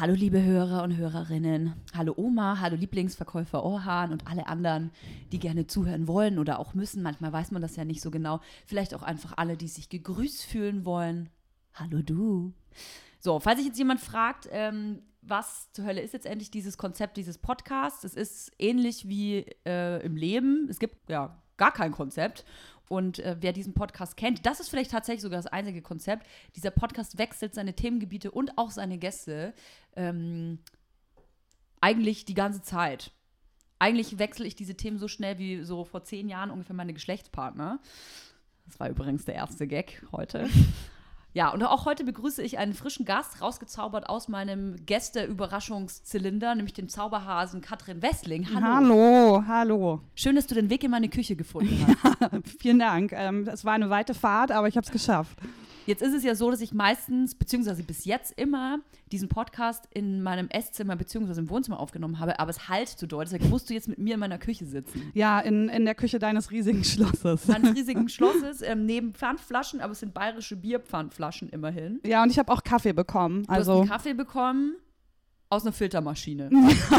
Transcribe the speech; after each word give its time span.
Hallo 0.00 0.14
liebe 0.14 0.40
Hörer 0.40 0.84
und 0.84 0.96
Hörerinnen. 0.96 1.74
Hallo 1.92 2.14
Oma, 2.16 2.60
hallo 2.60 2.76
Lieblingsverkäufer 2.76 3.64
Orhan 3.64 4.12
und 4.12 4.28
alle 4.28 4.46
anderen, 4.46 4.92
die 5.32 5.40
gerne 5.40 5.66
zuhören 5.66 6.06
wollen 6.06 6.38
oder 6.38 6.60
auch 6.60 6.72
müssen. 6.72 7.02
Manchmal 7.02 7.32
weiß 7.32 7.50
man 7.50 7.62
das 7.62 7.74
ja 7.74 7.84
nicht 7.84 8.00
so 8.00 8.12
genau. 8.12 8.40
Vielleicht 8.64 8.94
auch 8.94 9.02
einfach 9.02 9.32
alle, 9.38 9.56
die 9.56 9.66
sich 9.66 9.88
gegrüßt 9.88 10.44
fühlen 10.44 10.84
wollen. 10.84 11.30
Hallo 11.74 12.00
du. 12.00 12.52
So, 13.18 13.40
falls 13.40 13.58
sich 13.58 13.66
jetzt 13.66 13.78
jemand 13.78 13.98
fragt, 13.98 14.48
ähm, 14.52 15.02
was 15.20 15.72
zur 15.72 15.86
Hölle 15.86 16.00
ist 16.00 16.12
jetzt 16.12 16.26
endlich 16.26 16.52
dieses 16.52 16.78
Konzept 16.78 17.16
dieses 17.16 17.36
Podcasts? 17.36 18.04
Es 18.04 18.14
ist 18.14 18.52
ähnlich 18.56 19.08
wie 19.08 19.46
äh, 19.66 20.00
im 20.06 20.14
Leben. 20.14 20.68
Es 20.70 20.78
gibt 20.78 21.10
ja 21.10 21.42
gar 21.56 21.72
kein 21.72 21.90
Konzept. 21.90 22.44
Und 22.88 23.18
äh, 23.18 23.36
wer 23.40 23.52
diesen 23.52 23.74
Podcast 23.74 24.16
kennt, 24.16 24.46
das 24.46 24.60
ist 24.60 24.68
vielleicht 24.68 24.90
tatsächlich 24.90 25.22
sogar 25.22 25.38
das 25.38 25.46
einzige 25.46 25.82
Konzept. 25.82 26.26
Dieser 26.56 26.70
Podcast 26.70 27.18
wechselt 27.18 27.54
seine 27.54 27.74
Themengebiete 27.74 28.30
und 28.30 28.56
auch 28.56 28.70
seine 28.70 28.98
Gäste 28.98 29.54
ähm, 29.96 30.58
eigentlich 31.80 32.24
die 32.24 32.34
ganze 32.34 32.62
Zeit. 32.62 33.12
Eigentlich 33.78 34.18
wechsle 34.18 34.46
ich 34.46 34.56
diese 34.56 34.74
Themen 34.74 34.98
so 34.98 35.06
schnell 35.06 35.38
wie 35.38 35.62
so 35.62 35.84
vor 35.84 36.02
zehn 36.02 36.28
Jahren 36.28 36.50
ungefähr 36.50 36.74
meine 36.74 36.94
Geschlechtspartner. 36.94 37.78
Das 38.66 38.80
war 38.80 38.88
übrigens 38.88 39.24
der 39.24 39.34
erste 39.34 39.66
Gag 39.66 40.02
heute. 40.12 40.48
Ja, 41.34 41.50
und 41.52 41.62
auch 41.62 41.84
heute 41.84 42.04
begrüße 42.04 42.42
ich 42.42 42.58
einen 42.58 42.72
frischen 42.72 43.04
Gast, 43.04 43.42
rausgezaubert 43.42 44.08
aus 44.08 44.28
meinem 44.28 44.76
Gäste-Überraschungszylinder, 44.86 46.54
nämlich 46.54 46.72
den 46.72 46.88
Zauberhasen 46.88 47.60
Katrin 47.60 48.00
Wessling. 48.02 48.48
Hallo. 48.54 48.66
Hallo, 48.66 49.44
hallo. 49.46 50.00
Schön, 50.14 50.36
dass 50.36 50.46
du 50.46 50.54
den 50.54 50.70
Weg 50.70 50.84
in 50.84 50.90
meine 50.90 51.08
Küche 51.10 51.36
gefunden 51.36 51.86
hast. 52.02 52.20
Ja, 52.20 52.30
vielen 52.58 52.78
Dank. 52.78 53.12
Ähm, 53.12 53.46
es 53.46 53.64
war 53.64 53.74
eine 53.74 53.90
weite 53.90 54.14
Fahrt, 54.14 54.50
aber 54.50 54.68
ich 54.68 54.76
habe 54.76 54.86
es 54.86 54.90
geschafft. 54.92 55.38
Jetzt 55.88 56.02
ist 56.02 56.12
es 56.12 56.22
ja 56.22 56.34
so, 56.34 56.50
dass 56.50 56.60
ich 56.60 56.74
meistens, 56.74 57.34
beziehungsweise 57.34 57.82
bis 57.82 58.04
jetzt 58.04 58.38
immer, 58.38 58.80
diesen 59.10 59.30
Podcast 59.30 59.88
in 59.94 60.22
meinem 60.22 60.50
Esszimmer 60.50 60.96
beziehungsweise 60.96 61.40
im 61.40 61.48
Wohnzimmer 61.48 61.80
aufgenommen 61.80 62.18
habe, 62.18 62.38
aber 62.38 62.50
es 62.50 62.68
halt 62.68 62.90
zu 62.90 63.06
doll. 63.06 63.24
Deshalb 63.24 63.42
musst 63.44 63.70
du 63.70 63.72
jetzt 63.72 63.88
mit 63.88 63.96
mir 63.96 64.12
in 64.12 64.20
meiner 64.20 64.36
Küche 64.36 64.66
sitzen. 64.66 65.10
Ja, 65.14 65.40
in, 65.40 65.70
in 65.70 65.86
der 65.86 65.94
Küche 65.94 66.18
deines 66.18 66.50
riesigen 66.50 66.84
Schlosses. 66.84 67.46
Meines 67.46 67.74
riesigen 67.74 68.10
Schlosses, 68.10 68.60
ähm, 68.60 68.84
neben 68.84 69.14
Pfandflaschen, 69.14 69.80
aber 69.80 69.92
es 69.92 70.00
sind 70.00 70.12
bayerische 70.12 70.56
Bierpfandflaschen 70.56 71.48
immerhin. 71.48 72.00
Ja, 72.04 72.22
und 72.22 72.28
ich 72.28 72.38
habe 72.38 72.52
auch 72.52 72.62
Kaffee 72.62 72.92
bekommen. 72.92 73.44
Du 73.44 73.48
also 73.48 73.72
hast 73.72 73.80
einen 73.80 73.88
Kaffee 73.88 74.12
bekommen 74.12 74.76
aus 75.48 75.62
einer 75.62 75.72
Filtermaschine. 75.72 76.50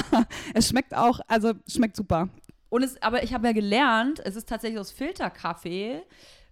es 0.55 0.67
schmeckt 0.67 0.95
auch, 0.95 1.19
also 1.27 1.53
schmeckt 1.67 1.95
super. 1.95 2.29
Und 2.69 2.81
es, 2.81 2.99
aber 3.03 3.21
ich 3.21 3.35
habe 3.35 3.45
ja 3.45 3.53
gelernt, 3.53 4.19
es 4.25 4.35
ist 4.35 4.49
tatsächlich 4.49 4.79
aus 4.79 4.89
Filterkaffee 4.91 6.01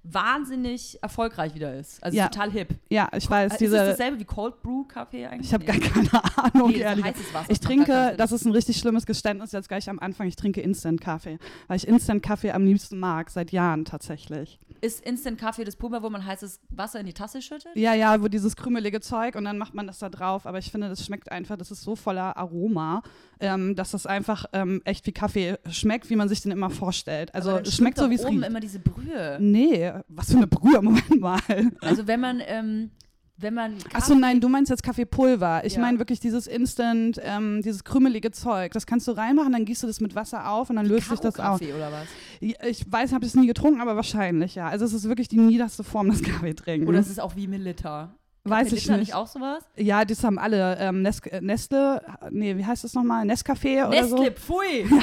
wahnsinnig 0.10 0.98
erfolgreich 1.02 1.54
wieder 1.56 1.74
ist. 1.76 2.04
Also 2.04 2.18
Ja. 2.18 2.28
total 2.30 2.52
hip. 2.52 2.70
Ja, 2.90 3.10
ich 3.16 3.30
weiß, 3.30 3.54
ist 3.54 3.62
diese. 3.62 3.76
das 3.78 3.90
dasselbe 3.98 4.20
wie 4.20 4.26
Cold 4.26 4.62
Brew 4.62 4.84
Kaffee 4.86 5.26
eigentlich? 5.26 5.48
Ich 5.48 5.54
habe 5.54 5.66
Nee. 5.66 5.80
gar 5.80 5.90
keine 5.90 6.10
Ahnung, 6.54 6.70
Nee, 6.72 6.78
ehrlich. 6.80 7.06
heißes 7.06 7.34
Wasser, 7.34 7.52
Ich 7.52 7.60
gar 7.62 7.68
trinke, 7.70 8.14
das 8.18 8.32
ist 8.32 8.46
ein 8.46 8.52
richtig 8.52 8.78
schlimmes 8.78 9.06
Geständnis 9.06 9.52
jetzt 9.52 9.68
gleich 9.70 9.90
am 9.90 10.00
Anfang, 10.00 10.28
ich 10.28 10.36
trinke 10.36 10.62
Instant-Kaffee, 10.62 11.40
weil 11.68 11.78
ich 11.78 11.88
Instant-Kaffee 11.88 12.52
am 12.52 12.66
liebsten 12.66 13.00
mag, 13.00 13.30
seit 13.30 13.52
Jahren 13.52 13.86
tatsächlich. 13.86 14.60
Ist 14.82 15.04
Instant 15.06 15.40
Kaffee 15.40 15.64
das 15.64 15.76
Pulver, 15.76 16.04
wo 16.04 16.10
man 16.10 16.26
heißes 16.26 16.60
Wasser 16.70 17.00
in 17.00 17.06
die 17.08 17.14
Tasse 17.14 17.42
schüttet? 17.42 17.76
Ja, 17.76 17.94
ja, 17.94 18.22
wo 18.22 18.28
dieses 18.28 18.56
krümelige 18.56 19.00
Zeug 19.02 19.36
und 19.36 19.44
dann 19.46 19.58
macht 19.58 19.74
man 19.74 19.88
das 19.88 20.00
da 20.00 20.10
drauf, 20.10 20.46
aber 20.46 20.60
ich 20.60 20.72
finde, 20.72 20.90
das 20.90 21.04
schmeckt 21.06 21.32
einfach, 21.32 21.58
das 21.58 21.72
ist 21.72 21.82
so 21.84 21.96
voller 21.96 22.38
Aroma, 22.38 23.02
ähm, 23.40 23.76
dass 23.76 23.92
das 23.92 24.06
einfach 24.06 24.46
ähm, 24.54 24.82
echt 24.86 25.06
wie 25.08 25.12
Kaffee 25.12 25.58
schmeckt, 25.70 26.10
wie 26.10 26.16
man 26.16 26.30
sich 26.30 26.42
den 26.42 26.52
immer 26.52 26.70
vorstellt. 26.70 27.34
Also 27.36 27.58
es 27.58 27.76
schmeckt 27.76 27.98
so, 27.98 28.10
wie 28.10 28.16
es 28.16 28.26
riecht. 28.26 28.46
immer 28.46 28.60
diese 28.60 28.80
Brühe. 28.80 29.38
Nee, 29.40 29.92
was 30.08 30.32
für 30.32 30.38
eine 30.38 30.48
Brühe, 30.48 30.82
Moment 30.82 31.20
mal. 31.20 31.40
Also 31.82 32.08
wenn 32.08 32.20
man, 32.20 32.42
ähm, 32.46 32.92
wenn 33.40 33.54
man 33.54 33.76
Achso, 33.94 34.16
nein, 34.16 34.42
du 34.42 34.50
meinst 34.50 34.72
jetzt 34.72 34.82
Kaffeepulver. 34.82 35.64
Ich 35.64 35.76
Ja. 35.76 35.82
meine 35.82 36.00
wirklich 36.00 36.20
dieses 36.20 36.48
Instant, 36.48 37.20
ähm, 37.24 37.62
dieses 37.62 37.84
krümelige 37.84 38.32
Zeug. 38.32 38.72
Das 38.72 38.88
kannst 38.88 39.08
du 39.08 39.12
reinmachen, 39.12 39.52
dann 39.52 39.64
gießt 39.66 39.84
du 39.84 39.88
das 39.88 40.02
mit 40.02 40.16
Wasser 40.16 40.50
auf 40.50 40.70
und 40.72 40.76
dann 40.78 40.88
löst 40.88 41.10
sich 41.10 41.20
das 41.20 41.40
auf. 41.40 41.60
Kaffee 41.60 41.74
oder 41.74 41.92
was? 41.92 42.08
Ich 42.40 42.92
weiß, 42.92 43.14
habe 43.14 43.26
das 43.26 43.36
nie 43.36 43.46
getrunken, 43.46 43.80
aber 43.80 43.96
wahrscheinlich, 43.96 44.56
ja. 44.56 44.68
Also 44.68 44.86
es 44.86 44.94
ist 44.94 45.04
wirklich 45.08 45.28
die 45.28 45.38
niederste 45.38 45.84
Form 45.84 46.10
des 46.10 46.24
Kaffee 46.24 46.56
trinken. 46.56 46.88
Oder 46.88 47.00
ist 47.00 47.10
es 47.12 47.20
auch 47.20 47.36
wie 47.36 47.48
Melitta? 47.48 48.16
Weiß 48.50 48.72
ich 48.74 48.88
nicht. 48.88 49.00
nicht 49.00 49.14
auch 49.14 49.28
sowas? 49.28 49.64
Ja, 49.76 50.06
das 50.06 50.24
haben 50.24 50.38
alle. 50.40 50.78
Ähm, 50.80 51.02
Nes 51.02 51.20
äh, 51.22 51.42
Nestle, 51.42 52.02
nee, 52.32 52.56
wie 52.58 52.66
heißt 52.66 52.84
das 52.84 52.94
nochmal? 52.94 53.26
Nescafé 53.26 53.88
oder 53.88 54.02
Nestle, 54.02 54.32
pfui! 54.32 54.86
so? 54.90 54.98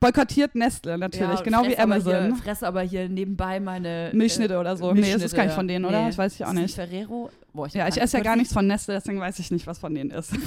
Boykottiert 0.00 0.54
Nestle 0.54 0.98
natürlich, 0.98 1.38
Ja, 1.38 1.42
genau 1.42 1.64
wie 1.64 1.76
Amazon. 1.78 2.36
fress 2.36 2.62
aber 2.62 2.82
hier 2.82 3.08
nebenbei 3.08 3.60
meine 3.60 4.10
Milchschnitte 4.14 4.54
äh, 4.54 4.58
oder 4.58 4.76
so. 4.76 4.92
Nee, 4.92 5.00
das 5.00 5.08
ist 5.08 5.10
Milchschnitte, 5.10 5.36
gar 5.36 5.44
nicht 5.44 5.54
von 5.54 5.68
denen, 5.68 5.84
oder? 5.84 6.00
Nee. 6.00 6.06
Das 6.08 6.18
weiß 6.18 6.34
ich 6.34 6.44
auch 6.44 6.52
nicht. 6.52 6.74
Ferrero? 6.74 7.30
Boah, 7.52 7.68
Ja, 7.68 7.86
ich 7.86 8.00
esse 8.00 8.16
ja 8.16 8.22
gar 8.22 8.36
nichts 8.36 8.52
von 8.52 8.66
Nestle, 8.66 8.94
deswegen 8.94 9.20
weiß 9.20 9.38
ich 9.38 9.50
nicht, 9.50 9.66
was 9.66 9.78
von 9.78 9.94
denen 9.94 10.10
ist. 10.10 10.32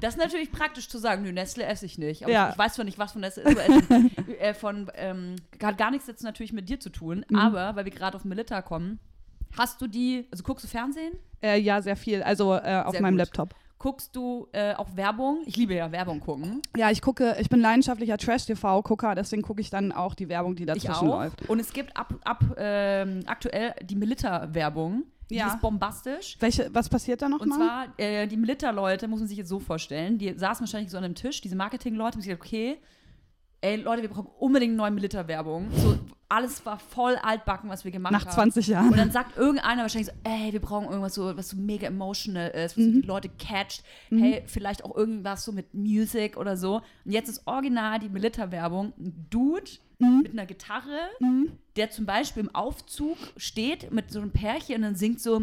Das 0.00 0.14
ist 0.14 0.18
natürlich 0.20 0.50
praktisch 0.50 0.88
zu 0.88 0.96
sagen, 0.96 1.22
nö, 1.24 1.30
Nestle 1.30 1.66
esse 1.66 1.84
ich 1.84 1.98
nicht. 1.98 2.22
Aber 2.22 2.32
Ja. 2.32 2.46
ich, 2.46 2.52
ich 2.52 2.58
weiß 2.58 2.72
zwar 2.72 2.86
nicht, 2.86 2.98
was 2.98 3.12
von 3.12 3.20
Nestle 3.20 3.42
ist, 3.42 3.58
ich, 3.60 4.40
äh, 4.40 4.54
von, 4.54 4.90
ähm, 4.94 5.36
hat 5.62 5.76
gar 5.76 5.90
nichts 5.90 6.06
jetzt 6.06 6.22
natürlich 6.24 6.54
mit 6.54 6.70
dir 6.70 6.80
zu 6.80 6.88
tun. 6.88 7.22
Mhm. 7.28 7.36
Aber, 7.36 7.76
weil 7.76 7.84
wir 7.84 7.92
gerade 7.92 8.16
auf 8.16 8.24
Melitta 8.24 8.62
kommen, 8.62 8.98
hast 9.56 9.80
du 9.80 9.86
die, 9.86 10.26
also 10.30 10.42
guckst 10.44 10.64
du 10.64 10.68
Fernsehen? 10.68 11.14
Äh, 11.42 11.58
ja, 11.60 11.80
sehr 11.80 11.96
viel. 11.96 12.22
Also 12.22 12.54
äh, 12.54 12.82
auf 12.84 12.92
Sehr 12.92 13.02
meinem 13.02 13.14
gut. 13.14 13.18
Laptop. 13.26 13.54
Guckst 13.78 14.14
du 14.14 14.46
äh, 14.52 14.74
auch 14.74 14.94
Werbung? 14.94 15.38
Ich 15.46 15.56
liebe 15.56 15.74
ja 15.74 15.90
Werbung 15.90 16.20
gucken. 16.20 16.60
Ja, 16.76 16.90
ich 16.90 17.00
gucke, 17.00 17.34
ich 17.40 17.48
bin 17.48 17.60
leidenschaftlicher 17.60 18.18
Trash-TV-Gucker, 18.18 19.14
deswegen 19.14 19.40
gucke 19.40 19.62
ich 19.62 19.70
dann 19.70 19.90
auch 19.90 20.14
die 20.14 20.28
Werbung, 20.28 20.54
die 20.54 20.64
Ich 20.64 20.66
dazwischen 20.66 21.08
auch. 21.08 21.20
läuft. 21.20 21.48
Und 21.48 21.60
es 21.60 21.72
gibt 21.72 21.96
ab, 21.96 22.12
ab 22.24 22.44
ähm, 22.58 23.20
aktuell 23.26 23.74
die 23.82 23.96
Melitta-Werbung. 23.96 25.04
Die 25.30 25.36
Ja. 25.36 25.46
ist 25.46 25.60
bombastisch. 25.60 26.36
Welche, 26.40 26.68
was 26.74 26.88
passiert 26.88 27.22
da 27.22 27.26
Und 27.26 27.46
nochmal? 27.46 27.56
zwar, 27.56 27.86
äh, 27.98 28.26
die 28.26 28.36
Melitta-Leute, 28.36 29.06
muss 29.08 29.20
man 29.20 29.28
sich 29.28 29.38
jetzt 29.38 29.48
so 29.48 29.60
vorstellen, 29.60 30.18
die 30.18 30.34
saßen 30.36 30.64
wahrscheinlich 30.66 30.90
so 30.90 30.98
an 30.98 31.04
einem 31.04 31.14
Tisch, 31.14 31.40
diese 31.40 31.54
Marketing-Leute, 31.56 32.16
und 32.16 32.22
sie 32.22 32.28
gesagt, 32.28 32.44
okay, 32.44 32.78
ey, 33.60 33.76
Leute, 33.76 34.02
wir 34.02 34.08
brauchen 34.08 34.30
unbedingt 34.38 34.76
neue 34.76 34.90
Melitta-Werbung. 34.90 35.68
So, 35.76 35.98
alles 36.28 36.64
war 36.64 36.78
voll 36.78 37.16
altbacken, 37.16 37.68
was 37.68 37.84
wir 37.84 37.90
gemacht 37.90 38.12
Nach 38.12 38.24
haben. 38.24 38.32
20 38.34 38.68
Jahren. 38.68 38.88
Und 38.90 38.96
dann 38.96 39.10
sagt 39.10 39.36
irgendeiner 39.36 39.82
wahrscheinlich 39.82 40.06
so, 40.08 40.30
ey, 40.30 40.52
wir 40.52 40.60
brauchen 40.60 40.86
irgendwas 40.88 41.14
so, 41.14 41.36
was 41.36 41.48
so 41.50 41.56
mega 41.56 41.86
emotional 41.88 42.48
ist, 42.50 42.76
was 42.78 42.84
Mhm. 42.84 43.02
die 43.02 43.06
Leute 43.06 43.28
catcht. 43.28 43.82
Hey, 44.10 44.42
vielleicht 44.46 44.84
auch 44.84 44.96
irgendwas 44.96 45.44
so 45.44 45.52
mit 45.52 45.74
Music 45.74 46.36
oder 46.36 46.56
so. 46.56 46.76
Und 47.04 47.12
jetzt 47.12 47.28
ist 47.28 47.46
original 47.46 47.98
die 47.98 48.08
Melitta-Werbung 48.08 48.92
ein 48.98 49.26
Dude 49.30 49.70
Mhm. 49.98 50.20
mit 50.22 50.32
einer 50.32 50.46
Gitarre, 50.46 50.98
der 51.76 51.90
zum 51.90 52.06
Beispiel 52.06 52.44
im 52.44 52.54
Aufzug 52.54 53.18
steht 53.36 53.90
mit 53.92 54.10
so 54.10 54.20
einem 54.20 54.30
Pärchen 54.30 54.76
und 54.76 54.82
dann 54.82 54.94
singt 54.94 55.20
so, 55.20 55.42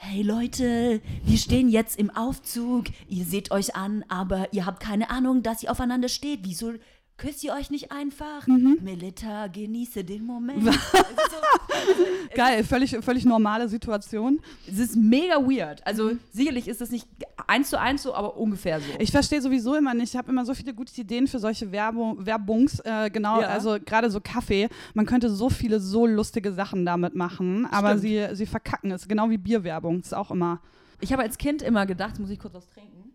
Hey 0.00 0.22
Leute, 0.22 1.00
wir 1.24 1.38
stehen 1.38 1.68
jetzt 1.68 1.98
im 1.98 2.10
Aufzug. 2.14 2.84
Ihr 3.08 3.24
seht 3.24 3.50
euch 3.50 3.74
an, 3.74 4.04
aber 4.08 4.52
ihr 4.52 4.64
habt 4.64 4.78
keine 4.78 5.10
Ahnung, 5.10 5.42
dass 5.42 5.64
ihr 5.64 5.72
aufeinander 5.72 6.08
steht. 6.08 6.40
Wieso 6.44 6.74
küsst 7.18 7.44
ihr 7.44 7.52
euch 7.52 7.70
nicht 7.70 7.92
einfach? 7.92 8.46
Mhm. 8.46 8.78
Melita, 8.82 9.48
genieße 9.48 10.04
den 10.04 10.24
Moment. 10.24 10.66
es, 10.68 10.76
ist 10.76 10.92
so, 10.92 12.04
Geil, 12.34 12.64
völlig, 12.64 12.96
völlig 13.04 13.24
normale 13.26 13.68
Situation. 13.68 14.40
es 14.66 14.78
ist 14.78 14.96
mega 14.96 15.34
weird. 15.36 15.86
Also 15.86 16.04
Mhm. 16.10 16.20
sicherlich 16.32 16.68
ist 16.68 16.80
das 16.80 16.90
nicht 16.90 17.06
eins 17.46 17.70
zu 17.70 17.78
eins 17.80 18.02
so, 18.04 18.14
aber 18.14 18.36
ungefähr 18.36 18.80
so. 18.80 18.86
Ich 18.98 19.10
verstehe 19.10 19.42
sowieso 19.42 19.74
immer 19.74 19.92
nicht. 19.94 20.14
Ich 20.14 20.16
habe 20.16 20.30
immer 20.30 20.44
so 20.46 20.54
viele 20.54 20.72
gute 20.72 20.98
Ideen 21.00 21.26
für 21.26 21.38
solche 21.38 21.70
Werbung, 21.72 22.24
Werbungs. 22.24 22.80
Äh, 22.80 23.10
genau, 23.10 23.40
Ja. 23.42 23.48
also 23.48 23.76
gerade 23.84 24.10
so 24.10 24.20
Kaffee. 24.20 24.68
Man 24.94 25.04
könnte 25.06 25.28
so 25.28 25.50
viele 25.50 25.80
so 25.80 26.06
lustige 26.06 26.52
Sachen 26.52 26.86
damit 26.86 27.14
machen, 27.14 27.66
aber 27.66 27.98
Stimmt. 27.98 28.02
sie, 28.02 28.28
sie 28.36 28.46
verkacken 28.46 28.90
es. 28.92 29.08
Genau 29.08 29.28
wie 29.28 29.38
Bierwerbung. 29.38 29.98
Das 29.98 30.08
ist 30.08 30.14
auch 30.14 30.30
immer. 30.30 30.60
Ich 31.00 31.12
habe 31.12 31.22
als 31.22 31.36
Kind 31.38 31.62
immer 31.62 31.84
gedacht, 31.86 32.18
muss 32.18 32.30
ich 32.30 32.38
kurz 32.38 32.54
was 32.54 32.66
trinken. 32.68 33.12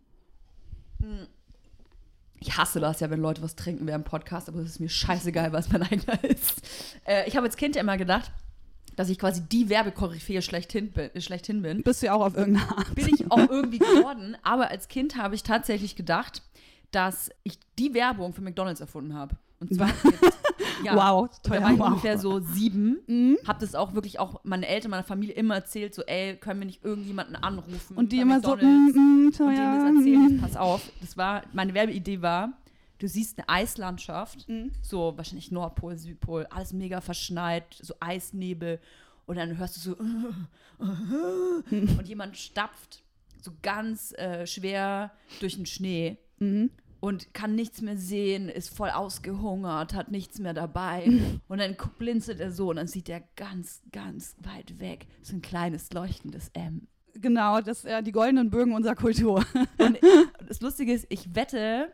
Hm. 1.02 1.28
Ich 2.43 2.57
hasse 2.57 2.81
das 2.81 2.99
ja, 2.99 3.09
wenn 3.09 3.21
Leute 3.21 3.41
was 3.41 3.55
trinken 3.55 3.87
während 3.87 4.03
Podcast, 4.03 4.49
aber 4.49 4.59
es 4.59 4.71
ist 4.71 4.79
mir 4.81 4.89
scheißegal, 4.89 5.53
was 5.53 5.71
mein 5.71 5.81
eigener 5.81 6.21
ist. 6.25 6.61
Äh, 7.05 7.25
ich 7.25 7.37
habe 7.37 7.45
als 7.47 7.55
Kind 7.55 7.77
immer 7.77 7.95
gedacht, 7.95 8.33
dass 8.97 9.07
ich 9.07 9.17
quasi 9.17 9.43
die 9.49 9.69
Werbekoryphäe 9.69 10.41
schlechthin 10.41 10.91
bin. 10.91 11.09
Schlechthin 11.21 11.61
bin. 11.61 11.83
Bist 11.83 12.01
du 12.01 12.07
ja 12.07 12.13
auch 12.13 12.25
auf 12.25 12.35
irgendeine 12.35 12.69
Art. 12.77 12.93
Bin 12.95 13.07
ich 13.07 13.31
auch 13.31 13.49
irgendwie 13.49 13.79
geworden, 13.79 14.35
aber 14.43 14.69
als 14.69 14.89
Kind 14.89 15.15
habe 15.15 15.35
ich 15.35 15.43
tatsächlich 15.43 15.95
gedacht, 15.95 16.41
dass 16.91 17.31
ich 17.43 17.57
die 17.79 17.93
Werbung 17.93 18.34
für 18.34 18.41
McDonalds 18.41 18.81
erfunden 18.81 19.13
habe. 19.13 19.37
Und 19.61 19.73
zwar 19.73 19.89
ja, 20.84 20.96
Wow, 20.96 21.29
da 21.44 21.50
teuer. 21.50 21.61
war 21.64 21.72
ich 21.73 21.79
wow. 21.79 21.88
ungefähr 21.88 22.17
so 22.17 22.40
sieben. 22.40 23.00
Mhm. 23.08 23.38
Hab 23.47 23.59
das 23.59 23.76
auch 23.76 23.94
wirklich 23.94 24.20
auch 24.20 24.41
meine 24.44 24.67
Eltern, 24.67 24.91
meiner 24.91 25.03
Familie 25.03 25.35
immer 25.35 25.55
erzählt, 25.55 25.94
so, 25.96 26.02
ey, 26.03 26.35
können 26.38 26.59
wir 26.59 26.66
nicht 26.67 26.84
irgendjemanden 26.84 27.35
anrufen? 27.35 27.96
Und 27.97 28.11
die 28.11 28.20
immer 28.20 28.40
so, 28.41 28.52
McDonald's? 28.52 28.96
mm, 28.96 29.00
mm, 29.00 29.26
und 29.28 29.38
denen 29.40 29.55
teuer. 29.55 29.76
das 29.76 29.84
erzählen, 29.97 30.38
pass 30.41 30.55
auf, 30.58 30.82
das 31.02 31.17
war, 31.17 31.44
meine 31.53 31.73
Werbeidee 31.73 32.22
war, 32.22 32.53
du 33.00 33.08
siehst 33.08 33.38
eine 33.40 33.50
Eislandschaft, 33.50 34.47
Mhm. 34.47 34.72
so 34.82 35.14
wahrscheinlich 35.17 35.52
Nordpol, 35.52 35.97
Südpol, 35.97 36.46
alles 36.50 36.73
mega 36.73 37.02
verschneit, 37.02 37.66
so 37.82 37.94
Eisnebel 37.99 38.79
und 39.26 39.38
dann 39.38 39.58
hörst 39.58 39.78
du 39.78 39.79
so 39.82 39.96
und 40.79 42.08
jemand 42.08 42.38
stapft 42.38 43.03
so 43.41 43.52
ganz 43.61 44.14
äh, 44.14 44.46
schwer 44.47 45.11
durch 45.40 45.56
den 45.56 45.66
Schnee 45.66 46.17
Mhm. 46.40 46.72
Und 47.03 47.34
kann 47.34 47.53
nichts 47.53 47.82
mehr 47.82 47.97
sehen, 47.97 48.47
ist 48.47 48.73
voll 48.73 48.90
ausgehungert, 48.90 49.94
hat 49.94 50.09
nichts 50.09 50.40
mehr 50.40 50.53
dabei. 50.53 51.03
Und 51.50 51.58
dann 51.59 51.76
blinzelt 51.97 52.40
er 52.40 52.50
so 52.50 52.70
und 52.70 52.78
dann 52.78 52.88
sieht 52.88 53.09
er 53.09 53.22
ganz, 53.35 53.82
ganz 53.91 54.38
weit 54.40 54.79
weg 54.79 55.05
so 55.22 55.35
ein 55.35 55.41
kleines 55.41 55.91
leuchtendes 55.91 56.50
M. 56.53 56.88
Genau, 57.16 57.59
das 57.59 57.84
äh, 57.84 58.02
die 58.02 58.14
goldenen 58.14 58.50
Bögen 58.50 58.73
unserer 58.73 58.96
Kultur. 58.96 59.46
Und 59.78 60.00
das 60.47 60.61
Lustige 60.61 60.94
ist, 60.94 61.05
ich 61.09 61.35
wette, 61.35 61.91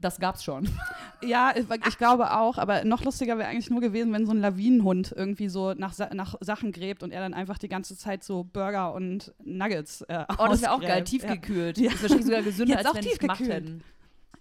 das 0.00 0.18
gab's 0.18 0.42
schon. 0.42 0.68
ja, 1.22 1.52
ich, 1.54 1.66
ich, 1.86 1.98
glaube 1.98 2.34
auch, 2.34 2.56
aber 2.56 2.84
noch 2.84 3.04
lustiger 3.04 3.36
wäre 3.36 3.48
eigentlich 3.48 3.70
nur 3.70 3.82
gewesen, 3.82 4.12
wenn 4.12 4.24
so 4.24 4.32
ein 4.32 4.40
Lawinenhund 4.40 5.12
irgendwie 5.14 5.48
so 5.50 5.74
nach, 5.74 5.92
nach 6.14 6.34
Sachen 6.40 6.72
gräbt 6.72 7.02
und 7.02 7.12
er 7.12 7.20
dann 7.20 7.34
einfach 7.34 7.58
die 7.58 7.68
ganze 7.68 7.96
Zeit 7.96 8.24
so 8.24 8.44
Burger 8.44 8.94
und 8.94 9.34
Nuggets 9.44 10.00
äh, 10.02 10.24
Oh, 10.38 10.46
das 10.48 10.62
wäre 10.62 10.72
auch 10.72 10.80
geil, 10.80 11.04
tiefgekühlt. 11.04 11.76
Ja. 11.76 11.90
Das 11.90 11.96
ist 11.96 12.02
wahrscheinlich 12.02 12.26
sogar 12.26 12.42
gesünder, 12.42 12.76
Jetzt 12.76 12.86
als 12.86 12.96
wenn 12.96 13.02
sie 13.02 13.12
es 13.12 13.18
gemacht 13.18 13.40
hätten. 13.40 13.82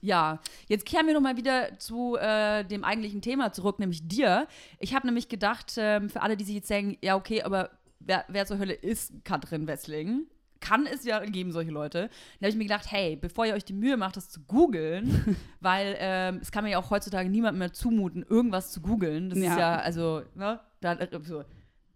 Ja, 0.05 0.39
jetzt 0.67 0.85
kehren 0.85 1.07
wir 1.07 1.15
nochmal 1.15 1.35
wieder 1.35 1.79
zu 1.79 2.15
äh, 2.15 2.63
dem 2.63 2.83
eigentlichen 2.83 3.21
Thema 3.21 3.51
zurück, 3.51 3.79
nämlich 3.79 4.07
dir. 4.07 4.47
Ich 4.79 4.93
habe 4.93 5.07
nämlich 5.07 5.29
gedacht, 5.29 5.73
ähm, 5.77 6.11
für 6.11 6.21
alle, 6.21 6.37
die 6.37 6.43
sich 6.43 6.53
jetzt 6.53 6.69
denken, 6.69 6.95
ja, 7.01 7.15
okay, 7.15 7.41
aber 7.41 7.71
wer, 7.99 8.23
wer 8.27 8.45
zur 8.45 8.59
Hölle 8.59 8.73
ist 8.73 9.13
Katrin 9.23 9.65
Wessling? 9.65 10.27
Kann 10.59 10.85
es 10.85 11.05
ja 11.05 11.25
geben, 11.25 11.51
solche 11.51 11.71
Leute. 11.71 12.09
Da 12.39 12.45
habe 12.45 12.49
ich 12.49 12.55
mir 12.55 12.65
gedacht, 12.65 12.91
hey, 12.91 13.15
bevor 13.15 13.47
ihr 13.47 13.55
euch 13.55 13.65
die 13.65 13.73
Mühe 13.73 13.97
macht, 13.97 14.15
das 14.15 14.29
zu 14.29 14.41
googeln, 14.41 15.35
weil 15.59 15.95
ähm, 15.97 16.37
es 16.39 16.51
kann 16.51 16.63
mir 16.63 16.71
ja 16.71 16.77
auch 16.77 16.91
heutzutage 16.91 17.27
niemand 17.27 17.57
mehr 17.57 17.73
zumuten, 17.73 18.23
irgendwas 18.29 18.71
zu 18.71 18.81
googeln. 18.81 19.31
Das 19.31 19.39
ja. 19.39 19.51
ist 19.51 19.57
ja, 19.57 19.75
also, 19.77 20.21
ne, 20.35 20.59
da, 20.81 20.93
äh, 20.93 21.19
so, 21.23 21.43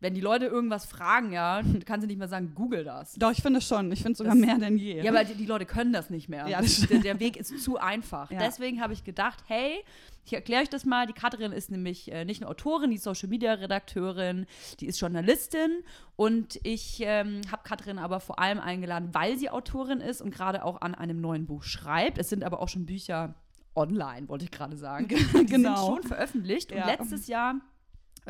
wenn 0.01 0.13
die 0.13 0.21
Leute 0.21 0.45
irgendwas 0.45 0.85
fragen, 0.85 1.31
ja, 1.31 1.61
kann 1.85 1.99
sie 1.99 2.07
nicht 2.07 2.19
mehr 2.19 2.27
sagen, 2.27 2.53
google 2.55 2.83
das. 2.83 3.13
Doch, 3.13 3.31
ich 3.31 3.41
finde 3.41 3.61
schon. 3.61 3.91
Ich 3.91 4.01
finde 4.01 4.17
sogar 4.17 4.33
das, 4.33 4.45
mehr 4.45 4.57
denn 4.57 4.77
je. 4.77 5.01
Ja, 5.01 5.11
aber 5.11 5.23
die, 5.23 5.35
die, 5.35 5.45
Leute 5.45 5.65
können 5.65 5.91
das 5.91 6.09
nicht 6.09 6.29
mehr. 6.29 6.47
Ja, 6.47 6.61
das 6.61 6.87
der, 6.87 6.99
der, 6.99 7.19
Weg 7.19 7.35
ist 7.37 7.61
zu 7.61 7.77
einfach. 7.77 8.31
Ja. 8.31 8.39
Deswegen 8.39 8.81
habe 8.81 8.93
ich 8.93 9.03
gedacht, 9.03 9.43
hey, 9.47 9.83
ich 10.25 10.33
erkläre 10.33 10.61
euch 10.61 10.69
das 10.69 10.85
mal. 10.85 11.05
Die 11.05 11.13
Katrin 11.13 11.51
ist 11.51 11.69
nämlich 11.69 12.11
äh, 12.11 12.23
nicht 12.23 12.41
nur 12.41 12.49
Autorin, 12.49 12.91
die 12.91 12.95
ist 12.95 13.03
Social 13.03 13.27
Media 13.27 13.53
Redakteurin, 13.53 14.45
die 14.79 14.85
ist 14.85 14.99
Journalistin 14.99 15.83
und 16.15 16.59
ich 16.63 17.01
ähm, 17.01 17.41
habe 17.51 17.63
Katrin 17.63 17.97
aber 17.97 18.19
vor 18.19 18.39
allem 18.39 18.59
eingeladen, 18.59 19.09
weil 19.13 19.37
sie 19.37 19.49
Autorin 19.49 19.99
ist 19.99 20.21
und 20.21 20.31
gerade 20.31 20.63
auch 20.63 20.81
an 20.81 20.95
einem 20.95 21.19
neuen 21.19 21.45
Buch 21.45 21.63
schreibt. 21.63 22.17
Es 22.17 22.29
sind 22.29 22.43
aber 22.43 22.61
auch 22.61 22.69
schon 22.69 22.85
Bücher 22.85 23.35
online, 23.75 24.29
wollte 24.29 24.45
ich 24.45 24.51
gerade 24.51 24.77
sagen. 24.77 25.07
genau. 25.07 25.25
Die 25.43 25.47
sind 25.47 25.77
schon 25.77 26.03
veröffentlicht 26.03 26.71
und 26.71 26.85
letztes 26.85 27.27
Jahr 27.27 27.55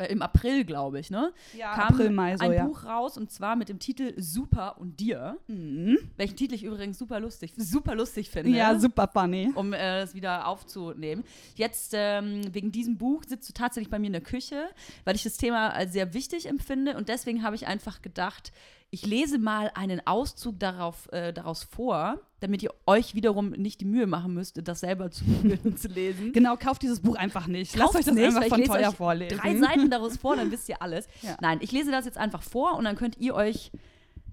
im 0.08 0.22
April, 0.22 0.64
glaube 0.64 1.00
ich, 1.00 1.10
ne? 1.10 1.32
Ja, 1.56 1.74
kam 1.74 1.94
April, 1.94 2.10
Mai 2.10 2.36
so, 2.36 2.44
ein 2.44 2.52
ja. 2.52 2.64
Buch 2.64 2.84
raus 2.84 3.16
und 3.16 3.30
zwar 3.30 3.56
mit 3.56 3.68
dem 3.68 3.78
Titel 3.78 4.14
Super 4.16 4.78
und 4.78 5.00
dir. 5.00 5.38
Mhm. 5.46 5.98
Welchen 6.16 6.36
Titel 6.36 6.54
ich 6.54 6.64
übrigens 6.64 6.98
super 6.98 7.20
lustig, 7.20 7.52
super 7.56 7.94
lustig 7.94 8.30
finde. 8.30 8.50
Ja, 8.50 8.78
super 8.78 9.08
funny. 9.08 9.50
Um 9.54 9.72
äh, 9.72 10.00
das 10.00 10.14
wieder 10.14 10.46
aufzunehmen. 10.46 11.24
Jetzt, 11.54 11.92
ähm, 11.94 12.42
wegen 12.52 12.72
diesem 12.72 12.98
Buch, 12.98 13.24
sitzt 13.26 13.48
du 13.48 13.52
tatsächlich 13.52 13.90
bei 13.90 13.98
mir 13.98 14.06
in 14.06 14.12
der 14.12 14.22
Küche, 14.22 14.70
weil 15.04 15.16
ich 15.16 15.22
das 15.22 15.36
Thema 15.36 15.70
als 15.70 15.92
sehr 15.92 16.14
wichtig 16.14 16.46
empfinde 16.46 16.96
und 16.96 17.08
deswegen 17.08 17.42
habe 17.42 17.56
ich 17.56 17.66
einfach 17.66 18.02
gedacht, 18.02 18.52
ich 18.90 19.06
lese 19.06 19.38
mal 19.38 19.70
einen 19.74 20.04
Auszug 20.06 20.58
darauf, 20.58 21.10
äh, 21.12 21.32
daraus 21.32 21.62
vor, 21.62 22.20
damit 22.40 22.62
ihr 22.62 22.70
euch 22.86 23.14
wiederum 23.14 23.50
nicht 23.50 23.80
die 23.80 23.84
Mühe 23.84 24.06
machen 24.06 24.34
müsst, 24.34 24.66
das 24.66 24.80
selber 24.80 25.10
zu 25.10 25.24
und 25.64 25.78
zu 25.78 25.88
lesen. 25.88 26.32
Genau, 26.40 26.56
kauft 26.56 26.82
dieses 26.82 27.00
Buch 27.00 27.16
einfach 27.16 27.46
nicht. 27.46 27.76
Lasst 27.76 27.94
euch 27.94 28.04
das 28.04 28.14
nicht, 28.14 28.24
einfach 28.24 28.48
von 28.48 28.64
teuer 28.64 28.92
vorlesen. 28.92 29.38
Drei 29.38 29.56
Seiten 29.56 29.90
daraus 29.90 30.16
vor, 30.16 30.36
dann 30.36 30.50
wisst 30.50 30.68
ihr 30.68 30.82
alles. 30.82 31.06
Ja. 31.22 31.36
Nein, 31.42 31.58
ich 31.60 31.70
lese 31.70 31.90
das 31.90 32.06
jetzt 32.06 32.16
einfach 32.16 32.42
vor 32.42 32.76
und 32.76 32.84
dann 32.84 32.96
könnt 32.96 33.18
ihr 33.18 33.34
euch 33.34 33.70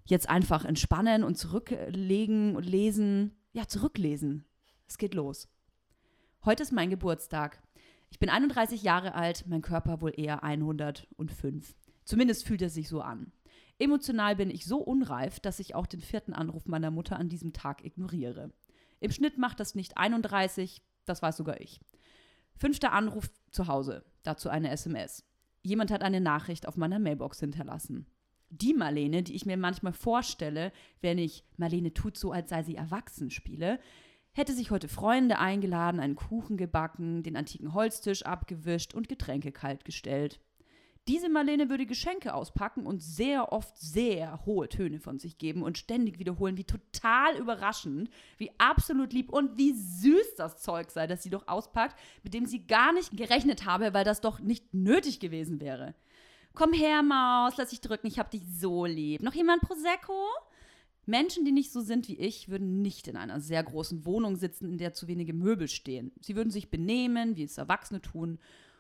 jetzt 0.06 0.30
einfach 0.30 0.64
entspannen 0.64 1.24
und 1.24 1.38
zurücklegen 1.38 2.56
und 2.56 2.64
lesen. 2.66 3.36
Ja, 3.52 3.68
zurücklesen. 3.68 4.46
Es 4.88 4.98
geht 4.98 5.14
los. 5.14 5.50
Heute 6.46 6.64
ist 6.64 6.72
mein 6.72 6.90
Geburtstag. 6.90 7.62
Ich 8.10 8.20
bin 8.20 8.30
31 8.30 8.84
Jahre 8.84 9.16
alt, 9.16 9.46
mein 9.48 9.62
Körper 9.62 10.02
wohl 10.02 10.14
eher 10.16 10.44
105. 10.44 11.76
Zumindest 12.06 12.46
fühlt 12.46 12.62
er 12.62 12.70
sich 12.70 12.88
so 12.88 13.02
an. 13.02 13.34
Emotional 13.80 14.36
bin 14.36 14.50
ich 14.50 14.66
so 14.66 14.80
unreif, 14.80 15.40
dass 15.40 15.60
ich 15.60 15.76
auch 15.76 15.86
den 15.86 16.02
vierten 16.02 16.34
Anruf 16.34 16.66
meiner 16.66 16.92
Mutter 16.92 17.18
an 17.18 17.30
diesem 17.30 17.54
Tag 17.54 17.86
ignoriere. 17.86 18.52
Im 19.00 19.12
Schnitt 19.12 19.38
macht 19.38 19.60
das 19.60 19.76
nicht 19.76 19.98
31, 19.98 20.82
das 21.06 21.22
weiß 21.22 21.38
sogar 21.38 21.62
ich. 21.62 21.80
Fünfter 22.56 22.92
Anruf 22.92 23.30
zu 23.52 23.68
Hause, 23.68 24.04
dazu 24.24 24.50
eine 24.50 24.72
SMS. 24.72 25.24
Jemand 25.62 25.92
hat 25.92 26.02
eine 26.02 26.22
Nachricht 26.22 26.68
auf 26.68 26.78
meiner 26.78 26.98
Mailbox 26.98 27.40
hinterlassen. 27.40 28.08
Die 28.50 28.74
Marlene, 28.74 29.24
die 29.24 29.36
ich 29.36 29.46
mir 29.46 29.58
manchmal 29.58 29.94
vorstelle, 29.94 30.72
wenn 31.02 31.18
ich 31.18 31.44
Marlene 31.58 31.94
tut 31.94 32.18
so, 32.18 32.32
als 32.32 32.50
sei 32.50 32.64
sie 32.64 32.76
erwachsen 32.76 33.30
spiele, 33.30 33.80
hätte 34.32 34.54
sich 34.54 34.72
heute 34.72 34.88
Freunde 34.88 35.38
eingeladen, 35.38 36.00
einen 36.00 36.16
Kuchen 36.16 36.58
gebacken, 36.58 37.24
den 37.24 37.36
antiken 37.36 37.74
Holztisch 37.74 38.24
abgewischt 38.24 38.94
und 38.94 39.10
Getränke 39.10 39.52
kaltgestellt. 39.52 40.40
Diese 41.08 41.30
Marlene 41.30 41.70
würde 41.70 41.86
Geschenke 41.86 42.34
auspacken 42.34 42.86
und 42.86 43.02
sehr 43.02 43.54
oft 43.54 43.78
sehr 43.78 44.46
hohe 44.46 44.68
Töne 44.68 45.00
von 45.00 45.20
sich 45.20 45.38
geben 45.38 45.64
und 45.64 45.78
ständig 45.78 46.20
wiederholen, 46.20 46.58
wie 46.58 46.66
total 46.66 47.38
überraschend, 47.38 48.10
wie 48.38 48.52
absolut 48.58 49.14
lieb 49.14 49.30
und 49.32 49.58
wie 49.58 49.72
süß 49.72 50.36
das 50.36 50.62
Zeug 50.62 50.92
sei, 50.92 51.08
das 51.08 51.24
sie 51.24 51.30
doch 51.30 51.48
auspackt, 51.48 51.98
mit 52.24 52.34
dem 52.34 52.46
sie 52.46 52.68
gar 52.68 52.92
nicht 52.92 53.16
gerechnet 53.16 53.66
habe, 53.66 53.94
weil 53.94 54.04
das 54.04 54.20
doch 54.20 54.40
nicht 54.40 54.74
nötig 54.74 55.22
gewesen 55.22 55.62
wäre. 55.62 55.96
Komm 56.54 56.74
her, 56.74 57.04
Maus, 57.04 57.54
lass 57.56 57.70
dich 57.70 57.80
drücken, 57.80 58.08
ich 58.08 58.20
hab 58.20 58.30
dich 58.30 58.42
so 58.46 58.86
lieb. 58.86 59.22
Noch 59.22 59.34
jemand 59.34 59.62
Prosecco? 59.62 60.28
Menschen, 61.06 61.46
die 61.46 61.54
nicht 61.54 61.72
so 61.72 61.80
sind 61.80 62.10
wie 62.10 62.18
ich, 62.18 62.50
würden 62.50 62.82
nicht 62.82 63.08
in 63.08 63.16
einer 63.16 63.40
sehr 63.40 63.64
großen 63.64 64.06
Wohnung 64.06 64.36
sitzen, 64.36 64.70
in 64.70 64.78
der 64.78 64.92
zu 64.92 65.08
wenige 65.08 65.34
Möbel 65.34 65.70
stehen. 65.70 66.12
Sie 66.20 66.36
würden 66.36 66.52
sich 66.52 66.70
benehmen, 66.70 67.38
wie 67.38 67.44
es 67.44 67.58
Erwachsene 67.58 68.02
tun 68.02 68.40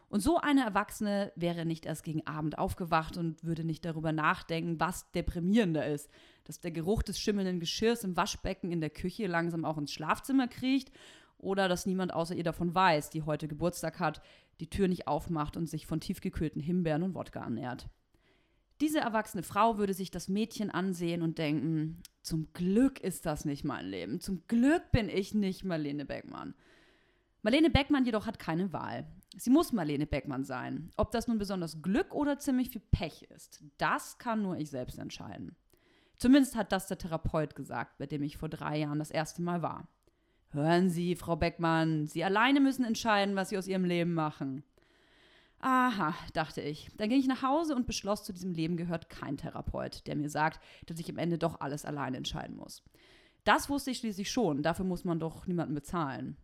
und 0.10 0.22
so 0.22 0.38
eine 0.38 0.64
Erwachsene 0.64 1.34
wäre 1.36 1.66
nicht 1.66 1.86
erst 1.86 2.04
gegen 2.04 2.26
Abend 2.26 2.58
aufgewacht 2.58 3.18
und 3.18 3.44
würde 3.44 3.66
nicht 3.66 3.84
darüber 3.84 4.14
nachdenken, 4.14 4.80
was 4.80 5.12
deprimierender 5.12 5.86
ist. 5.86 6.10
Dass 6.46 6.62
der 6.62 6.72
Geruch 6.72 7.04
des 7.04 7.20
schimmelnden 7.20 7.60
Geschirrs 7.60 8.06
im 8.06 8.16
Waschbecken 8.16 8.72
in 8.72 8.80
der 8.80 8.90
Küche 8.90 9.28
langsam 9.28 9.66
auch 9.66 9.78
ins 9.78 9.92
Schlafzimmer 9.92 10.48
kriecht 10.48 10.92
oder 11.38 11.68
dass 11.68 11.86
niemand 11.86 12.14
außer 12.14 12.36
ihr 12.36 12.46
davon 12.46 12.74
weiß, 12.74 13.10
die 13.10 13.24
heute 13.24 13.50
Geburtstag 13.50 14.00
hat, 14.00 14.22
die 14.62 14.70
Tür 14.70 14.88
nicht 14.88 15.08
aufmacht 15.08 15.58
und 15.58 15.68
sich 15.68 15.86
von 15.86 16.00
tiefgekühlten 16.00 16.62
Himbeeren 16.62 17.04
und 17.04 17.14
Wodka 17.14 17.42
ernährt. 17.42 17.88
Diese 18.80 19.00
erwachsene 19.00 19.44
Frau 19.44 19.78
würde 19.78 19.94
sich 19.94 20.12
das 20.12 20.30
Mädchen 20.30 20.70
ansehen 20.70 21.22
und 21.22 21.38
denken, 21.38 22.02
zum 22.22 22.54
Glück 22.54 23.00
ist 23.00 23.26
das 23.26 23.44
nicht 23.44 23.64
mein 23.64 23.86
Leben. 23.86 24.20
Zum 24.20 24.46
Glück 24.48 24.92
bin 24.92 25.10
ich 25.10 25.34
nicht 25.34 25.64
Marlene 25.64 26.06
Beckmann. 26.06 26.54
Marlene 27.48 27.70
Beckmann 27.70 28.04
jedoch 28.04 28.26
hat 28.26 28.40
keine 28.40 28.74
Wahl. 28.74 29.08
Sie 29.38 29.50
muss 29.50 29.72
Marlene 29.72 30.06
Beckmann 30.06 30.44
sein. 30.44 30.92
Ob 30.98 31.12
das 31.12 31.30
nun 31.30 31.38
besonders 31.38 31.82
Glück 31.82 32.14
oder 32.14 32.40
ziemlich 32.40 32.72
viel 32.72 32.82
Pech 32.92 33.24
ist, 33.34 33.64
das 33.78 34.18
kann 34.18 34.42
nur 34.42 34.58
ich 34.58 34.70
selbst 34.70 35.00
entscheiden. 35.00 35.56
Zumindest 36.18 36.58
hat 36.58 36.74
das 36.74 36.88
der 36.88 36.98
Therapeut 36.98 37.56
gesagt, 37.56 38.00
bei 38.00 38.06
dem 38.06 38.22
ich 38.22 38.36
vor 38.36 38.50
drei 38.50 38.80
Jahren 38.80 39.00
das 39.00 39.12
erste 39.12 39.42
Mal 39.42 39.62
war. 39.62 39.88
Hören 40.50 40.90
Sie, 40.90 41.16
Frau 41.16 41.38
Beckmann, 41.38 42.06
Sie 42.08 42.22
alleine 42.22 42.60
müssen 42.60 42.84
entscheiden, 42.84 43.38
was 43.38 43.48
Sie 43.48 43.58
aus 43.58 43.70
Ihrem 43.70 43.86
Leben 43.86 44.14
machen. 44.14 44.66
Aha, 45.60 46.16
dachte 46.34 46.60
ich. 46.60 46.90
Dann 46.98 47.08
ging 47.08 47.20
ich 47.20 47.28
nach 47.28 47.44
Hause 47.44 47.78
und 47.78 47.88
beschloss, 47.88 48.26
zu 48.26 48.34
diesem 48.34 48.52
Leben 48.52 48.76
gehört 48.76 49.08
kein 49.08 49.38
Therapeut, 49.38 50.06
der 50.06 50.18
mir 50.18 50.30
sagt, 50.30 50.60
dass 50.86 51.00
ich 51.00 51.10
am 51.10 51.18
Ende 51.18 51.38
doch 51.38 51.62
alles 51.62 51.86
alleine 51.86 52.18
entscheiden 52.18 52.58
muss. 52.58 52.84
Das 53.46 53.70
wusste 53.70 53.92
ich 53.92 54.00
schließlich 54.00 54.30
schon, 54.30 54.64
dafür 54.64 54.84
muss 54.84 55.06
man 55.06 55.22
doch 55.22 55.48
niemanden 55.48 55.76
bezahlen. 55.76 56.36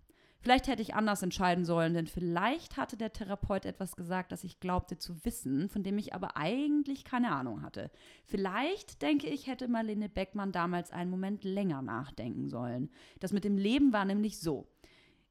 Vielleicht 0.44 0.68
hätte 0.68 0.82
ich 0.82 0.94
anders 0.94 1.24
entscheiden 1.24 1.64
sollen, 1.64 1.94
denn 1.94 2.06
vielleicht 2.06 2.76
hatte 2.76 2.98
der 2.98 3.14
Therapeut 3.14 3.64
etwas 3.64 3.96
gesagt, 3.96 4.34
das 4.34 4.44
ich 4.44 4.60
glaubte 4.60 4.98
zu 4.98 5.24
wissen, 5.24 5.70
von 5.70 5.84
dem 5.84 5.98
ich 5.98 6.14
aber 6.14 6.36
eigentlich 6.36 7.06
keine 7.06 7.32
Ahnung 7.32 7.62
hatte. 7.62 7.90
Vielleicht, 8.26 9.02
denke 9.02 9.28
ich, 9.28 9.48
hätte 9.48 9.70
Marlene 9.70 10.10
Beckmann 10.10 10.52
damals 10.52 10.92
einen 10.92 11.10
Moment 11.10 11.46
länger 11.46 11.82
nachdenken 11.82 12.50
sollen. 12.50 12.90
Das 13.22 13.32
mit 13.32 13.46
dem 13.46 13.58
Leben 13.58 13.94
war 13.94 14.04
nämlich 14.04 14.38
so. 14.38 14.68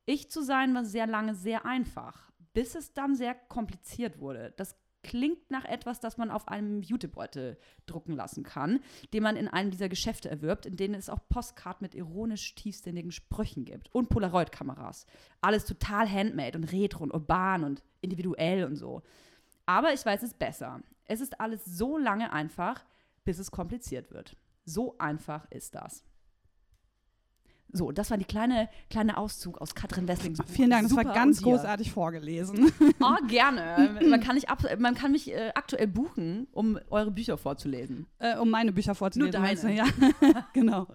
Ich 0.07 0.31
zu 0.31 0.43
sein 0.43 0.75
war 0.75 0.87
sehr 0.87 1.07
lange 1.07 1.35
sehr 1.35 1.67
einfach, 1.67 2.33
bis 2.55 2.75
es 2.75 2.95
dann 2.95 3.15
sehr 3.15 3.35
kompliziert 3.35 4.19
wurde. 4.19 4.55
Das 4.57 4.82
klingt 5.03 5.51
nach 5.51 5.65
etwas, 5.65 6.01
das 6.01 6.17
man 6.17 6.31
auf 6.31 6.49
einem 6.49 6.83
Jutebeutel 6.83 7.59
drucken 7.87 8.13
lassen 8.13 8.43
kann, 8.43 8.81
den 9.13 9.23
man 9.23 9.37
in 9.37 9.49
einem 9.49 9.71
dieser 9.71 9.89
Geschäfte 9.89 10.31
erwirbt, 10.31 10.67
in 10.67 10.77
denen 10.77 10.95
es 10.95 11.09
auch 11.09 11.21
Postcard 11.29 11.83
mit 11.83 11.95
ironisch 11.95 12.55
tiefsinnigen 12.55 13.13
Sprüchen 13.13 13.65
gibt 13.65 13.93
und 13.95 14.09
Polaroid-Kameras. 14.09 15.07
Alles 15.41 15.65
total 15.65 16.09
handmade 16.09 16.59
und 16.59 16.73
retro 16.73 17.03
und 17.03 17.13
urban 17.13 17.65
und 17.65 17.83
individuell 18.01 18.65
und 18.65 18.77
so. 18.77 19.03
Aber 19.67 19.93
ich 19.93 20.05
weiß 20.05 20.23
es 20.23 20.35
besser. 20.35 20.83
Es 21.05 21.21
ist 21.21 21.41
alles 21.41 21.65
so 21.65 21.99
lange 21.99 22.33
einfach, 22.33 22.85
bis 23.25 23.39
es 23.39 23.51
kompliziert 23.51 24.11
wird. 24.13 24.37
So 24.65 24.97
einfach 24.99 25.51
ist 25.51 25.75
das. 25.75 26.05
So, 27.75 27.91
das 27.91 28.11
war 28.11 28.19
die 28.19 28.27
kleine, 28.27 28.69
kleine 28.91 29.17
Auszug 29.17 29.59
aus 29.59 29.75
Katrin 29.75 30.07
Wesslings 30.07 30.39
Buch. 30.39 30.47
Vielen 30.47 30.69
Dank, 30.69 30.83
das 30.83 30.95
war 30.95 31.05
ganz 31.05 31.41
großartig 31.41 31.91
vorgelesen. 31.91 32.71
Oh, 33.01 33.17
gerne. 33.29 33.99
Man 34.09 34.21
kann, 34.21 34.35
nicht 34.35 34.51
ab, 34.51 34.63
man 34.79 34.95
kann 34.95 35.13
mich 35.13 35.33
äh, 35.33 35.53
aktuell 35.55 35.87
buchen, 35.87 36.49
um 36.53 36.79
eure 36.91 37.11
Bücher 37.11 37.39
vorzulesen. 37.39 38.07
Äh, 38.19 38.37
um 38.37 38.51
meine 38.51 38.73
Bücher 38.73 38.95
vorzulesen. 38.95 39.41
Nur 39.41 39.49
deine. 39.49 39.75
Ja, 39.75 39.87
genau. 40.53 40.87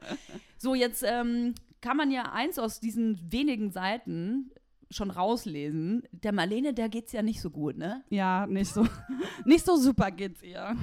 So, 0.57 0.75
jetzt 0.75 1.03
ähm, 1.03 1.55
kann 1.81 1.97
man 1.97 2.11
ja 2.11 2.31
eins 2.31 2.59
aus 2.59 2.79
diesen 2.79 3.19
wenigen 3.31 3.71
Seiten 3.71 4.51
schon 4.91 5.09
rauslesen. 5.09 6.03
Der 6.11 6.31
Marlene, 6.31 6.73
der 6.73 6.89
geht's 6.89 7.11
ja 7.11 7.23
nicht 7.23 7.41
so 7.41 7.49
gut, 7.49 7.77
ne? 7.77 8.03
Ja, 8.09 8.45
nicht 8.45 8.71
so, 8.71 8.87
nicht 9.45 9.65
so 9.65 9.77
super 9.77 10.11
geht's 10.11 10.43
ihr. 10.43 10.75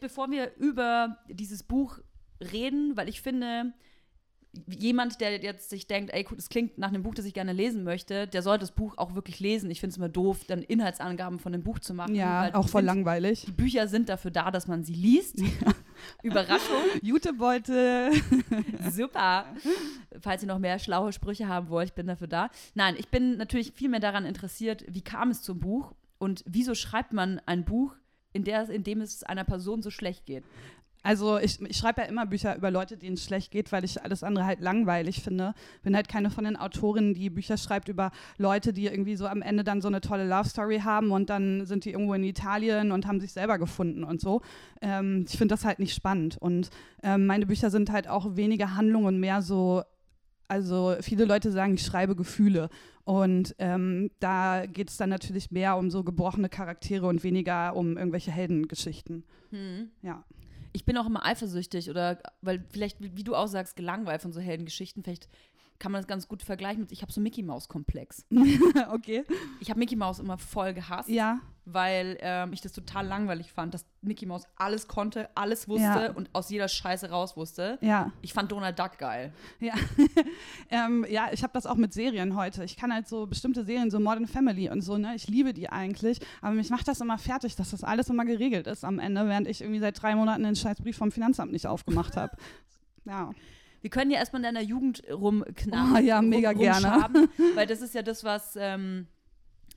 Bevor 0.00 0.30
wir 0.30 0.54
über 0.56 1.18
dieses 1.28 1.62
Buch 1.62 1.98
reden, 2.40 2.96
weil 2.96 3.08
ich 3.08 3.22
finde, 3.22 3.72
jemand, 4.66 5.20
der 5.20 5.40
jetzt 5.42 5.70
sich 5.70 5.86
denkt, 5.86 6.12
ey, 6.12 6.26
das 6.34 6.48
klingt 6.48 6.76
nach 6.76 6.88
einem 6.88 7.02
Buch, 7.02 7.14
das 7.14 7.24
ich 7.24 7.32
gerne 7.32 7.52
lesen 7.52 7.84
möchte, 7.84 8.26
der 8.26 8.42
sollte 8.42 8.60
das 8.60 8.72
Buch 8.72 8.98
auch 8.98 9.14
wirklich 9.14 9.40
lesen. 9.40 9.70
Ich 9.70 9.80
finde 9.80 9.92
es 9.92 9.96
immer 9.96 10.10
doof, 10.10 10.44
dann 10.46 10.62
Inhaltsangaben 10.62 11.38
von 11.38 11.52
dem 11.52 11.62
Buch 11.62 11.78
zu 11.78 11.94
machen. 11.94 12.14
Ja, 12.14 12.54
auch 12.54 12.68
voll 12.68 12.82
langweilig. 12.82 13.44
Die 13.46 13.52
Bücher 13.52 13.88
sind 13.88 14.08
dafür 14.08 14.30
da, 14.30 14.50
dass 14.50 14.66
man 14.66 14.84
sie 14.84 14.94
liest. 14.94 15.40
Ja. 15.40 15.46
Überraschung. 16.22 16.82
Jutebeutel. 17.02 18.12
Super. 18.90 19.46
Falls 20.20 20.42
ihr 20.42 20.48
noch 20.48 20.58
mehr 20.58 20.78
schlaue 20.78 21.12
Sprüche 21.12 21.48
haben 21.48 21.68
wollt, 21.68 21.90
ich 21.90 21.94
bin 21.94 22.06
dafür 22.06 22.26
da. 22.26 22.50
Nein, 22.74 22.96
ich 22.98 23.08
bin 23.08 23.38
natürlich 23.38 23.72
viel 23.72 23.88
mehr 23.88 24.00
daran 24.00 24.26
interessiert, 24.26 24.84
wie 24.88 25.02
kam 25.02 25.30
es 25.30 25.42
zum 25.42 25.60
Buch 25.60 25.94
und 26.18 26.44
wieso 26.46 26.74
schreibt 26.74 27.12
man 27.12 27.40
ein 27.46 27.64
Buch, 27.64 27.94
in, 28.34 28.44
der, 28.44 28.68
in 28.70 28.84
dem 28.84 29.00
es 29.00 29.22
einer 29.22 29.44
Person 29.44 29.82
so 29.82 29.90
schlecht 29.90 30.26
geht. 30.26 30.44
Also 31.02 31.38
ich, 31.38 31.60
ich 31.60 31.76
schreibe 31.76 32.02
ja 32.02 32.06
immer 32.06 32.26
Bücher 32.26 32.56
über 32.56 32.70
Leute, 32.70 32.96
denen 32.96 33.14
es 33.14 33.24
schlecht 33.24 33.50
geht, 33.50 33.72
weil 33.72 33.84
ich 33.84 34.02
alles 34.02 34.22
andere 34.22 34.46
halt 34.46 34.60
langweilig 34.60 35.22
finde. 35.22 35.54
Bin 35.82 35.96
halt 35.96 36.08
keine 36.08 36.30
von 36.30 36.44
den 36.44 36.56
Autorinnen, 36.56 37.14
die 37.14 37.30
Bücher 37.30 37.56
schreibt 37.56 37.88
über 37.88 38.12
Leute, 38.38 38.72
die 38.72 38.86
irgendwie 38.86 39.16
so 39.16 39.26
am 39.26 39.42
Ende 39.42 39.64
dann 39.64 39.80
so 39.80 39.88
eine 39.88 40.00
tolle 40.00 40.26
Love 40.26 40.48
Story 40.48 40.80
haben 40.80 41.10
und 41.10 41.28
dann 41.28 41.66
sind 41.66 41.84
die 41.84 41.90
irgendwo 41.90 42.14
in 42.14 42.24
Italien 42.24 42.92
und 42.92 43.06
haben 43.06 43.20
sich 43.20 43.32
selber 43.32 43.58
gefunden 43.58 44.04
und 44.04 44.20
so. 44.20 44.42
Ähm, 44.80 45.24
ich 45.28 45.36
finde 45.36 45.54
das 45.54 45.64
halt 45.64 45.80
nicht 45.80 45.94
spannend. 45.94 46.36
Und 46.38 46.70
ähm, 47.02 47.26
meine 47.26 47.46
Bücher 47.46 47.70
sind 47.70 47.90
halt 47.90 48.08
auch 48.08 48.36
weniger 48.36 48.76
Handlung 48.76 49.04
und 49.04 49.18
mehr 49.18 49.42
so 49.42 49.82
also 50.48 50.96
viele 51.00 51.24
Leute 51.24 51.50
sagen, 51.50 51.74
ich 51.74 51.82
schreibe 51.82 52.14
Gefühle. 52.14 52.68
Und 53.04 53.54
ähm, 53.58 54.10
da 54.20 54.66
geht 54.66 54.90
es 54.90 54.98
dann 54.98 55.08
natürlich 55.08 55.50
mehr 55.50 55.78
um 55.78 55.90
so 55.90 56.04
gebrochene 56.04 56.50
Charaktere 56.50 57.06
und 57.06 57.24
weniger 57.24 57.74
um 57.74 57.96
irgendwelche 57.96 58.32
Heldengeschichten. 58.32 59.24
Hm. 59.50 59.90
Ja 60.02 60.24
ich 60.72 60.84
bin 60.84 60.96
auch 60.96 61.06
immer 61.06 61.24
eifersüchtig 61.24 61.90
oder 61.90 62.18
weil 62.40 62.64
vielleicht, 62.70 62.96
wie 63.00 63.24
du 63.24 63.34
auch 63.34 63.46
sagst, 63.46 63.76
gelangweilt 63.76 64.22
von 64.22 64.32
so 64.32 64.40
Heldengeschichten. 64.40 65.02
Vielleicht 65.02 65.28
kann 65.82 65.90
man 65.90 66.00
das 66.00 66.06
ganz 66.06 66.28
gut 66.28 66.44
vergleichen 66.44 66.82
mit, 66.82 66.92
ich 66.92 67.02
habe 67.02 67.10
so 67.10 67.20
Mickey 67.20 67.42
Maus 67.42 67.68
Komplex. 67.68 68.24
okay. 68.92 69.24
Ich 69.58 69.68
habe 69.68 69.80
Mickey 69.80 69.96
Maus 69.96 70.20
immer 70.20 70.38
voll 70.38 70.74
gehasst. 70.74 71.08
Ja. 71.08 71.40
Weil 71.64 72.18
ähm, 72.20 72.52
ich 72.52 72.60
das 72.60 72.70
total 72.70 73.04
langweilig 73.04 73.52
fand, 73.52 73.74
dass 73.74 73.84
Mickey 74.00 74.24
Maus 74.24 74.44
alles 74.56 74.86
konnte, 74.86 75.28
alles 75.34 75.66
wusste 75.66 75.82
ja. 75.82 76.12
und 76.12 76.30
aus 76.34 76.50
jeder 76.50 76.68
Scheiße 76.68 77.10
raus 77.10 77.36
wusste. 77.36 77.78
Ja. 77.80 78.12
Ich 78.20 78.32
fand 78.32 78.52
Donald 78.52 78.78
Duck 78.78 78.96
geil. 78.98 79.32
Ja. 79.58 79.74
ähm, 80.70 81.04
ja, 81.10 81.30
ich 81.32 81.42
habe 81.42 81.52
das 81.52 81.66
auch 81.66 81.74
mit 81.74 81.92
Serien 81.92 82.36
heute. 82.36 82.62
Ich 82.62 82.76
kann 82.76 82.94
halt 82.94 83.08
so 83.08 83.26
bestimmte 83.26 83.64
Serien, 83.64 83.90
so 83.90 83.98
Modern 83.98 84.28
Family 84.28 84.70
und 84.70 84.82
so, 84.82 84.98
ne, 84.98 85.16
ich 85.16 85.26
liebe 85.26 85.52
die 85.52 85.68
eigentlich, 85.68 86.20
aber 86.42 86.54
mich 86.54 86.70
macht 86.70 86.86
das 86.86 87.00
immer 87.00 87.18
fertig, 87.18 87.56
dass 87.56 87.70
das 87.72 87.82
alles 87.82 88.08
immer 88.08 88.24
geregelt 88.24 88.68
ist 88.68 88.84
am 88.84 89.00
Ende, 89.00 89.28
während 89.28 89.48
ich 89.48 89.62
irgendwie 89.62 89.80
seit 89.80 90.00
drei 90.00 90.14
Monaten 90.14 90.44
den 90.44 90.54
Scheißbrief 90.54 90.96
vom 90.96 91.10
Finanzamt 91.10 91.50
nicht 91.50 91.66
aufgemacht 91.66 92.16
habe. 92.16 92.36
Ja. 93.04 93.32
Wir 93.82 93.90
können 93.90 94.10
ja 94.10 94.18
erstmal 94.18 94.40
in 94.40 94.44
deiner 94.44 94.66
Jugend 94.66 95.02
rumknappen. 95.10 95.96
Oh, 95.96 95.98
ja, 95.98 96.22
mega 96.22 96.50
rum, 96.50 96.58
gerne. 96.58 97.28
Weil 97.54 97.66
das 97.66 97.82
ist 97.82 97.94
ja 97.94 98.02
das, 98.02 98.24
was 98.24 98.56
ähm, 98.56 99.08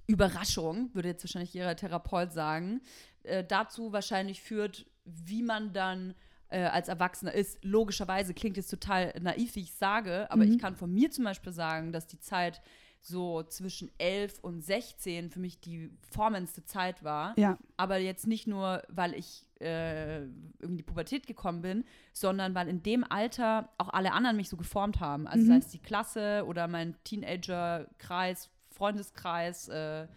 Überraschung, 0.07 0.91
würde 0.93 1.09
jetzt 1.09 1.23
wahrscheinlich 1.23 1.53
Ihrer 1.55 1.75
Therapeut 1.75 2.31
sagen, 2.31 2.81
äh, 3.23 3.43
dazu 3.43 3.91
wahrscheinlich 3.91 4.41
führt, 4.41 4.85
wie 5.03 5.41
man 5.41 5.73
dann 5.73 6.13
äh, 6.49 6.61
als 6.61 6.87
Erwachsener 6.87 7.33
ist. 7.33 7.57
Logischerweise 7.63 8.33
klingt 8.33 8.57
jetzt 8.57 8.69
total 8.69 9.13
naiv, 9.19 9.55
wie 9.55 9.61
ich 9.61 9.73
sage, 9.73 10.29
aber 10.29 10.45
mhm. 10.45 10.53
ich 10.53 10.59
kann 10.59 10.75
von 10.75 10.93
mir 10.93 11.09
zum 11.11 11.23
Beispiel 11.23 11.51
sagen, 11.51 11.91
dass 11.91 12.07
die 12.07 12.19
Zeit 12.19 12.61
so 13.05 13.43
zwischen 13.43 13.91
11 13.99 14.39
und 14.41 14.61
16 14.61 15.29
für 15.29 15.39
mich 15.39 15.59
die 15.59 15.91
formendste 16.11 16.65
Zeit 16.65 17.03
war. 17.03 17.37
Ja. 17.37 17.57
Aber 17.77 17.97
jetzt 17.97 18.25
nicht 18.25 18.47
nur, 18.47 18.81
weil 18.89 19.13
ich 19.13 19.45
äh, 19.61 20.23
irgendwie 20.23 20.61
in 20.61 20.77
die 20.77 20.83
Pubertät 20.83 21.27
gekommen 21.27 21.61
bin, 21.61 21.85
sondern 22.13 22.55
weil 22.55 22.67
in 22.67 22.81
dem 22.81 23.03
Alter 23.03 23.69
auch 23.77 23.89
alle 23.89 24.11
anderen 24.11 24.37
mich 24.37 24.49
so 24.49 24.57
geformt 24.57 24.99
haben. 24.99 25.27
Also 25.27 25.43
mhm. 25.45 25.47
sei 25.49 25.57
es 25.57 25.67
die 25.67 25.79
Klasse 25.79 26.45
oder 26.47 26.67
mein 26.67 26.95
Teenager-Kreis, 27.03 28.49
Freundeskreis, 28.71 29.67
äh, 29.67 30.07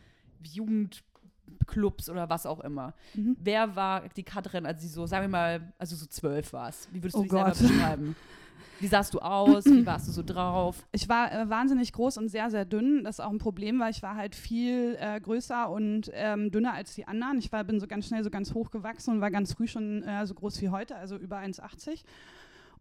Jugendclubs 1.49 2.09
oder 2.09 2.29
was 2.29 2.47
auch 2.47 2.61
immer. 2.61 2.95
Mhm. 3.15 3.37
Wer 3.41 3.77
war 3.77 4.09
die 4.17 4.23
Katrin, 4.23 4.67
als 4.67 4.83
sie 4.83 4.89
so, 4.89 5.07
sagen 5.07 5.25
wir 5.25 5.29
mal, 5.29 5.73
also 5.79 5.97
so 5.97 6.07
zwölf 6.07 6.53
war 6.53 6.69
es? 6.69 6.89
Wie 6.93 7.03
würdest 7.03 7.17
du 7.17 7.21
oh 7.21 7.23
dich 7.23 7.31
Gott. 7.31 7.55
selber 7.55 7.75
beschreiben? 7.75 8.17
Wie 8.81 8.87
sahst 8.87 9.13
du 9.13 9.19
aus? 9.19 9.65
Wie 9.65 9.85
warst 9.85 10.07
du 10.07 10.13
so 10.13 10.23
drauf? 10.23 10.87
Ich 10.93 11.09
war 11.09 11.33
äh, 11.33 11.51
wahnsinnig 11.51 11.93
groß 11.93 12.17
und 12.19 12.29
sehr, 12.29 12.49
sehr 12.51 12.65
dünn. 12.65 13.03
Das 13.03 13.17
ist 13.17 13.25
auch 13.25 13.31
ein 13.31 13.39
Problem, 13.39 13.81
weil 13.81 13.91
ich 13.91 14.03
war 14.03 14.15
halt 14.15 14.37
viel 14.37 14.97
äh, 15.01 15.21
größer 15.21 15.69
und 15.69 16.11
ähm, 16.15 16.53
dünner 16.53 16.75
als 16.75 16.95
die 16.95 17.07
anderen. 17.07 17.39
Ich 17.39 17.51
war, 17.51 17.65
bin 17.65 17.81
so 17.81 17.89
ganz 17.89 18.07
schnell 18.07 18.23
so 18.23 18.31
ganz 18.31 18.55
hoch 18.55 18.71
gewachsen 18.71 19.15
und 19.15 19.21
war 19.21 19.33
ganz 19.33 19.55
früh 19.55 19.67
schon 19.67 20.05
äh, 20.05 20.25
so 20.27 20.35
groß 20.35 20.61
wie 20.63 20.69
heute, 20.69 20.95
also 20.95 21.17
über 21.17 21.39
1,80. 21.39 22.05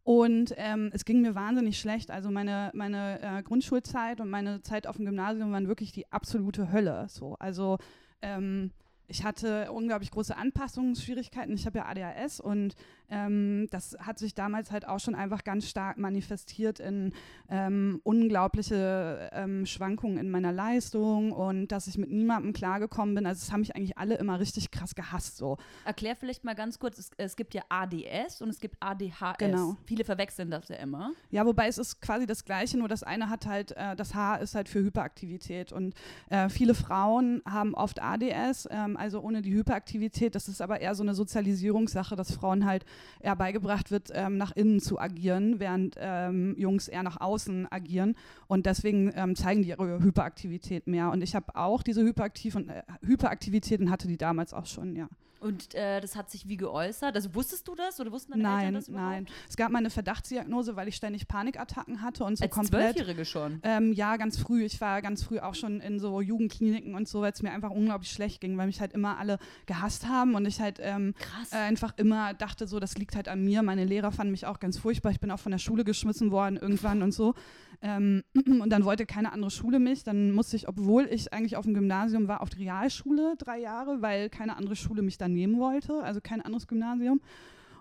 Und 0.03 0.53
ähm, 0.55 0.91
es 0.93 1.03
ging 1.03 1.21
mir 1.21 1.35
wahnsinnig 1.35 1.79
schlecht. 1.79 2.11
Also 2.11 2.29
meine, 2.29 2.71
meine 2.73 3.19
äh, 3.21 3.43
Grundschulzeit 3.43 4.21
und 4.21 4.29
meine 4.29 4.61
Zeit 4.61 4.87
auf 4.87 4.97
dem 4.97 5.05
Gymnasium 5.05 5.51
waren 5.51 5.67
wirklich 5.67 5.91
die 5.91 6.09
absolute 6.13 6.71
Hölle. 6.71 7.07
So. 7.09 7.35
Also 7.39 7.77
ähm, 8.21 8.71
ich 9.07 9.23
hatte 9.23 9.71
unglaublich 9.71 10.11
große 10.11 10.35
Anpassungsschwierigkeiten. 10.35 11.53
Ich 11.53 11.65
habe 11.65 11.79
ja 11.79 11.85
ADHS 11.85 12.39
und 12.39 12.75
ähm, 13.09 13.67
das 13.71 13.97
hat 13.99 14.19
sich 14.19 14.33
damals 14.33 14.71
halt 14.71 14.87
auch 14.87 14.99
schon 14.99 15.15
einfach 15.15 15.43
ganz 15.43 15.67
stark 15.67 15.97
manifestiert 15.97 16.79
in 16.79 17.13
ähm, 17.49 18.01
unglaubliche 18.03 19.29
ähm, 19.31 19.65
Schwankungen 19.65 20.17
in 20.17 20.29
meiner 20.29 20.51
Leistung 20.51 21.31
und 21.31 21.69
dass 21.69 21.87
ich 21.87 21.97
mit 21.97 22.11
niemandem 22.11 22.53
klargekommen 22.53 23.15
bin. 23.15 23.25
Also 23.25 23.43
es 23.43 23.51
haben 23.51 23.61
mich 23.61 23.75
eigentlich 23.75 23.97
alle 23.97 24.15
immer 24.15 24.39
richtig 24.39 24.71
krass 24.71 24.95
gehasst. 24.95 25.37
So. 25.37 25.57
Erklär 25.85 26.15
vielleicht 26.15 26.43
mal 26.43 26.55
ganz 26.55 26.79
kurz, 26.79 26.97
es, 26.97 27.11
es 27.17 27.35
gibt 27.35 27.53
ja 27.53 27.61
ADS 27.69 28.41
und 28.41 28.49
es 28.49 28.59
gibt 28.59 28.75
ADHS. 28.81 29.37
Genau. 29.37 29.77
Viele 29.85 30.03
verwechseln 30.03 30.51
das 30.51 30.67
ja 30.67 30.75
immer. 30.75 31.11
Ja, 31.29 31.45
wobei 31.45 31.67
es 31.67 31.77
ist 31.77 32.01
quasi 32.01 32.25
das 32.25 32.43
Gleiche, 32.43 32.77
nur 32.77 32.87
das 32.87 33.03
eine 33.03 33.29
hat 33.29 33.45
halt, 33.45 33.71
äh, 33.71 33.95
das 33.95 34.15
H 34.15 34.35
ist 34.37 34.55
halt 34.55 34.67
für 34.67 34.79
Hyperaktivität 34.79 35.71
und 35.71 35.95
äh, 36.29 36.49
viele 36.49 36.75
Frauen 36.75 37.41
haben 37.45 37.73
oft 37.73 38.01
ADS, 38.01 38.67
ähm, 38.69 38.97
also 38.97 39.21
ohne 39.21 39.41
die 39.41 39.53
Hyperaktivität. 39.53 40.35
Das 40.35 40.47
ist 40.47 40.61
aber 40.61 40.81
eher 40.81 40.95
so 40.95 41.03
eine 41.03 41.13
Sozialisierungssache, 41.13 42.15
dass 42.15 42.33
Frauen 42.33 42.65
halt 42.65 42.85
eher 43.19 43.35
beigebracht 43.35 43.91
wird, 43.91 44.09
ähm, 44.13 44.37
nach 44.37 44.51
innen 44.55 44.79
zu 44.79 44.99
agieren, 44.99 45.59
während 45.59 45.95
ähm, 45.99 46.55
Jungs 46.57 46.87
eher 46.87 47.03
nach 47.03 47.19
außen 47.19 47.71
agieren. 47.71 48.15
Und 48.47 48.65
deswegen 48.65 49.11
ähm, 49.15 49.35
zeigen 49.35 49.61
die 49.61 49.69
ihre 49.69 49.99
Hyperaktivität 49.99 50.87
mehr. 50.87 51.11
Und 51.11 51.21
ich 51.21 51.35
habe 51.35 51.55
auch 51.55 51.83
diese 51.83 52.01
Hyperaktiv 52.01 52.55
und, 52.55 52.69
äh, 52.69 52.83
Hyperaktivitäten 53.05 53.91
hatte 53.91 54.07
die 54.07 54.17
damals 54.17 54.53
auch 54.53 54.65
schon, 54.65 54.95
ja. 54.95 55.07
Und 55.39 55.75
äh, 55.75 56.01
das 56.01 56.15
hat 56.15 56.29
sich 56.31 56.47
wie 56.47 56.57
geäußert? 56.57 57.15
Also 57.15 57.33
wusstest 57.35 57.67
du 57.67 57.75
das 57.75 57.99
oder 57.99 58.11
wussten 58.11 58.31
deine 58.31 58.43
nein, 58.43 58.59
Eltern 58.59 58.73
das 58.73 58.87
überhaupt? 58.87 59.11
Nein, 59.11 59.27
Es 59.49 59.55
gab 59.55 59.71
mal 59.71 59.79
eine 59.79 59.89
Verdachtsdiagnose, 59.89 60.75
weil 60.75 60.87
ich 60.87 60.95
ständig 60.95 61.27
Panikattacken 61.27 62.01
hatte 62.01 62.23
und 62.23 62.37
so 62.37 62.43
Als 62.43 62.53
komplett. 62.53 62.95
Zwölfjährige 62.95 63.25
schon? 63.25 63.59
Ähm, 63.63 63.93
ja, 63.93 64.17
ganz 64.17 64.37
früh. 64.37 64.63
Ich 64.63 64.81
war 64.81 65.01
ganz 65.01 65.23
früh 65.23 65.39
auch 65.39 65.55
schon 65.55 65.79
in 65.79 65.99
so 65.99 66.21
Jugendkliniken 66.21 66.95
und 66.95 67.07
so, 67.07 67.21
weil 67.21 67.31
es 67.31 67.41
mir 67.41 67.51
einfach 67.51 67.71
unglaublich 67.71 68.11
schlecht 68.11 68.41
ging, 68.41 68.57
weil 68.57 68.67
mich 68.67 68.81
halt 68.81 68.93
immer 68.93 69.17
alle 69.17 69.37
gehasst 69.65 70.07
haben 70.07 70.35
und 70.35 70.45
ich 70.45 70.59
halt 70.59 70.79
ähm, 70.81 71.13
äh, 71.51 71.57
einfach 71.57 71.93
immer 71.97 72.33
dachte, 72.33 72.67
so, 72.67 72.79
das 72.79 72.97
liegt 72.97 73.15
halt 73.15 73.27
an 73.27 73.43
mir. 73.43 73.63
Meine 73.63 73.85
Lehrer 73.85 74.11
fanden 74.11 74.31
mich 74.31 74.45
auch 74.45 74.59
ganz 74.59 74.77
furchtbar. 74.77 75.11
Ich 75.11 75.19
bin 75.19 75.31
auch 75.31 75.39
von 75.39 75.51
der 75.51 75.59
Schule 75.59 75.83
geschmissen 75.83 76.31
worden 76.31 76.57
irgendwann 76.57 77.01
und 77.01 77.13
so. 77.13 77.35
Ähm, 77.81 78.23
und 78.61 78.69
dann 78.69 78.85
wollte 78.85 79.05
keine 79.05 79.31
andere 79.31 79.51
Schule 79.51 79.79
mich. 79.79 80.03
Dann 80.03 80.31
musste 80.31 80.55
ich, 80.55 80.67
obwohl 80.67 81.05
ich 81.05 81.33
eigentlich 81.33 81.57
auf 81.57 81.65
dem 81.65 81.73
Gymnasium 81.73 82.27
war, 82.27 82.41
auf 82.41 82.49
die 82.49 82.63
Realschule 82.63 83.35
drei 83.37 83.59
Jahre, 83.59 84.01
weil 84.01 84.29
keine 84.29 84.57
andere 84.57 84.75
Schule 84.75 85.01
mich 85.01 85.17
dann 85.17 85.33
nehmen 85.33 85.59
wollte, 85.59 86.03
also 86.03 86.19
kein 86.21 86.41
anderes 86.41 86.67
Gymnasium. 86.67 87.21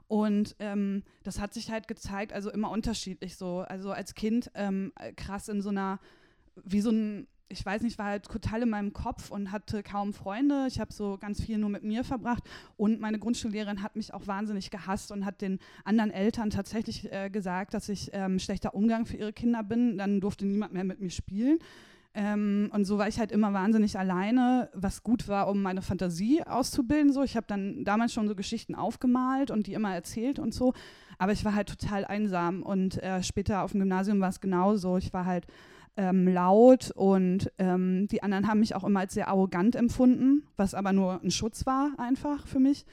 Und 0.09 0.55
ähm, 0.61 1.03
das 1.25 1.41
hat 1.41 1.53
sich 1.53 1.71
halt 1.71 1.89
gezeigt, 1.89 2.33
also 2.33 2.51
immer 2.51 2.71
unterschiedlich 2.71 3.37
so. 3.37 3.59
Also 3.61 3.91
als 3.91 4.15
Kind 4.15 4.51
ähm, 4.55 4.93
krass 5.17 5.49
in 5.49 5.61
so 5.61 5.71
einer, 5.71 5.99
wie 6.65 6.81
so 6.81 6.91
ein 6.91 7.27
ich 7.49 7.65
weiß 7.65 7.83
nicht, 7.83 7.99
war 7.99 8.07
halt 8.07 8.25
total 8.25 8.63
in 8.63 8.71
meinem 8.71 8.93
Kopf 8.93 9.31
und 9.31 9.53
hatte 9.53 9.83
kaum 9.83 10.13
Freunde. 10.13 10.67
Ich 10.69 10.81
habe 10.81 10.93
so 10.93 11.17
ganz 11.19 11.43
viel 11.43 11.59
nur 11.59 11.71
mit 11.71 11.85
mir 11.85 12.03
verbracht. 12.03 12.43
Und 12.77 13.01
meine 13.01 13.19
Grundschullehrerin 13.19 13.83
hat 13.83 13.95
mich 13.95 14.13
auch 14.13 14.27
wahnsinnig 14.27 14.71
gehasst 14.71 15.13
und 15.13 15.25
hat 15.25 15.41
den 15.41 15.59
anderen 15.85 16.11
Eltern 16.11 16.51
tatsächlich 16.51 17.11
äh, 17.13 17.31
gesagt, 17.31 17.75
dass 17.75 17.89
ich 17.89 18.11
ähm, 18.13 18.39
schlechter 18.39 18.75
Umgang 18.75 19.07
für 19.07 19.17
ihre 19.17 19.33
Kinder 19.33 19.63
bin. 19.63 19.97
Dann 19.97 20.21
durfte 20.21 20.45
niemand 20.45 20.73
mehr 20.73 20.85
mit 20.85 21.01
mir 21.01 21.11
spielen. 21.11 21.59
Ähm, 22.15 22.71
und 22.73 22.85
so 22.85 22.99
war 22.99 23.09
ich 23.09 23.19
halt 23.19 23.31
immer 23.31 23.53
wahnsinnig 23.53 23.99
alleine, 23.99 24.71
was 24.73 25.03
gut 25.03 25.29
war, 25.29 25.49
um 25.49 25.63
meine 25.63 25.83
Fantasie 25.83 26.43
auszubilden. 26.43 27.13
So. 27.13 27.23
Ich 27.23 27.37
habe 27.37 27.47
dann 27.47 27.85
damals 27.85 28.13
schon 28.13 28.27
so 28.27 28.35
Geschichten 28.35 28.75
aufgemalt 28.75 29.51
und 29.51 29.67
die 29.69 29.75
immer 29.75 29.95
erzählt 29.95 30.39
und 30.39 30.53
so. 30.53 30.73
Aber 31.19 31.33
ich 31.33 31.45
war 31.45 31.55
halt 31.55 31.69
total 31.69 32.05
einsam. 32.05 32.63
Und 32.63 33.01
äh, 33.03 33.23
später 33.23 33.63
auf 33.63 33.71
dem 33.71 33.81
Gymnasium 33.81 34.19
war 34.21 34.31
es 34.31 34.41
genauso. 34.41 34.97
Ich 34.97 35.13
war 35.13 35.27
halt 35.27 35.47
ähm, 35.97 36.29
laut 36.29 36.91
und 36.91 37.51
ähm, 37.59 38.07
die 38.09 38.23
anderen 38.23 38.49
haben 38.49 38.61
mich 38.61 38.75
auch 38.75 38.85
immer 38.85 39.01
als 39.01 39.15
sehr 39.15 39.29
arrogant 39.29 39.77
empfunden, 39.77 40.47
was 40.57 40.75
aber 40.75 40.93
nur 40.93 41.23
ein 41.23 41.31
Schutz 41.31 41.67
war 41.67 41.93
einfach 41.99 42.47
für 42.47 42.61
mich. 42.61 42.85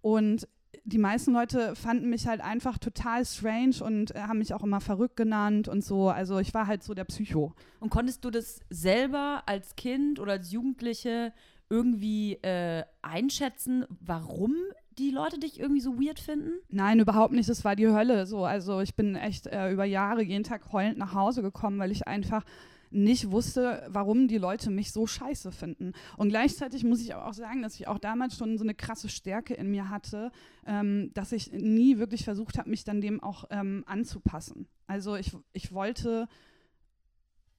Und 0.00 0.48
die 0.84 0.98
meisten 0.98 1.32
Leute 1.32 1.74
fanden 1.76 2.08
mich 2.08 2.26
halt 2.26 2.40
einfach 2.40 2.78
total 2.78 3.24
strange 3.24 3.76
und 3.82 4.14
äh, 4.14 4.20
haben 4.20 4.38
mich 4.38 4.54
auch 4.54 4.62
immer 4.62 4.80
verrückt 4.80 5.16
genannt 5.16 5.68
und 5.68 5.84
so. 5.84 6.08
Also 6.08 6.38
ich 6.38 6.54
war 6.54 6.66
halt 6.66 6.82
so 6.82 6.94
der 6.94 7.04
Psycho. 7.04 7.52
Und 7.80 7.90
konntest 7.90 8.24
du 8.24 8.30
das 8.30 8.60
selber 8.70 9.42
als 9.46 9.76
Kind 9.76 10.18
oder 10.18 10.32
als 10.32 10.50
Jugendliche 10.50 11.32
irgendwie 11.70 12.34
äh, 12.42 12.84
einschätzen, 13.02 13.84
warum 14.00 14.54
die 14.98 15.10
Leute 15.10 15.38
dich 15.38 15.60
irgendwie 15.60 15.80
so 15.80 15.98
weird 15.98 16.18
finden? 16.18 16.52
Nein, 16.68 17.00
überhaupt 17.00 17.32
nicht. 17.32 17.48
Es 17.48 17.64
war 17.64 17.76
die 17.76 17.88
Hölle. 17.88 18.26
So, 18.26 18.44
also 18.44 18.80
ich 18.80 18.94
bin 18.94 19.14
echt 19.14 19.46
äh, 19.46 19.70
über 19.70 19.84
Jahre 19.84 20.22
jeden 20.22 20.44
Tag 20.44 20.72
heulend 20.72 20.98
nach 20.98 21.14
Hause 21.14 21.42
gekommen, 21.42 21.78
weil 21.78 21.92
ich 21.92 22.06
einfach 22.06 22.44
nicht 22.90 23.30
wusste, 23.30 23.86
warum 23.88 24.28
die 24.28 24.38
Leute 24.38 24.70
mich 24.70 24.92
so 24.92 25.06
scheiße 25.06 25.52
finden. 25.52 25.92
Und 26.16 26.30
gleichzeitig 26.30 26.84
muss 26.84 27.02
ich 27.02 27.14
auch 27.14 27.34
sagen, 27.34 27.62
dass 27.62 27.74
ich 27.74 27.86
auch 27.86 27.98
damals 27.98 28.36
schon 28.36 28.56
so 28.56 28.64
eine 28.64 28.74
krasse 28.74 29.08
Stärke 29.08 29.54
in 29.54 29.70
mir 29.70 29.90
hatte, 29.90 30.32
ähm, 30.66 31.10
dass 31.14 31.32
ich 31.32 31.52
nie 31.52 31.98
wirklich 31.98 32.24
versucht 32.24 32.58
habe, 32.58 32.70
mich 32.70 32.84
dann 32.84 33.00
dem 33.00 33.22
auch 33.22 33.44
ähm, 33.50 33.84
anzupassen. 33.86 34.66
Also 34.86 35.16
ich, 35.16 35.32
ich 35.52 35.72
wollte 35.72 36.28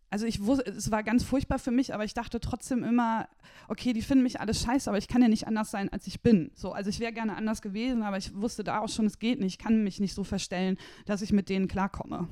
also 0.09 0.25
ich 0.25 0.43
wusste, 0.43 0.69
es 0.71 0.91
war 0.91 1.03
ganz 1.03 1.23
furchtbar 1.23 1.59
für 1.59 1.71
mich, 1.71 1.93
aber 1.93 2.03
ich 2.03 2.13
dachte 2.13 2.39
trotzdem 2.39 2.83
immer, 2.83 3.27
okay, 3.67 3.93
die 3.93 4.01
finden 4.01 4.23
mich 4.23 4.39
alles 4.39 4.61
scheiße, 4.61 4.89
aber 4.89 4.97
ich 4.97 5.07
kann 5.07 5.21
ja 5.21 5.27
nicht 5.27 5.47
anders 5.47 5.69
sein, 5.69 5.89
als 5.89 6.07
ich 6.07 6.21
bin. 6.21 6.51
So, 6.55 6.71
also 6.71 6.89
ich 6.89 6.99
wäre 6.99 7.13
gerne 7.13 7.35
anders 7.35 7.61
gewesen, 7.61 8.01
aber 8.01 8.17
ich 8.17 8.35
wusste 8.35 8.63
da 8.63 8.79
auch 8.79 8.89
schon, 8.89 9.05
es 9.05 9.19
geht 9.19 9.39
nicht. 9.39 9.59
Ich 9.59 9.63
kann 9.63 9.83
mich 9.83 9.99
nicht 9.99 10.15
so 10.15 10.23
verstellen, 10.23 10.77
dass 11.05 11.21
ich 11.21 11.31
mit 11.31 11.49
denen 11.49 11.67
klarkomme. 11.67 12.27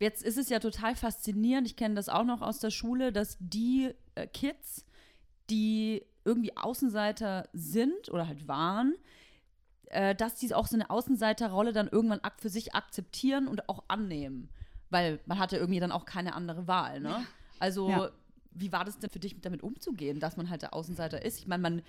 Jetzt 0.00 0.22
ist 0.22 0.38
es 0.38 0.48
ja 0.48 0.58
total 0.58 0.96
faszinierend, 0.96 1.68
ich 1.68 1.76
kenne 1.76 1.94
das 1.94 2.08
auch 2.08 2.24
noch 2.24 2.42
aus 2.42 2.58
der 2.58 2.70
Schule, 2.70 3.12
dass 3.12 3.36
die 3.38 3.90
äh, 4.14 4.26
Kids, 4.26 4.84
die 5.50 6.02
irgendwie 6.24 6.56
Außenseiter 6.56 7.48
sind 7.52 8.10
oder 8.10 8.26
halt 8.26 8.48
waren, 8.48 8.94
äh, 9.86 10.14
dass 10.14 10.36
die 10.36 10.52
auch 10.54 10.66
so 10.66 10.76
eine 10.76 10.90
Außenseiterrolle 10.90 11.72
dann 11.72 11.88
irgendwann 11.88 12.20
für 12.38 12.48
sich 12.48 12.74
akzeptieren 12.74 13.46
und 13.46 13.68
auch 13.68 13.84
annehmen. 13.88 14.48
Weil 14.90 15.20
man 15.26 15.38
hatte 15.38 15.56
irgendwie 15.56 15.80
dann 15.80 15.92
auch 15.92 16.04
keine 16.04 16.34
andere 16.34 16.66
Wahl, 16.66 17.00
ne? 17.00 17.24
Also, 17.58 17.90
ja. 17.90 18.10
wie 18.52 18.72
war 18.72 18.84
das 18.84 18.98
denn 18.98 19.10
für 19.10 19.20
dich, 19.20 19.40
damit 19.40 19.62
umzugehen, 19.62 20.20
dass 20.20 20.36
man 20.36 20.50
halt 20.50 20.62
der 20.62 20.74
Außenseiter 20.74 21.24
ist? 21.24 21.38
Ich 21.38 21.46
meine, 21.46 21.62
man 21.62 21.82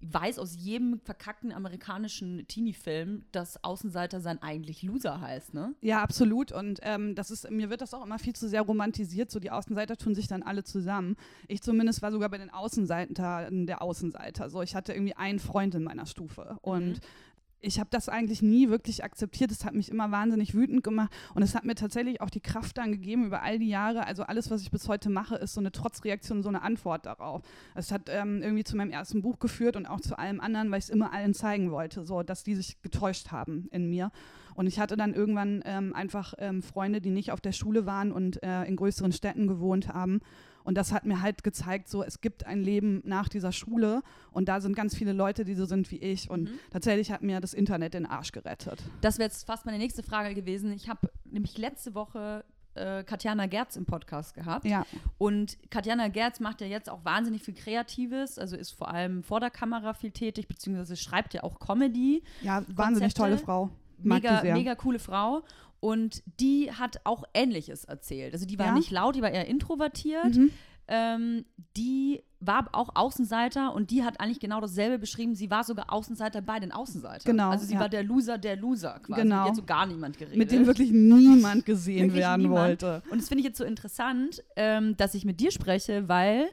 weiß 0.00 0.38
aus 0.38 0.56
jedem 0.56 1.00
verkackten 1.00 1.52
amerikanischen 1.52 2.46
Teenie-Film, 2.46 3.24
dass 3.32 3.62
Außenseiter 3.62 4.20
sein 4.20 4.42
eigentlich 4.42 4.82
Loser 4.82 5.20
heißt, 5.20 5.54
ne? 5.54 5.74
Ja, 5.80 6.02
absolut. 6.02 6.52
Und 6.52 6.80
ähm, 6.82 7.14
das 7.14 7.30
ist, 7.30 7.50
mir 7.50 7.70
wird 7.70 7.80
das 7.80 7.94
auch 7.94 8.04
immer 8.04 8.18
viel 8.18 8.34
zu 8.34 8.48
sehr 8.48 8.62
romantisiert. 8.62 9.30
So 9.30 9.40
die 9.40 9.50
Außenseiter 9.50 9.96
tun 9.96 10.14
sich 10.14 10.26
dann 10.26 10.42
alle 10.42 10.64
zusammen. 10.64 11.16
Ich 11.46 11.62
zumindest 11.62 12.02
war 12.02 12.12
sogar 12.12 12.28
bei 12.28 12.38
den 12.38 12.50
Außenseitern 12.50 13.66
der 13.66 13.82
Außenseiter. 13.82 14.50
So, 14.50 14.62
ich 14.62 14.74
hatte 14.74 14.92
irgendwie 14.92 15.16
einen 15.16 15.38
Freund 15.38 15.74
in 15.74 15.84
meiner 15.84 16.06
Stufe. 16.06 16.58
Und 16.62 16.94
mhm 16.94 17.27
ich 17.60 17.80
habe 17.80 17.90
das 17.90 18.08
eigentlich 18.08 18.42
nie 18.42 18.68
wirklich 18.68 19.04
akzeptiert. 19.04 19.50
Es 19.50 19.64
hat 19.64 19.74
mich 19.74 19.90
immer 19.90 20.10
wahnsinnig 20.10 20.54
wütend 20.54 20.84
gemacht 20.84 21.12
und 21.34 21.42
es 21.42 21.54
hat 21.54 21.64
mir 21.64 21.74
tatsächlich 21.74 22.20
auch 22.20 22.30
die 22.30 22.40
Kraft 22.40 22.78
dann 22.78 22.92
gegeben 22.92 23.26
über 23.26 23.42
all 23.42 23.58
die 23.58 23.68
Jahre. 23.68 24.06
Also 24.06 24.22
alles, 24.22 24.50
was 24.50 24.62
ich 24.62 24.70
bis 24.70 24.88
heute 24.88 25.10
mache, 25.10 25.36
ist 25.36 25.54
so 25.54 25.60
eine 25.60 25.72
Trotzreaktion, 25.72 26.42
so 26.42 26.48
eine 26.48 26.62
Antwort 26.62 27.06
darauf. 27.06 27.42
Es 27.74 27.90
hat 27.90 28.02
ähm, 28.08 28.42
irgendwie 28.42 28.64
zu 28.64 28.76
meinem 28.76 28.90
ersten 28.90 29.22
Buch 29.22 29.38
geführt 29.38 29.76
und 29.76 29.86
auch 29.86 30.00
zu 30.00 30.18
allem 30.18 30.40
anderen, 30.40 30.70
weil 30.70 30.78
ich 30.78 30.84
es 30.84 30.90
immer 30.90 31.12
allen 31.12 31.34
zeigen 31.34 31.70
wollte, 31.70 32.04
so 32.04 32.22
dass 32.22 32.44
die 32.44 32.54
sich 32.54 32.80
getäuscht 32.82 33.30
haben 33.32 33.68
in 33.72 33.88
mir. 33.90 34.10
Und 34.54 34.66
ich 34.66 34.80
hatte 34.80 34.96
dann 34.96 35.14
irgendwann 35.14 35.62
ähm, 35.64 35.94
einfach 35.94 36.34
ähm, 36.38 36.62
Freunde, 36.62 37.00
die 37.00 37.10
nicht 37.10 37.30
auf 37.30 37.40
der 37.40 37.52
Schule 37.52 37.86
waren 37.86 38.12
und 38.12 38.42
äh, 38.42 38.64
in 38.64 38.76
größeren 38.76 39.12
Städten 39.12 39.46
gewohnt 39.46 39.88
haben 39.88 40.20
und 40.68 40.74
das 40.74 40.92
hat 40.92 41.06
mir 41.06 41.22
halt 41.22 41.44
gezeigt, 41.44 41.88
so 41.88 42.02
es 42.02 42.20
gibt 42.20 42.44
ein 42.44 42.62
Leben 42.62 43.00
nach 43.06 43.30
dieser 43.30 43.52
Schule 43.52 44.02
und 44.32 44.50
da 44.50 44.60
sind 44.60 44.76
ganz 44.76 44.94
viele 44.94 45.14
Leute, 45.14 45.46
die 45.46 45.54
so 45.54 45.64
sind 45.64 45.90
wie 45.90 45.96
ich. 45.96 46.28
Und 46.28 46.42
mhm. 46.42 46.58
tatsächlich 46.70 47.10
hat 47.10 47.22
mir 47.22 47.40
das 47.40 47.54
Internet 47.54 47.94
den 47.94 48.04
Arsch 48.04 48.32
gerettet. 48.32 48.82
Das 49.00 49.16
wäre 49.16 49.30
jetzt 49.30 49.46
fast 49.46 49.64
meine 49.64 49.78
nächste 49.78 50.02
Frage 50.02 50.34
gewesen. 50.34 50.70
Ich 50.72 50.90
habe 50.90 51.10
nämlich 51.24 51.56
letzte 51.56 51.94
Woche 51.94 52.44
äh, 52.74 53.02
Katjana 53.02 53.46
Gerz 53.46 53.76
im 53.76 53.86
Podcast 53.86 54.34
gehabt. 54.34 54.66
Ja. 54.66 54.84
Und 55.16 55.56
Katjana 55.70 56.08
Gerz 56.08 56.38
macht 56.38 56.60
ja 56.60 56.66
jetzt 56.66 56.90
auch 56.90 57.02
wahnsinnig 57.02 57.42
viel 57.42 57.54
Kreatives, 57.54 58.38
also 58.38 58.54
ist 58.54 58.72
vor 58.72 58.88
allem 58.88 59.22
vor 59.22 59.40
der 59.40 59.48
Kamera 59.48 59.94
viel 59.94 60.10
tätig, 60.10 60.48
beziehungsweise 60.48 60.96
schreibt 60.96 61.32
ja 61.32 61.44
auch 61.44 61.60
Comedy. 61.60 62.22
Ja, 62.42 62.62
wahnsinnig 62.68 63.14
tolle 63.14 63.38
Frau. 63.38 63.70
Mega, 64.02 64.42
mega 64.42 64.74
coole 64.74 64.98
Frau. 64.98 65.42
Und 65.80 66.22
die 66.40 66.72
hat 66.72 67.00
auch 67.04 67.24
Ähnliches 67.34 67.84
erzählt. 67.84 68.32
Also 68.32 68.46
die 68.46 68.58
war 68.58 68.66
ja? 68.66 68.72
nicht 68.72 68.90
laut, 68.90 69.14
die 69.14 69.22
war 69.22 69.30
eher 69.30 69.46
introvertiert. 69.46 70.36
Mhm. 70.36 70.50
Ähm, 70.88 71.44
die 71.76 72.22
war 72.40 72.68
auch 72.72 72.90
Außenseiter 72.94 73.74
und 73.74 73.90
die 73.90 74.04
hat 74.04 74.20
eigentlich 74.20 74.40
genau 74.40 74.60
dasselbe 74.60 74.98
beschrieben. 74.98 75.34
Sie 75.34 75.50
war 75.50 75.64
sogar 75.64 75.92
Außenseiter 75.92 76.40
bei 76.40 76.60
den 76.60 76.72
Außenseitern. 76.72 77.24
Genau. 77.24 77.50
Also 77.50 77.66
sie 77.66 77.74
ja. 77.74 77.80
war 77.80 77.88
der 77.88 78.04
Loser 78.04 78.38
der 78.38 78.56
Loser 78.56 79.00
quasi. 79.02 79.22
Genau. 79.22 79.46
Mit 79.46 79.56
so 79.56 79.64
gar 79.64 79.86
niemand 79.86 80.18
geredet. 80.18 80.38
Mit 80.38 80.50
dem 80.50 80.66
wirklich 80.66 80.90
niemand 80.90 81.66
gesehen 81.66 82.06
wirklich 82.06 82.22
werden 82.22 82.42
niemand. 82.42 82.82
wollte. 82.82 83.02
Und 83.10 83.20
das 83.20 83.28
finde 83.28 83.40
ich 83.40 83.46
jetzt 83.46 83.58
so 83.58 83.64
interessant, 83.64 84.42
ähm, 84.56 84.96
dass 84.96 85.14
ich 85.14 85.24
mit 85.24 85.40
dir 85.40 85.50
spreche, 85.50 86.08
weil 86.08 86.48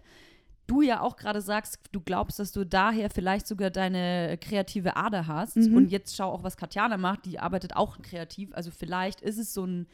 du 0.68 0.82
ja 0.82 1.02
auch 1.02 1.16
gerade 1.18 1.42
sagst, 1.42 1.80
du 1.92 2.02
glaubst, 2.02 2.40
dass 2.40 2.52
du 2.52 2.66
daher 2.66 3.10
vielleicht 3.10 3.48
sogar 3.48 3.70
deine 3.70 4.38
kreative 4.40 4.96
Ader 4.96 5.28
hast. 5.28 5.58
Mhm. 5.58 5.76
Und 5.76 5.92
jetzt 5.92 6.16
schau 6.16 6.32
auch, 6.32 6.44
was 6.44 6.58
Katjana 6.58 6.98
macht, 6.98 7.26
die 7.26 7.40
arbeitet 7.40 7.76
auch 7.76 8.02
kreativ. 8.02 8.50
Also 8.54 8.72
vielleicht 8.72 9.22
ist 9.22 9.38
es 9.38 9.54
so 9.54 9.66
ein, 9.66 9.88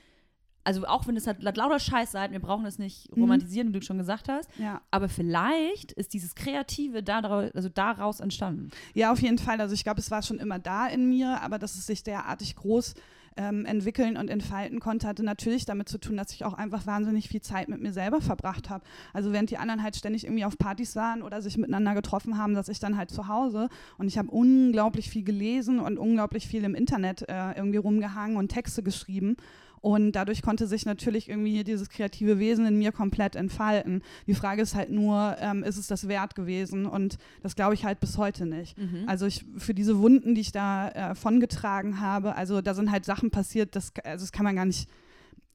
also 0.63 0.85
auch 0.85 1.07
wenn 1.07 1.17
es 1.17 1.27
halt 1.27 1.41
lauter 1.41 1.79
Scheiß 1.79 2.11
seid, 2.11 2.31
wir 2.31 2.39
brauchen 2.39 2.65
es 2.65 2.79
nicht 2.79 3.15
mhm. 3.15 3.23
romantisieren, 3.23 3.69
wie 3.69 3.79
du 3.79 3.85
schon 3.85 3.97
gesagt 3.97 4.29
hast. 4.29 4.49
Ja. 4.57 4.81
Aber 4.91 5.09
vielleicht 5.09 5.91
ist 5.91 6.13
dieses 6.13 6.35
Kreative 6.35 7.03
daraus, 7.03 7.51
also 7.51 7.69
daraus 7.69 8.19
entstanden. 8.19 8.69
Ja, 8.93 9.11
auf 9.11 9.21
jeden 9.21 9.37
Fall. 9.37 9.59
Also 9.59 9.73
ich 9.73 9.83
glaube, 9.83 9.99
es 9.99 10.11
war 10.11 10.21
schon 10.21 10.39
immer 10.39 10.59
da 10.59 10.87
in 10.87 11.09
mir, 11.09 11.41
aber 11.41 11.59
dass 11.59 11.75
es 11.75 11.85
sich 11.85 12.03
derartig 12.03 12.55
groß 12.55 12.93
ähm, 13.37 13.65
entwickeln 13.65 14.17
und 14.17 14.29
entfalten 14.29 14.79
konnte, 14.79 15.07
hatte 15.07 15.23
natürlich 15.23 15.65
damit 15.65 15.89
zu 15.89 15.97
tun, 15.97 16.17
dass 16.17 16.33
ich 16.33 16.45
auch 16.45 16.53
einfach 16.53 16.85
wahnsinnig 16.85 17.29
viel 17.29 17.41
Zeit 17.41 17.69
mit 17.69 17.81
mir 17.81 17.93
selber 17.93 18.21
verbracht 18.21 18.69
habe. 18.69 18.83
Also 19.13 19.31
während 19.31 19.49
die 19.49 19.57
anderen 19.57 19.83
halt 19.83 19.95
ständig 19.95 20.25
irgendwie 20.25 20.45
auf 20.45 20.57
Partys 20.57 20.95
waren 20.95 21.21
oder 21.21 21.41
sich 21.41 21.57
miteinander 21.57 21.93
getroffen 21.93 22.37
haben, 22.37 22.53
dass 22.53 22.69
ich 22.69 22.79
dann 22.79 22.97
halt 22.97 23.09
zu 23.09 23.27
Hause 23.27 23.69
und 23.97 24.07
ich 24.07 24.17
habe 24.17 24.29
unglaublich 24.29 25.09
viel 25.09 25.23
gelesen 25.23 25.79
und 25.79 25.97
unglaublich 25.97 26.47
viel 26.47 26.63
im 26.63 26.75
Internet 26.75 27.27
äh, 27.29 27.51
irgendwie 27.55 27.77
rumgehangen 27.77 28.37
und 28.37 28.49
Texte 28.49 28.83
geschrieben. 28.83 29.37
Und 29.81 30.11
dadurch 30.11 30.43
konnte 30.43 30.67
sich 30.67 30.85
natürlich 30.85 31.27
irgendwie 31.27 31.63
dieses 31.63 31.89
kreative 31.89 32.37
Wesen 32.37 32.67
in 32.67 32.77
mir 32.77 32.91
komplett 32.91 33.35
entfalten. 33.35 34.03
Die 34.27 34.35
Frage 34.35 34.61
ist 34.61 34.75
halt 34.75 34.91
nur, 34.91 35.35
ähm, 35.39 35.63
ist 35.63 35.77
es 35.77 35.87
das 35.87 36.07
wert 36.07 36.35
gewesen? 36.35 36.85
Und 36.85 37.17
das 37.41 37.55
glaube 37.55 37.73
ich 37.73 37.83
halt 37.83 37.99
bis 37.99 38.19
heute 38.19 38.45
nicht. 38.45 38.77
Mhm. 38.77 39.05
Also 39.07 39.25
ich, 39.25 39.43
für 39.57 39.73
diese 39.73 39.97
Wunden, 39.97 40.35
die 40.35 40.41
ich 40.41 40.51
da 40.51 40.89
äh, 40.89 41.15
vongetragen 41.15 41.99
habe, 41.99 42.35
also 42.35 42.61
da 42.61 42.75
sind 42.75 42.91
halt 42.91 43.05
Sachen 43.05 43.31
passiert, 43.31 43.75
das, 43.75 43.91
also 44.03 44.23
das 44.23 44.31
kann 44.31 44.43
man 44.43 44.55
gar 44.55 44.65
nicht 44.65 44.87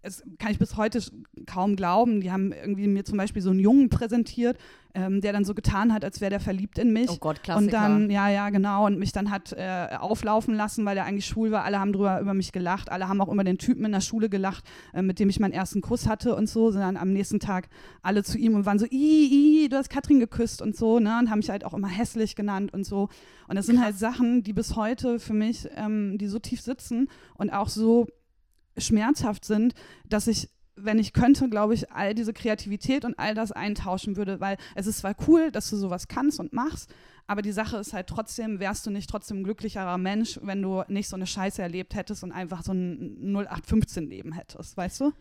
das 0.07 0.23
kann 0.38 0.53
ich 0.53 0.59
bis 0.61 0.77
heute 0.77 1.03
kaum 1.47 1.75
glauben. 1.75 2.21
Die 2.21 2.31
haben 2.31 2.53
irgendwie 2.53 2.87
mir 2.87 3.05
zum 3.05 3.19
Beispiel 3.19 3.42
so 3.42 3.51
einen 3.51 3.59
Jungen 3.59 3.88
präsentiert, 3.88 4.57
ähm, 4.95 5.21
der 5.21 5.33
dann 5.33 5.45
so 5.45 5.53
getan 5.53 5.92
hat, 5.92 6.05
als 6.05 6.21
wäre 6.21 6.31
der 6.31 6.38
verliebt 6.38 6.79
in 6.79 6.92
mich. 6.92 7.11
Oh 7.11 7.16
Gott, 7.19 7.42
Klassiker. 7.42 7.66
Und 7.66 7.73
dann, 7.73 8.09
ja, 8.09 8.29
ja, 8.29 8.51
genau, 8.51 8.87
und 8.87 9.01
mich 9.01 9.11
dann 9.11 9.33
hat 9.33 9.53
äh, 9.53 9.88
auflaufen 9.99 10.55
lassen, 10.55 10.85
weil 10.85 10.97
er 10.97 11.07
eigentlich 11.07 11.27
schwul 11.27 11.51
war. 11.51 11.64
Alle 11.64 11.81
haben 11.81 11.92
drüber 11.92 12.21
über 12.21 12.35
mich 12.35 12.53
gelacht. 12.53 12.92
Alle 12.92 13.09
haben 13.09 13.21
auch 13.21 13.33
über 13.33 13.42
den 13.42 13.59
Typen 13.59 13.85
in 13.85 13.90
der 13.90 14.01
Schule 14.01 14.29
gelacht, 14.29 14.64
äh, 14.95 15.03
mit 15.03 15.19
dem 15.19 15.29
ich 15.29 15.40
meinen 15.40 15.53
ersten 15.53 15.81
Kuss 15.81 16.07
hatte 16.07 16.37
und 16.37 16.49
so. 16.49 16.71
Sind 16.71 16.83
dann 16.83 16.97
am 16.97 17.12
nächsten 17.12 17.40
Tag 17.40 17.69
alle 18.01 18.23
zu 18.23 18.38
ihm 18.38 18.55
und 18.55 18.64
waren 18.64 18.79
so, 18.79 18.87
i, 18.87 19.64
i, 19.64 19.69
du 19.69 19.77
hast 19.77 19.90
Katrin 19.90 20.21
geküsst 20.21 20.62
und 20.62 20.77
so, 20.77 21.01
ne? 21.01 21.19
Und 21.19 21.31
haben 21.31 21.40
mich 21.40 21.51
halt 21.51 21.64
auch 21.64 21.75
immer 21.75 21.88
hässlich 21.88 22.37
genannt 22.37 22.73
und 22.73 22.87
so. 22.87 23.09
Und 23.49 23.57
das 23.57 23.66
sind 23.66 23.83
halt 23.83 23.99
Sachen, 23.99 24.45
die 24.45 24.53
bis 24.53 24.77
heute 24.77 25.19
für 25.19 25.35
mich, 25.35 25.69
ähm, 25.75 26.16
die 26.16 26.29
so 26.29 26.38
tief 26.38 26.61
sitzen 26.61 27.09
und 27.35 27.51
auch 27.51 27.69
so 27.69 28.07
schmerzhaft 28.76 29.44
sind, 29.44 29.74
dass 30.08 30.26
ich 30.26 30.48
wenn 30.76 30.98
ich 30.98 31.14
könnte, 31.14 31.48
glaube 31.48 31.72
ich, 31.72 31.90
all 31.90 32.14
diese 32.14 32.34
Kreativität 32.34 33.06
und 33.06 33.18
all 33.18 33.34
das 33.34 33.50
eintauschen 33.50 34.16
würde, 34.16 34.40
weil 34.40 34.58
es 34.74 34.86
ist 34.86 34.98
zwar 34.98 35.14
cool, 35.26 35.50
dass 35.50 35.70
du 35.70 35.76
sowas 35.76 36.06
kannst 36.06 36.38
und 36.38 36.52
machst, 36.52 36.92
aber 37.26 37.42
die 37.42 37.52
Sache 37.52 37.78
ist 37.78 37.92
halt 37.92 38.06
trotzdem, 38.06 38.60
wärst 38.60 38.86
du 38.86 38.90
nicht 38.90 39.10
trotzdem 39.10 39.38
ein 39.38 39.44
glücklicherer 39.44 39.98
Mensch, 39.98 40.38
wenn 40.42 40.62
du 40.62 40.82
nicht 40.88 41.08
so 41.08 41.16
eine 41.16 41.26
Scheiße 41.26 41.60
erlebt 41.60 41.94
hättest 41.94 42.22
und 42.22 42.30
einfach 42.30 42.62
so 42.62 42.72
ein 42.72 43.34
0815-Leben 43.34 44.32
hättest, 44.32 44.76
weißt 44.76 45.00
du? 45.00 45.12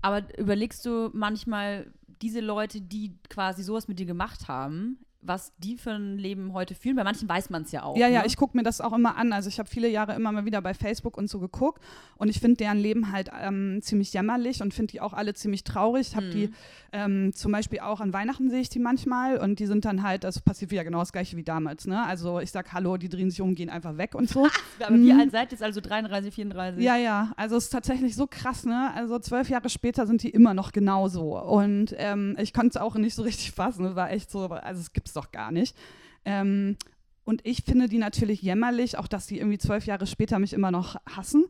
Aber 0.00 0.22
überlegst 0.38 0.84
du 0.84 1.10
manchmal 1.12 1.92
diese 2.22 2.40
Leute, 2.40 2.80
die 2.80 3.16
quasi 3.28 3.62
sowas 3.62 3.86
mit 3.86 3.98
dir 3.98 4.06
gemacht 4.06 4.48
haben, 4.48 4.98
was 5.22 5.52
die 5.58 5.76
für 5.76 5.92
ein 5.92 6.18
Leben 6.18 6.52
heute 6.52 6.74
fühlen. 6.74 6.96
Bei 6.96 7.04
manchen 7.04 7.28
weiß 7.28 7.50
man 7.50 7.62
es 7.62 7.72
ja 7.72 7.84
auch. 7.84 7.96
Ja, 7.96 8.08
ne? 8.08 8.14
ja, 8.14 8.24
ich 8.26 8.36
gucke 8.36 8.56
mir 8.56 8.64
das 8.64 8.80
auch 8.80 8.92
immer 8.92 9.16
an. 9.16 9.32
Also 9.32 9.48
ich 9.48 9.58
habe 9.58 9.68
viele 9.68 9.88
Jahre 9.88 10.14
immer 10.14 10.32
mal 10.32 10.44
wieder 10.44 10.60
bei 10.60 10.74
Facebook 10.74 11.16
und 11.16 11.30
so 11.30 11.38
geguckt 11.38 11.82
und 12.16 12.28
ich 12.28 12.40
finde 12.40 12.56
deren 12.56 12.78
Leben 12.78 13.12
halt 13.12 13.30
ähm, 13.40 13.80
ziemlich 13.82 14.12
jämmerlich 14.12 14.62
und 14.62 14.74
finde 14.74 14.92
die 14.92 15.00
auch 15.00 15.12
alle 15.12 15.34
ziemlich 15.34 15.62
traurig. 15.64 16.08
Ich 16.08 16.16
habe 16.16 16.26
mhm. 16.26 16.30
die 16.32 16.50
ähm, 16.92 17.32
zum 17.34 17.52
Beispiel 17.52 17.80
auch 17.80 18.00
an 18.00 18.12
Weihnachten 18.12 18.50
sehe 18.50 18.60
ich 18.60 18.68
die 18.68 18.80
manchmal 18.80 19.38
und 19.38 19.60
die 19.60 19.66
sind 19.66 19.84
dann 19.84 20.02
halt, 20.02 20.24
das 20.24 20.40
passiert 20.40 20.72
ja 20.72 20.82
genau 20.82 20.98
das 20.98 21.12
gleiche 21.12 21.36
wie 21.36 21.44
damals. 21.44 21.86
Ne? 21.86 22.04
Also 22.04 22.40
ich 22.40 22.50
sag 22.50 22.72
Hallo, 22.72 22.96
die 22.96 23.08
drehen 23.08 23.30
sich 23.30 23.40
um, 23.40 23.54
gehen 23.54 23.70
einfach 23.70 23.96
weg 23.96 24.14
und 24.14 24.28
so. 24.28 24.48
Aber 24.84 24.96
mhm. 24.96 25.04
wie 25.04 25.12
alt 25.12 25.30
seid 25.30 25.48
ihr 25.48 25.52
jetzt? 25.52 25.62
Also 25.62 25.80
33, 25.80 26.34
34? 26.34 26.82
Ja, 26.82 26.96
ja. 26.96 27.32
Also 27.36 27.56
es 27.56 27.64
ist 27.64 27.70
tatsächlich 27.70 28.16
so 28.16 28.26
krass, 28.26 28.64
ne? 28.64 28.92
Also 28.94 29.18
zwölf 29.20 29.48
Jahre 29.48 29.68
später 29.68 30.06
sind 30.06 30.22
die 30.22 30.30
immer 30.30 30.52
noch 30.52 30.72
genauso. 30.72 31.38
Und 31.38 31.94
ähm, 31.96 32.36
ich 32.38 32.52
konnte 32.52 32.70
es 32.70 32.76
auch 32.76 32.96
nicht 32.96 33.14
so 33.14 33.22
richtig 33.22 33.52
fassen. 33.52 33.84
Es 33.84 33.96
war 33.96 34.10
echt 34.10 34.30
so, 34.30 34.48
also 34.48 34.80
es 34.80 34.92
gibt 34.92 35.11
es 35.12 35.22
doch 35.22 35.30
gar 35.32 35.52
nicht. 35.52 35.76
Ähm, 36.24 36.76
und 37.24 37.46
ich 37.46 37.62
finde 37.62 37.88
die 37.88 37.98
natürlich 37.98 38.42
jämmerlich, 38.42 38.98
auch 38.98 39.06
dass 39.06 39.26
die 39.26 39.38
irgendwie 39.38 39.58
zwölf 39.58 39.86
Jahre 39.86 40.06
später 40.06 40.38
mich 40.38 40.52
immer 40.52 40.70
noch 40.70 40.96
hassen. 41.06 41.46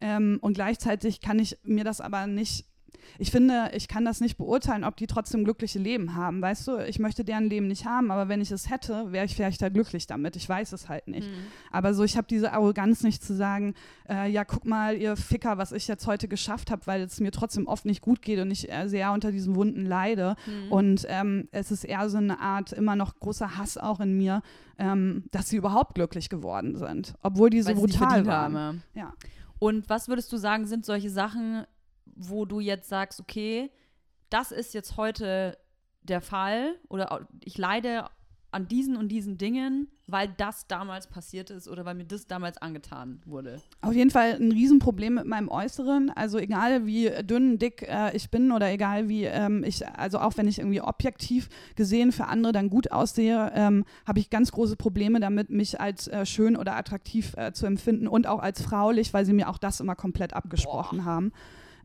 Ähm, 0.00 0.38
und 0.42 0.54
gleichzeitig 0.54 1.20
kann 1.20 1.38
ich 1.38 1.58
mir 1.62 1.84
das 1.84 2.00
aber 2.00 2.26
nicht 2.26 2.66
ich 3.18 3.30
finde, 3.30 3.70
ich 3.74 3.88
kann 3.88 4.04
das 4.04 4.20
nicht 4.20 4.36
beurteilen, 4.36 4.84
ob 4.84 4.96
die 4.96 5.06
trotzdem 5.06 5.44
glückliche 5.44 5.78
Leben 5.78 6.14
haben. 6.14 6.42
Weißt 6.42 6.66
du, 6.66 6.78
ich 6.78 6.98
möchte 6.98 7.24
deren 7.24 7.44
Leben 7.44 7.68
nicht 7.68 7.84
haben, 7.84 8.10
aber 8.10 8.28
wenn 8.28 8.40
ich 8.40 8.50
es 8.50 8.70
hätte, 8.70 9.12
wäre 9.12 9.24
ich 9.24 9.34
vielleicht 9.34 9.62
da 9.62 9.68
glücklich 9.68 10.06
damit. 10.06 10.36
Ich 10.36 10.48
weiß 10.48 10.72
es 10.72 10.88
halt 10.88 11.08
nicht. 11.08 11.28
Mhm. 11.28 11.46
Aber 11.70 11.94
so, 11.94 12.04
ich 12.04 12.16
habe 12.16 12.26
diese 12.28 12.52
Arroganz 12.52 13.02
nicht 13.02 13.22
zu 13.22 13.34
sagen, 13.34 13.74
äh, 14.08 14.30
ja, 14.30 14.44
guck 14.44 14.64
mal, 14.64 14.96
ihr 14.96 15.16
Ficker, 15.16 15.58
was 15.58 15.72
ich 15.72 15.88
jetzt 15.88 16.06
heute 16.06 16.28
geschafft 16.28 16.70
habe, 16.70 16.86
weil 16.86 17.02
es 17.02 17.20
mir 17.20 17.30
trotzdem 17.30 17.66
oft 17.66 17.84
nicht 17.84 18.02
gut 18.02 18.22
geht 18.22 18.38
und 18.38 18.50
ich 18.50 18.70
äh, 18.70 18.88
sehr 18.88 19.12
unter 19.12 19.32
diesen 19.32 19.54
Wunden 19.54 19.86
leide. 19.86 20.36
Mhm. 20.46 20.72
Und 20.72 21.06
ähm, 21.08 21.48
es 21.52 21.70
ist 21.70 21.84
eher 21.84 22.08
so 22.08 22.18
eine 22.18 22.40
Art 22.40 22.72
immer 22.72 22.96
noch 22.96 23.18
großer 23.20 23.56
Hass 23.56 23.78
auch 23.78 24.00
in 24.00 24.16
mir, 24.16 24.42
ähm, 24.78 25.24
dass 25.30 25.48
sie 25.48 25.56
überhaupt 25.56 25.94
glücklich 25.94 26.28
geworden 26.28 26.76
sind, 26.76 27.14
obwohl 27.22 27.50
die 27.50 27.62
so 27.62 27.74
brutal 27.74 28.26
waren. 28.26 28.82
Ja. 28.94 29.12
Und 29.58 29.88
was 29.88 30.08
würdest 30.08 30.32
du 30.32 30.36
sagen, 30.36 30.66
sind 30.66 30.84
solche 30.84 31.10
Sachen, 31.10 31.64
wo 32.16 32.44
du 32.44 32.60
jetzt 32.60 32.88
sagst, 32.88 33.20
okay, 33.20 33.70
das 34.30 34.52
ist 34.52 34.74
jetzt 34.74 34.96
heute 34.96 35.58
der 36.02 36.20
Fall 36.20 36.74
oder 36.88 37.26
ich 37.40 37.56
leide 37.58 38.08
an 38.54 38.68
diesen 38.68 38.96
und 38.96 39.08
diesen 39.08 39.36
Dingen, 39.36 39.88
weil 40.06 40.28
das 40.36 40.68
damals 40.68 41.08
passiert 41.08 41.50
ist 41.50 41.66
oder 41.66 41.84
weil 41.84 41.94
mir 41.94 42.04
das 42.04 42.26
damals 42.26 42.56
angetan 42.58 43.20
wurde. 43.26 43.60
Auf 43.80 43.94
jeden 43.94 44.10
Fall 44.10 44.34
ein 44.34 44.52
Riesenproblem 44.52 45.14
mit 45.14 45.26
meinem 45.26 45.48
Äußeren. 45.48 46.10
Also 46.10 46.38
egal 46.38 46.86
wie 46.86 47.10
dünn, 47.24 47.58
dick 47.58 47.82
äh, 47.82 48.14
ich 48.14 48.30
bin 48.30 48.52
oder 48.52 48.70
egal 48.70 49.08
wie 49.08 49.24
ähm, 49.24 49.64
ich, 49.64 49.86
also 49.88 50.20
auch 50.20 50.36
wenn 50.36 50.46
ich 50.46 50.58
irgendwie 50.60 50.82
objektiv 50.82 51.48
gesehen 51.74 52.12
für 52.12 52.26
andere 52.26 52.52
dann 52.52 52.70
gut 52.70 52.92
aussehe, 52.92 53.50
ähm, 53.54 53.84
habe 54.06 54.20
ich 54.20 54.30
ganz 54.30 54.52
große 54.52 54.76
Probleme 54.76 55.18
damit, 55.18 55.50
mich 55.50 55.80
als 55.80 56.06
äh, 56.06 56.24
schön 56.24 56.56
oder 56.56 56.76
attraktiv 56.76 57.34
äh, 57.36 57.52
zu 57.52 57.66
empfinden 57.66 58.06
und 58.06 58.28
auch 58.28 58.40
als 58.40 58.62
fraulich, 58.62 59.12
weil 59.12 59.26
sie 59.26 59.32
mir 59.32 59.48
auch 59.48 59.58
das 59.58 59.80
immer 59.80 59.96
komplett 59.96 60.32
abgesprochen 60.34 60.98
Boah. 60.98 61.04
haben. 61.04 61.32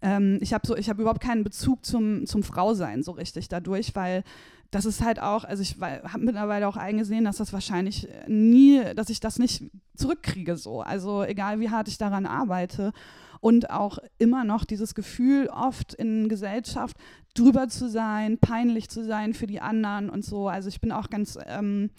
Ähm, 0.01 0.37
ich 0.41 0.53
habe 0.53 0.65
so, 0.67 0.75
ich 0.75 0.89
habe 0.89 1.01
überhaupt 1.01 1.21
keinen 1.21 1.43
Bezug 1.43 1.85
zum, 1.85 2.25
zum 2.25 2.43
Frausein 2.43 3.03
so 3.03 3.11
richtig 3.11 3.47
dadurch, 3.47 3.95
weil 3.95 4.23
das 4.71 4.85
ist 4.85 5.03
halt 5.03 5.19
auch, 5.19 5.45
also 5.45 5.63
ich 5.63 5.77
habe 5.81 6.23
mittlerweile 6.23 6.67
auch 6.67 6.77
eingesehen, 6.77 7.25
dass 7.25 7.37
das 7.37 7.53
wahrscheinlich 7.53 8.07
nie, 8.27 8.83
dass 8.95 9.09
ich 9.09 9.19
das 9.19 9.39
nicht 9.39 9.63
zurückkriege 9.95 10.57
so. 10.57 10.81
Also 10.81 11.23
egal 11.23 11.59
wie 11.59 11.69
hart 11.69 11.87
ich 11.87 11.97
daran 11.97 12.27
arbeite 12.27 12.93
und 13.41 13.71
auch 13.71 13.97
immer 14.19 14.43
noch 14.43 14.65
dieses 14.65 14.93
Gefühl 14.93 15.47
oft 15.47 15.93
in 15.95 16.29
Gesellschaft 16.29 16.97
drüber 17.33 17.67
zu 17.67 17.89
sein, 17.89 18.37
peinlich 18.37 18.89
zu 18.89 19.03
sein 19.03 19.33
für 19.33 19.47
die 19.47 19.61
anderen 19.61 20.09
und 20.09 20.23
so. 20.23 20.47
Also 20.47 20.69
ich 20.69 20.81
bin 20.81 20.91
auch 20.91 21.09
ganz 21.09 21.37
ähm, 21.47 21.89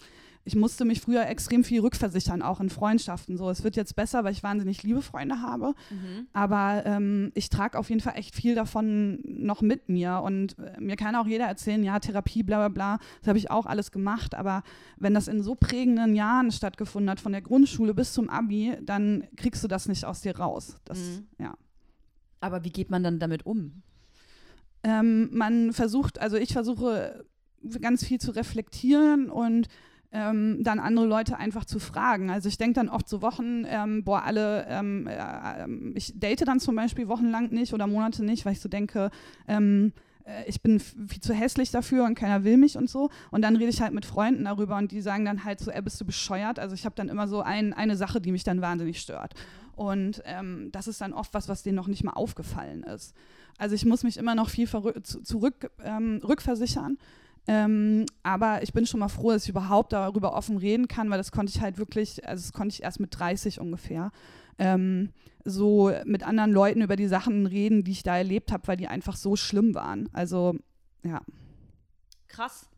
ich 0.43 0.55
musste 0.55 0.85
mich 0.85 1.01
früher 1.01 1.27
extrem 1.27 1.63
viel 1.63 1.81
rückversichern, 1.81 2.41
auch 2.41 2.59
in 2.59 2.69
Freundschaften. 2.69 3.37
So, 3.37 3.49
es 3.49 3.63
wird 3.63 3.75
jetzt 3.75 3.95
besser, 3.95 4.23
weil 4.23 4.33
ich 4.33 4.41
wahnsinnig 4.41 4.81
liebe 4.81 5.01
Freunde 5.01 5.41
habe. 5.41 5.73
Mhm. 5.89 6.27
Aber 6.33 6.83
ähm, 6.85 7.31
ich 7.35 7.49
trage 7.49 7.77
auf 7.77 7.89
jeden 7.89 8.01
Fall 8.01 8.15
echt 8.15 8.35
viel 8.35 8.55
davon 8.55 9.19
noch 9.23 9.61
mit 9.61 9.87
mir. 9.89 10.21
Und 10.23 10.57
äh, 10.57 10.79
mir 10.79 10.95
kann 10.95 11.15
auch 11.15 11.27
jeder 11.27 11.45
erzählen, 11.45 11.83
ja, 11.83 11.99
Therapie, 11.99 12.41
bla 12.41 12.57
bla 12.57 12.69
bla, 12.69 12.99
das 13.19 13.27
habe 13.27 13.37
ich 13.37 13.51
auch 13.51 13.67
alles 13.67 13.91
gemacht. 13.91 14.33
Aber 14.33 14.63
wenn 14.97 15.13
das 15.13 15.27
in 15.27 15.43
so 15.43 15.53
prägenden 15.53 16.15
Jahren 16.15 16.51
stattgefunden 16.51 17.09
hat, 17.11 17.19
von 17.19 17.33
der 17.33 17.41
Grundschule 17.41 17.93
bis 17.93 18.13
zum 18.13 18.29
Abi, 18.29 18.77
dann 18.81 19.27
kriegst 19.35 19.63
du 19.63 19.67
das 19.67 19.87
nicht 19.87 20.05
aus 20.05 20.21
dir 20.21 20.37
raus. 20.37 20.77
Das, 20.85 20.97
mhm. 20.97 21.27
ja. 21.37 21.53
Aber 22.39 22.63
wie 22.63 22.71
geht 22.71 22.89
man 22.89 23.03
dann 23.03 23.19
damit 23.19 23.45
um? 23.45 23.83
Ähm, 24.83 25.29
man 25.31 25.73
versucht, 25.73 26.19
also 26.19 26.37
ich 26.37 26.53
versuche 26.53 27.25
ganz 27.79 28.03
viel 28.03 28.19
zu 28.19 28.31
reflektieren 28.31 29.29
und 29.29 29.67
ähm, 30.11 30.57
dann 30.61 30.79
andere 30.79 31.05
Leute 31.05 31.37
einfach 31.37 31.65
zu 31.65 31.79
fragen. 31.79 32.29
Also 32.29 32.49
ich 32.49 32.57
denke 32.57 32.73
dann 32.73 32.89
oft 32.89 33.07
so 33.07 33.21
Wochen, 33.21 33.63
ähm, 33.65 34.03
boah, 34.03 34.23
alle, 34.23 34.65
ähm, 34.67 35.07
äh, 35.07 35.67
ich 35.95 36.13
date 36.19 36.47
dann 36.47 36.59
zum 36.59 36.75
Beispiel 36.75 37.07
wochenlang 37.07 37.49
nicht 37.49 37.73
oder 37.73 37.87
Monate 37.87 38.23
nicht, 38.23 38.45
weil 38.45 38.53
ich 38.53 38.59
so 38.59 38.69
denke, 38.69 39.09
ähm, 39.47 39.93
äh, 40.25 40.43
ich 40.47 40.61
bin 40.61 40.79
viel 40.79 41.21
zu 41.21 41.33
hässlich 41.33 41.71
dafür 41.71 42.05
und 42.05 42.15
keiner 42.15 42.43
will 42.43 42.57
mich 42.57 42.77
und 42.77 42.89
so. 42.89 43.09
Und 43.31 43.41
dann 43.43 43.55
rede 43.55 43.69
ich 43.69 43.81
halt 43.81 43.93
mit 43.93 44.05
Freunden 44.05 44.45
darüber 44.45 44.77
und 44.77 44.91
die 44.91 45.01
sagen 45.01 45.23
dann 45.23 45.45
halt 45.45 45.59
so, 45.59 45.71
ey, 45.71 45.81
bist 45.81 45.99
du 46.01 46.05
bescheuert? 46.05 46.59
Also 46.59 46.75
ich 46.75 46.85
habe 46.85 46.95
dann 46.95 47.09
immer 47.09 47.27
so 47.27 47.41
ein, 47.41 47.73
eine 47.73 47.95
Sache, 47.95 48.19
die 48.19 48.31
mich 48.31 48.43
dann 48.43 48.61
wahnsinnig 48.61 48.99
stört. 48.99 49.33
Und 49.75 50.21
ähm, 50.25 50.69
das 50.73 50.87
ist 50.87 50.99
dann 50.99 51.13
oft 51.13 51.33
was, 51.33 51.47
was 51.47 51.63
denen 51.63 51.77
noch 51.77 51.87
nicht 51.87 52.03
mal 52.03 52.13
aufgefallen 52.13 52.83
ist. 52.83 53.15
Also 53.57 53.75
ich 53.75 53.85
muss 53.85 54.03
mich 54.03 54.17
immer 54.17 54.35
noch 54.35 54.49
viel 54.49 54.67
zurück 54.67 55.71
ähm, 55.83 56.19
rückversichern 56.23 56.97
ähm, 57.47 58.05
aber 58.23 58.61
ich 58.63 58.73
bin 58.73 58.85
schon 58.85 58.99
mal 58.99 59.07
froh, 59.07 59.31
dass 59.31 59.43
ich 59.43 59.49
überhaupt 59.49 59.93
darüber 59.93 60.33
offen 60.33 60.57
reden 60.57 60.87
kann, 60.87 61.09
weil 61.09 61.17
das 61.17 61.31
konnte 61.31 61.51
ich 61.55 61.61
halt 61.61 61.77
wirklich, 61.77 62.25
also 62.27 62.41
das 62.41 62.53
konnte 62.53 62.73
ich 62.73 62.83
erst 62.83 62.99
mit 62.99 63.17
30 63.17 63.59
ungefähr, 63.59 64.11
ähm, 64.59 65.09
so 65.43 65.91
mit 66.05 66.23
anderen 66.23 66.51
Leuten 66.51 66.81
über 66.81 66.95
die 66.95 67.07
Sachen 67.07 67.47
reden, 67.47 67.83
die 67.83 67.91
ich 67.91 68.03
da 68.03 68.17
erlebt 68.17 68.51
habe, 68.51 68.67
weil 68.67 68.77
die 68.77 68.87
einfach 68.87 69.15
so 69.15 69.35
schlimm 69.35 69.73
waren. 69.73 70.07
Also, 70.13 70.55
ja. 71.03 71.21
Krass 72.27 72.69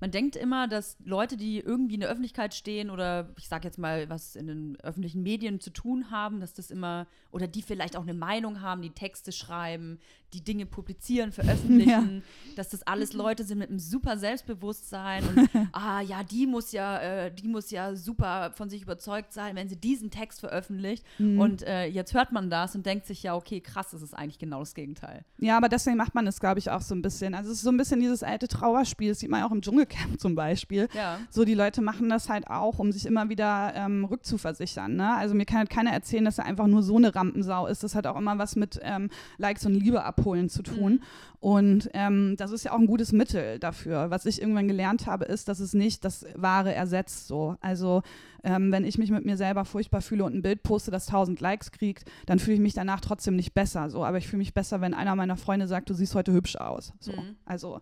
man 0.00 0.10
denkt 0.10 0.36
immer, 0.36 0.68
dass 0.68 0.96
Leute, 1.04 1.36
die 1.36 1.58
irgendwie 1.58 1.94
in 1.94 2.00
der 2.00 2.08
Öffentlichkeit 2.08 2.54
stehen 2.54 2.90
oder 2.90 3.34
ich 3.36 3.48
sage 3.48 3.66
jetzt 3.66 3.78
mal, 3.78 4.08
was 4.08 4.36
in 4.36 4.46
den 4.46 4.80
öffentlichen 4.80 5.22
Medien 5.22 5.60
zu 5.60 5.70
tun 5.70 6.10
haben, 6.10 6.40
dass 6.40 6.54
das 6.54 6.70
immer, 6.70 7.06
oder 7.32 7.48
die 7.48 7.62
vielleicht 7.62 7.96
auch 7.96 8.02
eine 8.02 8.14
Meinung 8.14 8.60
haben, 8.60 8.80
die 8.80 8.90
Texte 8.90 9.32
schreiben, 9.32 9.98
die 10.32 10.42
Dinge 10.42 10.66
publizieren, 10.66 11.32
veröffentlichen, 11.32 12.22
ja. 12.46 12.54
dass 12.56 12.68
das 12.68 12.82
alles 12.86 13.12
Leute 13.12 13.44
sind 13.44 13.58
mit 13.58 13.70
einem 13.70 13.78
super 13.78 14.18
Selbstbewusstsein 14.18 15.24
und 15.26 15.48
ah 15.72 16.00
ja, 16.00 16.22
die 16.22 16.46
muss 16.46 16.72
ja, 16.72 16.98
äh, 16.98 17.32
die 17.32 17.48
muss 17.48 17.70
ja 17.70 17.94
super 17.94 18.52
von 18.54 18.68
sich 18.68 18.82
überzeugt 18.82 19.32
sein, 19.32 19.56
wenn 19.56 19.68
sie 19.68 19.76
diesen 19.76 20.10
Text 20.10 20.40
veröffentlicht. 20.40 21.04
Mhm. 21.18 21.40
Und 21.40 21.62
äh, 21.62 21.86
jetzt 21.86 22.14
hört 22.14 22.32
man 22.32 22.50
das 22.50 22.74
und 22.74 22.84
denkt 22.84 23.06
sich 23.06 23.22
ja, 23.22 23.34
okay, 23.34 23.60
krass, 23.60 23.90
das 23.90 24.02
ist 24.02 24.14
eigentlich 24.14 24.38
genau 24.38 24.60
das 24.60 24.74
Gegenteil. 24.74 25.24
Ja, 25.38 25.56
aber 25.56 25.68
deswegen 25.68 25.96
macht 25.96 26.14
man 26.14 26.26
es, 26.26 26.40
glaube 26.40 26.58
ich, 26.58 26.70
auch 26.70 26.82
so 26.82 26.94
ein 26.94 27.02
bisschen. 27.02 27.34
Also 27.34 27.50
es 27.50 27.58
ist 27.58 27.64
so 27.64 27.70
ein 27.70 27.76
bisschen 27.76 28.00
dieses 28.00 28.22
alte 28.22 28.48
Trauerspiel, 28.48 29.10
das 29.10 29.20
sieht 29.20 29.30
man 29.30 29.42
auch 29.42 29.52
im 29.52 29.62
Dschungel 29.62 29.86
Camp 29.86 30.20
zum 30.20 30.34
Beispiel. 30.34 30.88
Ja. 30.92 31.18
So, 31.30 31.44
die 31.44 31.54
Leute 31.54 31.80
machen 31.80 32.08
das 32.08 32.28
halt 32.28 32.48
auch, 32.48 32.78
um 32.78 32.92
sich 32.92 33.06
immer 33.06 33.28
wieder 33.28 33.72
ähm, 33.74 34.04
rückzuversichern. 34.04 34.96
Ne? 34.96 35.14
Also 35.16 35.34
mir 35.34 35.46
kann 35.46 35.58
halt 35.58 35.70
keiner 35.70 35.92
erzählen, 35.92 36.24
dass 36.24 36.38
er 36.38 36.44
einfach 36.44 36.66
nur 36.66 36.82
so 36.82 36.96
eine 36.96 37.14
Rampensau 37.14 37.66
ist. 37.66 37.82
Das 37.82 37.94
hat 37.94 38.06
auch 38.06 38.16
immer 38.16 38.38
was 38.38 38.56
mit 38.56 38.78
ähm, 38.82 39.10
Likes 39.38 39.64
und 39.64 39.74
Liebe 39.74 40.04
abholen 40.18 40.48
zu 40.48 40.62
tun. 40.62 40.92
Mhm. 40.94 41.00
Und 41.40 41.90
ähm, 41.94 42.34
das 42.36 42.50
ist 42.50 42.64
ja 42.64 42.72
auch 42.72 42.78
ein 42.78 42.86
gutes 42.86 43.12
Mittel 43.12 43.58
dafür. 43.58 44.10
Was 44.10 44.26
ich 44.26 44.40
irgendwann 44.40 44.68
gelernt 44.68 45.06
habe, 45.06 45.24
ist, 45.24 45.48
dass 45.48 45.60
es 45.60 45.72
nicht 45.72 46.04
das 46.04 46.26
Wahre 46.34 46.74
ersetzt. 46.74 47.28
So. 47.28 47.56
Also 47.60 48.02
ähm, 48.42 48.72
wenn 48.72 48.84
ich 48.84 48.98
mich 48.98 49.10
mit 49.10 49.24
mir 49.24 49.36
selber 49.36 49.64
furchtbar 49.64 50.00
fühle 50.00 50.24
und 50.24 50.34
ein 50.34 50.42
Bild 50.42 50.62
poste, 50.62 50.90
das 50.90 51.08
1000 51.08 51.40
Likes 51.40 51.70
kriegt, 51.70 52.10
dann 52.26 52.38
fühle 52.38 52.54
ich 52.54 52.60
mich 52.60 52.74
danach 52.74 53.00
trotzdem 53.00 53.36
nicht 53.36 53.54
besser. 53.54 53.88
So. 53.90 54.04
Aber 54.04 54.18
ich 54.18 54.26
fühle 54.26 54.38
mich 54.38 54.54
besser, 54.54 54.80
wenn 54.80 54.94
einer 54.94 55.14
meiner 55.14 55.36
Freunde 55.36 55.68
sagt, 55.68 55.90
du 55.90 55.94
siehst 55.94 56.14
heute 56.14 56.32
hübsch 56.32 56.56
aus. 56.56 56.92
So. 56.98 57.12
Mhm. 57.12 57.36
Also 57.44 57.80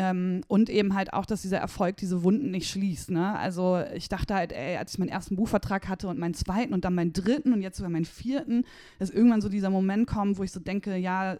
ähm, 0.00 0.40
und 0.48 0.70
eben 0.70 0.94
halt 0.94 1.12
auch, 1.12 1.26
dass 1.26 1.42
dieser 1.42 1.58
Erfolg 1.58 1.98
diese 1.98 2.22
Wunden 2.22 2.50
nicht 2.50 2.70
schließt. 2.70 3.10
Ne? 3.10 3.36
Also 3.36 3.82
ich 3.94 4.08
dachte 4.08 4.34
halt, 4.34 4.50
ey, 4.50 4.78
als 4.78 4.94
ich 4.94 4.98
meinen 4.98 5.10
ersten 5.10 5.36
Buchvertrag 5.36 5.88
hatte 5.88 6.08
und 6.08 6.18
meinen 6.18 6.32
zweiten 6.32 6.72
und 6.72 6.86
dann 6.86 6.94
meinen 6.94 7.12
dritten 7.12 7.52
und 7.52 7.60
jetzt 7.60 7.76
sogar 7.76 7.90
meinen 7.90 8.06
vierten, 8.06 8.64
dass 8.98 9.10
irgendwann 9.10 9.42
so 9.42 9.50
dieser 9.50 9.68
Moment 9.68 10.06
kommt, 10.06 10.38
wo 10.38 10.42
ich 10.42 10.52
so 10.52 10.60
denke, 10.60 10.96
ja, 10.96 11.36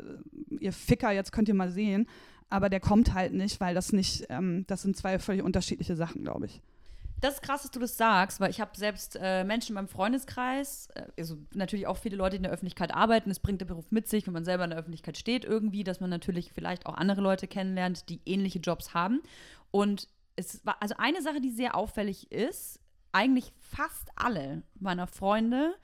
ihr 0.59 0.75
Ficker, 0.75 1.11
jetzt 1.11 1.33
könnt 1.33 1.49
ihr 1.49 1.55
mal 1.55 1.71
sehen. 1.71 2.07
Aber 2.51 2.69
der 2.69 2.81
kommt 2.81 3.15
halt 3.15 3.33
nicht, 3.33 3.61
weil 3.61 3.75
das 3.75 3.95
nicht, 3.95 4.27
ähm, 4.29 4.65
das 4.67 4.83
sind 4.83 4.95
zwei 4.95 5.19
völlig 5.19 5.43
unterschiedliche 5.43 5.97
Sachen, 5.97 6.23
glaube 6.23 6.47
ich. 6.47 6.61
Das 7.21 7.35
ist 7.35 7.43
krass, 7.43 7.63
dass 7.63 7.71
du 7.71 7.81
das 7.81 7.97
sagst, 7.97 8.41
weil 8.41 8.51
ich 8.51 8.61
habe 8.61 8.71
selbst 8.77 9.19
äh, 9.21 9.45
Menschen 9.45 9.71
in 9.71 9.75
meinem 9.75 9.89
Freundeskreis, 9.89 10.89
äh, 10.95 11.05
also 11.19 11.37
natürlich 11.55 11.87
auch 11.87 11.99
viele 11.99 12.17
Leute, 12.17 12.33
die 12.33 12.37
in 12.39 12.43
der 12.45 12.53
Öffentlichkeit 12.53 12.95
arbeiten. 12.95 13.31
Es 13.31 13.41
bringt 13.41 13.61
der 13.61 13.67
Beruf 13.67 13.91
mit 13.91 14.09
sich, 14.09 14.27
wenn 14.27 14.33
man 14.33 14.45
selber 14.45 14.65
in 14.65 14.71
der 14.71 14.79
Öffentlichkeit 14.79 15.19
steht, 15.19 15.45
irgendwie, 15.45 15.85
dass 15.85 16.01
man 16.01 16.11
natürlich 16.11 16.53
vielleicht 16.53 16.87
auch 16.87 16.95
andere 16.95 17.21
Leute 17.21 17.47
kennenlernt, 17.47 18.09
die 18.09 18.21
ähnliche 18.25 18.59
Jobs 18.59 18.95
haben. 18.95 19.21
Und 19.71 20.09
es 20.37 20.65
war 20.65 20.81
also 20.81 20.95
eine 20.97 21.21
Sache, 21.21 21.41
die 21.41 21.51
sehr 21.51 21.75
auffällig 21.75 22.33
ist, 22.33 22.81
eigentlich 23.13 23.53
fast 23.59 24.09
alle 24.17 24.63
meiner 24.79 25.07
Freunde, 25.07 25.75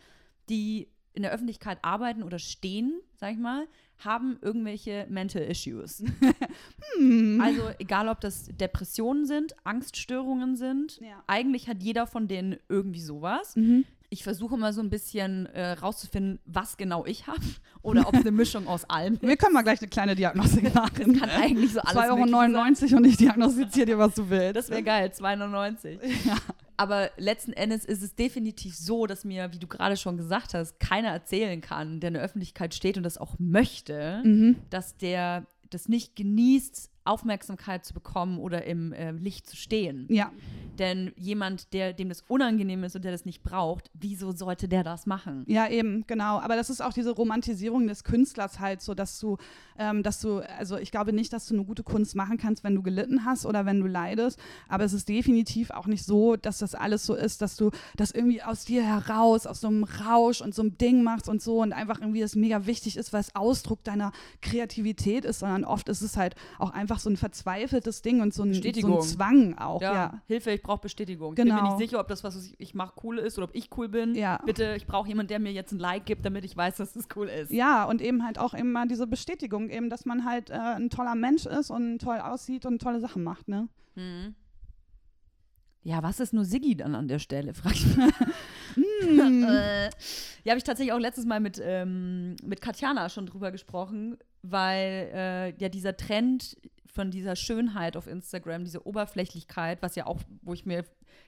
die 0.48 0.88
in 1.16 1.22
der 1.22 1.32
Öffentlichkeit 1.32 1.78
arbeiten 1.82 2.22
oder 2.22 2.38
stehen, 2.38 3.00
sag 3.16 3.32
ich 3.32 3.38
mal, 3.38 3.66
haben 3.98 4.38
irgendwelche 4.42 5.06
Mental 5.08 5.42
Issues. 5.42 6.04
hm. 6.98 7.40
Also 7.42 7.70
egal, 7.78 8.08
ob 8.08 8.20
das 8.20 8.48
Depressionen 8.52 9.24
sind, 9.24 9.56
Angststörungen 9.64 10.56
sind, 10.56 11.00
ja. 11.00 11.22
eigentlich 11.26 11.68
hat 11.68 11.82
jeder 11.82 12.06
von 12.06 12.28
denen 12.28 12.58
irgendwie 12.68 13.00
sowas. 13.00 13.56
Mhm. 13.56 13.86
Ich 14.10 14.22
versuche 14.22 14.56
mal 14.56 14.72
so 14.72 14.82
ein 14.82 14.90
bisschen 14.90 15.46
äh, 15.46 15.72
rauszufinden, 15.72 16.38
was 16.44 16.76
genau 16.76 17.06
ich 17.06 17.26
habe 17.26 17.40
oder 17.82 18.06
ob 18.06 18.14
es 18.14 18.20
eine 18.20 18.30
Mischung 18.30 18.68
aus 18.68 18.84
allem 18.84 19.14
ist. 19.14 19.22
Wir 19.22 19.36
können 19.38 19.54
mal 19.54 19.62
gleich 19.62 19.80
eine 19.80 19.88
kleine 19.88 20.14
Diagnostik 20.14 20.74
machen. 20.74 21.14
Das 21.14 21.20
kann 21.20 21.30
eigentlich 21.30 21.72
so 21.72 21.80
alles 21.80 22.02
2,99 22.02 22.84
Euro 22.84 22.96
und 22.98 23.04
ich 23.06 23.16
diagnostiziere 23.16 23.86
dir, 23.86 23.98
was 23.98 24.14
du 24.14 24.28
willst. 24.28 24.56
Das 24.56 24.68
wäre 24.68 24.82
geil, 24.82 25.10
2,99 25.14 25.98
Ja. 26.24 26.36
Aber 26.76 27.10
letzten 27.16 27.52
Endes 27.52 27.84
ist 27.84 28.02
es 28.02 28.14
definitiv 28.14 28.76
so, 28.76 29.06
dass 29.06 29.24
mir, 29.24 29.52
wie 29.52 29.58
du 29.58 29.66
gerade 29.66 29.96
schon 29.96 30.16
gesagt 30.16 30.54
hast, 30.54 30.78
keiner 30.78 31.08
erzählen 31.08 31.60
kann, 31.60 32.00
der 32.00 32.08
in 32.08 32.14
der 32.14 32.22
Öffentlichkeit 32.22 32.74
steht 32.74 32.96
und 32.96 33.02
das 33.02 33.18
auch 33.18 33.36
möchte, 33.38 34.20
mhm. 34.24 34.56
dass 34.70 34.96
der 34.96 35.46
das 35.70 35.88
nicht 35.88 36.16
genießt, 36.16 36.90
Aufmerksamkeit 37.06 37.84
zu 37.84 37.94
bekommen 37.94 38.38
oder 38.38 38.64
im 38.64 38.92
äh, 38.92 39.12
Licht 39.12 39.48
zu 39.48 39.56
stehen. 39.56 40.06
Ja. 40.08 40.30
Denn 40.78 41.12
jemand, 41.16 41.72
der, 41.72 41.92
dem 41.92 42.08
das 42.08 42.22
unangenehm 42.28 42.84
ist 42.84 42.94
und 42.96 43.04
der 43.04 43.12
das 43.12 43.24
nicht 43.24 43.42
braucht, 43.42 43.90
wieso 43.94 44.32
sollte 44.32 44.68
der 44.68 44.84
das 44.84 45.06
machen? 45.06 45.44
Ja, 45.46 45.68
eben, 45.68 46.04
genau. 46.06 46.38
Aber 46.38 46.56
das 46.56 46.70
ist 46.70 46.82
auch 46.82 46.92
diese 46.92 47.12
Romantisierung 47.12 47.86
des 47.86 48.04
Künstlers 48.04 48.60
halt 48.60 48.82
so, 48.82 48.94
dass 48.94 49.18
du, 49.18 49.38
ähm, 49.78 50.02
dass 50.02 50.20
du, 50.20 50.40
also 50.58 50.76
ich 50.76 50.90
glaube 50.90 51.12
nicht, 51.12 51.32
dass 51.32 51.46
du 51.46 51.54
eine 51.54 51.64
gute 51.64 51.82
Kunst 51.82 52.14
machen 52.14 52.36
kannst, 52.36 52.64
wenn 52.64 52.74
du 52.74 52.82
gelitten 52.82 53.24
hast 53.24 53.46
oder 53.46 53.64
wenn 53.64 53.80
du 53.80 53.86
leidest. 53.86 54.38
Aber 54.68 54.84
es 54.84 54.92
ist 54.92 55.08
definitiv 55.08 55.70
auch 55.70 55.86
nicht 55.86 56.04
so, 56.04 56.36
dass 56.36 56.58
das 56.58 56.74
alles 56.74 57.06
so 57.06 57.14
ist, 57.14 57.42
dass 57.42 57.56
du 57.56 57.70
das 57.96 58.10
irgendwie 58.10 58.42
aus 58.42 58.64
dir 58.64 58.82
heraus, 58.84 59.46
aus 59.46 59.60
so 59.60 59.68
einem 59.68 59.84
Rausch 59.84 60.40
und 60.40 60.54
so 60.54 60.62
einem 60.62 60.76
Ding 60.78 61.02
machst 61.02 61.28
und 61.28 61.40
so 61.40 61.62
und 61.62 61.72
einfach 61.72 62.00
irgendwie 62.00 62.20
das 62.20 62.36
mega 62.36 62.66
wichtig 62.66 62.96
ist, 62.96 63.12
weil 63.12 63.20
es 63.20 63.34
Ausdruck 63.34 63.82
deiner 63.84 64.12
Kreativität 64.42 65.24
ist, 65.24 65.40
sondern 65.40 65.64
oft 65.64 65.88
ist 65.88 66.02
es 66.02 66.16
halt 66.16 66.34
auch 66.58 66.70
einfach 66.70 66.95
so 66.98 67.10
ein 67.10 67.16
verzweifeltes 67.16 68.02
Ding 68.02 68.20
und 68.20 68.34
so 68.34 68.42
ein, 68.42 68.54
so 68.54 68.96
ein 68.96 69.02
Zwang 69.02 69.58
auch. 69.58 69.80
Ja, 69.80 69.94
ja. 69.94 70.22
Hilfe, 70.26 70.50
ich 70.50 70.62
brauche 70.62 70.80
Bestätigung. 70.80 71.34
Genau. 71.34 71.48
Ich 71.48 71.54
bin 71.54 71.54
mir 71.54 71.62
nicht 71.62 71.78
genau. 71.78 71.78
sicher, 71.78 72.00
ob 72.00 72.08
das, 72.08 72.24
was 72.24 72.52
ich 72.58 72.74
mache, 72.74 72.94
cool 73.02 73.18
ist 73.18 73.38
oder 73.38 73.48
ob 73.48 73.54
ich 73.54 73.70
cool 73.76 73.88
bin. 73.88 74.14
Ja. 74.14 74.40
Bitte, 74.44 74.74
ich 74.76 74.86
brauche 74.86 75.08
jemanden, 75.08 75.28
der 75.28 75.38
mir 75.38 75.52
jetzt 75.52 75.72
ein 75.72 75.78
Like 75.78 76.06
gibt, 76.06 76.24
damit 76.24 76.44
ich 76.44 76.56
weiß, 76.56 76.76
dass 76.76 76.96
es 76.96 77.06
cool 77.16 77.28
ist. 77.28 77.50
Ja, 77.52 77.84
und 77.84 78.00
eben 78.00 78.24
halt 78.24 78.38
auch 78.38 78.54
immer 78.54 78.86
diese 78.86 79.06
Bestätigung, 79.06 79.70
eben, 79.70 79.90
dass 79.90 80.04
man 80.04 80.24
halt 80.24 80.50
äh, 80.50 80.54
ein 80.54 80.90
toller 80.90 81.14
Mensch 81.14 81.46
ist 81.46 81.70
und 81.70 81.98
toll 81.98 82.18
aussieht 82.18 82.66
und 82.66 82.80
tolle 82.80 83.00
Sachen 83.00 83.22
macht, 83.22 83.48
ne? 83.48 83.68
Mhm. 83.94 84.34
Ja, 85.86 86.02
was 86.02 86.18
ist 86.18 86.32
nur 86.32 86.44
Siggi 86.44 86.76
dann 86.76 86.96
an 86.96 87.06
der 87.06 87.20
Stelle, 87.20 87.54
frag 87.54 87.74
ich 87.74 87.96
mal. 87.96 88.08
mm. 88.76 89.44
ja, 90.42 90.50
habe 90.50 90.58
ich 90.58 90.64
tatsächlich 90.64 90.92
auch 90.92 90.98
letztes 90.98 91.26
Mal 91.26 91.38
mit, 91.38 91.62
ähm, 91.62 92.34
mit 92.42 92.60
Katjana 92.60 93.08
schon 93.08 93.26
drüber 93.26 93.52
gesprochen, 93.52 94.18
weil 94.42 95.10
äh, 95.14 95.56
ja 95.58 95.68
dieser 95.68 95.96
Trend 95.96 96.56
von 96.96 97.12
dieser 97.12 97.36
Schönheit 97.36 97.96
auf 97.96 98.08
Instagram, 98.08 98.64
diese 98.64 98.84
Oberflächlichkeit, 98.84 99.82
was 99.82 99.94
ja 99.94 100.06
auch, 100.06 100.18
wo 100.42 100.54
ich 100.54 100.66
mir 100.66 100.84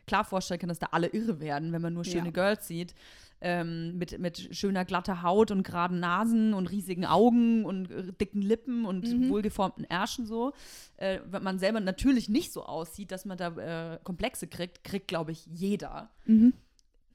klar 0.07 0.25
vorstellen 0.25 0.59
kann, 0.59 0.69
dass 0.69 0.81
da 0.81 0.89
alle 0.91 1.09
irre 1.09 1.39
werden, 1.39 1.73
wenn 1.73 1.83
man 1.83 1.93
nur 1.95 2.05
schöne 2.05 2.27
ja. 2.27 2.33
Girls 2.33 2.67
sieht, 2.67 2.95
ähm, 3.41 3.97
mit, 3.99 4.19
mit 4.19 4.49
schöner 4.57 4.85
glatter 4.85 5.23
Haut 5.23 5.53
und 5.53 5.63
geraden 5.63 6.01
Nasen 6.01 6.55
und 6.55 6.67
riesigen 6.69 7.05
Augen 7.05 7.65
und 7.65 7.91
äh, 7.91 8.13
dicken 8.13 8.43
Lippen 8.43 8.85
und 8.85 9.07
mhm. 9.07 9.29
wohlgeformten 9.29 9.85
Ärschen 9.85 10.27
so. 10.27 10.53
Äh, 10.97 11.21
wenn 11.31 11.45
man 11.45 11.61
selber 11.61 11.79
natürlich 11.79 12.29
nicht 12.29 12.53
so 12.53 12.65
aussieht, 12.65 13.13
dass 13.13 13.25
man 13.25 13.39
da 13.39 13.95
äh, 13.95 13.99
Komplexe 14.03 14.49
kriegt, 14.49 14.83
kriegt, 14.83 15.07
glaube 15.07 15.31
ich, 15.31 15.47
jeder. 15.47 16.11
Mhm 16.25 16.55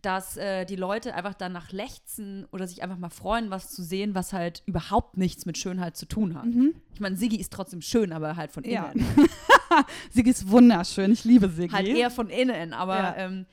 dass 0.04 0.38
äh, 0.38 0.66
die 0.66 0.76
Leute 0.76 1.16
einfach 1.16 1.34
danach 1.34 1.72
lechzen 1.72 2.46
oder 2.52 2.68
sich 2.68 2.84
einfach 2.84 2.98
mal 2.98 3.10
freuen, 3.10 3.50
was 3.50 3.72
zu 3.72 3.82
sehen, 3.82 4.14
was 4.14 4.34
halt 4.34 4.62
überhaupt 4.66 5.18
nichts 5.18 5.46
mit 5.46 5.58
Schönheit 5.58 5.96
zu 5.98 6.06
tun 6.06 6.36
hat. 6.36 6.46
Mhm. 6.46 6.76
Ich 6.94 7.00
meine, 7.00 7.16
Siggi 7.16 7.38
ist 7.38 7.54
trotzdem 7.54 7.82
schön, 7.82 8.12
aber 8.12 8.36
halt 8.36 8.52
von 8.52 8.64
innen. 8.64 8.76
Ja. 8.76 8.94
Siggi 10.12 10.30
ist 10.30 10.50
wunderschön, 10.50 11.12
ich 11.12 11.24
liebe 11.24 11.50
Siggi. 11.50 11.74
Halt 11.74 11.88
eher 11.88 12.12
von 12.12 12.30
innen, 12.30 12.74
aber 12.74 12.98
ja. 12.98 13.16
ähm, 13.18 13.46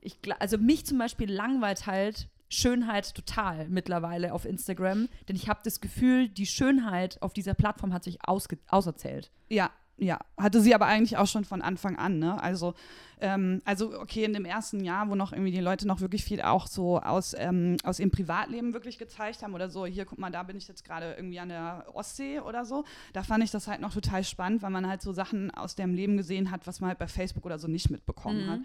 ich, 0.00 0.16
also 0.38 0.56
mich 0.56 0.86
zum 0.86 0.98
Beispiel 0.98 1.30
langweilt 1.30 1.86
halt 1.86 2.28
Schönheit 2.48 3.14
total 3.14 3.68
mittlerweile 3.68 4.32
auf 4.32 4.46
Instagram, 4.46 5.08
denn 5.28 5.36
ich 5.36 5.48
habe 5.48 5.60
das 5.62 5.80
Gefühl, 5.80 6.28
die 6.28 6.46
Schönheit 6.46 7.20
auf 7.20 7.34
dieser 7.34 7.54
Plattform 7.54 7.92
hat 7.92 8.04
sich 8.04 8.18
auserzählt. 8.26 9.30
Ja, 9.48 9.70
ja, 10.00 10.18
hatte 10.38 10.60
sie 10.60 10.74
aber 10.74 10.86
eigentlich 10.86 11.18
auch 11.18 11.26
schon 11.26 11.44
von 11.44 11.60
Anfang 11.60 11.96
an, 11.96 12.18
ne? 12.18 12.42
Also, 12.42 12.74
ähm, 13.20 13.60
also 13.66 14.00
okay, 14.00 14.24
in 14.24 14.32
dem 14.32 14.46
ersten 14.46 14.82
Jahr, 14.82 15.10
wo 15.10 15.14
noch 15.14 15.32
irgendwie 15.32 15.50
die 15.50 15.60
Leute 15.60 15.86
noch 15.86 16.00
wirklich 16.00 16.24
viel 16.24 16.40
auch 16.40 16.66
so 16.66 17.00
aus, 17.00 17.34
ähm, 17.38 17.76
aus 17.84 18.00
ihrem 18.00 18.10
Privatleben 18.10 18.72
wirklich 18.72 18.96
gezeigt 18.96 19.42
haben 19.42 19.54
oder 19.54 19.68
so, 19.68 19.84
hier, 19.84 20.06
guck 20.06 20.18
mal, 20.18 20.30
da 20.30 20.42
bin 20.42 20.56
ich 20.56 20.66
jetzt 20.68 20.84
gerade 20.86 21.12
irgendwie 21.12 21.38
an 21.38 21.50
der 21.50 21.84
Ostsee 21.92 22.40
oder 22.40 22.64
so, 22.64 22.84
da 23.12 23.22
fand 23.22 23.44
ich 23.44 23.50
das 23.50 23.68
halt 23.68 23.82
noch 23.82 23.92
total 23.92 24.24
spannend, 24.24 24.62
weil 24.62 24.70
man 24.70 24.88
halt 24.88 25.02
so 25.02 25.12
Sachen 25.12 25.50
aus 25.50 25.74
dem 25.74 25.94
Leben 25.94 26.16
gesehen 26.16 26.50
hat, 26.50 26.66
was 26.66 26.80
man 26.80 26.88
halt 26.88 26.98
bei 26.98 27.08
Facebook 27.08 27.44
oder 27.44 27.58
so 27.58 27.68
nicht 27.68 27.90
mitbekommen 27.90 28.46
mhm. 28.46 28.50
hat. 28.50 28.60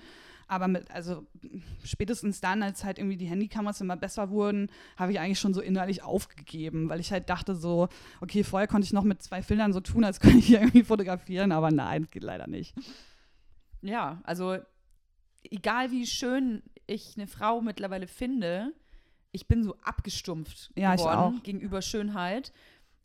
Aber 0.47 0.67
mit, 0.67 0.91
also 0.91 1.25
spätestens 1.84 2.39
dann, 2.39 2.62
als 2.62 2.84
halt 2.84 2.99
irgendwie 2.99 3.17
die 3.17 3.25
Handykameras 3.25 3.81
immer 3.81 3.97
besser 3.97 4.29
wurden, 4.29 4.69
habe 4.95 5.12
ich 5.12 5.19
eigentlich 5.19 5.39
schon 5.39 5.53
so 5.53 5.62
innerlich 5.62 6.03
aufgegeben, 6.03 6.88
weil 6.89 6.99
ich 6.99 7.12
halt 7.12 7.29
dachte 7.29 7.55
so, 7.55 7.88
okay, 8.21 8.43
vorher 8.43 8.67
konnte 8.67 8.86
ich 8.86 8.93
noch 8.93 9.03
mit 9.03 9.23
zwei 9.23 9.41
Filtern 9.41 9.73
so 9.73 9.79
tun, 9.79 10.03
als 10.03 10.19
könnte 10.21 10.38
ich 10.38 10.47
hier 10.47 10.60
irgendwie 10.60 10.84
fotografieren, 10.84 11.51
aber 11.51 11.71
nein, 11.71 12.08
geht 12.12 12.23
leider 12.23 12.47
nicht. 12.47 12.75
Ja, 13.81 14.21
also 14.23 14.58
egal 15.43 15.91
wie 15.91 16.05
schön 16.05 16.62
ich 16.88 17.15
eine 17.17 17.27
Frau 17.27 17.62
mittlerweile 17.62 18.08
finde, 18.08 18.73
ich 19.31 19.47
bin 19.47 19.63
so 19.63 19.75
abgestumpft 19.84 20.71
ja, 20.75 20.95
geworden 20.95 21.41
gegenüber 21.43 21.81
Schönheit 21.81 22.53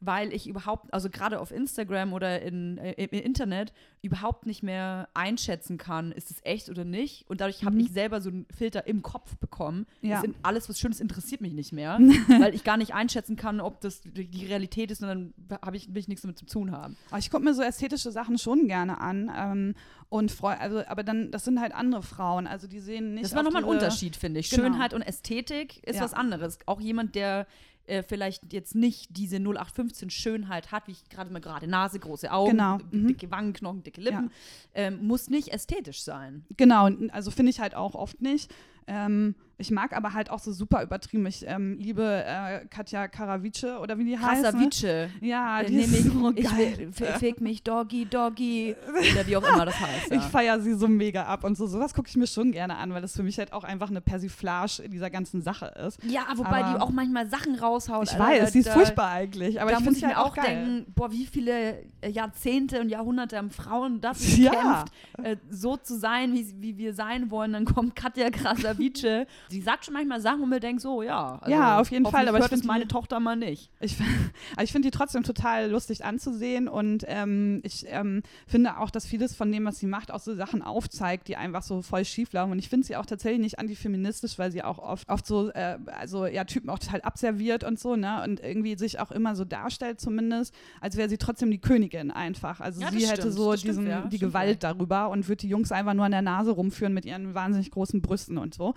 weil 0.01 0.33
ich 0.33 0.49
überhaupt, 0.49 0.93
also 0.93 1.11
gerade 1.11 1.41
auf 1.41 1.51
Instagram 1.51 2.13
oder 2.13 2.41
in, 2.41 2.79
äh, 2.79 2.93
im 2.93 3.21
Internet, 3.21 3.73
überhaupt 4.03 4.47
nicht 4.47 4.63
mehr 4.63 5.09
einschätzen 5.13 5.77
kann, 5.77 6.11
ist 6.11 6.31
es 6.31 6.39
echt 6.43 6.71
oder 6.71 6.85
nicht. 6.85 7.29
Und 7.29 7.41
dadurch 7.41 7.65
habe 7.65 7.75
mhm. 7.75 7.83
ich 7.83 7.93
selber 7.93 8.21
so 8.21 8.31
einen 8.31 8.47
Filter 8.57 8.87
im 8.87 9.03
Kopf 9.03 9.37
bekommen. 9.37 9.87
Ja. 10.01 10.23
alles, 10.43 10.69
was 10.69 10.79
Schönes, 10.79 11.01
interessiert 11.01 11.43
mich 11.43 11.53
nicht 11.53 11.73
mehr, 11.73 11.99
weil 12.41 12.55
ich 12.55 12.65
gar 12.65 12.79
nicht 12.79 12.95
einschätzen 12.95 13.37
kann, 13.37 13.61
ob 13.61 13.81
das 13.83 14.01
die 14.01 14.47
Realität 14.47 14.91
ist 14.91 15.03
und 15.03 15.09
dann 15.09 15.35
habe 15.63 15.77
ich, 15.77 15.89
will 15.89 15.99
ich 15.99 16.09
nichts 16.09 16.23
damit 16.23 16.39
zu 16.39 16.47
tun 16.47 16.73
haben. 16.73 16.97
Aber 17.11 17.19
ich 17.19 17.31
gucke 17.31 17.45
mir 17.45 17.53
so 17.53 17.63
ästhetische 17.63 18.11
Sachen 18.11 18.39
schon 18.39 18.67
gerne 18.69 19.01
an. 19.01 19.31
Ähm, 19.37 19.75
und 20.11 20.33
freu, 20.33 20.55
also, 20.59 20.85
aber 20.89 21.05
dann, 21.05 21.31
das 21.31 21.45
sind 21.45 21.61
halt 21.61 21.73
andere 21.73 22.03
Frauen. 22.03 22.49
Also 22.49 22.67
die 22.67 22.81
sehen 22.81 23.15
nicht. 23.15 23.25
Das 23.25 23.35
war 23.37 23.45
nochmal 23.45 23.63
ein 23.63 23.69
Unterschied, 23.69 24.17
finde 24.17 24.41
ich. 24.41 24.51
Genau. 24.51 24.65
Schönheit 24.65 24.93
und 24.93 25.03
Ästhetik 25.03 25.87
ist 25.87 25.97
ja. 25.97 26.03
was 26.03 26.15
anderes. 26.15 26.59
Auch 26.67 26.81
jemand, 26.81 27.15
der 27.15 27.47
äh, 27.87 28.03
vielleicht 28.03 28.53
jetzt 28.53 28.75
nicht 28.75 29.17
diese 29.17 29.37
0815 29.37 30.11
Schönheit 30.11 30.73
hat, 30.73 30.87
wie 30.87 30.93
ich 30.93 31.09
gerade 31.09 31.33
mal 31.33 31.41
gerade 31.41 31.67
Nase, 31.67 31.99
große 31.99 32.31
Augen, 32.31 32.53
genau. 32.53 32.79
mhm. 32.91 33.09
dicke 33.09 33.31
Wangenknochen, 33.31 33.83
dicke 33.83 34.01
Lippen, 34.01 34.31
ja. 34.75 34.83
ähm, 34.83 35.07
muss 35.07 35.29
nicht 35.29 35.49
ästhetisch 35.49 36.03
sein. 36.03 36.45
Genau, 36.57 36.89
also 37.13 37.31
finde 37.31 37.51
ich 37.51 37.61
halt 37.61 37.75
auch 37.75 37.95
oft 37.95 38.21
nicht. 38.21 38.53
Ähm, 38.87 39.35
ich 39.61 39.71
mag 39.71 39.95
aber 39.95 40.15
halt 40.15 40.31
auch 40.31 40.39
so 40.39 40.53
super 40.53 40.83
übertrieben. 40.83 41.27
Ich 41.27 41.47
ähm, 41.47 41.79
liebe 41.79 42.25
äh, 42.27 42.67
Katja 42.67 43.09
Karavice 43.09 43.65
oder 43.81 43.99
wie 43.99 44.05
die 44.05 44.19
heißt. 44.19 44.43
Karavice. 44.43 45.11
Ja, 45.21 45.61
äh, 45.61 45.67
die 45.67 45.77
ist 45.77 46.05
so 46.05 46.33
ich, 46.35 46.45
geil. 46.45 46.91
Ich 46.91 47.19
fick 47.19 47.41
mich 47.41 47.63
Doggy, 47.63 48.07
Doggy. 48.07 48.75
Oder 49.13 49.27
wie 49.27 49.37
auch 49.37 49.47
immer 49.47 49.67
das 49.67 49.79
heißt. 49.79 50.11
Ja. 50.11 50.17
Ich 50.17 50.23
feiere 50.25 50.61
sie 50.61 50.75
so 50.75 50.89
mega 50.89 51.25
ab 51.25 51.45
und 51.45 51.57
so. 51.57 51.67
Sowas 51.67 51.95
gucke 51.95 52.09
ich 52.09 52.17
mir 52.17 52.27
schon 52.27 52.53
gerne 52.53 52.77
an, 52.77 52.93
weil 52.95 53.03
das 53.03 53.15
für 53.15 53.23
mich 53.23 53.39
halt 53.39 53.53
auch 53.53 53.65
einfach 53.65 53.91
eine 53.91 54.01
Persiflage 54.01 54.83
in 54.83 54.91
dieser 54.91 55.11
ganzen 55.11 55.43
Sache 55.43 55.67
ist. 55.87 56.03
Ja, 56.05 56.23
wobei 56.37 56.65
aber 56.65 56.73
die 56.73 56.81
auch 56.81 56.91
manchmal 56.91 57.29
Sachen 57.29 57.55
raushaut. 57.55 58.11
Ich 58.11 58.19
weiß, 58.19 58.45
da, 58.45 58.47
sie 58.47 58.61
ist 58.61 58.71
furchtbar 58.71 59.11
eigentlich. 59.11 59.61
Aber 59.61 59.71
da 59.71 59.79
ich 59.79 59.85
muss 59.85 59.97
ich 59.97 60.03
mir 60.03 60.17
halt 60.17 60.19
auch 60.19 60.35
geil. 60.35 60.47
denken, 60.47 60.93
boah, 60.95 61.13
wie 61.13 61.27
viele 61.27 61.85
Jahrzehnte 62.07 62.81
und 62.81 62.89
Jahrhunderte 62.89 63.37
haben 63.37 63.51
Frauen 63.51 64.01
das 64.01 64.37
ja. 64.39 64.85
äh, 65.23 65.37
so 65.51 65.77
zu 65.77 65.99
sein, 65.99 66.33
wie, 66.33 66.55
wie 66.61 66.79
wir 66.79 66.95
sein 66.95 67.31
wollen. 67.31 67.53
Dann 67.53 67.67
kommt 67.67 67.95
Katja 67.95 68.31
Krasavice 68.31 69.27
sie 69.51 69.61
sagt 69.61 69.85
schon 69.85 69.95
manchmal 69.95 70.21
Sachen, 70.21 70.41
wo 70.41 70.47
man 70.47 70.61
denkt, 70.61 70.81
so, 70.81 71.03
ja. 71.03 71.39
Also, 71.41 71.51
ja, 71.51 71.81
auf 71.81 71.91
jeden 71.91 72.07
Fall. 72.07 72.29
Aber 72.29 72.39
ich 72.39 72.47
finde 72.47 72.67
meine 72.67 72.87
Tochter 72.89 73.21
mal 73.21 73.37
nicht. 73.37 73.71
Ich, 73.81 73.97
ich 74.63 74.73
finde 74.73 74.91
die 74.91 74.97
trotzdem 74.97 75.23
total 75.23 75.71
lustig 75.71 76.05
anzusehen 76.05 76.69
und 76.69 77.05
ähm, 77.09 77.61
ich 77.65 77.85
ähm, 77.89 78.23
finde 78.47 78.79
auch, 78.79 78.91
dass 78.91 79.07
vieles 79.07 79.35
von 79.35 79.51
dem, 79.51 79.65
was 79.65 79.79
sie 79.79 79.87
macht, 79.87 80.11
auch 80.11 80.21
so 80.21 80.35
Sachen 80.35 80.63
aufzeigt, 80.63 81.29
die 81.29 81.37
einfach 81.37 81.63
so 81.63 81.83
voll 81.83 82.05
schief 82.05 82.33
laufen. 82.33 82.53
Und 82.53 82.59
ich 82.59 82.69
finde 82.69 82.87
sie 82.87 82.97
auch 82.97 83.07
tatsächlich 83.07 83.41
nicht 83.41 83.59
antifeministisch, 83.59 84.39
weil 84.39 84.53
sie 84.53 84.63
auch 84.63 84.79
oft, 84.79 85.09
oft 85.09 85.27
so, 85.27 85.51
äh, 85.51 85.79
also 85.99 86.27
ja, 86.27 86.45
Typen 86.45 86.71
auch 86.71 86.79
total 86.79 87.01
abserviert 87.03 87.65
und 87.65 87.79
so, 87.79 87.97
ne? 87.97 88.23
Und 88.25 88.41
irgendwie 88.41 88.77
sich 88.77 89.01
auch 89.01 89.11
immer 89.11 89.35
so 89.37 89.45
darstellt, 89.45 90.01
zumindest, 90.01 90.55
als 90.81 90.97
wäre 90.97 91.09
sie 91.09 91.19
trotzdem 91.19 91.51
die 91.51 91.59
Königin 91.59 92.11
einfach. 92.11 92.61
Also 92.61 92.81
ja, 92.81 92.91
sie 92.91 93.07
hätte 93.07 93.23
stimmt, 93.23 93.35
so 93.35 93.53
diesen, 93.53 93.73
stimmt, 93.73 93.89
ja, 93.89 94.01
die 94.03 94.19
Gewalt 94.19 94.63
ja. 94.63 94.73
darüber 94.73 95.11
und 95.11 95.29
würde 95.29 95.41
die 95.41 95.49
Jungs 95.49 95.73
einfach 95.73 95.95
nur 95.95 96.05
an 96.05 96.13
der 96.13 96.23
Nase 96.23 96.53
rumführen 96.53 96.95
mit 96.95 97.05
ihren 97.05 97.35
wahnsinnig 97.35 97.71
großen 97.71 98.01
Brüsten 98.01 98.39
und 98.39 98.55
so. 98.55 98.75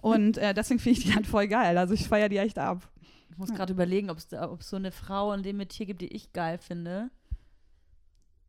Und 0.00 0.15
äh, 0.38 0.54
deswegen 0.54 0.80
finde 0.80 0.98
ich 0.98 1.04
die 1.04 1.14
halt 1.14 1.26
voll 1.26 1.48
geil. 1.48 1.78
Also 1.78 1.94
ich 1.94 2.08
feiere 2.08 2.28
die 2.28 2.38
echt 2.38 2.58
ab. 2.58 2.88
Ich 3.30 3.38
muss 3.38 3.52
gerade 3.52 3.72
überlegen, 3.72 4.08
ob 4.10 4.18
es 4.18 4.30
so 4.68 4.76
eine 4.76 4.90
Frau 4.90 5.32
in 5.32 5.42
dem 5.42 5.58
Metier 5.58 5.86
gibt, 5.86 6.00
die 6.00 6.06
ich 6.06 6.32
geil 6.32 6.58
finde. 6.58 7.10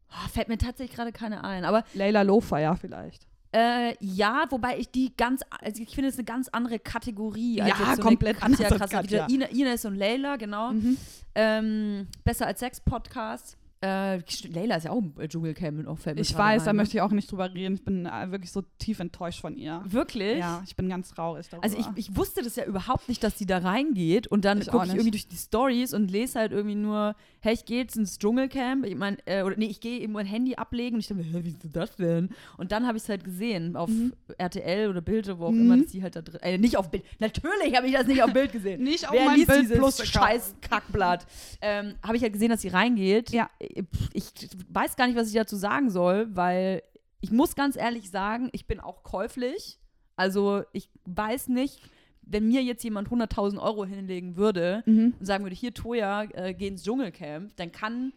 Oh, 0.10 0.30
fällt 0.30 0.48
mir 0.48 0.58
tatsächlich 0.58 0.96
gerade 0.96 1.12
keine 1.12 1.44
ein. 1.44 1.66
Aber 1.66 1.84
Layla 1.94 2.22
Lowfire 2.22 2.78
vielleicht. 2.80 3.28
Äh, 3.54 3.96
ja, 4.00 4.46
wobei 4.50 4.78
ich 4.78 4.90
die 4.90 5.16
ganz, 5.16 5.42
also 5.62 5.82
ich 5.82 5.94
finde 5.96 6.10
es 6.10 6.16
eine 6.16 6.26
ganz 6.26 6.48
andere 6.50 6.80
Kategorie. 6.80 7.62
Als 7.62 7.80
ja, 7.80 7.96
so 7.96 8.02
komplett 8.02 8.38
Katja, 8.40 8.70
Katja. 8.70 9.28
Ina, 9.30 9.48
Ines 9.48 9.86
und 9.86 9.96
Layla, 9.96 10.36
genau. 10.36 10.72
Mhm. 10.72 10.98
Ähm, 11.36 12.08
besser 12.24 12.48
als 12.48 12.60
Sex-Podcast. 12.60 13.58
Äh, 13.80 14.22
Leila 14.48 14.78
ist 14.78 14.86
ja 14.86 14.92
auch 14.92 14.98
im 14.98 15.14
Dschungelcamp 15.28 15.78
und 15.78 15.88
auch 15.88 16.00
Fällt 16.00 16.20
Ich 16.20 16.36
weiß, 16.36 16.64
da 16.64 16.74
möchte 16.74 16.98
ich 16.98 17.02
auch 17.02 17.12
nicht 17.12 17.32
drüber 17.32 17.54
reden. 17.54 17.76
Ich 17.76 17.84
bin 17.84 18.08
äh, 18.08 18.32
wirklich 18.32 18.52
so 18.52 18.64
tief 18.80 19.00
enttäuscht 19.00 19.42
von 19.42 19.56
ihr. 19.56 19.84
Wirklich? 19.86 20.40
Ja, 20.40 20.64
ich 20.66 20.76
bin 20.76 20.90
ganz 20.90 21.12
traurig 21.12 21.48
darüber. 21.48 21.64
Also 21.64 21.78
ich, 21.78 21.86
ich 21.96 22.16
wusste 22.16 22.42
das 22.42 22.56
ja 22.56 22.66
überhaupt 22.66 23.08
nicht, 23.08 23.24
dass 23.24 23.38
sie 23.38 23.46
da 23.46 23.60
reingeht 23.60 24.26
und 24.26 24.46
dann 24.46 24.62
gucke 24.62 24.88
ich 24.88 24.94
irgendwie 24.94 25.12
durch 25.12 25.28
die 25.28 25.36
Stories 25.36 25.94
und 25.94 26.10
lese 26.10 26.40
halt 26.40 26.54
irgendwie 26.54 26.76
nur, 26.76 27.16
hey, 27.42 27.54
ich 27.54 27.66
gehe 27.66 27.82
jetzt 27.82 27.96
ins 27.96 28.18
Dschungelcamp. 28.18 28.84
Ich 28.84 28.96
meine, 28.96 29.18
äh, 29.26 29.44
oder 29.44 29.56
nee, 29.58 29.68
ich 29.68 29.80
gehe 29.80 30.00
eben 30.00 30.14
mein 30.14 30.26
Handy 30.26 30.56
ablegen 30.56 30.96
und 30.96 31.02
ich 31.02 31.08
dachte, 31.08 31.22
hä, 31.22 31.44
wie 31.44 31.50
ist 31.50 31.60
das 31.72 31.96
denn? 31.98 32.30
Und 32.58 32.72
dann 32.72 32.88
habe 32.88 32.98
ich 32.98 33.04
es 33.04 33.10
halt 33.10 33.24
gesehen 33.24 33.76
auf 33.76 33.90
mhm. 33.90 34.14
RTL 34.40 34.90
oder 34.90 35.02
Bild, 35.02 35.28
wo 35.38 35.46
auch 35.46 35.52
mhm. 35.52 35.62
immer, 35.62 35.78
dass 35.78 35.92
sie 35.92 36.02
halt 36.02 36.16
da 36.16 36.24
drin, 36.24 36.42
äh, 36.42 36.58
nicht 36.58 36.78
auf 36.78 36.90
Bild, 36.90 37.04
natürlich 37.20 37.76
habe 37.76 37.86
ich 37.86 37.94
das 37.94 38.08
nicht 38.08 38.24
auf 38.24 38.34
Bild 38.34 38.52
gesehen. 38.52 38.82
nicht 38.84 39.08
auf 39.08 39.14
Wer 39.14 39.26
mein 39.26 39.46
Bild 39.46 39.62
dieses 39.62 39.78
Plus 39.78 40.04
scheiß 40.04 40.56
Kackblatt. 40.62 41.28
Ähm, 41.62 41.94
habe 42.02 42.18
ich 42.18 42.24
halt 42.24 42.34
gesehen, 42.34 42.50
dass 42.50 42.62
sie 42.62 42.70
reingeht. 42.70 43.30
Ja 43.30 43.52
ich 44.14 44.32
weiß 44.70 44.96
gar 44.96 45.08
nicht, 45.08 45.18
was 45.18 45.30
ich 45.30 45.36
dazu 45.36 45.56
sagen 45.56 45.90
soll, 45.90 46.36
weil 46.36 46.84
ich 47.22 47.32
muss 47.32 47.56
ganz 47.56 47.76
ehrlich 47.76 48.10
sagen, 48.10 48.50
ich 48.52 48.68
bin 48.68 48.80
auch 48.80 49.04
käuflich. 49.04 49.80
Also 50.16 50.64
ich 50.74 50.90
weiß 51.06 51.48
nicht, 51.50 51.82
wenn 52.22 52.48
mir 52.48 52.64
jetzt 52.64 52.84
jemand 52.84 53.10
100.000 53.10 53.60
Euro 53.60 53.86
hinlegen 53.86 54.36
würde 54.36 54.84
mhm. 54.86 55.14
und 55.20 55.26
sagen 55.26 55.44
würde, 55.44 55.56
hier 55.56 55.74
Toya, 55.74 56.24
äh, 56.34 56.54
geh 56.54 56.68
ins 56.68 56.84
Dschungelcamp, 56.84 57.56
dann 57.56 57.72
kann, 57.72 58.14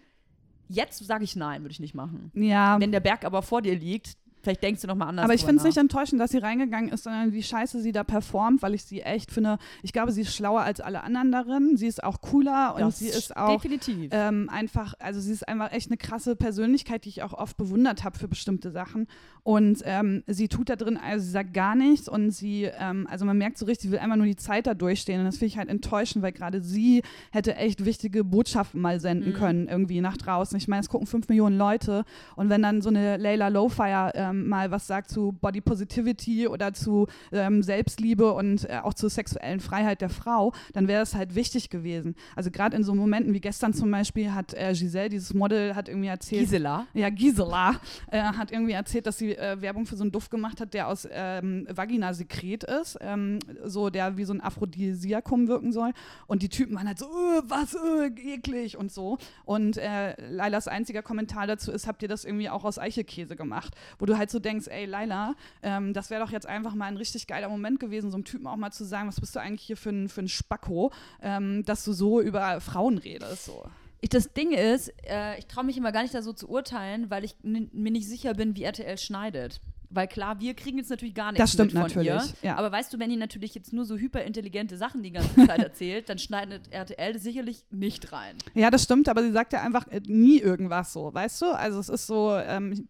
jetzt 0.68 1.04
sage 1.04 1.24
ich 1.24 1.36
nein, 1.36 1.62
würde 1.62 1.72
ich 1.72 1.80
nicht 1.80 1.94
machen. 1.94 2.30
Ja. 2.34 2.80
Wenn 2.80 2.92
der 2.92 3.00
Berg 3.00 3.24
aber 3.24 3.42
vor 3.42 3.62
dir 3.62 3.76
liegt, 3.76 4.16
Vielleicht 4.42 4.62
denkst 4.62 4.80
du 4.82 4.86
nochmal 4.86 5.08
anders. 5.08 5.24
Aber 5.24 5.34
ich 5.34 5.44
finde 5.44 5.56
es 5.56 5.64
nicht 5.64 5.76
enttäuschend, 5.76 6.20
dass 6.20 6.30
sie 6.30 6.38
reingegangen 6.38 6.90
ist, 6.90 7.04
sondern 7.04 7.32
wie 7.32 7.42
scheiße 7.42 7.80
sie 7.80 7.92
da 7.92 8.04
performt, 8.04 8.62
weil 8.62 8.74
ich 8.74 8.84
sie 8.84 9.02
echt 9.02 9.30
finde, 9.30 9.58
ich 9.82 9.92
glaube, 9.92 10.12
sie 10.12 10.22
ist 10.22 10.34
schlauer 10.34 10.62
als 10.62 10.80
alle 10.80 11.02
anderen 11.02 11.30
darin. 11.30 11.76
Sie 11.76 11.86
ist 11.86 12.02
auch 12.02 12.20
cooler 12.20 12.74
und 12.74 12.80
das 12.80 12.98
sie 12.98 13.08
ist 13.08 13.36
auch 13.36 13.62
ähm, 14.10 14.48
einfach, 14.50 14.94
also 14.98 15.20
sie 15.20 15.32
ist 15.32 15.46
einfach 15.46 15.72
echt 15.72 15.90
eine 15.90 15.98
krasse 15.98 16.36
Persönlichkeit, 16.36 17.04
die 17.04 17.10
ich 17.10 17.22
auch 17.22 17.34
oft 17.34 17.56
bewundert 17.56 18.04
habe 18.04 18.18
für 18.18 18.28
bestimmte 18.28 18.70
Sachen. 18.70 19.06
Und 19.42 19.82
ähm, 19.84 20.22
sie 20.26 20.48
tut 20.48 20.68
da 20.68 20.76
drin, 20.76 20.98
also 20.98 21.24
sie 21.24 21.30
sagt 21.30 21.54
gar 21.54 21.74
nichts 21.74 22.08
und 22.08 22.30
sie, 22.30 22.64
ähm, 22.78 23.06
also 23.10 23.24
man 23.24 23.38
merkt 23.38 23.58
so 23.58 23.66
richtig, 23.66 23.88
sie 23.88 23.92
will 23.92 23.98
einfach 23.98 24.16
nur 24.16 24.26
die 24.26 24.36
Zeit 24.36 24.66
da 24.66 24.74
durchstehen. 24.74 25.20
Und 25.20 25.26
das 25.26 25.36
finde 25.36 25.46
ich 25.46 25.58
halt 25.58 25.68
enttäuschend, 25.68 26.22
weil 26.22 26.32
gerade 26.32 26.62
sie 26.62 27.02
hätte 27.30 27.56
echt 27.56 27.84
wichtige 27.84 28.24
Botschaften 28.24 28.80
mal 28.80 29.00
senden 29.00 29.32
mhm. 29.32 29.36
können, 29.36 29.68
irgendwie 29.68 30.00
nach 30.00 30.16
draußen. 30.16 30.56
Ich 30.56 30.68
meine, 30.68 30.80
es 30.80 30.88
gucken 30.88 31.06
fünf 31.06 31.28
Millionen 31.28 31.58
Leute 31.58 32.04
und 32.36 32.48
wenn 32.48 32.62
dann 32.62 32.82
so 32.82 32.88
eine 32.88 33.16
Layla 33.16 33.48
Lowfire 33.48 34.12
ähm, 34.30 34.48
mal 34.48 34.70
was 34.70 34.86
sagt 34.86 35.10
zu 35.10 35.32
Body 35.32 35.60
Positivity 35.60 36.48
oder 36.48 36.72
zu 36.72 37.06
ähm, 37.32 37.62
Selbstliebe 37.62 38.32
und 38.32 38.68
äh, 38.68 38.78
auch 38.82 38.94
zur 38.94 39.10
sexuellen 39.10 39.60
Freiheit 39.60 40.00
der 40.00 40.10
Frau, 40.10 40.52
dann 40.72 40.88
wäre 40.88 41.02
es 41.02 41.14
halt 41.14 41.34
wichtig 41.34 41.70
gewesen. 41.70 42.14
Also 42.36 42.50
gerade 42.50 42.76
in 42.76 42.84
so 42.84 42.94
Momenten 42.94 43.34
wie 43.34 43.40
gestern 43.40 43.72
zum 43.72 43.90
Beispiel 43.90 44.32
hat 44.32 44.54
äh, 44.54 44.72
Giselle, 44.72 45.08
dieses 45.08 45.34
Model, 45.34 45.74
hat 45.74 45.88
irgendwie 45.88 46.08
erzählt. 46.08 46.42
Gisela? 46.42 46.86
Ja, 46.94 47.10
Gisela, 47.10 47.80
äh, 48.10 48.20
hat 48.20 48.52
irgendwie 48.52 48.72
erzählt, 48.72 49.06
dass 49.06 49.18
sie 49.18 49.36
äh, 49.36 49.60
Werbung 49.60 49.86
für 49.86 49.96
so 49.96 50.04
einen 50.04 50.12
Duft 50.12 50.30
gemacht 50.30 50.60
hat, 50.60 50.74
der 50.74 50.88
aus 50.88 51.08
ähm, 51.10 51.66
Vaginasekret 51.68 52.64
ist, 52.64 52.98
ähm, 53.00 53.38
so 53.64 53.90
der 53.90 54.16
wie 54.16 54.24
so 54.24 54.32
ein 54.32 54.40
Aphrodisiakum 54.40 55.48
wirken 55.48 55.72
soll. 55.72 55.92
Und 56.26 56.42
die 56.42 56.48
Typen 56.48 56.76
waren 56.76 56.86
halt 56.86 56.98
so, 56.98 57.06
öh, 57.06 57.42
was, 57.46 57.74
öh, 57.74 58.10
eklig 58.16 58.76
und 58.76 58.92
so. 58.92 59.18
Und 59.44 59.76
äh, 59.76 60.14
Lailas 60.30 60.68
einziger 60.68 61.02
Kommentar 61.02 61.46
dazu 61.46 61.72
ist, 61.72 61.86
habt 61.86 62.02
ihr 62.02 62.08
das 62.08 62.24
irgendwie 62.24 62.48
auch 62.48 62.64
aus 62.64 62.78
Eichelkäse 62.78 63.36
gemacht? 63.36 63.74
Wo 63.98 64.06
du 64.06 64.16
halt 64.20 64.30
so 64.30 64.38
denkst, 64.38 64.68
ey 64.68 64.84
Laila, 64.84 65.34
ähm, 65.62 65.92
das 65.92 66.10
wäre 66.10 66.22
doch 66.24 66.30
jetzt 66.30 66.46
einfach 66.46 66.74
mal 66.74 66.86
ein 66.86 66.96
richtig 66.96 67.26
geiler 67.26 67.48
Moment 67.48 67.80
gewesen, 67.80 68.10
so 68.10 68.16
einem 68.16 68.24
Typen 68.24 68.46
auch 68.46 68.56
mal 68.56 68.70
zu 68.70 68.84
sagen, 68.84 69.08
was 69.08 69.20
bist 69.20 69.34
du 69.34 69.40
eigentlich 69.40 69.62
hier 69.62 69.76
für 69.76 69.90
ein, 69.90 70.08
für 70.08 70.20
ein 70.20 70.28
Spacko, 70.28 70.92
ähm, 71.20 71.64
dass 71.64 71.84
du 71.84 71.92
so 71.92 72.20
über 72.20 72.60
Frauen 72.60 72.98
redest. 72.98 73.46
So. 73.46 73.64
Ich, 74.00 74.10
das 74.10 74.32
Ding 74.32 74.52
ist, 74.52 74.92
äh, 75.08 75.38
ich 75.38 75.46
traue 75.46 75.64
mich 75.64 75.76
immer 75.76 75.92
gar 75.92 76.02
nicht 76.02 76.14
da 76.14 76.22
so 76.22 76.32
zu 76.32 76.48
urteilen, 76.48 77.10
weil 77.10 77.24
ich 77.24 77.34
mir 77.42 77.90
nicht 77.90 78.08
sicher 78.08 78.34
bin, 78.34 78.54
wie 78.54 78.62
RTL 78.62 78.96
schneidet. 78.96 79.60
Weil 79.92 80.06
klar, 80.06 80.38
wir 80.38 80.54
kriegen 80.54 80.78
jetzt 80.78 80.88
natürlich 80.88 81.14
gar 81.14 81.32
nichts 81.32 81.42
das 81.42 81.52
stimmt 81.52 81.72
von 81.72 81.82
natürlich, 81.82 82.08
ihr. 82.08 82.24
Ja. 82.42 82.56
Aber 82.56 82.70
weißt 82.70 82.94
du, 82.94 83.00
wenn 83.00 83.10
die 83.10 83.16
natürlich 83.16 83.56
jetzt 83.56 83.72
nur 83.72 83.84
so 83.84 83.96
hyperintelligente 83.96 84.76
Sachen 84.76 85.02
die 85.02 85.10
ganze 85.10 85.34
Zeit 85.46 85.58
erzählt, 85.58 86.08
dann 86.08 86.18
schneidet 86.18 86.72
RTL 86.72 87.18
sicherlich 87.18 87.64
nicht 87.70 88.12
rein. 88.12 88.36
Ja, 88.54 88.70
das 88.70 88.84
stimmt, 88.84 89.08
aber 89.08 89.22
sie 89.22 89.32
sagt 89.32 89.52
ja 89.52 89.62
einfach 89.62 89.88
äh, 89.88 90.00
nie 90.06 90.38
irgendwas 90.38 90.92
so, 90.92 91.12
weißt 91.12 91.42
du? 91.42 91.46
Also 91.46 91.80
es 91.80 91.88
ist 91.88 92.06
so, 92.06 92.36
ähm, 92.36 92.88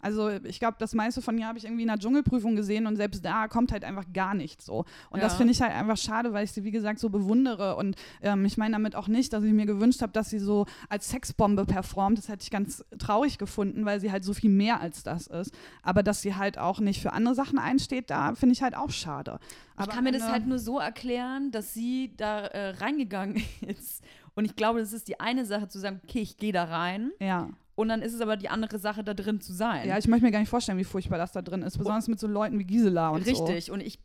also 0.00 0.30
ich 0.30 0.60
glaube, 0.60 0.76
das 0.78 0.94
meiste 0.94 1.22
von 1.22 1.36
ihr 1.38 1.46
habe 1.46 1.58
ich 1.58 1.64
irgendwie 1.64 1.82
in 1.82 1.88
der 1.88 1.98
Dschungelprüfung 1.98 2.54
gesehen 2.54 2.86
und 2.86 2.96
selbst 2.96 3.24
da 3.24 3.48
kommt 3.48 3.72
halt 3.72 3.84
einfach 3.84 4.04
gar 4.12 4.34
nichts 4.34 4.66
so. 4.66 4.84
Und 5.10 5.18
ja. 5.18 5.24
das 5.24 5.34
finde 5.34 5.52
ich 5.52 5.60
halt 5.60 5.72
einfach 5.72 5.96
schade, 5.96 6.32
weil 6.32 6.44
ich 6.44 6.52
sie, 6.52 6.64
wie 6.64 6.70
gesagt, 6.70 7.00
so 7.00 7.08
bewundere. 7.08 7.76
Und 7.76 7.96
ähm, 8.22 8.44
ich 8.44 8.56
meine 8.56 8.72
damit 8.72 8.94
auch 8.94 9.08
nicht, 9.08 9.32
dass 9.32 9.42
ich 9.42 9.52
mir 9.52 9.66
gewünscht 9.66 10.02
habe, 10.02 10.12
dass 10.12 10.30
sie 10.30 10.38
so 10.38 10.66
als 10.88 11.08
Sexbombe 11.08 11.64
performt. 11.66 12.18
Das 12.18 12.28
hätte 12.28 12.42
ich 12.42 12.50
ganz 12.50 12.84
traurig 12.98 13.38
gefunden, 13.38 13.84
weil 13.84 14.00
sie 14.00 14.12
halt 14.12 14.24
so 14.24 14.34
viel 14.34 14.50
mehr 14.50 14.80
als 14.80 15.02
das 15.02 15.26
ist. 15.26 15.52
Aber 15.82 16.02
dass 16.02 16.22
sie 16.22 16.34
halt 16.34 16.58
auch 16.58 16.80
nicht 16.80 17.02
für 17.02 17.12
andere 17.12 17.34
Sachen 17.34 17.58
einsteht, 17.58 18.10
da 18.10 18.34
finde 18.34 18.52
ich 18.52 18.62
halt 18.62 18.76
auch 18.76 18.90
schade. 18.90 19.38
Aber 19.76 19.88
ich 19.88 19.94
kann 19.94 20.04
mir 20.04 20.12
das 20.12 20.28
halt 20.28 20.46
nur 20.46 20.58
so 20.58 20.78
erklären, 20.78 21.50
dass 21.50 21.74
sie 21.74 22.12
da 22.16 22.46
äh, 22.46 22.70
reingegangen 22.70 23.42
ist. 23.60 24.02
Und 24.34 24.44
ich 24.44 24.54
glaube, 24.54 24.78
das 24.78 24.92
ist 24.92 25.08
die 25.08 25.18
eine 25.18 25.44
Sache 25.44 25.68
zu 25.68 25.80
sagen, 25.80 26.00
okay, 26.04 26.20
ich 26.20 26.36
gehe 26.36 26.52
da 26.52 26.64
rein. 26.64 27.10
Ja. 27.20 27.50
Und 27.78 27.90
dann 27.90 28.02
ist 28.02 28.12
es 28.12 28.20
aber 28.20 28.36
die 28.36 28.48
andere 28.48 28.80
Sache, 28.80 29.04
da 29.04 29.14
drin 29.14 29.40
zu 29.40 29.52
sein. 29.52 29.86
Ja, 29.86 29.96
ich 29.96 30.08
möchte 30.08 30.24
mir 30.24 30.32
gar 30.32 30.40
nicht 30.40 30.48
vorstellen, 30.48 30.78
wie 30.78 30.84
furchtbar 30.84 31.16
das 31.16 31.30
da 31.30 31.42
drin 31.42 31.62
ist. 31.62 31.78
Besonders 31.78 32.08
mit 32.08 32.18
so 32.18 32.26
Leuten 32.26 32.58
wie 32.58 32.64
Gisela 32.64 33.10
und 33.10 33.18
Richtig. 33.18 33.36
so. 33.36 33.44
Richtig. 33.44 33.70
Und 33.70 33.80
ich, 33.80 34.00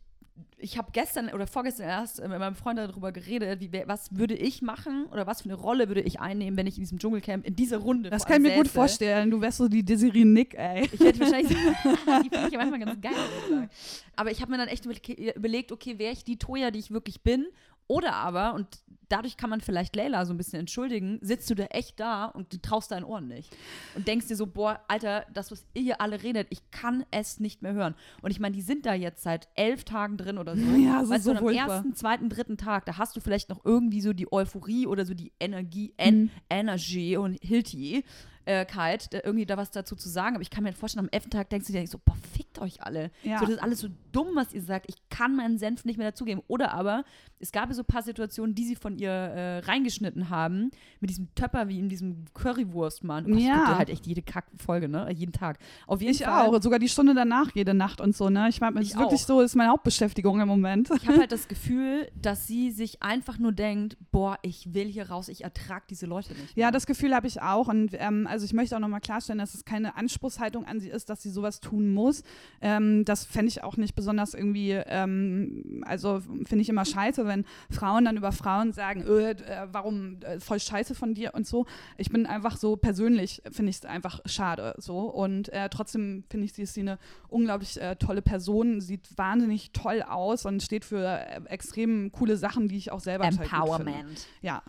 ich 0.58 0.78
habe 0.78 0.92
gestern 0.92 1.28
oder 1.30 1.48
vorgestern 1.48 1.88
erst 1.88 2.20
mit 2.20 2.38
meinem 2.38 2.54
Freund 2.54 2.78
darüber 2.78 3.10
geredet, 3.10 3.60
wie, 3.60 3.72
was 3.86 4.16
würde 4.16 4.34
ich 4.34 4.62
machen 4.62 5.06
oder 5.10 5.26
was 5.26 5.42
für 5.42 5.48
eine 5.48 5.58
Rolle 5.58 5.88
würde 5.88 6.02
ich 6.02 6.20
einnehmen, 6.20 6.56
wenn 6.56 6.68
ich 6.68 6.76
in 6.76 6.84
diesem 6.84 7.00
Dschungelcamp 7.00 7.44
in 7.44 7.56
dieser 7.56 7.78
Runde 7.78 8.10
Das 8.10 8.24
kann 8.24 8.36
ich 8.36 8.42
mir 8.42 8.48
säße. 8.50 8.62
gut 8.62 8.68
vorstellen. 8.68 9.32
Du 9.32 9.40
wärst 9.40 9.58
so 9.58 9.66
die 9.66 9.84
Desiree 9.84 10.24
Nick, 10.24 10.54
ey. 10.54 10.88
Ich 10.92 11.00
hätte 11.00 11.18
wahrscheinlich 11.18 11.48
die 12.22 12.28
finde 12.30 12.46
ich 12.46 12.52
ja 12.52 12.58
manchmal 12.58 12.78
ganz 12.78 13.00
geil. 13.00 13.68
Aber 14.14 14.30
ich 14.30 14.40
habe 14.40 14.52
mir 14.52 14.58
dann 14.58 14.68
echt 14.68 14.86
überlegt, 14.86 15.72
okay, 15.72 15.98
wäre 15.98 16.12
ich 16.12 16.22
die 16.22 16.38
Toya, 16.38 16.70
die 16.70 16.78
ich 16.78 16.92
wirklich 16.92 17.22
bin 17.22 17.46
oder 17.86 18.14
aber, 18.14 18.54
und 18.54 18.66
dadurch 19.08 19.36
kann 19.36 19.50
man 19.50 19.60
vielleicht 19.60 19.94
Leila 19.96 20.24
so 20.24 20.32
ein 20.32 20.36
bisschen 20.36 20.60
entschuldigen, 20.60 21.18
sitzt 21.20 21.48
du 21.50 21.54
da 21.54 21.64
echt 21.66 22.00
da 22.00 22.26
und 22.26 22.52
du 22.52 22.60
traust 22.60 22.90
deinen 22.90 23.04
Ohren 23.04 23.28
nicht. 23.28 23.54
Und 23.94 24.08
denkst 24.08 24.28
dir 24.28 24.36
so, 24.36 24.46
boah, 24.46 24.80
Alter, 24.88 25.26
das, 25.32 25.50
was 25.50 25.64
ihr 25.74 25.82
hier 25.82 26.00
alle 26.00 26.22
redet, 26.22 26.48
ich 26.50 26.70
kann 26.70 27.04
es 27.10 27.40
nicht 27.40 27.62
mehr 27.62 27.74
hören. 27.74 27.94
Und 28.22 28.30
ich 28.30 28.40
meine, 28.40 28.54
die 28.54 28.62
sind 28.62 28.86
da 28.86 28.94
jetzt 28.94 29.22
seit 29.22 29.48
elf 29.54 29.84
Tagen 29.84 30.16
drin 30.16 30.38
oder 30.38 30.56
so. 30.56 30.64
Ja, 30.76 31.04
so, 31.04 31.10
weißt 31.10 31.24
so 31.24 31.34
du, 31.34 31.46
am 31.46 31.48
ersten, 31.48 31.94
zweiten, 31.94 32.28
dritten 32.28 32.56
Tag, 32.56 32.86
da 32.86 32.98
hast 32.98 33.16
du 33.16 33.20
vielleicht 33.20 33.48
noch 33.48 33.64
irgendwie 33.64 34.00
so 34.00 34.12
die 34.12 34.32
Euphorie 34.32 34.86
oder 34.86 35.04
so 35.04 35.14
die 35.14 35.32
Energie, 35.38 35.94
en 35.96 36.22
mhm. 36.22 36.30
Energy 36.50 37.16
und 37.16 37.38
Hilti 37.42 38.04
äh, 38.46 38.64
Kite, 38.64 39.18
irgendwie 39.24 39.46
da 39.46 39.56
was 39.56 39.70
dazu 39.70 39.96
zu 39.96 40.08
sagen. 40.08 40.36
Aber 40.36 40.42
ich 40.42 40.50
kann 40.50 40.64
mir 40.64 40.72
vorstellen, 40.72 41.06
am 41.06 41.12
elften 41.12 41.30
Tag 41.30 41.50
denkst 41.50 41.66
du 41.66 41.72
dir 41.72 41.86
so, 41.86 41.98
boah, 42.04 42.16
fickt 42.54 42.58
euch 42.60 42.82
alle. 42.82 43.10
Ja. 43.22 43.38
So, 43.38 43.46
das 43.46 43.54
ist 43.56 43.62
alles 43.62 43.80
so 43.80 43.88
dumm, 44.12 44.28
was 44.34 44.52
ihr 44.52 44.62
sagt. 44.62 44.86
Ich 44.88 44.96
kann 45.08 45.36
meinen 45.36 45.58
Senf 45.58 45.84
nicht 45.84 45.98
mehr 45.98 46.10
dazugeben. 46.10 46.42
Oder 46.48 46.72
aber, 46.72 47.04
es 47.40 47.52
gab 47.52 47.72
so 47.72 47.82
ein 47.82 47.86
paar 47.86 48.02
Situationen, 48.02 48.54
die 48.54 48.64
sie 48.64 48.76
von 48.76 48.96
ihr 48.96 49.10
äh, 49.10 49.58
reingeschnitten 49.60 50.30
haben, 50.30 50.70
mit 51.00 51.10
diesem 51.10 51.34
Töpper 51.34 51.68
wie 51.68 51.78
in 51.78 51.88
diesem 51.88 52.24
Currywurstmann. 52.34 53.26
Oh, 53.26 53.36
ja. 53.36 53.64
Ich 53.64 53.78
halt 53.78 53.90
echt 53.90 54.06
jede 54.06 54.22
Kackfolge, 54.22 54.88
ne? 54.88 55.10
Jeden 55.12 55.32
Tag. 55.32 55.58
Auf 55.86 56.00
jeden 56.00 56.12
ich 56.12 56.24
Fall. 56.24 56.48
auch. 56.48 56.62
Sogar 56.62 56.78
die 56.78 56.88
Stunde 56.88 57.14
danach, 57.14 57.50
jede 57.54 57.74
Nacht 57.74 58.00
und 58.00 58.16
so, 58.16 58.30
ne? 58.30 58.48
Ich 58.48 58.60
meine, 58.60 58.80
es 58.80 58.90
ist 58.90 58.98
wirklich 58.98 59.22
auch. 59.22 59.26
so, 59.26 59.40
das 59.40 59.52
ist 59.52 59.56
meine 59.56 59.70
Hauptbeschäftigung 59.70 60.40
im 60.40 60.48
Moment. 60.48 60.90
Ich 60.90 61.06
habe 61.06 61.18
halt 61.20 61.32
das 61.32 61.48
Gefühl, 61.48 62.08
dass 62.20 62.46
sie 62.46 62.70
sich 62.70 63.02
einfach 63.02 63.38
nur 63.38 63.52
denkt, 63.52 63.96
boah, 64.12 64.38
ich 64.42 64.72
will 64.72 64.86
hier 64.86 65.10
raus, 65.10 65.28
ich 65.28 65.44
ertrage 65.44 65.84
diese 65.90 66.06
Leute 66.06 66.32
nicht. 66.34 66.56
Mehr. 66.56 66.66
Ja, 66.66 66.70
das 66.70 66.86
Gefühl 66.86 67.14
habe 67.14 67.26
ich 67.26 67.42
auch. 67.42 67.68
Und 67.68 67.90
ähm, 67.94 68.26
also 68.30 68.44
ich 68.44 68.52
möchte 68.52 68.76
auch 68.76 68.80
nochmal 68.80 69.00
klarstellen, 69.00 69.38
dass 69.38 69.54
es 69.54 69.64
keine 69.64 69.96
Anspruchshaltung 69.96 70.64
an 70.64 70.80
sie 70.80 70.88
ist, 70.88 71.10
dass 71.10 71.22
sie 71.22 71.30
sowas 71.30 71.60
tun 71.60 71.92
muss. 71.92 72.22
Ähm, 72.60 73.04
das 73.04 73.24
fände 73.24 73.48
ich 73.48 73.62
auch 73.62 73.76
nicht 73.76 73.94
besonders 73.94 74.34
irgendwie, 74.34 74.72
ähm, 74.72 75.82
also 75.86 76.20
finde 76.44 76.62
ich 76.62 76.68
immer 76.68 76.84
scheiße, 76.84 77.26
wenn 77.26 77.44
Frauen 77.70 78.04
dann 78.04 78.16
über 78.16 78.32
Frauen 78.32 78.72
sagen, 78.72 79.02
äh, 79.06 79.30
äh, 79.30 79.68
warum 79.70 80.18
äh, 80.22 80.40
voll 80.40 80.60
scheiße 80.60 80.94
von 80.94 81.14
dir 81.14 81.34
und 81.34 81.46
so. 81.46 81.66
Ich 81.98 82.10
bin 82.10 82.26
einfach 82.26 82.56
so 82.56 82.76
persönlich, 82.76 83.42
finde 83.50 83.70
ich 83.70 83.76
es 83.76 83.84
einfach 83.84 84.20
schade 84.26 84.74
so. 84.78 85.00
Und 85.00 85.50
äh, 85.50 85.68
trotzdem 85.68 86.24
finde 86.30 86.46
ich, 86.46 86.52
sie 86.52 86.62
ist 86.62 86.74
sie 86.74 86.80
eine 86.80 86.98
unglaublich 87.28 87.80
äh, 87.80 87.96
tolle 87.96 88.22
Person, 88.22 88.80
sieht 88.80 89.16
wahnsinnig 89.16 89.72
toll 89.72 90.02
aus 90.02 90.46
und 90.46 90.62
steht 90.62 90.84
für 90.84 91.04
äh, 91.04 91.40
extrem 91.46 92.12
coole 92.12 92.36
Sachen, 92.36 92.68
die 92.68 92.76
ich 92.76 92.92
auch 92.92 93.00
selber 93.00 93.24
Empowerment. 93.24 94.26
Ja. 94.40 94.62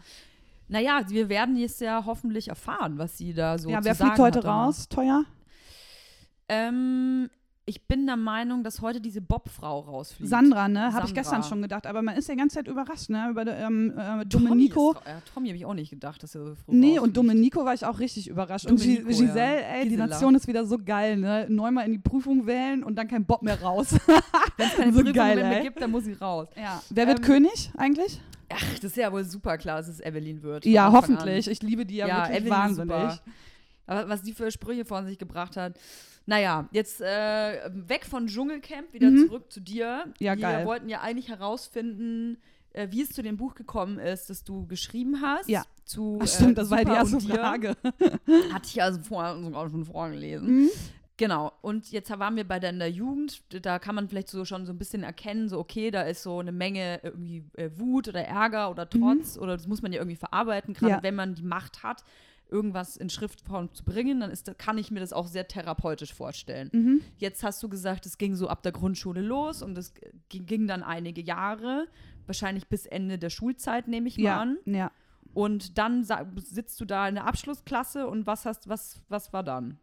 Naja, 0.67 1.01
wir 1.07 1.29
werden 1.29 1.57
jetzt 1.57 1.79
ja 1.81 2.03
hoffentlich 2.05 2.47
erfahren, 2.47 2.97
was 2.97 3.17
sie 3.17 3.33
da 3.33 3.57
so 3.57 3.69
Ja, 3.69 3.83
wer 3.83 3.95
fliegt 3.95 4.17
heute 4.17 4.43
raus, 4.43 4.89
teuer? 4.89 5.23
Ähm, 6.49 7.29
ich 7.67 7.87
bin 7.87 8.05
der 8.05 8.15
Meinung, 8.15 8.63
dass 8.63 8.81
heute 8.81 9.01
diese 9.01 9.21
Bob-Frau 9.21 9.79
rausfliegt. 9.79 10.29
Sandra, 10.29 10.67
ne? 10.67 10.93
Habe 10.93 11.07
ich 11.07 11.15
gestern 11.15 11.41
schon 11.43 11.63
gedacht. 11.63 11.87
Aber 11.87 12.03
man 12.03 12.15
ist 12.15 12.27
ja 12.27 12.35
die 12.35 12.39
ganze 12.39 12.57
Zeit 12.57 12.67
überrascht, 12.67 13.09
ne? 13.09 13.27
Über 13.31 13.45
ähm, 13.47 13.97
äh, 13.97 14.23
Domenico. 14.25 14.93
Tommy, 14.93 15.05
äh, 15.05 15.21
Tommy 15.33 15.47
habe 15.47 15.57
ich 15.57 15.65
auch 15.65 15.73
nicht 15.73 15.89
gedacht, 15.89 16.21
dass 16.21 16.35
er 16.35 16.45
so 16.45 16.55
früh 16.55 16.75
Nee, 16.75 16.99
und 16.99 17.17
Domenico 17.17 17.65
war 17.65 17.73
ich 17.73 17.83
auch 17.83 17.97
richtig 17.97 18.27
überrascht. 18.27 18.69
Domenico, 18.69 19.07
und 19.07 19.07
Giselle, 19.07 19.61
ja. 19.61 19.67
ey, 19.67 19.83
Gisela. 19.85 20.03
die 20.05 20.11
Nation 20.11 20.35
ist 20.35 20.47
wieder 20.47 20.65
so 20.65 20.77
geil, 20.77 21.17
ne? 21.17 21.47
Neunmal 21.49 21.87
in 21.87 21.93
die 21.93 21.99
Prüfung 21.99 22.45
wählen 22.45 22.83
und 22.83 22.95
dann 22.95 23.07
kein 23.07 23.25
Bob 23.25 23.41
mehr 23.41 23.59
raus. 23.59 23.95
Wenn 24.57 24.67
es 24.67 24.75
keine 24.75 24.91
so 24.93 24.99
Prüfung 24.99 25.13
geil, 25.13 25.35
mehr 25.37 25.61
gibt, 25.63 25.81
dann 25.81 25.89
muss 25.89 26.03
sie 26.03 26.13
raus. 26.13 26.47
Ja. 26.55 26.83
Wer 26.91 27.07
wird 27.07 27.19
ähm, 27.19 27.25
König 27.25 27.71
eigentlich? 27.77 28.21
Ach, 28.49 28.73
das 28.75 28.91
ist 28.91 28.97
ja 28.97 29.11
wohl 29.11 29.23
super 29.23 29.57
klar, 29.57 29.77
dass 29.77 29.87
es 29.87 29.99
Evelyn 29.99 30.43
wird. 30.43 30.65
Ja, 30.65 30.91
hoffentlich. 30.91 31.47
An. 31.47 31.51
Ich 31.51 31.63
liebe 31.63 31.83
die 31.83 31.95
ja, 31.95 32.07
ja 32.07 32.17
wirklich 32.19 32.41
Evelyn 32.41 32.51
wahnsinnig. 32.51 33.21
Aber 33.87 34.07
was 34.07 34.21
die 34.21 34.33
für 34.33 34.51
Sprüche 34.51 34.85
von 34.85 35.05
sich 35.07 35.17
gebracht 35.17 35.57
hat. 35.57 35.79
Naja, 36.25 36.67
jetzt 36.71 37.01
äh, 37.01 37.69
weg 37.71 38.05
von 38.05 38.27
Dschungelcamp, 38.27 38.93
wieder 38.93 39.11
mhm. 39.11 39.27
zurück 39.27 39.51
zu 39.51 39.59
dir. 39.59 40.05
Ja, 40.19 40.35
Wir 40.35 40.41
geil. 40.41 40.59
Wir 40.59 40.65
wollten 40.65 40.89
ja 40.89 41.01
eigentlich 41.01 41.29
herausfinden, 41.29 42.37
äh, 42.73 42.87
wie 42.91 43.01
es 43.01 43.09
zu 43.09 43.21
dem 43.21 43.37
Buch 43.37 43.55
gekommen 43.55 43.99
ist, 43.99 44.29
das 44.29 44.43
du 44.43 44.65
geschrieben 44.67 45.21
hast. 45.21 45.49
Ja. 45.49 45.63
Zu, 45.85 46.19
Ach, 46.21 46.27
stimmt, 46.27 46.51
äh, 46.51 46.55
das 46.55 46.69
war 46.71 46.83
die 46.83 46.91
erste 46.91 47.21
Frage. 47.21 47.75
Hatte 48.53 48.65
ich 48.65 48.81
also 48.81 49.01
vorher 49.01 49.39
sogar 49.39 49.69
schon 49.69 49.85
vorgelesen. 49.85 50.63
Mhm. 50.63 50.69
Genau, 51.17 51.53
und 51.61 51.91
jetzt 51.91 52.09
waren 52.09 52.35
wir 52.35 52.45
bei 52.45 52.59
der, 52.59 52.71
in 52.71 52.79
der 52.79 52.91
Jugend, 52.91 53.41
da 53.65 53.79
kann 53.79 53.95
man 53.95 54.09
vielleicht 54.09 54.29
so 54.29 54.43
schon 54.43 54.65
so 54.65 54.73
ein 54.73 54.77
bisschen 54.77 55.03
erkennen, 55.03 55.47
so 55.47 55.59
okay, 55.59 55.89
da 55.89 56.01
ist 56.01 56.23
so 56.23 56.39
eine 56.39 56.51
Menge 56.51 56.99
irgendwie 57.03 57.45
äh, 57.53 57.69
Wut 57.77 58.09
oder 58.09 58.25
Ärger 58.25 58.69
oder 58.69 58.85
mhm. 58.85 58.99
Trotz 58.99 59.37
mhm. 59.37 59.43
oder 59.43 59.55
das 59.55 59.67
muss 59.67 59.81
man 59.81 59.93
ja 59.93 59.99
irgendwie 59.99 60.17
verarbeiten, 60.17 60.73
gerade 60.73 60.95
ja. 60.95 61.03
wenn 61.03 61.15
man 61.15 61.35
die 61.35 61.43
Macht 61.43 61.83
hat. 61.83 62.03
Irgendwas 62.49 62.97
in 62.97 63.09
Schriftform 63.09 63.73
zu 63.73 63.83
bringen, 63.83 64.19
dann 64.19 64.31
ist, 64.31 64.57
kann 64.57 64.77
ich 64.77 64.91
mir 64.91 64.99
das 64.99 65.13
auch 65.13 65.27
sehr 65.27 65.47
therapeutisch 65.47 66.13
vorstellen. 66.13 66.69
Mhm. 66.73 67.01
Jetzt 67.17 67.43
hast 67.43 67.61
du 67.63 67.69
gesagt, 67.69 68.05
es 68.05 68.17
ging 68.17 68.35
so 68.35 68.47
ab 68.47 68.63
der 68.63 68.71
Grundschule 68.71 69.21
los 69.21 69.61
und 69.61 69.77
es 69.77 69.93
ging, 70.29 70.67
dann 70.67 70.83
einige 70.83 71.21
Jahre, 71.21 71.87
wahrscheinlich 72.25 72.67
bis 72.67 72.85
Ende 72.85 73.17
der 73.17 73.29
Schulzeit, 73.29 73.87
nehme 73.87 74.07
ich 74.07 74.17
mal 74.17 74.23
Ja, 74.23 74.41
an. 74.41 74.57
ja. 74.65 74.91
Und 75.33 75.77
dann 75.77 76.05
sitzt 76.37 76.79
du 76.79 76.85
da 76.85 77.07
in 77.09 77.15
der 77.15 77.25
Abschlussklasse 77.27 78.07
und 78.07 78.25
was 78.25 78.45
hast, 78.45 78.69
was, 78.69 79.01
was 79.09 79.33
war 79.33 79.43
dann? 79.43 79.79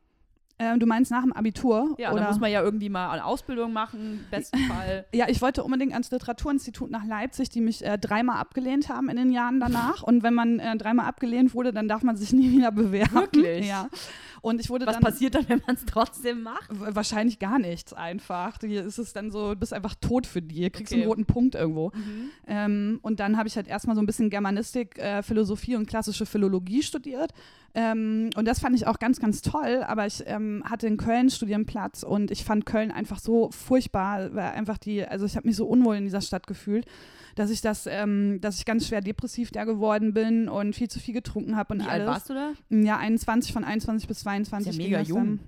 Ähm, 0.63 0.79
du 0.79 0.87
meinst 0.87 1.11
nach 1.11 1.23
dem 1.23 1.33
Abitur? 1.33 1.95
Ja, 1.99 2.13
oder? 2.13 2.23
da 2.23 2.29
muss 2.29 2.39
man 2.41 2.51
ja 2.51 2.63
irgendwie 2.63 2.89
mal 2.89 3.11
eine 3.11 3.25
Ausbildung 3.25 3.73
machen, 3.73 4.25
besten 4.31 4.59
Fall. 4.69 5.05
Ja, 5.13 5.29
ich 5.29 5.43
wollte 5.43 5.65
unbedingt 5.65 5.93
ans 5.93 6.11
Literaturinstitut 6.11 6.91
nach 6.91 7.05
Leipzig, 7.05 7.49
die 7.49 7.61
mich 7.61 7.85
äh, 7.85 7.99
dreimal 7.99 8.39
abgelehnt 8.39 8.89
haben 8.89 9.09
in 9.09 9.17
den 9.17 9.33
Jahren 9.33 9.59
danach. 9.61 10.03
Und 10.03 10.23
wenn 10.23 10.35
man 10.35 10.59
äh, 10.61 10.77
dreimal 10.77 11.07
abgelehnt 11.07 11.55
wurde, 11.55 11.73
dann 11.73 11.89
darf 11.89 12.03
man 12.03 12.17
sich 12.17 12.33
nie 12.33 12.53
wieder 12.53 12.71
bewerben. 12.71 13.15
Wirklich? 13.15 13.67
Ja. 13.67 13.89
Und 14.41 14.61
ich 14.61 14.71
wurde 14.71 14.87
Was 14.87 14.95
dann 14.95 15.03
passiert 15.05 15.35
dann, 15.35 15.49
wenn 15.49 15.63
man 15.67 15.77
es 15.77 15.85
trotzdem 15.85 16.43
macht? 16.43 16.69
wahrscheinlich 16.71 17.39
gar 17.39 17.59
nichts 17.59 17.93
einfach. 17.93 18.59
Hier 18.61 18.85
ist 18.85 18.99
es 18.99 19.13
dann 19.13 19.31
so, 19.31 19.51
du 19.55 19.57
bist 19.57 19.73
einfach 19.73 19.95
tot 20.01 20.27
für 20.27 20.43
die, 20.43 20.69
kriegst 20.71 20.93
Okay. 20.93 21.01
einen 21.03 21.09
roten 21.09 21.25
Punkt 21.27 21.55
irgendwo. 21.55 21.93
Ähm, 22.47 22.99
und 23.03 23.21
dann 23.21 23.37
habe 23.37 23.49
ich 23.49 23.57
halt 23.57 23.69
erstmal 23.69 23.97
so 23.97 24.03
ein 24.03 24.07
bisschen 24.07 24.31
Germanistik, 24.31 24.99
äh, 24.99 25.23
Philosophie 25.23 25.77
und 25.77 25.87
klassische 25.87 26.27
Philologie 26.27 26.83
studiert. 26.83 27.33
Ähm, 27.75 28.31
und 28.37 28.47
das 28.47 28.61
fand 28.61 28.77
ich 28.77 28.87
auch 28.87 28.99
ganz, 28.99 29.21
ganz 29.21 29.41
toll. 29.43 29.83
Aber 29.87 30.07
ich 30.07 30.23
ähm, 30.27 30.52
hatte 30.65 30.87
in 30.87 30.97
Köln 30.97 31.31
Studienplatz 31.31 32.03
und 32.03 32.31
ich 32.31 32.45
fand 32.45 32.67
Köln 32.67 32.91
einfach 32.91 33.19
so 33.19 33.51
furchtbar, 33.51 34.35
weil 34.35 34.51
einfach 34.53 34.79
die, 34.79 35.05
also 35.05 35.25
ich 35.27 35.37
habe 35.37 35.47
mich 35.49 35.57
so 35.57 35.67
unwohl 35.67 35.97
in 35.97 36.05
dieser 36.05 36.21
Stadt 36.21 36.47
gefühlt, 36.47 36.87
dass 37.35 37.51
ich 37.51 37.61
das, 37.63 37.87
ähm, 37.87 38.41
dass 38.41 38.59
ich 38.59 38.65
ganz 38.67 38.87
schwer 38.87 39.01
depressiv 39.01 39.51
da 39.51 39.65
geworden 39.65 40.13
bin 40.13 40.49
und 40.49 40.75
viel 40.77 40.89
zu 40.89 41.01
viel 41.01 41.15
getrunken 41.15 41.57
habe 41.57 41.75
und 41.75 41.81
Wie 41.81 41.89
alles. 41.89 42.07
alt 42.07 42.07
warst 42.09 42.31
du 42.31 42.35
da? 42.35 42.53
Ja, 42.71 42.99
21 42.99 43.53
von 43.53 43.65
21 43.65 44.07
bis 44.09 44.21
22. 44.21 44.71
Ist 44.73 44.79
ja 44.79 44.85
mega 44.85 45.01
jung. 45.01 45.39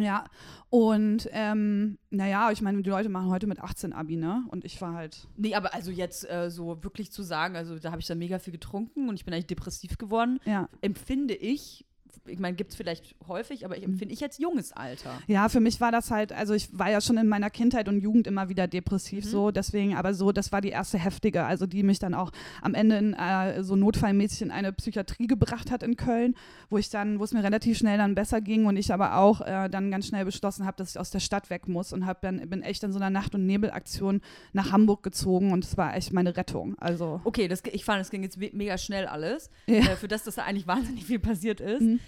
Ja, 0.00 0.26
und 0.70 1.28
ähm, 1.32 1.98
naja, 2.10 2.52
ich 2.52 2.62
meine, 2.62 2.82
die 2.82 2.90
Leute 2.90 3.08
machen 3.08 3.30
heute 3.30 3.48
mit 3.48 3.58
18 3.60 3.92
Abi, 3.92 4.14
ne? 4.14 4.44
Und 4.46 4.64
ich 4.64 4.80
war 4.80 4.94
halt. 4.94 5.26
Nee, 5.36 5.56
aber 5.56 5.74
also 5.74 5.90
jetzt 5.90 6.28
äh, 6.30 6.52
so 6.52 6.84
wirklich 6.84 7.10
zu 7.10 7.24
sagen, 7.24 7.56
also 7.56 7.76
da 7.80 7.90
habe 7.90 8.00
ich 8.00 8.06
dann 8.06 8.18
mega 8.18 8.38
viel 8.38 8.52
getrunken 8.52 9.08
und 9.08 9.16
ich 9.16 9.24
bin 9.24 9.34
eigentlich 9.34 9.48
depressiv 9.48 9.98
geworden, 9.98 10.38
Ja. 10.44 10.68
empfinde 10.82 11.34
ich, 11.34 11.84
ich 12.28 12.38
meine, 12.38 12.56
gibt 12.56 12.70
es 12.70 12.76
vielleicht 12.76 13.14
häufig, 13.26 13.64
aber 13.64 13.76
ich 13.76 13.84
empfinde 13.84 14.12
ich 14.14 14.22
als 14.22 14.38
junges 14.38 14.72
Alter. 14.72 15.10
Ja, 15.26 15.48
für 15.48 15.60
mich 15.60 15.80
war 15.80 15.92
das 15.92 16.10
halt, 16.10 16.32
also 16.32 16.54
ich 16.54 16.76
war 16.78 16.90
ja 16.90 17.00
schon 17.00 17.16
in 17.18 17.26
meiner 17.28 17.50
Kindheit 17.50 17.88
und 17.88 18.00
Jugend 18.00 18.26
immer 18.26 18.48
wieder 18.48 18.66
depressiv, 18.66 19.24
Mhm. 19.24 19.28
so, 19.28 19.50
deswegen, 19.50 19.94
aber 19.96 20.14
so, 20.14 20.32
das 20.32 20.52
war 20.52 20.60
die 20.60 20.68
erste 20.70 20.98
heftige, 20.98 21.44
also 21.44 21.66
die 21.66 21.82
mich 21.82 21.98
dann 21.98 22.14
auch 22.14 22.30
am 22.62 22.74
Ende 22.74 22.96
in, 22.96 23.14
äh, 23.14 23.62
so 23.62 23.76
notfallmäßig 23.76 24.42
in 24.42 24.50
eine 24.50 24.72
Psychiatrie 24.72 25.26
gebracht 25.26 25.70
hat 25.70 25.82
in 25.82 25.96
Köln, 25.96 26.34
wo 26.70 26.78
ich 26.78 26.90
dann, 26.90 27.18
wo 27.18 27.24
es 27.24 27.32
mir 27.32 27.42
relativ 27.42 27.78
schnell 27.78 27.98
dann 27.98 28.14
besser 28.14 28.40
ging 28.40 28.66
und 28.66 28.76
ich 28.76 28.92
aber 28.92 29.16
auch 29.18 29.40
äh, 29.40 29.68
dann 29.68 29.90
ganz 29.90 30.06
schnell 30.06 30.24
beschlossen 30.24 30.66
habe, 30.66 30.76
dass 30.76 30.90
ich 30.90 30.98
aus 30.98 31.10
der 31.10 31.20
Stadt 31.20 31.50
weg 31.50 31.68
muss 31.68 31.92
und 31.92 32.06
hab 32.06 32.22
dann, 32.22 32.38
bin 32.48 32.62
echt 32.62 32.82
in 32.84 32.92
so 32.92 32.98
einer 32.98 33.10
Nacht- 33.10 33.34
und 33.34 33.46
Nebelaktion 33.46 34.20
nach 34.52 34.72
Hamburg 34.72 35.02
gezogen 35.02 35.52
und 35.52 35.64
es 35.64 35.76
war 35.76 35.94
echt 35.96 36.12
meine 36.12 36.36
Rettung, 36.36 36.76
also. 36.78 37.20
Okay, 37.24 37.48
das, 37.48 37.62
ich 37.72 37.84
fand, 37.84 38.00
es 38.00 38.10
ging 38.10 38.22
jetzt 38.22 38.38
me- 38.38 38.50
mega 38.52 38.78
schnell 38.78 39.06
alles, 39.06 39.50
Ja. 39.66 39.76
äh, 39.78 39.96
für 39.96 40.08
das, 40.08 40.24
dass 40.24 40.34
da 40.36 40.44
eigentlich 40.44 40.66
wahnsinnig 40.66 41.04
viel 41.04 41.18
passiert 41.18 41.60
ist. 41.60 41.80
Mhm. 41.82 42.00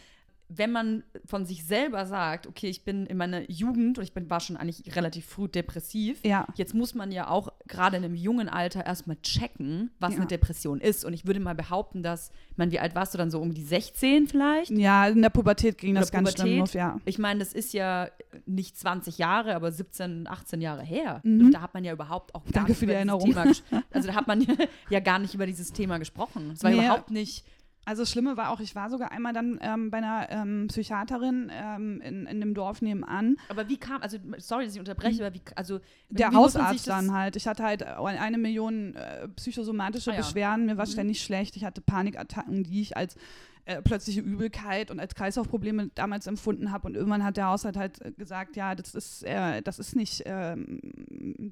Wenn 0.52 0.72
man 0.72 1.04
von 1.26 1.46
sich 1.46 1.64
selber 1.64 2.06
sagt, 2.06 2.48
okay, 2.48 2.68
ich 2.68 2.84
bin 2.84 3.06
in 3.06 3.16
meiner 3.16 3.48
Jugend 3.48 3.98
und 3.98 4.04
ich 4.04 4.12
bin, 4.12 4.28
war 4.28 4.40
schon 4.40 4.56
eigentlich 4.56 4.96
relativ 4.96 5.24
früh 5.26 5.46
depressiv, 5.46 6.18
Ja. 6.24 6.46
Jetzt 6.56 6.74
muss 6.74 6.94
man 6.96 7.12
ja 7.12 7.28
auch 7.28 7.50
gerade 7.68 7.96
in 7.98 8.04
einem 8.04 8.16
jungen 8.16 8.48
Alter 8.48 8.84
erstmal 8.84 9.16
checken, 9.22 9.90
was 10.00 10.14
Ja. 10.14 10.18
eine 10.18 10.26
Depression 10.26 10.80
ist. 10.80 11.04
Und 11.04 11.12
ich 11.12 11.24
würde 11.24 11.38
mal 11.38 11.54
behaupten, 11.54 12.02
dass, 12.02 12.32
ich 12.50 12.58
meine, 12.58 12.72
wie 12.72 12.80
alt 12.80 12.96
warst 12.96 13.14
du 13.14 13.18
dann 13.18 13.30
so 13.30 13.40
um 13.40 13.54
die 13.54 13.62
16 13.62 14.26
vielleicht? 14.26 14.70
Ja, 14.72 15.06
in 15.06 15.22
der 15.22 15.30
Pubertät 15.30 15.78
ging 15.78 15.94
das 15.94 16.08
Oder 16.10 16.18
ganz 16.18 16.32
schlimm 16.32 16.44
Pubertät. 16.46 16.58
los, 16.60 16.72
ja. 16.74 16.98
Ich 17.04 17.18
meine, 17.20 17.38
das 17.38 17.52
ist 17.52 17.72
ja 17.72 18.08
nicht 18.46 18.76
20 18.76 19.18
Jahre, 19.18 19.54
aber 19.54 19.70
17, 19.70 20.26
18 20.26 20.60
Jahre 20.60 20.82
her. 20.82 21.20
Mhm. 21.22 21.46
Und 21.46 21.52
da 21.52 21.60
hat 21.60 21.74
man 21.74 21.84
ja 21.84 21.92
überhaupt 21.92 22.34
auch 22.34 22.44
gar 22.46 22.52
Danke 22.66 22.72
nicht 22.72 22.82
über 22.82 23.04
dieses. 23.44 23.62
Thema 23.64 23.84
Also 23.92 24.08
da 24.08 24.14
hat 24.16 24.26
man 24.26 24.44
ja 24.90 24.98
gar 25.00 25.20
nicht 25.20 25.34
über 25.34 25.46
dieses 25.46 25.72
Thema 25.72 25.98
gesprochen. 25.98 26.50
Es 26.54 26.64
war 26.64 26.70
Nee. 26.72 26.78
überhaupt 26.78 27.10
nicht. 27.12 27.44
Also 27.90 28.02
das 28.02 28.10
Schlimme 28.12 28.36
war 28.36 28.50
auch, 28.50 28.60
ich 28.60 28.76
war 28.76 28.88
sogar 28.88 29.10
einmal 29.10 29.32
dann 29.32 29.58
ähm, 29.60 29.90
bei 29.90 29.98
einer 29.98 30.28
ähm, 30.30 30.68
Psychiaterin 30.68 31.50
ähm, 31.52 32.00
in, 32.02 32.24
in 32.26 32.40
dem 32.40 32.54
Dorf 32.54 32.82
nebenan. 32.82 33.36
Aber 33.48 33.68
wie 33.68 33.78
kam, 33.78 34.00
also 34.00 34.16
sorry, 34.38 34.64
dass 34.64 34.74
ich 34.74 34.78
unterbreche, 34.78 35.26
aber 35.26 35.34
wie, 35.34 35.42
also 35.56 35.80
Der 36.08 36.30
wie 36.30 36.34
man 36.36 36.48
sich 36.48 36.54
Hausarzt 36.60 36.86
dann 36.86 37.12
halt. 37.12 37.34
Ich 37.34 37.48
hatte 37.48 37.64
halt 37.64 37.82
eine 37.82 38.38
Million 38.38 38.94
äh, 38.94 39.26
psychosomatische 39.34 40.12
Ah 40.12 40.14
ja. 40.14 40.20
Beschwerden, 40.20 40.66
mir 40.66 40.76
war 40.76 40.86
Mhm. 40.86 40.90
ständig 40.92 41.20
schlecht, 41.20 41.56
ich 41.56 41.64
hatte 41.64 41.80
Panikattacken, 41.80 42.62
die 42.62 42.80
ich 42.80 42.96
als 42.96 43.16
äh, 43.64 43.82
plötzliche 43.82 44.20
Übelkeit 44.20 44.90
und 44.90 45.00
als 45.00 45.14
Kreislaufprobleme 45.14 45.90
damals 45.94 46.26
empfunden 46.26 46.72
habe 46.72 46.88
und 46.88 46.94
irgendwann 46.96 47.24
hat 47.24 47.36
der 47.36 47.46
Hausarzt 47.46 47.78
halt 47.78 48.00
äh, 48.02 48.12
gesagt, 48.12 48.56
ja, 48.56 48.74
das 48.74 48.94
ist, 48.94 49.22
äh, 49.24 49.62
das 49.62 49.78
ist 49.78 49.96
nicht 49.96 50.22
ähm, 50.26 50.80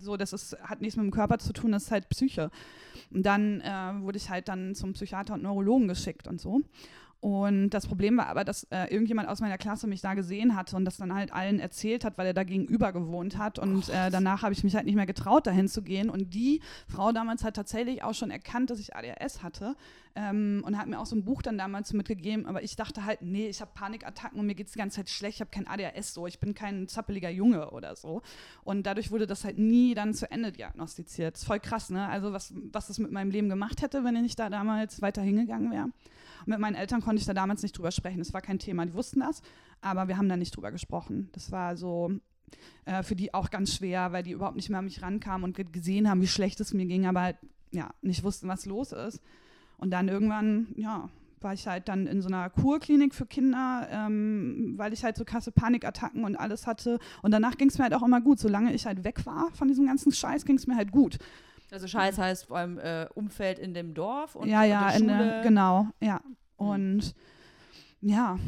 so, 0.01 0.17
das 0.17 0.33
ist, 0.33 0.57
hat 0.63 0.81
nichts 0.81 0.97
mit 0.97 1.05
dem 1.05 1.11
Körper 1.11 1.39
zu 1.39 1.53
tun, 1.53 1.73
das 1.73 1.85
ist 1.85 1.91
halt 1.91 2.09
Psyche. 2.09 2.51
Und 3.11 3.25
dann 3.25 3.61
äh, 3.61 4.03
wurde 4.03 4.19
ich 4.19 4.31
halt 4.31 4.49
dann 4.49 4.75
zum 4.75 4.93
Psychiater 4.93 5.35
und 5.35 5.43
Neurologen 5.43 5.89
geschickt 5.89 6.29
und 6.29 6.41
so. 6.41 6.63
Und 7.21 7.71
das 7.71 7.87
Problem 7.87 8.17
war 8.17 8.29
aber, 8.29 8.45
dass 8.45 8.65
äh, 8.71 8.85
irgendjemand 8.93 9.29
aus 9.29 9.41
meiner 9.41 9.59
Klasse 9.59 9.89
mich 9.89 10.01
da 10.01 10.15
gesehen 10.15 10.55
hatte 10.55 10.77
und 10.77 10.85
das 10.85 10.99
dann 10.99 11.13
halt 11.13 11.33
allen 11.33 11.59
erzählt 11.59 12.05
hat, 12.05 12.17
weil 12.17 12.29
er 12.29 12.35
da 12.35 12.45
gegenüber 12.45 12.93
gewohnt 12.93 13.39
hat. 13.39 13.59
Und 13.59 13.89
äh, 13.89 14.11
danach 14.11 14.43
habe 14.43 14.53
ich 14.53 14.63
mich 14.63 14.77
halt 14.77 14.87
nicht 14.87 14.95
mehr 14.95 15.07
getraut, 15.07 15.49
dahin 15.49 15.67
zu 15.67 15.83
gehen. 15.83 16.11
Und 16.11 16.33
die 16.33 16.61
Frau 16.87 17.11
damals 17.11 17.43
hat 17.43 17.57
tatsächlich 17.57 18.05
auch 18.05 18.15
schon 18.15 18.31
erkannt, 18.31 18.71
dass 18.71 18.79
ich 18.79 18.95
ADHS 18.95 19.43
hatte 19.43 19.75
ähm, 20.15 20.63
und 20.65 20.79
hat 20.79 20.87
mir 20.87 21.01
auch 21.01 21.07
so 21.07 21.17
ein 21.17 21.25
Buch 21.25 21.43
dann 21.43 21.59
damals 21.59 21.93
mitgegeben. 21.93 22.47
Aber 22.47 22.63
ich 22.63 22.77
dachte 22.77 23.05
halt, 23.05 23.21
nee, 23.23 23.49
ich 23.49 23.61
habe 23.61 23.73
Panikattacken 23.75 24.39
und 24.39 24.47
mir 24.47 24.55
geht 24.55 24.69
es 24.69 24.75
die 24.75 24.79
ganze 24.79 24.97
Zeit 24.97 25.11
schlecht. 25.11 25.37
Ich 25.37 25.41
habe 25.41 25.51
kein 25.51 25.67
ADHS 25.67 26.15
so. 26.15 26.29
Ich 26.29 26.39
bin 26.39 26.55
kein 26.55 26.87
zappeliger 26.87 27.31
Junge 27.31 27.73
oder 27.73 27.97
so. 27.97 28.23
Und 28.63 28.87
dadurch 28.87 29.11
wurde 29.11 29.27
das 29.27 29.45
halt 29.45 29.59
nie 29.59 29.95
dann 29.95 30.15
zu 30.15 30.31
Ende 30.31 30.53
diagnostiziert. 30.53 31.37
ist 31.37 31.45
voll 31.45 31.59
krass, 31.59 31.91
ne? 31.91 32.09
Also 32.09 32.33
was, 32.33 32.55
was 32.73 32.87
das 32.87 33.01
mit 33.01 33.11
meinem 33.11 33.33
Leben 33.33 33.49
gemacht 33.49 33.83
hätte, 33.83 34.05
wenn 34.05 34.25
ich 34.25 34.37
da 34.37 34.51
damals 34.51 35.03
weiter 35.03 35.23
hingegangen 35.23 35.73
wäre. 35.73 35.89
Und 36.41 36.49
mit 36.49 36.59
meinen 36.59 36.75
Eltern 36.77 37.01
konnte 37.01 37.21
ich 37.21 37.27
da 37.27 37.35
damals 37.35 37.63
nicht 37.63 37.77
drüber 37.77 37.91
sprechen. 37.91 38.19
Das 38.19 38.33
war 38.33 38.41
kein 38.41 38.59
Thema. 38.59 38.87
Die 38.87 38.95
wussten 38.95 39.21
das, 39.21 39.43
aber 39.81 40.09
wir 40.09 40.17
haben 40.17 40.29
da 40.29 40.37
nicht 40.37 40.57
drüber 40.57 40.73
gesprochen. 40.73 41.29
Das 41.33 41.53
war 41.53 41.77
so 41.77 42.13
äh, 42.85 43.03
für 43.03 43.17
die 43.17 43.35
auch 43.35 43.51
ganz 43.51 43.75
schwer, 43.75 44.13
weil 44.13 44.23
die 44.23 44.33
überhaupt 44.33 44.57
nicht 44.57 44.71
mehr 44.71 44.79
an 44.79 44.85
mich 44.87 45.03
rankamen 45.03 45.45
und 45.45 45.57
ge- 45.57 45.67
gesehen 45.71 46.09
haben, 46.09 46.21
wie 46.21 46.27
schlecht 46.27 46.61
es 46.61 46.73
mir 46.73 46.87
ging, 46.87 47.07
aber 47.07 47.21
halt, 47.23 47.37
ja, 47.73 47.91
nicht 48.03 48.25
wussten, 48.25 48.49
was 48.49 48.67
los 48.67 48.93
ist. 48.93 49.21
Und 49.77 49.91
dann 49.91 50.09
irgendwann, 50.09 50.69
ja, 50.77 51.09
war 51.41 51.53
ich 51.53 51.69
halt 51.69 51.89
dann 51.89 52.09
in 52.09 52.21
so 52.21 52.27
einer 52.27 52.51
Kurklinik 52.51 53.15
für 53.15 53.27
Kinder, 53.27 53.87
ähm, 53.93 54.75
weil 54.77 54.93
ich 54.93 55.05
halt 55.05 55.17
so 55.17 55.25
krasse 55.25 55.53
Panikattacken 55.53 56.25
und 56.25 56.35
alles 56.35 56.67
hatte. 56.67 56.99
Und 57.23 57.31
danach 57.31 57.57
ging 57.57 57.69
es 57.69 57.79
mir 57.79 57.85
halt 57.85 57.95
auch 57.95 58.03
immer 58.03 58.21
gut. 58.21 58.41
Solange 58.41 58.73
ich 58.75 58.87
halt 58.87 59.05
weg 59.05 59.25
war 59.25 59.51
von 59.53 59.69
diesem 59.69 59.87
ganzen 59.87 60.11
Scheiß, 60.11 60.45
ging 60.45 60.57
es 60.57 60.67
mir 60.67 60.75
halt 60.75 60.91
gut. 60.91 61.19
Also 61.71 61.87
Scheiß 61.87 62.19
heißt 62.19 62.47
vor 62.47 62.59
allem 62.59 62.79
äh, 62.79 63.07
Umfeld 63.15 63.59
in 63.59 63.75
dem 63.75 63.95
Dorf 63.95 64.35
und 64.35 64.49
ja, 64.49 64.65
ja, 64.65 64.89
und 64.89 65.01
in 65.01 65.09
der 65.09 65.19
Schule. 65.19 65.41
genau, 65.43 65.87
ja. 66.01 66.21
Und 66.57 67.15
ja, 68.01 68.39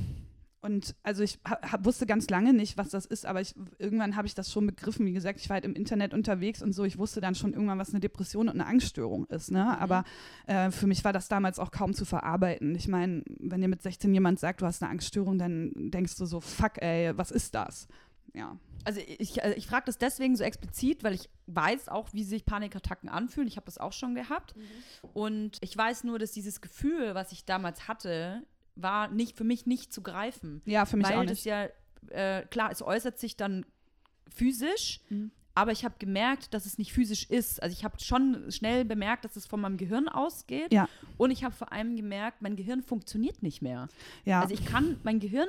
und 0.63 0.95
also 1.03 1.23
ich 1.23 1.39
ha, 1.49 1.59
hab, 1.63 1.87
wusste 1.87 2.07
ganz 2.07 2.29
lange 2.29 2.53
nicht, 2.53 2.77
was 2.77 2.91
das 2.91 3.07
ist, 3.07 3.25
aber 3.25 3.41
ich, 3.41 3.55
irgendwann 3.79 4.15
habe 4.15 4.27
ich 4.27 4.35
das 4.35 4.53
schon 4.53 4.67
begriffen. 4.67 5.07
Wie 5.07 5.13
gesagt, 5.13 5.41
ich 5.41 5.49
war 5.49 5.55
halt 5.55 5.65
im 5.65 5.75
Internet 5.75 6.13
unterwegs 6.13 6.63
und 6.63 6.73
so. 6.73 6.85
Ich 6.85 6.99
wusste 6.99 7.21
dann 7.21 7.35
schon 7.35 7.55
irgendwann, 7.55 7.79
was 7.79 7.91
eine 7.91 8.01
Depression 8.01 8.49
und 8.49 8.55
eine 8.55 8.67
Angststörung 8.67 9.25
ist. 9.27 9.51
Ne? 9.51 9.79
Aber 9.81 10.05
äh, 10.47 10.71
für 10.71 10.87
mich 10.87 11.03
war 11.03 11.15
das 11.15 11.29
damals 11.29 11.59
auch 11.59 11.71
kaum 11.71 11.95
zu 11.95 12.05
verarbeiten. 12.05 12.75
Ich 12.75 12.89
meine, 12.89 13.23
wenn 13.39 13.63
dir 13.63 13.69
mit 13.69 13.83
16 13.83 14.13
jemand 14.13 14.39
sagt, 14.39 14.61
du 14.61 14.67
hast 14.67 14.83
eine 14.83 14.91
Angststörung, 14.91 15.39
dann 15.39 15.73
denkst 15.75 16.17
du 16.17 16.27
so, 16.27 16.41
fuck, 16.41 16.83
ey, 16.83 17.17
was 17.17 17.31
ist 17.31 17.55
das? 17.55 17.89
Ja. 18.35 18.57
Also 18.85 19.01
ich, 19.19 19.43
also 19.43 19.57
ich 19.57 19.67
frage 19.67 19.85
das 19.87 19.99
deswegen 19.99 20.37
so 20.37 20.45
explizit, 20.45 21.05
weil 21.05 21.15
ich 21.15 21.29
weiß 21.47 21.89
auch, 21.89 22.13
wie 22.15 22.25
sich 22.25 22.47
Panikattacken 22.47 23.09
anfühlen. 23.09 23.47
Ich 23.49 23.57
habe 23.57 23.67
das 23.67 23.77
auch 23.79 23.93
schon 23.93 24.15
gehabt. 24.15 24.55
Und 25.13 25.59
ich 25.61 25.77
weiß 25.77 26.05
nur, 26.05 26.19
dass 26.19 26.33
dieses 26.33 26.61
Gefühl, 26.61 27.15
was 27.15 27.33
ich 27.33 27.45
damals 27.45 27.89
hatte, 27.89 28.43
war 28.77 29.09
nicht 29.09 29.37
für 29.37 29.45
mich 29.45 29.67
nicht 29.67 29.93
zu 29.93 30.03
greifen. 30.03 30.63
Ja, 30.65 30.87
für 30.87 30.97
mich 30.97 31.09
weil 31.09 31.17
auch 31.19 31.23
das 31.25 31.33
nicht. 31.33 31.45
ja, 31.45 31.69
äh, 32.09 32.47
klar, 32.47 32.71
es 32.71 32.81
äußert 32.83 33.19
sich 33.19 33.37
dann 33.37 33.67
physisch, 34.35 35.01
Mhm. 35.11 35.31
aber 35.55 35.73
ich 35.73 35.85
habe 35.85 35.97
gemerkt, 35.99 36.55
dass 36.55 36.65
es 36.67 36.79
nicht 36.79 36.93
physisch 36.93 37.29
ist. 37.29 37.63
Also 37.63 37.75
ich 37.77 37.85
habe 37.85 37.99
schon 38.01 38.51
schnell 38.51 38.85
bemerkt, 38.85 39.25
dass 39.25 39.37
es 39.37 39.47
von 39.47 39.61
meinem 39.61 39.77
Gehirn 39.77 40.09
ausgeht. 40.09 40.73
Ja. 40.73 40.89
Und 41.19 41.31
ich 41.31 41.45
habe 41.45 41.55
vor 41.55 41.73
allem 41.73 41.97
gemerkt, 41.97 42.41
mein 42.43 42.57
Gehirn 42.57 42.83
funktioniert 42.83 43.43
nicht 43.43 43.61
mehr. 43.61 43.89
ja. 44.25 44.41
Also 44.41 44.55
ich 44.55 44.65
kann 44.65 44.99
mein 45.03 45.21
Gehirn, 45.21 45.49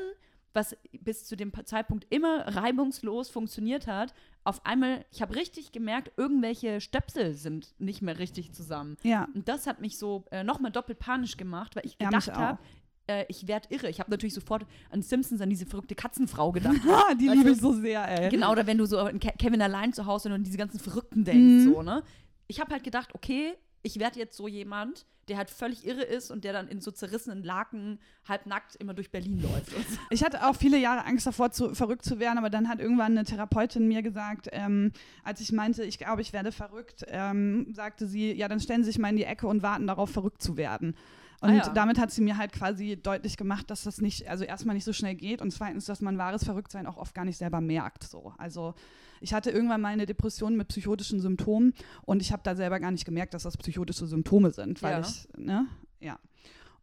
was 0.54 0.76
bis 1.00 1.26
zu 1.26 1.36
dem 1.36 1.52
Zeitpunkt 1.66 2.06
immer 2.10 2.46
reibungslos 2.56 3.30
funktioniert 3.30 3.88
hat, 3.88 4.14
auf 4.44 4.66
einmal, 4.66 5.06
ich 5.12 5.22
habe 5.22 5.36
richtig 5.36 5.72
gemerkt, 5.72 6.12
irgendwelche 6.18 6.82
Stöpsel 6.82 7.34
sind 7.36 7.74
nicht 7.80 8.02
mehr 8.02 8.18
richtig 8.20 8.54
zusammen. 8.54 8.98
ja. 9.04 9.28
Und 9.34 9.48
das 9.48 9.68
hat 9.68 9.80
mich 9.82 9.98
so 9.98 10.26
äh, 10.32 10.44
nochmal 10.44 10.72
doppelt 10.72 11.00
panisch 11.00 11.38
gemacht, 11.38 11.76
weil 11.76 11.86
ich 11.86 11.98
gedacht 11.98 12.34
habe, 12.34 12.60
äh, 13.08 13.26
ich 13.30 13.48
werde 13.48 13.68
irre. 13.70 13.90
Ich 13.90 14.00
habe 14.00 14.10
natürlich 14.12 14.34
sofort 14.34 14.66
an 14.90 15.02
Simpsons, 15.02 15.42
an 15.42 15.50
diese 15.50 15.66
verrückte 15.66 15.96
Katzenfrau 15.96 16.52
gedacht. 16.52 16.76
Ah, 16.90 17.14
die 17.14 17.28
liebe 17.28 17.52
ich 17.52 17.60
so 17.62 17.74
sehr, 17.74 18.08
ey. 18.08 18.30
genau, 18.30 18.52
oder 18.52 18.66
wenn 18.68 18.78
du 18.78 18.86
so 18.86 19.00
an 19.00 19.20
Ke 19.20 19.32
Kevin 19.38 19.62
allein 19.62 19.94
zu 19.94 20.06
Hause 20.06 20.30
und 20.30 20.36
an 20.36 20.44
diese 20.44 20.58
ganzen 20.58 20.80
Verrückten 20.80 21.24
denkst, 21.24 21.66
Mhm. 21.66 21.74
so, 21.74 21.82
ne? 21.84 22.04
Ich 22.48 22.60
habe 22.60 22.72
halt 22.74 22.84
gedacht, 22.84 23.14
okay, 23.16 23.54
ich 23.84 24.00
werde 24.00 24.20
jetzt 24.20 24.38
so 24.38 24.48
jemand, 24.48 25.06
der 25.28 25.38
halt 25.38 25.50
völlig 25.50 25.86
irre 25.86 26.02
ist 26.02 26.32
und 26.32 26.44
der 26.44 26.52
dann 26.52 26.68
in 26.68 26.82
so 26.82 26.92
zerrissenen 26.92 27.44
Laken 27.44 28.00
halbnackt 28.28 28.76
immer 28.76 28.94
durch 28.94 29.12
Berlin 29.12 29.42
läuft. 29.42 29.72
Ich 30.10 30.24
hatte 30.24 30.46
auch 30.46 30.56
viele 30.56 30.78
Jahre 30.78 31.06
Angst 31.06 31.26
davor, 31.26 31.52
zu, 31.52 31.74
verrückt 31.74 32.04
zu 32.04 32.20
werden, 32.20 32.38
aber 32.38 32.50
dann 32.50 32.68
hat 32.68 32.80
irgendwann 32.80 33.18
eine 33.18 33.24
Therapeutin 33.24 33.88
mir 33.88 34.02
gesagt, 34.02 34.50
ähm, 34.52 34.92
als 35.24 35.40
ich 35.40 35.52
meinte, 35.52 35.84
ich 35.84 35.98
glaube, 35.98 36.22
ich 36.22 36.34
werde 36.34 36.52
verrückt, 36.52 37.06
ähm, 37.08 37.68
sagte 37.74 38.08
sie, 38.08 38.34
ja, 38.34 38.48
dann 38.48 38.60
stellen 38.60 38.84
Sie 38.84 38.92
sich 38.92 39.00
mal 39.00 39.10
in 39.10 39.18
die 39.18 39.24
Ecke 39.24 39.48
und 39.48 39.64
warten 39.64 39.88
darauf, 39.88 40.10
verrückt 40.10 40.42
zu 40.42 40.58
werden. 40.58 40.96
Und 41.42 41.50
ah, 41.50 41.54
ja. 41.54 41.70
damit 41.70 41.98
hat 41.98 42.12
sie 42.12 42.22
mir 42.22 42.38
halt 42.38 42.54
quasi 42.54 42.98
deutlich 43.02 43.36
gemacht, 43.36 43.72
dass 43.72 43.84
das 43.84 44.00
nicht, 44.00 44.28
also 44.28 44.44
erstmal 44.44 44.76
nicht 44.76 44.84
so 44.84 44.94
schnell 44.94 45.16
geht 45.16 45.42
und 45.42 45.50
zweitens, 45.50 45.86
dass 45.86 46.00
man 46.00 46.20
wahres 46.20 46.44
Verrücktsein 46.44 46.86
auch 46.86 46.98
oft 46.98 47.16
gar 47.16 47.26
nicht 47.26 47.38
selber 47.38 47.62
merkt. 47.62 48.04
So. 48.04 48.34
Also 48.38 48.76
ich 49.22 49.34
hatte 49.34 49.50
irgendwann 49.50 49.82
mal 49.82 49.90
eine 49.90 50.06
Depression 50.06 50.56
mit 50.56 50.68
psychotischen 50.68 51.20
Symptomen 51.20 51.74
und 52.04 52.22
ich 52.22 52.32
habe 52.32 52.44
da 52.44 52.56
selber 52.56 52.80
gar 52.80 52.92
nicht 52.92 53.06
gemerkt, 53.06 53.34
dass 53.34 53.44
das 53.44 53.58
psychotische 53.58 54.06
Symptome 54.06 54.52
sind, 54.52 54.84
weil 54.84 54.94
ja. 54.94 55.00
ich, 55.00 55.28
ne, 55.36 55.66
ja. 56.00 56.20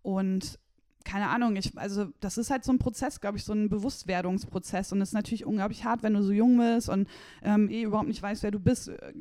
Und 0.02 0.59
keine 1.05 1.28
Ahnung, 1.28 1.57
ich, 1.57 1.76
also 1.76 2.09
das 2.20 2.38
ist 2.38 2.51
halt 2.51 2.64
so 2.64 2.72
ein 2.72 2.78
Prozess, 2.78 3.20
glaube 3.20 3.38
ich, 3.38 3.44
so 3.44 3.53
ein 3.53 3.68
Bewusstwerdungsprozess 3.68 4.92
und 4.92 5.01
es 5.01 5.11
ist 5.11 5.14
natürlich 5.14 5.46
unglaublich 5.46 5.84
hart, 5.84 6.03
wenn 6.03 6.14
du 6.14 6.22
so 6.22 6.32
jung 6.32 6.59
bist 6.59 6.88
und 6.88 7.09
ähm, 7.42 7.70
eh 7.70 7.82
überhaupt 7.82 8.09
nicht 8.09 8.22
weißt, 8.22 8.42
wer 8.42 8.51
du 8.51 8.59
bist, 8.59 8.88
äh, 8.88 9.12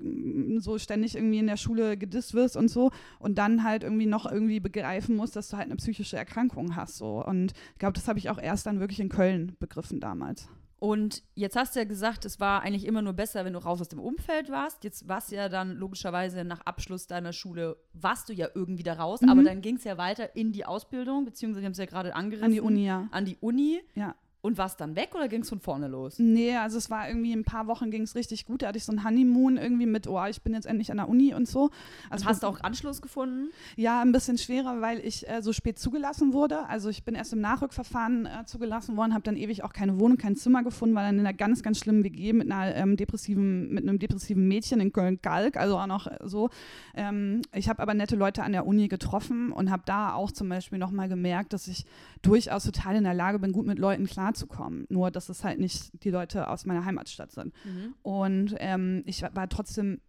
so 0.59 0.77
ständig 0.77 1.15
irgendwie 1.15 1.39
in 1.39 1.47
der 1.47 1.57
Schule 1.57 1.97
gedisst 1.97 2.33
wirst 2.33 2.57
und 2.57 2.69
so 2.69 2.91
und 3.19 3.37
dann 3.37 3.63
halt 3.63 3.83
irgendwie 3.83 4.05
noch 4.05 4.29
irgendwie 4.29 4.59
begreifen 4.59 5.15
musst, 5.15 5.35
dass 5.35 5.49
du 5.49 5.57
halt 5.57 5.67
eine 5.67 5.77
psychische 5.77 6.17
Erkrankung 6.17 6.75
hast 6.75 6.97
so 6.97 7.23
und 7.23 7.53
ich 7.73 7.79
glaube, 7.79 7.93
das 7.93 8.07
habe 8.07 8.19
ich 8.19 8.29
auch 8.29 8.39
erst 8.39 8.65
dann 8.65 8.79
wirklich 8.79 8.99
in 8.99 9.09
Köln 9.09 9.55
begriffen 9.59 9.99
damals. 9.99 10.49
Und 10.79 11.23
jetzt 11.33 11.55
hast 11.55 11.75
du 11.75 11.79
ja 11.79 11.85
gesagt, 11.85 12.23
es 12.25 12.39
war 12.39 12.61
eigentlich 12.61 12.85
immer 12.85 13.01
nur 13.01 13.13
besser, 13.13 13.45
wenn 13.45 13.53
du 13.53 13.59
raus 13.59 13.81
aus 13.81 13.89
dem 13.89 13.99
Umfeld 13.99 14.51
warst. 14.51 14.83
Jetzt 14.83 15.07
warst 15.07 15.31
du 15.31 15.35
ja 15.35 15.49
dann 15.49 15.75
logischerweise 15.75 16.43
nach 16.43 16.61
Abschluss 16.61 17.07
deiner 17.07 17.33
Schule, 17.33 17.77
warst 17.93 18.29
du 18.29 18.33
ja 18.33 18.47
irgendwie 18.53 18.83
da 18.83 18.93
raus, 18.93 19.21
mhm. 19.21 19.29
aber 19.29 19.43
dann 19.43 19.61
ging 19.61 19.77
es 19.77 19.83
ja 19.83 19.97
weiter 19.97 20.35
in 20.35 20.51
die 20.51 20.65
Ausbildung, 20.65 21.25
beziehungsweise 21.25 21.65
haben 21.65 21.71
es 21.71 21.79
ja 21.79 21.85
gerade 21.85 22.13
angerissen. 22.13 22.45
An 22.45 22.51
die 22.51 22.61
Uni, 22.61 22.85
ja. 22.85 23.07
An 23.11 23.25
die 23.25 23.37
Uni. 23.37 23.81
Ja. 23.95 24.15
Und 24.47 24.57
war 24.57 24.67
es 24.67 24.77
dann 24.77 24.95
weg 24.95 25.09
oder 25.13 25.27
ging 25.27 25.41
es 25.41 25.49
von 25.49 25.59
vorne 25.59 25.89
los? 25.89 26.19
Nee, 26.19 26.55
also 26.55 26.77
es 26.77 26.89
war 26.89 27.09
irgendwie 27.09 27.33
ein 27.33 27.43
paar 27.43 27.67
Wochen 27.67 27.91
ging 27.91 28.03
es 28.03 28.15
richtig 28.15 28.45
gut. 28.45 28.61
Da 28.61 28.67
hatte 28.67 28.77
ich 28.77 28.85
so 28.85 28.93
ein 28.93 29.03
Honeymoon 29.03 29.57
irgendwie 29.57 29.85
mit, 29.85 30.07
oh, 30.07 30.23
ich 30.23 30.41
bin 30.41 30.53
jetzt 30.53 30.65
endlich 30.65 30.89
an 30.89 30.95
der 30.95 31.09
Uni 31.09 31.33
und 31.33 31.49
so. 31.49 31.69
Also 32.09 32.23
und 32.23 32.29
hast 32.29 32.43
du 32.43 32.47
auch 32.47 32.61
Anschluss 32.61 33.01
gefunden? 33.01 33.49
Ja, 33.75 34.01
ein 34.01 34.13
bisschen 34.13 34.37
schwerer, 34.37 34.79
weil 34.79 35.05
ich 35.05 35.27
äh, 35.27 35.41
so 35.41 35.51
spät 35.51 35.79
zugelassen 35.79 36.31
wurde. 36.31 36.65
Also 36.69 36.87
ich 36.87 37.03
bin 37.03 37.13
erst 37.13 37.33
im 37.33 37.41
Nachrückverfahren 37.41 38.25
äh, 38.25 38.45
zugelassen 38.45 38.95
worden, 38.95 39.13
habe 39.13 39.23
dann 39.23 39.35
ewig 39.35 39.65
auch 39.65 39.73
keine 39.73 39.99
Wohnung, 39.99 40.17
kein 40.17 40.37
Zimmer 40.37 40.63
gefunden, 40.63 40.95
war 40.95 41.03
dann 41.03 41.15
in 41.15 41.25
einer 41.25 41.33
ganz, 41.35 41.61
ganz 41.61 41.79
schlimmen 41.79 42.05
WG 42.05 42.31
mit 42.31 42.49
einer 42.49 42.73
ähm, 42.73 42.95
depressiven, 42.95 43.67
mit 43.73 43.83
einem 43.83 43.99
depressiven 43.99 44.47
Mädchen 44.47 44.79
in 44.79 44.93
Köln-Kalk, 44.93 45.57
also 45.57 45.77
auch 45.77 45.87
noch 45.87 46.09
so. 46.23 46.49
Ähm, 46.95 47.41
ich 47.53 47.67
habe 47.67 47.81
aber 47.81 47.93
nette 47.93 48.15
Leute 48.15 48.43
an 48.43 48.53
der 48.53 48.65
Uni 48.65 48.87
getroffen 48.87 49.51
und 49.51 49.71
habe 49.71 49.83
da 49.85 50.13
auch 50.13 50.31
zum 50.31 50.47
Beispiel 50.47 50.79
nochmal 50.79 51.09
gemerkt, 51.09 51.51
dass 51.51 51.67
ich 51.67 51.83
durchaus 52.21 52.63
total 52.63 52.95
in 52.95 53.03
der 53.03 53.13
Lage 53.13 53.39
bin, 53.39 53.51
gut 53.51 53.65
mit 53.65 53.77
Leuten 53.77 54.07
klarzukommen. 54.37 54.85
Nur, 54.89 55.11
dass 55.11 55.29
es 55.29 55.43
halt 55.43 55.59
nicht 55.59 56.03
die 56.03 56.09
Leute 56.09 56.47
aus 56.47 56.65
meiner 56.65 56.85
Heimatstadt 56.85 57.31
sind. 57.31 57.53
Mhm. 57.65 57.93
Und 58.01 58.55
ähm, 58.59 59.03
ich 59.05 59.23
war 59.23 59.49
trotzdem 59.49 59.99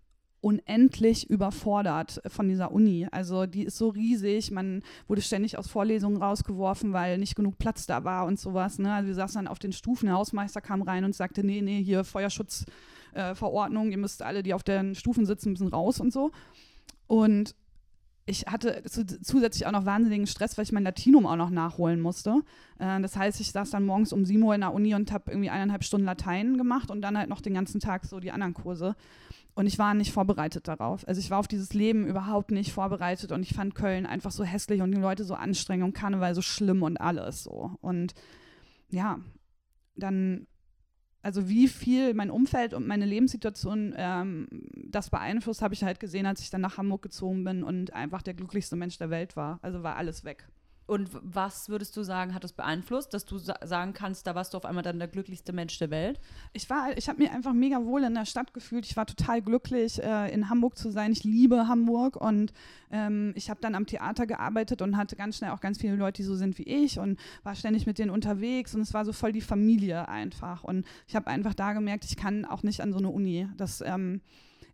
unendlich 0.40 1.28
überfordert 1.28 2.20
von 2.28 2.48
dieser 2.48 2.70
Uni. 2.70 3.08
Also 3.10 3.46
die 3.46 3.64
ist 3.64 3.76
so 3.76 3.88
riesig, 3.88 4.52
man 4.52 4.82
wurde 5.08 5.20
ständig 5.20 5.58
aus 5.58 5.66
Vorlesungen 5.66 6.22
rausgeworfen, 6.22 6.92
weil 6.92 7.18
nicht 7.18 7.34
genug 7.34 7.58
Platz 7.58 7.86
da 7.86 8.04
war 8.04 8.24
und 8.24 8.38
sowas. 8.38 8.78
Ne? 8.78 8.92
Also 8.92 9.08
wir 9.08 9.14
saßen 9.16 9.40
dann 9.40 9.48
auf 9.48 9.58
den 9.58 9.72
Stufen, 9.72 10.06
der 10.06 10.14
Hausmeister 10.14 10.60
kam 10.60 10.82
rein 10.82 11.04
und 11.04 11.14
sagte, 11.14 11.44
nee, 11.44 11.60
nee, 11.60 11.82
hier 11.82 12.04
Feuerschutzverordnung, 12.04 13.88
äh, 13.88 13.90
ihr 13.90 13.98
müsst 13.98 14.22
alle, 14.22 14.44
die 14.44 14.54
auf 14.54 14.62
den 14.62 14.94
Stufen 14.94 15.26
sitzen, 15.26 15.50
müssen 15.50 15.68
raus 15.68 15.98
und 15.98 16.12
so. 16.12 16.30
Und 17.08 17.56
ich 18.28 18.42
hatte 18.46 18.82
zusätzlich 18.86 19.66
auch 19.66 19.72
noch 19.72 19.86
wahnsinnigen 19.86 20.26
Stress, 20.26 20.58
weil 20.58 20.64
ich 20.64 20.72
mein 20.72 20.84
Latinum 20.84 21.26
auch 21.26 21.36
noch 21.36 21.50
nachholen 21.50 22.00
musste. 22.00 22.42
Äh, 22.78 23.00
das 23.00 23.16
heißt, 23.16 23.40
ich 23.40 23.52
saß 23.52 23.70
dann 23.70 23.86
morgens 23.86 24.12
um 24.12 24.24
7 24.24 24.42
Uhr 24.42 24.54
in 24.54 24.60
der 24.60 24.74
Uni 24.74 24.94
und 24.94 25.10
habe 25.12 25.30
irgendwie 25.30 25.50
eineinhalb 25.50 25.82
Stunden 25.82 26.06
Latein 26.06 26.58
gemacht 26.58 26.90
und 26.90 27.00
dann 27.00 27.16
halt 27.16 27.30
noch 27.30 27.40
den 27.40 27.54
ganzen 27.54 27.80
Tag 27.80 28.04
so 28.04 28.20
die 28.20 28.30
anderen 28.30 28.54
Kurse. 28.54 28.94
Und 29.54 29.66
ich 29.66 29.78
war 29.78 29.94
nicht 29.94 30.12
vorbereitet 30.12 30.68
darauf. 30.68 31.08
Also 31.08 31.20
ich 31.20 31.30
war 31.30 31.38
auf 31.38 31.48
dieses 31.48 31.72
Leben 31.72 32.06
überhaupt 32.06 32.50
nicht 32.50 32.72
vorbereitet 32.72 33.32
und 33.32 33.42
ich 33.42 33.54
fand 33.54 33.74
Köln 33.74 34.06
einfach 34.06 34.30
so 34.30 34.44
hässlich 34.44 34.82
und 34.82 34.92
die 34.92 35.00
Leute 35.00 35.24
so 35.24 35.34
anstrengend 35.34 35.84
und 35.84 35.94
Karneval 35.94 36.34
so 36.34 36.42
schlimm 36.42 36.82
und 36.82 37.00
alles 37.00 37.42
so. 37.42 37.72
Und 37.80 38.14
ja, 38.90 39.18
dann 39.96 40.46
also 41.28 41.46
wie 41.46 41.68
viel 41.68 42.14
mein 42.14 42.30
Umfeld 42.30 42.72
und 42.72 42.86
meine 42.86 43.04
Lebenssituation 43.04 43.92
ähm, 43.98 44.48
das 44.86 45.10
beeinflusst, 45.10 45.60
habe 45.60 45.74
ich 45.74 45.84
halt 45.84 46.00
gesehen, 46.00 46.24
als 46.24 46.40
ich 46.40 46.48
dann 46.48 46.62
nach 46.62 46.78
Hamburg 46.78 47.02
gezogen 47.02 47.44
bin 47.44 47.62
und 47.62 47.92
einfach 47.92 48.22
der 48.22 48.32
glücklichste 48.32 48.76
Mensch 48.76 48.96
der 48.96 49.10
Welt 49.10 49.36
war. 49.36 49.58
Also 49.60 49.82
war 49.82 49.96
alles 49.96 50.24
weg. 50.24 50.48
Und 50.88 51.10
was 51.12 51.68
würdest 51.68 51.94
du 51.98 52.02
sagen, 52.02 52.34
hat 52.34 52.44
das 52.44 52.54
beeinflusst, 52.54 53.12
dass 53.12 53.26
du 53.26 53.36
sa 53.36 53.54
sagen 53.62 53.92
kannst, 53.92 54.26
da 54.26 54.34
warst 54.34 54.54
du 54.54 54.56
auf 54.56 54.64
einmal 54.64 54.82
dann 54.82 54.98
der 54.98 55.06
glücklichste 55.06 55.52
Mensch 55.52 55.78
der 55.78 55.90
Welt? 55.90 56.18
Ich 56.54 56.70
war, 56.70 56.96
ich 56.96 57.10
habe 57.10 57.22
mir 57.22 57.30
einfach 57.30 57.52
mega 57.52 57.84
wohl 57.84 58.04
in 58.04 58.14
der 58.14 58.24
Stadt 58.24 58.54
gefühlt. 58.54 58.86
Ich 58.86 58.96
war 58.96 59.04
total 59.04 59.42
glücklich, 59.42 60.02
äh, 60.02 60.32
in 60.32 60.48
Hamburg 60.48 60.78
zu 60.78 60.90
sein. 60.90 61.12
Ich 61.12 61.24
liebe 61.24 61.68
Hamburg 61.68 62.16
und 62.16 62.54
ähm, 62.90 63.34
ich 63.36 63.50
habe 63.50 63.60
dann 63.60 63.74
am 63.74 63.84
Theater 63.84 64.26
gearbeitet 64.26 64.80
und 64.80 64.96
hatte 64.96 65.14
ganz 65.14 65.36
schnell 65.36 65.50
auch 65.50 65.60
ganz 65.60 65.76
viele 65.76 65.94
Leute, 65.94 66.22
die 66.22 66.26
so 66.26 66.34
sind 66.34 66.56
wie 66.56 66.62
ich 66.62 66.98
und 66.98 67.20
war 67.42 67.54
ständig 67.54 67.84
mit 67.84 67.98
denen 67.98 68.10
unterwegs 68.10 68.74
und 68.74 68.80
es 68.80 68.94
war 68.94 69.04
so 69.04 69.12
voll 69.12 69.32
die 69.32 69.42
Familie 69.42 70.08
einfach. 70.08 70.64
Und 70.64 70.86
ich 71.06 71.14
habe 71.14 71.26
einfach 71.26 71.52
da 71.52 71.74
gemerkt, 71.74 72.06
ich 72.06 72.16
kann 72.16 72.46
auch 72.46 72.62
nicht 72.62 72.80
an 72.80 72.92
so 72.92 72.98
eine 72.98 73.10
Uni. 73.10 73.46
Das 73.58 73.82
ähm, 73.82 74.22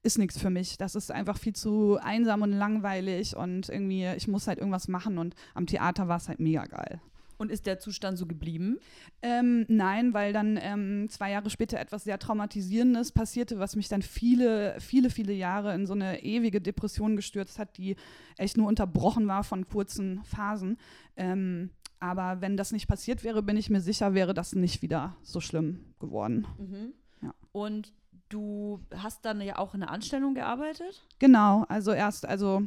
ist 0.04 0.18
nichts 0.18 0.38
für 0.38 0.50
mich. 0.50 0.76
Das 0.76 0.94
ist 0.94 1.10
einfach 1.10 1.38
viel 1.38 1.54
zu 1.54 1.98
einsam 2.00 2.42
und 2.42 2.52
langweilig 2.52 3.36
und 3.36 3.68
irgendwie, 3.68 4.06
ich 4.16 4.28
muss 4.28 4.46
halt 4.46 4.58
irgendwas 4.58 4.86
machen 4.88 5.18
und 5.18 5.34
am 5.54 5.66
Theater 5.66 6.08
war 6.08 6.18
es 6.18 6.28
halt 6.28 6.40
mega 6.40 6.64
geil. 6.64 7.00
Und 7.36 7.50
ist 7.50 7.66
der 7.66 7.80
Zustand 7.80 8.16
so 8.16 8.26
geblieben? 8.26 8.78
Ähm, 9.20 9.66
nein, 9.68 10.14
weil 10.14 10.32
dann 10.32 10.56
ähm, 10.60 11.08
zwei 11.10 11.32
Jahre 11.32 11.50
später 11.50 11.80
etwas 11.80 12.04
sehr 12.04 12.18
Traumatisierendes 12.18 13.10
passierte, 13.10 13.58
was 13.58 13.74
mich 13.74 13.88
dann 13.88 14.02
viele, 14.02 14.78
viele, 14.80 15.10
viele 15.10 15.32
Jahre 15.32 15.74
in 15.74 15.86
so 15.86 15.94
eine 15.94 16.22
ewige 16.22 16.60
Depression 16.60 17.16
gestürzt 17.16 17.58
hat, 17.58 17.76
die 17.76 17.96
echt 18.38 18.56
nur 18.56 18.68
unterbrochen 18.68 19.26
war 19.26 19.42
von 19.42 19.66
kurzen 19.66 20.22
Phasen. 20.24 20.78
Ähm, 21.16 21.70
aber 21.98 22.40
wenn 22.40 22.56
das 22.56 22.70
nicht 22.70 22.86
passiert 22.86 23.24
wäre, 23.24 23.42
bin 23.42 23.56
ich 23.56 23.70
mir 23.70 23.80
sicher, 23.80 24.14
wäre 24.14 24.34
das 24.34 24.54
nicht 24.54 24.82
wieder 24.82 25.16
so 25.22 25.40
schlimm 25.40 25.94
geworden. 25.98 26.46
Mhm. 26.58 26.92
Ja. 27.22 27.34
Und 27.50 27.92
du 28.28 28.80
hast 28.96 29.24
dann 29.24 29.40
ja 29.40 29.58
auch 29.58 29.74
in 29.74 29.80
der 29.80 29.90
Anstellung 29.90 30.34
gearbeitet? 30.34 31.02
Genau, 31.18 31.64
also 31.68 31.92
erst, 31.92 32.26
also 32.26 32.62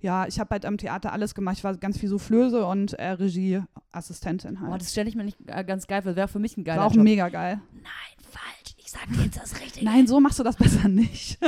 ja, 0.00 0.26
ich 0.26 0.38
habe 0.38 0.50
halt 0.50 0.66
am 0.66 0.76
Theater 0.76 1.12
alles 1.12 1.34
gemacht. 1.34 1.56
Ich 1.58 1.64
war 1.64 1.74
ganz 1.76 1.98
viel 1.98 2.08
Soufflöse 2.08 2.66
und 2.66 2.92
äh, 2.94 3.10
Regieassistentin 3.12 4.60
halt. 4.60 4.70
Boah, 4.70 4.78
das 4.78 4.90
stelle 4.92 5.08
ich 5.08 5.14
mir 5.16 5.24
nicht 5.24 5.38
äh, 5.46 5.64
ganz 5.64 5.86
geil 5.86 6.02
vor. 6.02 6.14
Wäre 6.16 6.28
für 6.28 6.38
mich 6.38 6.56
ein 6.56 6.64
geiler 6.64 6.80
War 6.80 6.86
auch 6.88 6.94
Job. 6.94 7.04
mega 7.04 7.28
geil. 7.30 7.60
Nein, 7.72 7.84
falsch. 8.30 8.74
Ich 8.76 8.90
sag 8.90 9.06
dir 9.08 9.24
jetzt 9.24 9.40
das 9.40 9.58
Richtige. 9.60 9.84
Nein, 9.86 10.06
so 10.06 10.20
machst 10.20 10.38
du 10.38 10.42
das 10.42 10.56
besser 10.58 10.88
nicht. 10.88 11.38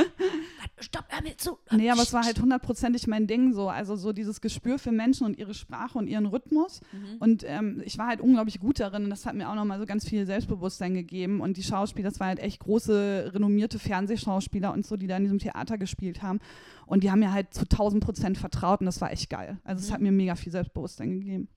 Stopp, 0.79 1.07
hör 1.09 1.22
mir 1.22 1.39
zu. 1.39 1.59
Nee, 1.70 1.91
aber 1.91 2.03
es 2.03 2.12
war 2.12 2.24
halt 2.24 2.41
hundertprozentig 2.41 3.07
mein 3.07 3.27
Ding 3.27 3.55
so. 3.55 3.70
Also 3.70 3.97
so 3.97 4.12
dieses 4.12 4.43
Gespür 4.43 4.79
für 4.79 4.93
Menschen 4.93 5.24
und 5.24 5.39
ihre 5.39 5.55
Sprache 5.55 5.97
und 5.97 6.07
ihren 6.07 6.27
Rhythmus. 6.27 6.81
Mhm. 6.93 7.16
Und 7.18 7.45
ähm, 7.47 7.83
ich 7.85 7.97
war 7.97 8.09
halt 8.09 8.20
unglaublich 8.20 8.61
gut 8.61 8.79
darin 8.79 9.05
und 9.05 9.11
das 9.11 9.24
hat 9.24 9.35
mir 9.35 9.49
auch 9.49 9.55
nochmal 9.55 9.79
so 9.79 9.87
ganz 9.87 10.07
viel 10.07 10.27
Selbstbewusstsein 10.27 10.93
gegeben. 10.93 11.41
Und 11.41 11.57
die 11.57 11.62
Schauspieler, 11.62 12.11
das 12.11 12.20
waren 12.20 12.29
halt 12.29 12.41
echt 12.41 12.61
große, 12.61 13.31
renommierte 13.33 13.79
Fernsehschauspieler 13.79 14.72
und 14.74 14.85
so, 14.85 14.99
die 14.99 15.07
da 15.07 15.16
in 15.16 15.22
diesem 15.22 15.39
Theater 15.39 15.79
gespielt 15.79 16.22
haben. 16.22 16.41
Und 16.85 17.03
die 17.03 17.11
haben 17.11 17.20
mir 17.20 17.33
halt 17.33 17.55
zu 17.55 17.62
1000 17.62 18.05
Prozent 18.05 18.39
vertraut 18.39 18.81
und 18.81 18.87
das 18.87 19.01
war 19.01 19.11
echt 19.11 19.31
geil. 19.31 19.59
Also 19.64 19.83
es 19.83 19.89
mhm. 19.89 19.95
hat 19.95 20.01
mir 20.03 20.12
mega 20.12 20.35
viel 20.35 20.53
Selbstbewusstsein 20.53 21.11
gegeben. 21.20 21.49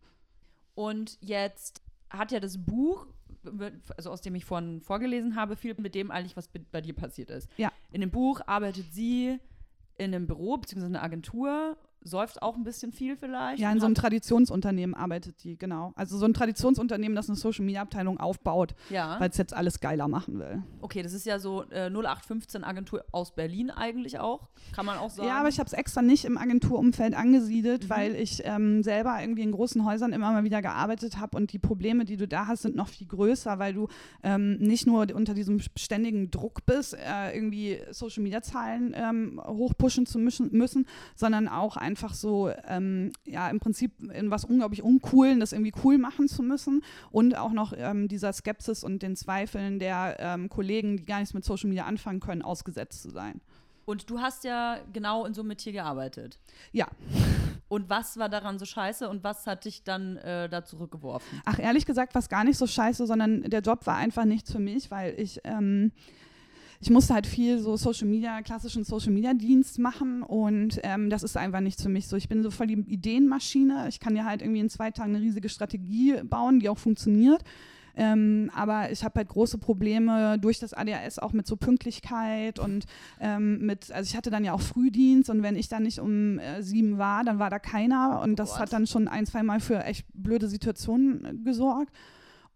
Und 0.76 1.18
jetzt 1.20 1.82
hat 2.10 2.32
ja 2.32 2.40
das 2.40 2.58
Buch 2.58 3.06
also 3.96 4.12
aus 4.12 4.22
dem 4.22 4.36
ich 4.36 4.46
vorhin 4.46 4.82
vorgelesen 4.82 5.36
habe, 5.36 5.56
viel 5.56 5.76
mit 5.78 5.96
dem 5.96 6.12
eigentlich, 6.12 6.38
was 6.38 6.50
bei 6.50 6.82
dir 6.82 6.94
passiert 6.94 7.30
ist. 7.30 7.50
Ja. 7.58 7.72
In 7.92 8.02
dem 8.02 8.12
Buch 8.12 8.42
arbeitet 8.46 8.94
sie 8.94 9.40
in 9.98 10.14
einem 10.16 10.28
Büro 10.28 10.58
bzw. 10.58 10.86
einer 10.86 11.04
Agentur 11.04 11.78
säuft 12.02 12.42
auch 12.42 12.56
ein 12.56 12.64
bisschen 12.64 12.92
viel 12.92 13.18
vielleicht. 13.18 13.60
Ja, 13.60 13.72
in 13.72 13.80
so 13.80 13.86
einem 13.86 13.96
Traditionsunternehmen 13.96 14.96
arbeitet 14.96 15.44
die, 15.44 15.58
genau. 15.58 15.94
Also 15.96 16.18
so 16.18 16.26
ein 16.26 16.34
Traditionsunternehmen, 16.34 17.16
das 17.16 17.28
eine 17.30 17.36
Social 17.36 17.66
Media 17.66 17.82
Abteilung 17.82 18.20
aufbaut, 18.20 18.74
ja. 18.90 19.20
weil 19.20 19.30
es 19.30 19.38
jetzt 19.38 19.54
alles 19.54 19.80
geiler 19.80 20.08
machen 20.08 20.40
will. 20.40 20.64
Okay, 20.82 21.02
das 21.02 21.14
ist 21.14 21.26
ja 21.26 21.40
so 21.40 21.64
äh, 21.70 21.90
0815 21.90 22.64
Agentur 22.64 23.04
aus 23.12 23.36
Berlin 23.36 23.70
eigentlich 23.70 24.20
auch, 24.20 24.50
kann 24.74 24.86
man 24.86 24.98
auch 24.98 25.10
sagen. 25.10 25.28
Ja, 25.28 25.40
aber 25.40 25.50
ich 25.50 25.60
habe 25.60 25.68
es 25.68 25.74
extra 25.74 26.02
nicht 26.02 26.26
im 26.26 26.38
Agenturumfeld 26.38 27.14
angesiedelt, 27.16 27.86
mhm. 27.86 27.90
weil 27.90 28.16
ich 28.16 28.42
ähm, 28.46 28.82
selber 28.84 29.18
irgendwie 29.20 29.44
in 29.44 29.52
großen 29.52 29.86
Häusern 29.86 30.14
immer 30.14 30.32
mal 30.32 30.44
wieder 30.44 30.62
gearbeitet 30.62 31.20
habe 31.20 31.36
und 31.36 31.52
die 31.52 31.60
Probleme, 31.60 32.06
die 32.06 32.18
du 32.18 32.28
da 32.28 32.48
hast, 32.48 32.62
sind 32.62 32.76
noch 32.76 32.88
viel 32.88 33.08
größer, 33.08 33.60
weil 33.60 33.74
du 33.74 33.88
ähm, 34.24 34.58
nicht 34.58 34.88
nur 34.88 35.08
unter 35.14 35.34
diesem 35.34 35.60
ständigen 35.76 36.32
Druck 36.32 36.66
bist, 36.66 36.94
äh, 36.94 37.36
irgendwie 37.36 37.80
Social 37.92 38.24
Media 38.24 38.42
Zahlen 38.42 38.94
ähm, 38.96 39.42
hochpushen 39.46 40.06
zu 40.06 40.18
müssen, 40.18 40.50
müssen 40.52 40.86
sondern 41.16 41.48
auch 41.48 41.76
ein 41.78 41.89
einfach 41.90 42.14
so, 42.14 42.52
ähm, 42.68 43.12
ja, 43.26 43.50
im 43.50 43.60
Prinzip 43.60 43.92
in 44.14 44.30
was 44.30 44.46
unglaublich 44.46 44.84
Uncoolen, 44.84 45.40
das 45.40 45.54
irgendwie 45.54 45.74
cool 45.84 45.98
machen 45.98 46.28
zu 46.28 46.44
müssen 46.44 46.84
und 47.12 47.36
auch 47.36 47.52
noch 47.52 47.74
ähm, 47.76 48.08
dieser 48.08 48.32
Skepsis 48.32 48.84
und 48.84 49.02
den 49.02 49.16
Zweifeln 49.16 49.80
der 49.80 50.18
ähm, 50.20 50.50
Kollegen, 50.50 50.98
die 50.98 51.06
gar 51.06 51.20
nichts 51.20 51.34
mit 51.34 51.44
Social 51.44 51.68
Media 51.68 51.86
anfangen 51.86 52.20
können, 52.20 52.44
ausgesetzt 52.44 53.02
zu 53.02 53.10
sein. 53.10 53.42
Und 53.86 54.08
du 54.08 54.20
hast 54.20 54.44
ja 54.44 54.78
genau 54.94 55.26
in 55.26 55.34
so 55.34 55.42
einem 55.42 55.48
Metier 55.48 55.72
gearbeitet. 55.72 56.38
Ja. 56.72 56.88
Und 57.70 57.90
was 57.90 58.18
war 58.18 58.30
daran 58.30 58.60
so 58.60 58.66
scheiße 58.66 59.10
und 59.10 59.24
was 59.24 59.48
hat 59.48 59.66
dich 59.66 59.84
dann 59.84 60.18
äh, 60.18 60.48
da 60.48 60.64
zurückgeworfen? 60.64 61.42
Ach, 61.46 61.58
ehrlich 61.58 61.88
gesagt, 61.88 62.14
war 62.14 62.20
es 62.20 62.30
gar 62.30 62.44
nicht 62.44 62.58
so 62.58 62.68
scheiße, 62.68 63.08
sondern 63.08 63.44
der 63.44 63.62
Job 63.62 63.88
war 63.88 63.96
einfach 63.96 64.26
nichts 64.26 64.52
für 64.52 64.60
mich, 64.60 64.92
weil 64.92 65.20
ich, 65.20 65.42
ähm, 65.44 65.92
ich 66.82 66.90
musste 66.90 67.14
halt 67.14 67.28
viel 67.28 67.60
so 67.60 67.76
Social 67.76 68.08
Media, 68.08 68.42
klassischen 68.42 68.86
Social 68.86 69.12
Media 69.12 69.34
Dienst 69.34 69.80
machen 69.80 70.24
und 70.24 70.80
ähm, 70.84 71.10
das 71.10 71.24
ist 71.24 71.36
einfach 71.36 71.60
nichts 71.60 71.84
für 71.84 71.90
mich 71.90 72.08
so. 72.08 72.16
Ich 72.16 72.30
bin 72.30 72.42
so 72.42 72.52
voll 72.52 72.68
die 72.68 72.80
Ideenmaschine. 72.88 73.88
Ich 73.90 74.00
kann 74.00 74.16
ja 74.16 74.24
halt 74.24 74.42
irgendwie 74.42 74.62
in 74.62 74.70
zwei 74.70 74.92
Tagen 74.92 75.14
eine 75.14 75.24
riesige 75.24 75.50
Strategie 75.50 76.22
bauen, 76.24 76.60
die 76.60 76.70
auch 76.70 76.78
funktioniert. 76.78 77.44
Ähm, 78.00 78.50
aber 78.56 78.92
ich 78.92 79.04
habe 79.04 79.16
halt 79.18 79.28
große 79.28 79.58
Probleme 79.58 80.40
durch 80.40 80.58
das 80.60 80.74
ADHS 80.74 81.20
auch 81.20 81.34
mit 81.34 81.46
so 81.46 81.58
Pünktlichkeit 81.58 82.58
und 82.58 82.86
ähm, 83.20 83.66
mit, 83.66 83.92
also 83.92 84.10
ich 84.10 84.16
hatte 84.16 84.30
dann 84.30 84.46
ja 84.46 84.54
auch 84.54 84.62
Frühdienst 84.62 85.30
und 85.30 85.44
wenn 85.44 85.58
ich 85.58 85.68
dann 85.68 85.84
nicht 85.84 86.00
um 86.00 86.40
äh, 86.40 86.64
sieben 86.64 86.98
war, 86.98 87.26
dann 87.26 87.40
war 87.40 87.50
da 87.50 87.60
keiner 87.60 88.22
und 88.24 88.38
das 88.38 88.52
What? 88.52 88.60
hat 88.60 88.74
dann 88.74 88.88
schon 88.88 89.10
ein, 89.10 89.26
zwei 89.26 89.44
Mal 89.44 89.60
für 89.60 89.84
echt 89.84 90.06
blöde 90.14 90.48
Situationen 90.48 91.26
äh, 91.26 91.34
gesorgt. 91.44 91.92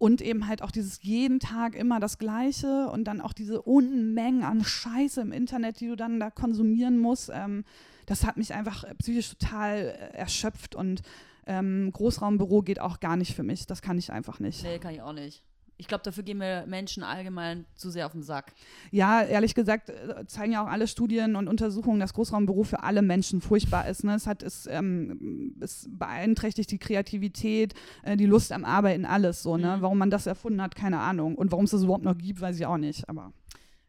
Und 0.03 0.21
eben 0.21 0.47
halt 0.47 0.61
auch 0.61 0.71
dieses 0.71 1.01
jeden 1.01 1.39
Tag 1.39 1.75
immer 1.75 2.01
das 2.01 2.17
Gleiche 2.17 2.89
und 2.89 3.05
dann 3.05 3.21
auch 3.21 3.31
diese 3.31 3.61
Unmengen 3.61 4.43
an 4.43 4.61
Scheiße 4.61 5.21
im 5.21 5.31
Internet, 5.31 5.79
die 5.79 5.87
du 5.87 5.95
dann 5.95 6.19
da 6.19 6.29
konsumieren 6.29 6.99
musst. 6.99 7.31
Ähm, 7.33 7.63
das 8.05 8.25
hat 8.25 8.35
mich 8.35 8.53
einfach 8.53 8.83
psychisch 8.97 9.29
total 9.29 9.77
äh, 9.77 10.17
erschöpft 10.17 10.75
und 10.75 11.03
ähm, 11.47 11.89
Großraumbüro 11.93 12.63
geht 12.63 12.81
auch 12.81 12.99
gar 12.99 13.15
nicht 13.15 13.33
für 13.33 13.43
mich. 13.43 13.65
Das 13.65 13.81
kann 13.81 13.97
ich 13.97 14.11
einfach 14.11 14.41
nicht. 14.41 14.63
Nee, 14.63 14.77
kann 14.77 14.93
ich 14.93 15.01
auch 15.01 15.13
nicht. 15.13 15.41
Ich 15.77 15.87
glaube, 15.87 16.03
dafür 16.03 16.23
gehen 16.23 16.39
wir 16.39 16.65
Menschen 16.67 17.03
allgemein 17.03 17.65
zu 17.75 17.89
sehr 17.89 18.05
auf 18.05 18.11
den 18.11 18.23
Sack. 18.23 18.53
Ja, 18.91 19.21
ehrlich 19.23 19.55
gesagt 19.55 19.89
äh, 19.89 20.25
zeigen 20.27 20.53
ja 20.53 20.63
auch 20.63 20.69
alle 20.69 20.87
Studien 20.87 21.35
und 21.35 21.47
Untersuchungen, 21.47 21.99
dass 21.99 22.13
Großraumbüro 22.13 22.63
für 22.63 22.83
alle 22.83 23.01
Menschen 23.01 23.41
furchtbar 23.41 23.87
ist. 23.87 24.03
Ne? 24.03 24.15
Es, 24.15 24.27
hat, 24.27 24.43
es, 24.43 24.67
ähm, 24.67 25.55
es 25.59 25.89
beeinträchtigt 25.89 26.71
die 26.71 26.77
Kreativität, 26.77 27.73
äh, 28.03 28.15
die 28.15 28.27
Lust 28.27 28.51
am 28.51 28.65
Arbeiten, 28.65 29.05
alles 29.05 29.41
so. 29.43 29.57
Ne? 29.57 29.77
Mhm. 29.77 29.81
Warum 29.81 29.97
man 29.97 30.09
das 30.09 30.27
erfunden 30.27 30.61
hat, 30.61 30.75
keine 30.75 30.99
Ahnung. 30.99 31.35
Und 31.35 31.51
warum 31.51 31.65
es 31.65 31.71
das 31.71 31.83
überhaupt 31.83 32.05
noch 32.05 32.17
gibt, 32.17 32.39
weiß 32.39 32.57
ich 32.57 32.65
auch 32.65 32.77
nicht. 32.77 33.09
Aber 33.09 33.33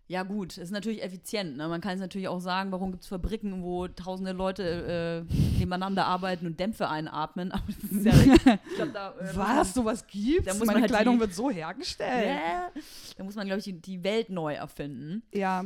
ja, 0.07 0.23
gut, 0.23 0.53
es 0.53 0.59
ist 0.59 0.71
natürlich 0.71 1.03
effizient. 1.03 1.57
Ne? 1.57 1.67
Man 1.67 1.81
kann 1.81 1.95
es 1.95 2.01
natürlich 2.01 2.29
auch 2.29 2.41
sagen, 2.41 2.71
warum 2.73 2.91
gibt 2.91 3.05
es 3.05 3.09
Fabriken, 3.09 3.63
wo 3.63 3.89
tausende 3.89 4.33
Leute 4.33 5.27
äh, 5.31 5.35
nebeneinander 5.59 6.05
arbeiten 6.05 6.47
und 6.47 6.61
Dämpfe 6.61 6.91
einatmen. 6.91 7.53
Aber 7.53 7.63
das 7.67 7.91
ist 7.91 8.05
ja, 8.05 8.13
ich 8.69 8.77
glaub, 8.77 8.93
da, 8.93 9.15
äh, 9.19 9.37
Was? 9.37 9.73
Sowas 9.73 10.07
gibt's? 10.07 10.45
Da 10.47 10.55
muss 10.55 10.67
Meine 10.67 10.81
halt 10.81 10.91
Kleidung 10.91 11.15
die, 11.15 11.21
wird 11.21 11.35
so 11.35 11.51
hergestellt. 11.51 12.27
Yeah, 12.27 12.71
da 13.17 13.25
muss 13.25 13.35
man, 13.35 13.47
glaube 13.47 13.61
ich, 13.61 13.65
die, 13.65 13.81
die, 13.81 14.05
Welt 14.05 14.29
neu 14.29 14.53
erfinden. 14.53 15.23
Ja. 15.33 15.65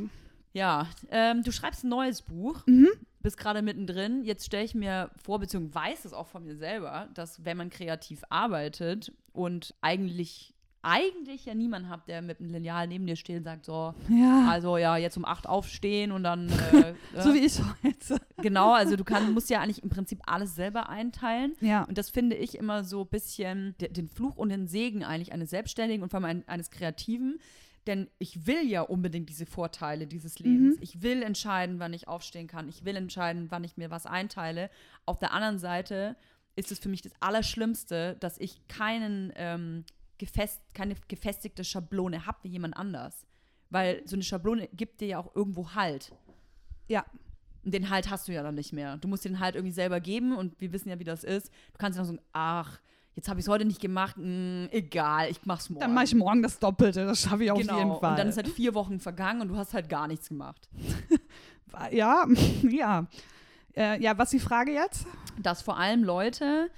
Ja. 0.53 0.87
Ähm, 1.11 1.43
du 1.43 1.51
schreibst 1.51 1.83
ein 1.83 1.89
neues 1.89 2.21
Buch. 2.21 2.65
Mhm. 2.65 2.87
Bist 3.21 3.37
gerade 3.37 3.61
mittendrin. 3.61 4.23
Jetzt 4.23 4.45
stelle 4.45 4.63
ich 4.63 4.73
mir 4.73 5.11
vor, 5.21 5.39
beziehungsweise 5.39 5.85
weiß 5.85 6.05
es 6.05 6.13
auch 6.13 6.27
von 6.27 6.45
mir 6.45 6.55
selber, 6.55 7.09
dass 7.13 7.43
wenn 7.43 7.57
man 7.57 7.69
kreativ 7.69 8.23
arbeitet 8.29 9.11
und 9.33 9.75
eigentlich 9.81 10.53
eigentlich 10.81 11.45
ja 11.45 11.53
niemand 11.53 11.89
habt, 11.89 12.07
der 12.07 12.21
mit 12.21 12.39
einem 12.39 12.51
Lineal 12.51 12.87
neben 12.87 13.05
dir 13.05 13.15
steht 13.15 13.37
und 13.37 13.43
sagt, 13.43 13.65
so, 13.65 13.93
ja. 14.09 14.47
also 14.49 14.77
ja, 14.77 14.95
jetzt 14.97 15.17
um 15.17 15.25
acht 15.25 15.47
aufstehen 15.47 16.11
und 16.11 16.23
dann. 16.23 16.49
Äh, 16.69 16.93
so 17.21 17.33
wie 17.33 17.39
ich 17.39 17.59
heute. 17.83 18.21
Genau, 18.37 18.73
also 18.73 18.95
du 18.95 19.03
kann, 19.03 19.33
musst 19.33 19.49
ja 19.49 19.59
eigentlich 19.59 19.81
im 19.81 19.89
Prinzip 19.89 20.19
alles 20.25 20.55
selber 20.55 20.87
einteilen. 20.87 21.55
Ja. 21.61 21.83
Und 21.83 21.97
das 21.97 22.09
finde 22.09 22.35
ich 22.35 22.55
immer 22.55 22.83
so 22.83 23.01
ein 23.01 23.07
bisschen 23.07 23.75
den 23.79 24.07
Fluch 24.07 24.37
und 24.37 24.49
den 24.49 24.67
Segen 24.67 25.03
eigentlich 25.03 25.33
eines 25.33 25.49
Selbstständigen 25.49 26.03
und 26.03 26.09
vor 26.09 26.23
allem 26.23 26.43
eines 26.45 26.69
Kreativen. 26.69 27.39
Denn 27.87 28.07
ich 28.19 28.45
will 28.45 28.65
ja 28.67 28.81
unbedingt 28.81 29.29
diese 29.29 29.45
Vorteile 29.45 30.05
dieses 30.05 30.39
Lebens. 30.39 30.77
Mhm. 30.77 30.83
Ich 30.83 31.01
will 31.01 31.23
entscheiden, 31.23 31.79
wann 31.79 31.93
ich 31.93 32.07
aufstehen 32.07 32.47
kann. 32.47 32.69
Ich 32.69 32.85
will 32.85 32.95
entscheiden, 32.95 33.47
wann 33.49 33.63
ich 33.63 33.77
mir 33.77 33.89
was 33.89 34.05
einteile. 34.05 34.69
Auf 35.05 35.17
der 35.17 35.33
anderen 35.33 35.57
Seite 35.57 36.15
ist 36.55 36.71
es 36.71 36.79
für 36.79 36.89
mich 36.89 37.01
das 37.01 37.13
Allerschlimmste, 37.19 38.15
dass 38.19 38.37
ich 38.37 38.67
keinen 38.67 39.33
ähm, 39.35 39.85
gefest, 40.19 40.61
keine 40.75 40.95
gefestigte 41.07 41.63
Schablone 41.63 42.27
habe 42.27 42.37
wie 42.43 42.49
jemand 42.49 42.77
anders. 42.77 43.25
Weil 43.71 44.01
so 44.05 44.15
eine 44.15 44.23
Schablone 44.23 44.67
gibt 44.73 45.01
dir 45.01 45.07
ja 45.07 45.17
auch 45.19 45.35
irgendwo 45.35 45.73
Halt. 45.73 46.11
Ja. 46.87 47.05
Und 47.63 47.73
den 47.73 47.89
Halt 47.89 48.09
hast 48.09 48.27
du 48.27 48.33
ja 48.33 48.43
dann 48.43 48.55
nicht 48.55 48.73
mehr. 48.73 48.97
Du 48.97 49.07
musst 49.07 49.25
den 49.25 49.39
Halt 49.39 49.55
irgendwie 49.55 49.73
selber 49.73 49.99
geben 49.99 50.35
und 50.35 50.59
wir 50.61 50.71
wissen 50.71 50.89
ja, 50.89 50.99
wie 50.99 51.03
das 51.03 51.23
ist. 51.23 51.51
Du 51.73 51.77
kannst 51.77 51.97
ja 51.97 52.03
noch 52.03 52.11
so, 52.11 52.17
ach, 52.33 52.79
jetzt 53.15 53.27
habe 53.27 53.39
ich 53.39 53.45
es 53.45 53.49
heute 53.49 53.65
nicht 53.65 53.81
gemacht, 53.81 54.17
mh, 54.17 54.23
hm, 54.23 54.69
egal, 54.71 55.29
ich 55.29 55.45
mach's 55.45 55.69
morgen. 55.69 55.81
Dann 55.81 55.93
mache 55.93 56.05
ich 56.05 56.15
morgen 56.15 56.41
das 56.41 56.57
Doppelte, 56.59 57.05
das 57.05 57.21
schaffe 57.21 57.43
ich 57.43 57.51
auf 57.51 57.59
genau. 57.59 57.77
jeden 57.77 57.99
Fall. 57.99 58.11
Und 58.11 58.19
dann 58.19 58.29
ist 58.29 58.37
halt 58.37 58.47
vier 58.47 58.73
Wochen 58.73 58.99
vergangen 58.99 59.41
und 59.41 59.49
du 59.49 59.57
hast 59.57 59.73
halt 59.73 59.89
gar 59.89 60.07
nichts 60.07 60.29
gemacht. 60.29 60.69
ja, 61.91 62.25
ja. 62.69 63.07
Äh, 63.75 64.01
ja, 64.01 64.17
was 64.17 64.33
ist 64.33 64.41
die 64.41 64.45
Frage 64.45 64.71
jetzt? 64.71 65.05
Dass 65.37 65.61
vor 65.61 65.77
allem 65.77 66.03
Leute, 66.03 66.69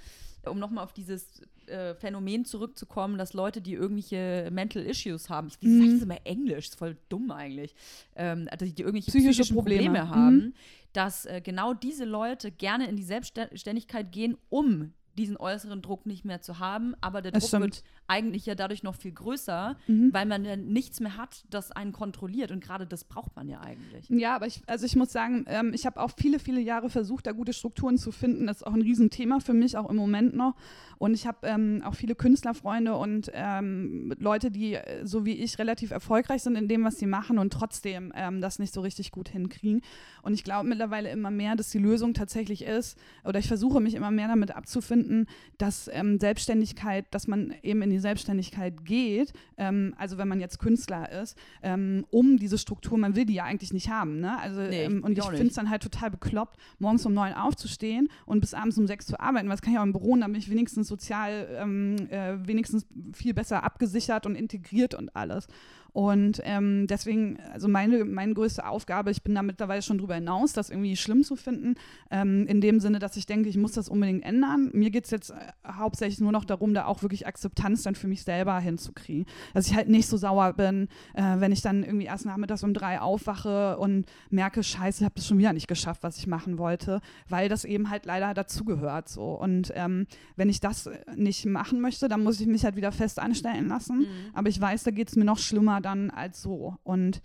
um 0.44 0.58
nochmal 0.58 0.84
auf 0.84 0.92
dieses 0.92 1.42
äh, 1.72 1.94
Phänomen 1.94 2.44
zurückzukommen, 2.44 3.18
dass 3.18 3.32
Leute, 3.32 3.60
die 3.60 3.74
irgendwelche 3.74 4.48
Mental 4.52 4.82
Issues 4.82 5.28
haben, 5.30 5.48
ich 5.48 5.60
mhm. 5.60 5.80
sage 5.80 5.92
das 5.94 6.02
immer 6.02 6.26
Englisch, 6.26 6.68
ist 6.68 6.78
voll 6.78 6.96
dumm 7.08 7.30
eigentlich, 7.30 7.74
ähm, 8.14 8.48
dass 8.58 8.72
die 8.72 8.82
irgendwelche 8.82 9.10
psychische 9.10 9.52
Probleme, 9.52 9.84
Probleme 9.84 10.08
haben, 10.08 10.36
mhm. 10.36 10.54
dass 10.92 11.26
äh, 11.26 11.40
genau 11.42 11.74
diese 11.74 12.04
Leute 12.04 12.50
gerne 12.50 12.88
in 12.88 12.96
die 12.96 13.02
Selbstständigkeit 13.02 14.12
gehen, 14.12 14.36
um 14.48 14.92
diesen 15.16 15.36
äußeren 15.36 15.82
Druck 15.82 16.06
nicht 16.06 16.24
mehr 16.24 16.40
zu 16.40 16.58
haben, 16.58 16.94
aber 17.00 17.20
der 17.20 17.32
Druck 17.32 17.52
wird 17.52 17.82
eigentlich 18.06 18.46
ja 18.46 18.54
dadurch 18.54 18.82
noch 18.82 18.94
viel 18.94 19.12
größer, 19.12 19.76
mhm. 19.86 20.12
weil 20.12 20.26
man 20.26 20.44
ja 20.44 20.56
nichts 20.56 21.00
mehr 21.00 21.16
hat, 21.16 21.44
das 21.50 21.70
einen 21.70 21.92
kontrolliert 21.92 22.50
und 22.50 22.62
gerade 22.62 22.86
das 22.86 23.04
braucht 23.04 23.36
man 23.36 23.48
ja 23.48 23.60
eigentlich. 23.60 24.08
Ja, 24.08 24.34
aber 24.34 24.46
ich, 24.46 24.62
also 24.66 24.86
ich 24.86 24.96
muss 24.96 25.12
sagen, 25.12 25.44
ähm, 25.48 25.72
ich 25.74 25.86
habe 25.86 26.00
auch 26.00 26.10
viele, 26.16 26.38
viele 26.38 26.60
Jahre 26.60 26.88
versucht, 26.88 27.26
da 27.26 27.32
gute 27.32 27.52
Strukturen 27.52 27.98
zu 27.98 28.10
finden. 28.10 28.46
Das 28.46 28.58
ist 28.58 28.62
auch 28.66 28.74
ein 28.74 28.82
Riesenthema 28.82 29.40
für 29.40 29.54
mich, 29.54 29.76
auch 29.76 29.90
im 29.90 29.96
Moment 29.96 30.34
noch. 30.34 30.54
Und 31.02 31.14
ich 31.14 31.26
habe 31.26 31.48
ähm, 31.48 31.82
auch 31.84 31.96
viele 31.96 32.14
Künstlerfreunde 32.14 32.94
und 32.94 33.28
ähm, 33.34 34.14
Leute, 34.20 34.52
die 34.52 34.74
äh, 34.74 35.04
so 35.04 35.26
wie 35.26 35.32
ich 35.32 35.58
relativ 35.58 35.90
erfolgreich 35.90 36.44
sind 36.44 36.54
in 36.54 36.68
dem, 36.68 36.84
was 36.84 36.96
sie 36.96 37.06
machen 37.06 37.40
und 37.40 37.52
trotzdem 37.52 38.12
ähm, 38.14 38.40
das 38.40 38.60
nicht 38.60 38.72
so 38.72 38.82
richtig 38.82 39.10
gut 39.10 39.28
hinkriegen. 39.28 39.82
Und 40.22 40.32
ich 40.32 40.44
glaube 40.44 40.68
mittlerweile 40.68 41.10
immer 41.10 41.32
mehr, 41.32 41.56
dass 41.56 41.70
die 41.70 41.80
Lösung 41.80 42.14
tatsächlich 42.14 42.62
ist, 42.62 42.96
oder 43.24 43.40
ich 43.40 43.48
versuche 43.48 43.80
mich 43.80 43.96
immer 43.96 44.12
mehr 44.12 44.28
damit 44.28 44.54
abzufinden, 44.54 45.26
dass 45.58 45.90
ähm, 45.92 46.20
Selbstständigkeit, 46.20 47.06
dass 47.10 47.26
man 47.26 47.52
eben 47.64 47.82
in 47.82 47.90
die 47.90 47.98
Selbstständigkeit 47.98 48.84
geht, 48.84 49.32
ähm, 49.56 49.96
also 49.98 50.18
wenn 50.18 50.28
man 50.28 50.38
jetzt 50.38 50.60
Künstler 50.60 51.10
ist, 51.10 51.36
ähm, 51.64 52.06
um 52.10 52.36
diese 52.36 52.58
Struktur, 52.58 52.96
man 52.96 53.16
will 53.16 53.24
die 53.24 53.34
ja 53.34 53.42
eigentlich 53.42 53.72
nicht 53.72 53.90
haben. 53.90 54.20
Ne? 54.20 54.38
Also, 54.38 54.60
nee, 54.60 54.84
ähm, 54.84 55.02
und 55.02 55.18
ich 55.18 55.24
finde 55.24 55.48
es 55.48 55.54
dann 55.54 55.68
halt 55.68 55.82
total 55.82 56.12
bekloppt, 56.12 56.60
morgens 56.78 57.04
um 57.04 57.12
neun 57.12 57.32
aufzustehen 57.32 58.08
und 58.24 58.38
bis 58.38 58.54
abends 58.54 58.78
um 58.78 58.86
sechs 58.86 59.06
zu 59.06 59.18
arbeiten. 59.18 59.48
Was 59.48 59.62
kann 59.62 59.72
ich 59.72 59.80
auch 59.80 59.82
im 59.82 59.90
Büro, 59.90 60.16
damit 60.16 60.40
ich 60.40 60.48
wenigstens 60.48 60.91
sozial 60.92 61.48
ähm, 61.58 61.96
äh, 62.10 62.46
wenigstens 62.46 62.86
viel 63.14 63.32
besser 63.32 63.64
abgesichert 63.64 64.26
und 64.26 64.34
integriert 64.34 64.94
und 64.94 65.16
alles. 65.16 65.46
Und 65.92 66.40
ähm, 66.44 66.86
deswegen, 66.86 67.38
also 67.52 67.68
meine, 67.68 68.04
meine 68.04 68.32
größte 68.32 68.66
Aufgabe, 68.66 69.10
ich 69.10 69.22
bin 69.22 69.34
da 69.34 69.42
mittlerweile 69.42 69.82
schon 69.82 69.98
drüber 69.98 70.14
hinaus, 70.14 70.54
das 70.54 70.70
irgendwie 70.70 70.96
schlimm 70.96 71.22
zu 71.22 71.36
finden, 71.36 71.74
ähm, 72.10 72.46
in 72.46 72.62
dem 72.62 72.80
Sinne, 72.80 72.98
dass 72.98 73.16
ich 73.16 73.26
denke, 73.26 73.50
ich 73.50 73.58
muss 73.58 73.72
das 73.72 73.90
unbedingt 73.90 74.24
ändern. 74.24 74.70
Mir 74.72 74.90
geht 74.90 75.04
es 75.04 75.10
jetzt 75.10 75.30
äh, 75.30 75.34
hauptsächlich 75.70 76.20
nur 76.20 76.32
noch 76.32 76.46
darum, 76.46 76.72
da 76.72 76.86
auch 76.86 77.02
wirklich 77.02 77.26
Akzeptanz 77.26 77.82
dann 77.82 77.94
für 77.94 78.08
mich 78.08 78.22
selber 78.22 78.58
hinzukriegen. 78.58 79.26
Dass 79.52 79.66
ich 79.66 79.74
halt 79.74 79.88
nicht 79.90 80.06
so 80.06 80.16
sauer 80.16 80.54
bin, 80.54 80.88
äh, 81.12 81.22
wenn 81.38 81.52
ich 81.52 81.60
dann 81.60 81.82
irgendwie 81.82 82.06
erst 82.06 82.24
nachmittags 82.24 82.64
um 82.64 82.72
drei 82.72 82.98
aufwache 82.98 83.76
und 83.76 84.06
merke, 84.30 84.62
scheiße, 84.62 85.00
ich 85.00 85.04
habe 85.04 85.14
das 85.16 85.26
schon 85.26 85.38
wieder 85.38 85.52
nicht 85.52 85.68
geschafft, 85.68 86.02
was 86.02 86.16
ich 86.16 86.26
machen 86.26 86.56
wollte, 86.56 87.02
weil 87.28 87.50
das 87.50 87.66
eben 87.66 87.90
halt 87.90 88.06
leider 88.06 88.32
dazugehört 88.32 89.10
so. 89.10 89.34
Und 89.34 89.70
ähm, 89.74 90.06
wenn 90.36 90.48
ich 90.48 90.60
das 90.60 90.88
nicht 91.16 91.44
machen 91.44 91.82
möchte, 91.82 92.08
dann 92.08 92.22
muss 92.22 92.40
ich 92.40 92.46
mich 92.46 92.64
halt 92.64 92.76
wieder 92.76 92.92
fest 92.92 93.18
anstellen 93.18 93.68
lassen. 93.68 93.98
Mhm. 93.98 94.06
Aber 94.32 94.48
ich 94.48 94.58
weiß, 94.58 94.84
da 94.84 94.90
geht 94.90 95.08
es 95.08 95.16
mir 95.16 95.26
noch 95.26 95.38
schlimmer 95.38 95.81
dann 95.82 96.10
als 96.10 96.40
so. 96.42 96.76
Und 96.82 97.22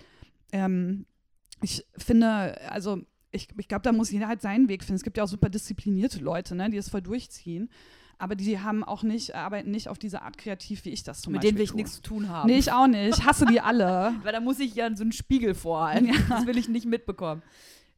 ähm, 0.51 1.05
ich 1.61 1.85
finde, 1.97 2.59
also 2.69 3.01
ich, 3.31 3.47
ich 3.57 3.67
glaube, 3.67 3.83
da 3.83 3.91
muss 3.91 4.11
jeder 4.11 4.27
halt 4.27 4.41
seinen 4.41 4.69
Weg 4.69 4.83
finden. 4.83 4.95
Es 4.95 5.03
gibt 5.03 5.17
ja 5.17 5.23
auch 5.23 5.27
super 5.27 5.49
disziplinierte 5.49 6.19
Leute, 6.19 6.55
ne, 6.55 6.69
die 6.69 6.77
es 6.77 6.89
voll 6.89 7.01
durchziehen. 7.01 7.69
Aber 8.19 8.35
die 8.35 8.59
haben 8.59 8.83
auch 8.83 9.03
nicht, 9.03 9.35
arbeiten 9.35 9.69
nicht 9.69 9.89
auf 9.89 9.99
diese 9.99 10.23
Art 10.23 10.39
kreativ, 10.39 10.85
wie 10.85 10.89
ich 10.89 11.03
das 11.03 11.21
zum 11.21 11.33
Mit 11.33 11.41
Beispiel 11.41 11.49
denen 11.51 11.57
will 11.57 11.63
ich 11.65 11.69
tue. 11.69 11.77
nichts 11.77 11.93
zu 11.97 12.01
tun 12.01 12.29
haben. 12.29 12.47
Nee, 12.47 12.57
ich 12.57 12.71
auch 12.71 12.87
nicht. 12.87 13.19
Ich 13.19 13.25
hasse 13.25 13.45
die 13.45 13.61
alle. 13.61 14.15
Weil 14.23 14.33
da 14.33 14.39
muss 14.39 14.59
ich 14.59 14.73
ja 14.73 14.93
so 14.95 15.03
einen 15.03 15.11
Spiegel 15.11 15.53
vorhalten. 15.53 16.07
Ja. 16.07 16.15
Das 16.29 16.47
will 16.47 16.57
ich 16.57 16.67
nicht 16.67 16.87
mitbekommen. 16.87 17.43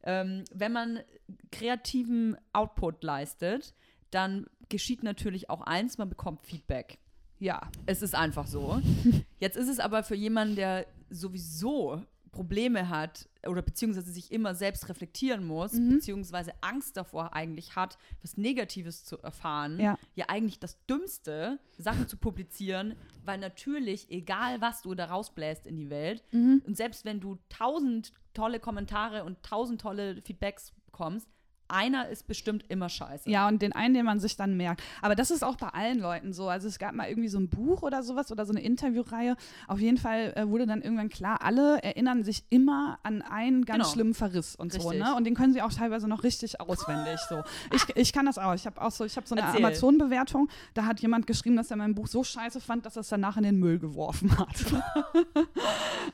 Ähm, 0.04 0.44
wenn 0.54 0.74
man 0.74 1.00
kreativen 1.52 2.36
Output 2.52 3.04
leistet, 3.04 3.74
dann 4.12 4.48
geschieht 4.68 5.04
natürlich 5.04 5.50
auch 5.50 5.62
eins, 5.62 5.98
man 5.98 6.10
bekommt 6.10 6.42
Feedback. 6.42 7.00
Ja. 7.40 7.62
Es 7.86 8.02
ist 8.02 8.16
einfach 8.16 8.48
so. 8.48 8.82
Jetzt 9.40 9.58
ist 9.58 9.70
es 9.70 9.80
aber 9.80 10.04
für 10.04 10.16
jemanden, 10.16 10.56
der 10.56 10.86
sowieso 11.10 12.04
Probleme 12.32 12.90
hat 12.90 13.28
oder 13.48 13.62
beziehungsweise 13.62 14.12
sich 14.12 14.32
immer 14.32 14.54
selbst 14.54 14.88
reflektieren 14.90 15.46
muss, 15.46 15.74
mhm. 15.74 15.96
beziehungsweise 15.96 16.52
Angst 16.62 16.96
davor 16.98 17.34
eigentlich 17.34 17.76
hat, 17.76 17.98
was 18.22 18.38
Negatives 18.38 19.04
zu 19.04 19.18
erfahren, 19.20 19.80
ja. 19.80 19.98
ja 20.16 20.26
eigentlich 20.28 20.60
das 20.60 20.78
Dümmste, 20.86 21.60
Sachen 21.78 22.08
zu 22.08 22.18
publizieren, 22.18 22.96
weil 23.26 23.40
natürlich, 23.40 24.10
egal 24.12 24.62
was 24.62 24.82
du 24.82 24.94
da 24.94 25.06
rausbläst 25.06 25.66
in 25.66 25.78
die 25.78 25.90
Welt, 25.90 26.24
mhm. 26.32 26.62
und 26.66 26.78
selbst 26.78 27.06
wenn 27.06 27.20
du 27.20 27.38
tausend 27.50 28.14
tolle 28.34 28.60
Kommentare 28.60 29.24
und 29.24 29.42
tausend 29.44 29.82
tolle 29.82 30.22
Feedbacks 30.22 30.74
bekommst, 30.86 31.28
einer 31.70 32.10
ist 32.10 32.28
bestimmt 32.28 32.66
immer 32.70 32.90
scheiße. 32.90 33.30
Ja, 33.30 33.48
und 33.48 33.62
den 33.62 33.74
einen, 33.74 33.94
den 33.94 34.06
man 34.06 34.20
sich 34.20 34.36
dann 34.36 34.58
merkt. 34.58 34.82
Aber 35.02 35.16
das 35.16 35.32
ist 35.32 35.44
auch 35.44 35.56
bei 35.56 35.70
allen 35.70 36.00
Leuten 36.00 36.34
so. 36.34 36.50
Also 36.50 36.68
es 36.68 36.80
gab 36.80 36.94
mal 36.94 37.08
irgendwie 37.08 37.30
so 37.30 37.40
ein 37.40 37.50
Buch 37.50 37.82
oder 37.82 38.04
sowas 38.04 38.32
oder 38.32 38.46
so 38.46 38.54
eine 38.54 38.62
Interviewreihe. 38.62 39.36
Auf 39.68 39.80
jeden 39.80 39.98
Fall 39.98 40.34
äh, 40.36 40.48
wurde 40.48 40.66
dann 40.66 40.82
irgendwann 40.82 41.10
klar, 41.10 41.42
alle 41.42 41.82
erinnern 41.84 42.24
sich 42.24 42.44
immer 42.50 43.00
an 43.04 43.22
einen 43.22 43.66
ganz 43.66 43.84
genau. 43.84 43.94
schlimmen 43.94 44.14
Verriss 44.14 44.56
und 44.56 44.74
richtig. 44.74 44.92
so. 44.92 44.98
Ne? 44.98 45.16
Und 45.16 45.26
den 45.26 45.36
können 45.36 45.54
sie 45.54 45.62
auch 45.62 45.74
teilweise 45.74 46.08
noch 46.08 46.24
richtig 46.24 46.60
auswendig. 46.60 47.20
so. 47.30 47.44
Ich, 47.74 47.84
ich 47.96 48.14
kann 48.14 48.26
das 48.26 48.38
auch. 48.38 48.54
Ich 48.54 48.66
habe 48.66 48.82
auch 48.82 48.92
so, 48.92 49.06
ich 49.06 49.16
habe 49.16 49.28
so 49.28 49.36
eine 49.36 49.46
Amazon-Bewertung. 49.46 50.50
Da 50.74 50.86
hat 50.86 51.00
jemand 51.00 51.28
geschrieben, 51.28 51.56
dass 51.56 51.72
er 51.72 51.78
mein 51.78 51.96
Buch 51.96 52.08
so 52.08 52.24
scheiße 52.24 52.60
fand, 52.60 52.86
dass 52.86 52.96
er 52.98 53.02
es 53.02 53.10
danach 53.10 53.38
in 53.38 53.44
den 53.44 53.60
Müll 53.60 53.80
geworfen 53.80 54.38
hat. 54.38 54.56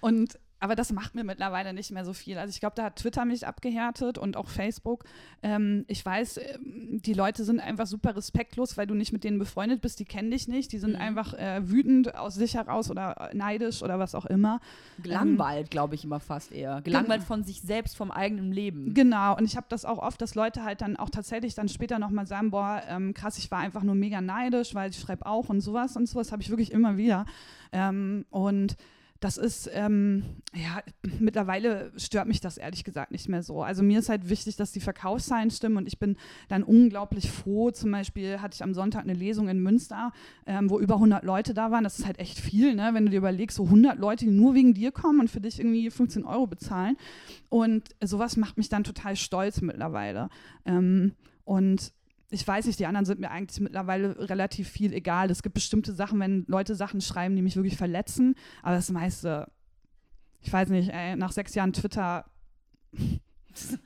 und 0.01 0.37
aber 0.65 0.75
das 0.75 0.91
macht 0.91 1.13
mir 1.13 1.23
mittlerweile 1.23 1.73
nicht 1.73 1.91
mehr 1.91 2.03
so 2.03 2.11
viel. 2.11 2.39
Also 2.39 2.49
ich 2.49 2.59
glaube, 2.59 2.75
da 2.75 2.85
hat 2.85 2.95
Twitter 2.95 3.23
mich 3.23 3.45
abgehärtet 3.45 4.17
und 4.17 4.35
auch 4.35 4.47
Facebook. 4.47 5.03
Ähm, 5.43 5.85
ich 5.87 6.03
weiß, 6.03 6.37
ähm, 6.37 7.01
die 7.05 7.13
Leute 7.13 7.43
sind 7.43 7.59
einfach 7.59 7.85
super 7.85 8.15
respektlos, 8.15 8.75
weil 8.75 8.87
du 8.87 8.95
nicht 8.95 9.13
mit 9.13 9.23
denen 9.23 9.37
befreundet 9.37 9.81
bist. 9.81 9.99
Die 9.99 10.05
kennen 10.05 10.31
dich 10.31 10.47
nicht. 10.47 10.71
Die 10.71 10.79
sind 10.79 10.93
mhm. 10.93 11.01
einfach 11.01 11.35
äh, 11.35 11.69
wütend 11.69 12.15
aus 12.15 12.33
sich 12.33 12.55
heraus 12.55 12.89
oder 12.89 13.29
neidisch 13.33 13.83
oder 13.83 13.99
was 13.99 14.15
auch 14.15 14.25
immer. 14.25 14.59
Gelangweilt, 15.03 15.67
ähm, 15.67 15.69
glaube 15.69 15.93
ich 15.93 16.03
immer 16.03 16.19
fast 16.19 16.51
eher. 16.51 16.81
Gelangweilt 16.81 17.21
von 17.21 17.43
sich 17.43 17.61
selbst, 17.61 17.95
vom 17.95 18.09
eigenen 18.09 18.51
Leben. 18.51 18.95
Genau. 18.95 19.37
Und 19.37 19.45
ich 19.45 19.57
habe 19.57 19.67
das 19.69 19.85
auch 19.85 19.99
oft, 19.99 20.19
dass 20.19 20.33
Leute 20.33 20.63
halt 20.63 20.81
dann 20.81 20.95
auch 20.95 21.11
tatsächlich 21.11 21.53
dann 21.53 21.69
später 21.69 21.99
nochmal 21.99 22.25
sagen, 22.25 22.49
boah, 22.49 22.81
ähm, 22.89 23.13
krass, 23.13 23.37
ich 23.37 23.51
war 23.51 23.59
einfach 23.59 23.83
nur 23.83 23.93
mega 23.93 24.19
neidisch, 24.19 24.73
weil 24.73 24.89
ich 24.89 24.99
schreibe 24.99 25.27
auch 25.27 25.47
und 25.49 25.61
sowas 25.61 25.95
und 25.95 26.09
sowas 26.09 26.31
habe 26.31 26.41
ich 26.41 26.49
wirklich 26.49 26.71
immer 26.71 26.97
wieder. 26.97 27.27
Ähm, 27.71 28.25
und 28.31 28.77
das 29.25 29.37
ist, 29.37 29.67
ähm, 29.73 30.23
ja, 30.53 30.83
mittlerweile 31.19 31.91
stört 31.97 32.27
mich 32.27 32.41
das 32.41 32.57
ehrlich 32.57 32.83
gesagt 32.83 33.11
nicht 33.11 33.27
mehr 33.27 33.41
so. 33.41 33.63
Also 33.63 33.81
mir 33.81 33.97
ist 33.97 34.07
halt 34.07 34.29
wichtig, 34.29 34.55
dass 34.55 34.71
die 34.71 34.79
Verkaufszahlen 34.79 35.49
stimmen 35.49 35.77
und 35.77 35.87
ich 35.87 35.97
bin 35.97 36.15
dann 36.47 36.61
unglaublich 36.61 37.31
froh. 37.31 37.71
Zum 37.71 37.91
Beispiel 37.91 38.39
hatte 38.39 38.53
ich 38.53 38.61
am 38.61 38.75
Sonntag 38.75 39.01
eine 39.01 39.15
Lesung 39.15 39.49
in 39.49 39.63
Münster, 39.63 40.11
ähm, 40.45 40.69
wo 40.69 40.79
über 40.79 40.95
100 40.95 41.23
Leute 41.23 41.55
da 41.55 41.71
waren. 41.71 41.83
Das 41.83 41.97
ist 41.97 42.05
halt 42.05 42.19
echt 42.19 42.39
viel, 42.39 42.75
ne? 42.75 42.91
wenn 42.93 43.05
du 43.05 43.09
dir 43.09 43.17
überlegst, 43.17 43.57
so 43.57 43.63
100 43.63 43.97
Leute, 43.97 44.25
die 44.25 44.31
nur 44.31 44.53
wegen 44.53 44.75
dir 44.75 44.91
kommen 44.91 45.21
und 45.21 45.31
für 45.31 45.41
dich 45.41 45.59
irgendwie 45.59 45.89
15 45.89 46.23
Euro 46.23 46.45
bezahlen. 46.45 46.95
Und 47.49 47.95
sowas 48.03 48.37
macht 48.37 48.57
mich 48.57 48.69
dann 48.69 48.83
total 48.83 49.15
stolz 49.15 49.59
mittlerweile. 49.61 50.29
Ähm, 50.65 51.13
und 51.45 51.93
ich 52.29 52.47
weiß 52.47 52.65
nicht, 52.65 52.79
die 52.79 52.85
anderen 52.85 53.05
sind 53.05 53.19
mir 53.19 53.31
eigentlich 53.31 53.59
mittlerweile 53.59 54.29
relativ 54.29 54.69
viel 54.69 54.93
egal. 54.93 55.29
Es 55.29 55.43
gibt 55.43 55.53
bestimmte 55.53 55.93
Sachen, 55.93 56.19
wenn 56.19 56.45
Leute 56.47 56.75
Sachen 56.75 57.01
schreiben, 57.01 57.35
die 57.35 57.41
mich 57.41 57.55
wirklich 57.55 57.77
verletzen, 57.77 58.35
aber 58.63 58.75
das 58.75 58.91
meiste, 58.91 59.51
ich 60.41 60.51
weiß 60.51 60.69
nicht, 60.69 60.89
ey, 60.89 61.15
nach 61.15 61.31
sechs 61.31 61.55
Jahren 61.55 61.73
Twitter 61.73 62.25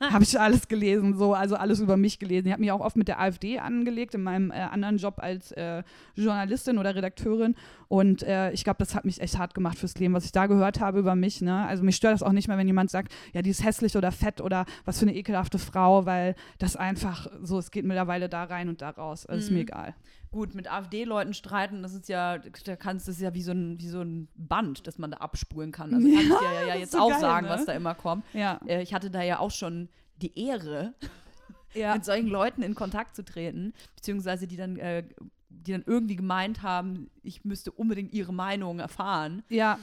habe 0.12 0.24
ich 0.24 0.40
alles 0.40 0.66
gelesen, 0.66 1.16
so, 1.16 1.34
also 1.34 1.56
alles 1.56 1.78
über 1.80 1.96
mich 1.98 2.18
gelesen. 2.18 2.46
Ich 2.46 2.52
habe 2.52 2.60
mich 2.60 2.72
auch 2.72 2.80
oft 2.80 2.96
mit 2.96 3.06
der 3.06 3.20
AfD 3.20 3.58
angelegt 3.58 4.14
in 4.14 4.22
meinem 4.22 4.50
äh, 4.50 4.54
anderen 4.54 4.96
Job 4.96 5.14
als 5.18 5.52
äh, 5.52 5.82
Journalistin 6.14 6.78
oder 6.78 6.94
Redakteurin. 6.94 7.54
Und 7.88 8.22
äh, 8.22 8.50
ich 8.52 8.64
glaube, 8.64 8.78
das 8.78 8.94
hat 8.94 9.04
mich 9.04 9.20
echt 9.20 9.38
hart 9.38 9.52
gemacht 9.52 9.78
fürs 9.78 9.96
Leben, 9.96 10.14
was 10.14 10.24
ich 10.24 10.32
da 10.32 10.46
gehört 10.46 10.80
habe 10.80 11.00
über 11.00 11.14
mich. 11.14 11.42
Ne? 11.42 11.66
Also 11.66 11.82
mich 11.82 11.96
stört 11.96 12.14
das 12.14 12.22
auch 12.22 12.32
nicht 12.32 12.48
mehr, 12.48 12.56
wenn 12.56 12.66
jemand 12.66 12.90
sagt, 12.90 13.12
ja, 13.34 13.42
die 13.42 13.50
ist 13.50 13.62
hässlich 13.62 13.96
oder 13.96 14.10
fett 14.10 14.40
oder 14.40 14.64
was 14.86 14.98
für 14.98 15.04
eine 15.04 15.14
ekelhafte 15.14 15.58
Frau, 15.58 16.06
weil 16.06 16.34
das 16.58 16.76
einfach 16.76 17.26
so, 17.42 17.58
es 17.58 17.70
geht 17.70 17.84
mittlerweile 17.84 18.30
da 18.30 18.44
rein 18.44 18.70
und 18.70 18.80
da 18.80 18.90
raus. 18.90 19.26
Also 19.26 19.36
mhm. 19.36 19.42
ist 19.42 19.50
mir 19.50 19.56
mhm. 19.56 19.62
egal. 19.62 19.94
Gut, 20.30 20.54
mit 20.54 20.70
AfD-Leuten 20.70 21.34
streiten, 21.34 21.82
das 21.82 21.92
ist 21.92 22.08
ja, 22.08 22.38
da 22.38 22.76
kannst 22.76 23.08
das 23.08 23.16
ist 23.16 23.20
ja 23.20 23.34
wie 23.34 23.42
so 23.42 23.50
ein, 23.50 23.80
wie 23.80 23.88
so 23.88 24.00
ein 24.00 24.28
Band, 24.36 24.86
das 24.86 24.96
man 24.96 25.10
da 25.10 25.16
abspulen 25.16 25.72
kann. 25.72 25.92
Also 25.92 26.06
kann 26.06 26.20
ich 26.20 26.28
dir 26.28 26.54
ja, 26.54 26.66
ja 26.66 26.74
jetzt 26.76 26.92
so 26.92 26.98
auch 26.98 27.10
geil, 27.10 27.20
sagen, 27.20 27.46
ne? 27.46 27.52
was 27.52 27.64
da 27.64 27.72
immer 27.72 27.96
kommt. 27.96 28.24
Ja. 28.32 28.60
Äh, 28.66 28.82
ich 28.82 28.94
hatte 28.94 29.10
da 29.10 29.22
ja 29.22 29.40
auch 29.40 29.50
schon 29.50 29.88
die 30.22 30.38
Ehre, 30.38 30.94
ja. 31.74 31.94
mit 31.94 32.04
solchen 32.04 32.28
Leuten 32.28 32.62
in 32.62 32.76
Kontakt 32.76 33.16
zu 33.16 33.24
treten, 33.24 33.72
beziehungsweise 33.96 34.46
die 34.46 34.56
dann, 34.56 34.76
äh, 34.76 35.02
die 35.48 35.72
dann 35.72 35.82
irgendwie 35.84 36.16
gemeint 36.16 36.62
haben, 36.62 37.10
ich 37.22 37.44
müsste 37.44 37.72
unbedingt 37.72 38.12
ihre 38.12 38.32
Meinung 38.32 38.78
erfahren. 38.78 39.42
Ja. 39.48 39.80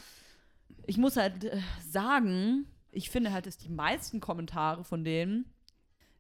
Ich 0.86 0.98
muss 0.98 1.18
halt 1.18 1.44
äh, 1.44 1.60
sagen, 1.90 2.68
ich 2.92 3.10
finde 3.10 3.34
halt, 3.34 3.48
dass 3.48 3.58
die 3.58 3.70
meisten 3.70 4.22
Kommentare 4.22 4.86
von 4.86 5.04
denen 5.04 5.46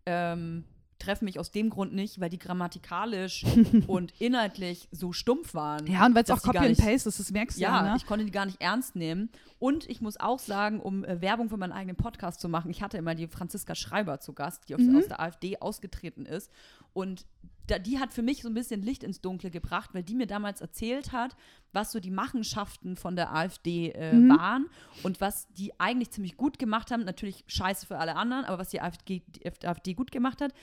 ähm, 0.05 0.65
treffen 0.99 1.25
mich 1.25 1.39
aus 1.39 1.51
dem 1.51 1.69
Grund 1.69 1.93
nicht, 1.93 2.19
weil 2.19 2.29
die 2.29 2.39
grammatikalisch 2.39 3.45
und 3.87 4.13
inhaltlich 4.19 4.87
so 4.91 5.13
stumpf 5.13 5.53
waren. 5.53 5.87
Ja, 5.87 6.05
und 6.05 6.15
weil 6.15 6.23
es 6.23 6.31
auch 6.31 6.41
Copy 6.41 6.57
and 6.57 6.77
Paste 6.77 7.09
ist, 7.09 7.19
das 7.19 7.31
merkst 7.31 7.57
du 7.57 7.61
ja. 7.61 7.83
Ja, 7.83 7.91
ne? 7.91 7.97
ich 7.97 8.05
konnte 8.05 8.25
die 8.25 8.31
gar 8.31 8.45
nicht 8.45 8.61
ernst 8.61 8.95
nehmen. 8.95 9.29
Und 9.59 9.89
ich 9.89 10.01
muss 10.01 10.19
auch 10.19 10.39
sagen, 10.39 10.79
um 10.79 11.03
äh, 11.03 11.21
Werbung 11.21 11.49
für 11.49 11.57
meinen 11.57 11.71
eigenen 11.71 11.95
Podcast 11.95 12.39
zu 12.39 12.49
machen, 12.49 12.69
ich 12.69 12.81
hatte 12.81 12.97
immer 12.97 13.15
die 13.15 13.27
Franziska 13.27 13.75
Schreiber 13.75 14.19
zu 14.19 14.33
Gast, 14.33 14.69
die 14.69 14.75
aus, 14.75 14.81
mhm. 14.81 14.97
aus 14.97 15.07
der 15.07 15.19
AfD 15.19 15.57
ausgetreten 15.59 16.25
ist. 16.25 16.51
Und 16.93 17.25
da, 17.67 17.79
die 17.79 17.99
hat 17.99 18.13
für 18.13 18.21
mich 18.21 18.41
so 18.41 18.47
ein 18.47 18.53
bisschen 18.53 18.81
Licht 18.81 19.03
ins 19.03 19.21
Dunkle 19.21 19.51
gebracht, 19.51 19.91
weil 19.93 20.03
die 20.03 20.15
mir 20.15 20.27
damals 20.27 20.61
erzählt 20.61 21.11
hat, 21.11 21.35
was 21.73 21.91
so 21.91 21.99
die 21.99 22.11
Machenschaften 22.11 22.95
von 22.95 23.15
der 23.15 23.35
AfD 23.35 23.89
äh, 23.89 24.13
mhm. 24.13 24.29
waren 24.29 24.69
und 25.03 25.21
was 25.21 25.47
die 25.53 25.77
eigentlich 25.79 26.11
ziemlich 26.11 26.37
gut 26.37 26.59
gemacht 26.59 26.91
haben. 26.91 27.03
Natürlich 27.03 27.43
scheiße 27.47 27.85
für 27.85 27.97
alle 27.97 28.15
anderen, 28.15 28.45
aber 28.45 28.59
was 28.59 28.69
die 28.69 28.81
AfD, 28.81 29.21
die 29.27 29.67
AfD 29.67 29.93
gut 29.93 30.11
gemacht 30.11 30.41
hat, 30.41 30.53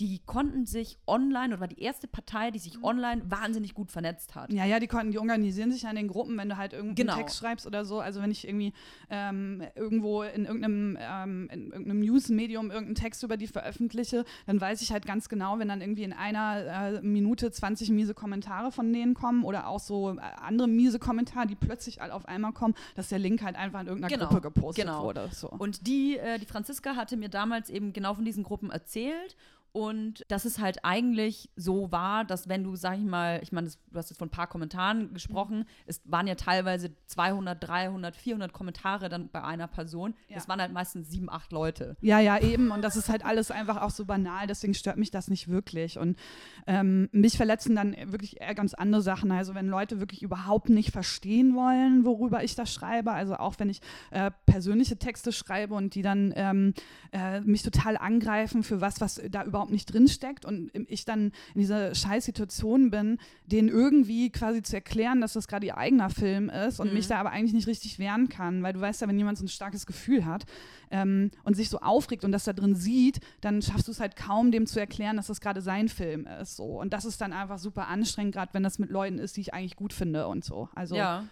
die 0.00 0.20
konnten 0.26 0.66
sich 0.66 0.98
online, 1.06 1.54
oder 1.54 1.60
war 1.60 1.68
die 1.68 1.80
erste 1.80 2.08
Partei, 2.08 2.50
die 2.50 2.58
sich 2.58 2.78
mhm. 2.78 2.84
online 2.84 3.22
wahnsinnig 3.26 3.74
gut 3.74 3.92
vernetzt 3.92 4.34
hat. 4.34 4.52
Ja, 4.52 4.64
ja, 4.64 4.80
die 4.80 4.88
konnten, 4.88 5.12
die 5.12 5.18
organisieren 5.18 5.70
sich 5.70 5.82
ja 5.82 5.90
in 5.90 5.96
den 5.96 6.08
Gruppen, 6.08 6.36
wenn 6.36 6.48
du 6.48 6.56
halt 6.56 6.72
irgendeinen 6.72 7.06
genau. 7.06 7.16
Text 7.16 7.38
schreibst 7.38 7.66
oder 7.66 7.84
so. 7.84 8.00
Also 8.00 8.20
wenn 8.20 8.30
ich 8.30 8.46
irgendwie 8.46 8.72
ähm, 9.10 9.62
irgendwo 9.76 10.22
in 10.22 10.46
irgendeinem, 10.46 10.98
ähm, 11.00 11.48
in 11.52 11.70
irgendeinem 11.70 12.00
News-Medium 12.00 12.70
irgendeinen 12.70 12.96
Text 12.96 13.22
über 13.22 13.36
die 13.36 13.46
veröffentliche, 13.46 14.24
dann 14.46 14.60
weiß 14.60 14.82
ich 14.82 14.90
halt 14.90 15.06
ganz 15.06 15.28
genau, 15.28 15.58
wenn 15.58 15.68
dann 15.68 15.80
irgendwie 15.80 16.02
in 16.02 16.12
einer 16.12 16.96
äh, 16.96 17.02
Minute 17.02 17.52
20 17.52 17.90
miese 17.90 18.14
Kommentare 18.14 18.72
von 18.72 18.92
denen 18.92 19.14
kommen 19.14 19.44
oder 19.44 19.68
auch 19.68 19.80
so 19.80 20.10
äh, 20.10 20.20
andere 20.40 20.66
miese 20.66 20.98
Kommentare, 20.98 21.46
die 21.46 21.54
plötzlich 21.54 22.02
alle 22.02 22.14
auf 22.14 22.26
einmal 22.26 22.52
kommen, 22.52 22.74
dass 22.96 23.10
der 23.10 23.20
Link 23.20 23.42
halt 23.42 23.56
einfach 23.56 23.80
in 23.80 23.86
irgendeiner 23.86 24.14
genau. 24.14 24.28
Gruppe 24.28 24.40
gepostet 24.40 24.86
genau. 24.86 25.04
wurde. 25.04 25.28
So. 25.32 25.48
Und 25.48 25.86
die, 25.86 26.18
äh, 26.18 26.38
die 26.38 26.46
Franziska 26.46 26.96
hatte 26.96 27.16
mir 27.16 27.28
damals 27.28 27.70
eben 27.70 27.92
genau 27.92 28.14
von 28.14 28.24
diesen 28.24 28.42
Gruppen 28.42 28.70
erzählt 28.70 29.36
und 29.74 30.24
dass 30.28 30.44
es 30.44 30.60
halt 30.60 30.84
eigentlich 30.84 31.50
so 31.56 31.90
war, 31.90 32.24
dass 32.24 32.48
wenn 32.48 32.62
du, 32.62 32.76
sag 32.76 32.96
ich 32.96 33.04
mal, 33.04 33.40
ich 33.42 33.50
meine, 33.50 33.68
du 33.68 33.98
hast 33.98 34.08
jetzt 34.08 34.20
von 34.20 34.28
ein 34.28 34.30
paar 34.30 34.46
Kommentaren 34.46 35.12
gesprochen, 35.12 35.64
es 35.84 36.00
waren 36.04 36.28
ja 36.28 36.36
teilweise 36.36 36.92
200, 37.06 37.58
300, 37.60 38.14
400 38.14 38.52
Kommentare 38.52 39.08
dann 39.08 39.30
bei 39.30 39.42
einer 39.42 39.66
Person. 39.66 40.14
Ja. 40.28 40.36
Das 40.36 40.48
waren 40.48 40.60
halt 40.60 40.72
meistens 40.72 41.10
sieben, 41.10 41.28
acht 41.28 41.50
Leute. 41.50 41.96
Ja, 42.02 42.20
ja, 42.20 42.38
eben. 42.38 42.70
Und 42.70 42.82
das 42.82 42.94
ist 42.94 43.08
halt 43.08 43.24
alles 43.24 43.50
einfach 43.50 43.82
auch 43.82 43.90
so 43.90 44.04
banal, 44.04 44.46
deswegen 44.46 44.74
stört 44.74 44.96
mich 44.96 45.10
das 45.10 45.26
nicht 45.26 45.48
wirklich. 45.48 45.98
Und 45.98 46.20
ähm, 46.68 47.08
mich 47.10 47.36
verletzen 47.36 47.74
dann 47.74 47.96
wirklich 48.12 48.40
eher 48.40 48.54
ganz 48.54 48.74
andere 48.74 49.02
Sachen. 49.02 49.32
Also 49.32 49.56
wenn 49.56 49.66
Leute 49.66 49.98
wirklich 49.98 50.22
überhaupt 50.22 50.68
nicht 50.68 50.92
verstehen 50.92 51.56
wollen, 51.56 52.04
worüber 52.04 52.44
ich 52.44 52.54
das 52.54 52.72
schreibe, 52.72 53.10
also 53.10 53.34
auch 53.38 53.56
wenn 53.58 53.70
ich 53.70 53.80
äh, 54.12 54.30
persönliche 54.46 54.98
Texte 54.98 55.32
schreibe 55.32 55.74
und 55.74 55.96
die 55.96 56.02
dann 56.02 56.32
ähm, 56.36 56.74
äh, 57.10 57.40
mich 57.40 57.64
total 57.64 57.96
angreifen 57.96 58.62
für 58.62 58.80
was, 58.80 59.00
was 59.00 59.20
da 59.30 59.42
überhaupt 59.42 59.63
überhaupt 59.64 59.72
nicht 59.72 59.92
drinsteckt 59.92 60.44
und 60.44 60.70
ich 60.88 61.04
dann 61.04 61.32
in 61.54 61.60
dieser 61.60 61.94
Scheißsituation 61.94 62.90
bin, 62.90 63.18
denen 63.46 63.68
irgendwie 63.68 64.30
quasi 64.30 64.62
zu 64.62 64.74
erklären, 64.74 65.20
dass 65.20 65.32
das 65.32 65.48
gerade 65.48 65.66
ihr 65.66 65.78
eigener 65.78 66.10
Film 66.10 66.50
ist 66.50 66.80
und 66.80 66.88
mhm. 66.88 66.94
mich 66.94 67.08
da 67.08 67.18
aber 67.18 67.30
eigentlich 67.30 67.54
nicht 67.54 67.66
richtig 67.66 67.98
wehren 67.98 68.28
kann, 68.28 68.62
weil 68.62 68.72
du 68.72 68.80
weißt 68.80 69.00
ja, 69.00 69.08
wenn 69.08 69.18
jemand 69.18 69.38
so 69.38 69.44
ein 69.44 69.48
starkes 69.48 69.86
Gefühl 69.86 70.26
hat 70.26 70.44
ähm, 70.90 71.30
und 71.44 71.54
sich 71.54 71.70
so 71.70 71.78
aufregt 71.78 72.24
und 72.24 72.32
das 72.32 72.44
da 72.44 72.52
drin 72.52 72.74
sieht, 72.74 73.20
dann 73.40 73.62
schaffst 73.62 73.88
du 73.88 73.92
es 73.92 74.00
halt 74.00 74.16
kaum, 74.16 74.50
dem 74.50 74.66
zu 74.66 74.78
erklären, 74.78 75.16
dass 75.16 75.28
das 75.28 75.40
gerade 75.40 75.62
sein 75.62 75.88
Film 75.88 76.26
ist. 76.40 76.56
So. 76.56 76.80
Und 76.80 76.92
das 76.92 77.04
ist 77.04 77.20
dann 77.20 77.32
einfach 77.32 77.58
super 77.58 77.88
anstrengend, 77.88 78.34
gerade 78.34 78.52
wenn 78.52 78.62
das 78.62 78.78
mit 78.78 78.90
Leuten 78.90 79.18
ist, 79.18 79.36
die 79.36 79.40
ich 79.40 79.54
eigentlich 79.54 79.76
gut 79.76 79.92
finde 79.92 80.28
und 80.28 80.44
so. 80.44 80.68
Also 80.74 80.96
ja. 80.96 81.24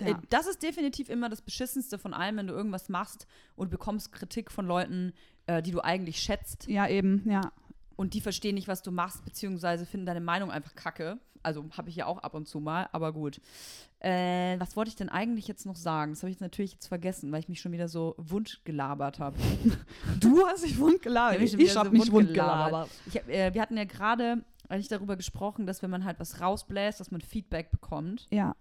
Ja. 0.00 0.08
Äh, 0.08 0.14
das 0.28 0.46
ist 0.46 0.62
definitiv 0.62 1.08
immer 1.08 1.28
das 1.28 1.42
Beschissenste 1.42 1.98
von 1.98 2.14
allem, 2.14 2.36
wenn 2.38 2.46
du 2.46 2.54
irgendwas 2.54 2.88
machst 2.88 3.26
und 3.54 3.70
bekommst 3.70 4.12
Kritik 4.12 4.50
von 4.50 4.66
Leuten, 4.66 5.12
äh, 5.46 5.62
die 5.62 5.70
du 5.70 5.80
eigentlich 5.80 6.18
schätzt. 6.18 6.66
Ja, 6.68 6.88
eben, 6.88 7.22
ja 7.26 7.52
und 7.96 8.14
die 8.14 8.20
verstehen 8.20 8.54
nicht, 8.54 8.68
was 8.68 8.82
du 8.82 8.90
machst, 8.90 9.24
beziehungsweise 9.24 9.86
finden 9.86 10.06
deine 10.06 10.20
Meinung 10.20 10.50
einfach 10.50 10.74
kacke. 10.74 11.18
Also 11.42 11.64
habe 11.76 11.90
ich 11.90 11.96
ja 11.96 12.06
auch 12.06 12.18
ab 12.18 12.34
und 12.34 12.48
zu 12.48 12.58
mal, 12.58 12.88
aber 12.92 13.12
gut. 13.12 13.40
Äh, 14.00 14.58
was 14.58 14.76
wollte 14.76 14.88
ich 14.88 14.96
denn 14.96 15.08
eigentlich 15.08 15.46
jetzt 15.46 15.66
noch 15.66 15.76
sagen? 15.76 16.12
Das 16.12 16.22
habe 16.22 16.30
ich 16.30 16.36
jetzt 16.36 16.42
natürlich 16.42 16.72
jetzt 16.72 16.86
vergessen, 16.86 17.32
weil 17.32 17.40
ich 17.40 17.48
mich 17.48 17.60
schon 17.60 17.72
wieder 17.72 17.88
so 17.88 18.14
wund 18.16 18.62
gelabert 18.64 19.18
habe. 19.18 19.36
du 20.20 20.46
hast 20.46 20.64
dich 20.64 20.78
wund 20.78 21.02
gelabert. 21.02 21.40
ich, 21.40 21.58
ich 21.58 21.76
habe 21.76 21.90
so 21.90 21.94
mich 21.94 22.12
wund 22.12 22.32
gelabert. 22.32 22.88
Ich 23.06 23.16
hab, 23.16 23.28
äh, 23.28 23.52
wir 23.52 23.60
hatten 23.60 23.76
ja 23.76 23.84
gerade 23.84 24.44
eigentlich 24.68 24.88
darüber 24.88 25.16
gesprochen, 25.16 25.66
dass 25.66 25.82
wenn 25.82 25.90
man 25.90 26.04
halt 26.04 26.18
was 26.18 26.40
rausbläst, 26.40 27.00
dass 27.00 27.10
man 27.10 27.20
Feedback 27.20 27.70
bekommt. 27.70 28.26
Ja. 28.30 28.54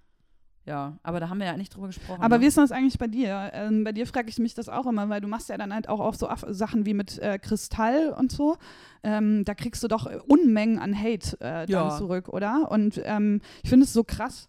Ja, 0.66 0.98
aber 1.04 1.20
da 1.20 1.30
haben 1.30 1.40
wir 1.40 1.46
ja 1.46 1.58
nicht 1.58 1.76
drüber 1.76 1.88
gesprochen. 1.88 2.22
Aber 2.22 2.38
ne? 2.38 2.44
wie 2.44 2.48
ist 2.48 2.58
das 2.58 2.72
eigentlich 2.72 2.98
bei 2.98 3.08
dir? 3.08 3.52
Ähm, 3.54 3.84
bei 3.84 3.92
dir 3.92 4.08
frage 4.08 4.30
ich 4.30 4.40
mich 4.40 4.54
das 4.54 4.70
auch 4.70 4.86
immer, 4.86 5.10
weil 5.10 5.20
du 5.20 5.28
machst 5.28 5.50
ja 5.50 5.58
dann 5.58 5.74
halt 5.74 5.90
auch, 5.90 6.00
auch 6.00 6.14
so 6.14 6.30
Af 6.30 6.46
Sachen 6.50 6.86
wie 6.86 6.94
mit 6.94 7.20
äh, 7.20 7.38
Kristall 7.38 8.16
und 8.18 8.32
so. 8.32 8.56
Ähm, 9.04 9.44
da 9.44 9.56
kriegst 9.56 9.84
du 9.84 9.90
doch 9.90 10.10
Unmengen 10.28 10.80
an 10.80 10.98
Hate 10.98 11.36
äh, 11.42 11.66
dann 11.66 11.70
Ja. 11.70 11.90
zurück, 11.98 12.30
oder? 12.30 12.72
Und 12.72 13.02
ähm, 13.04 13.42
ich 13.64 13.70
finde 13.70 13.84
es 13.84 13.92
so 13.92 14.06
krass. 14.06 14.48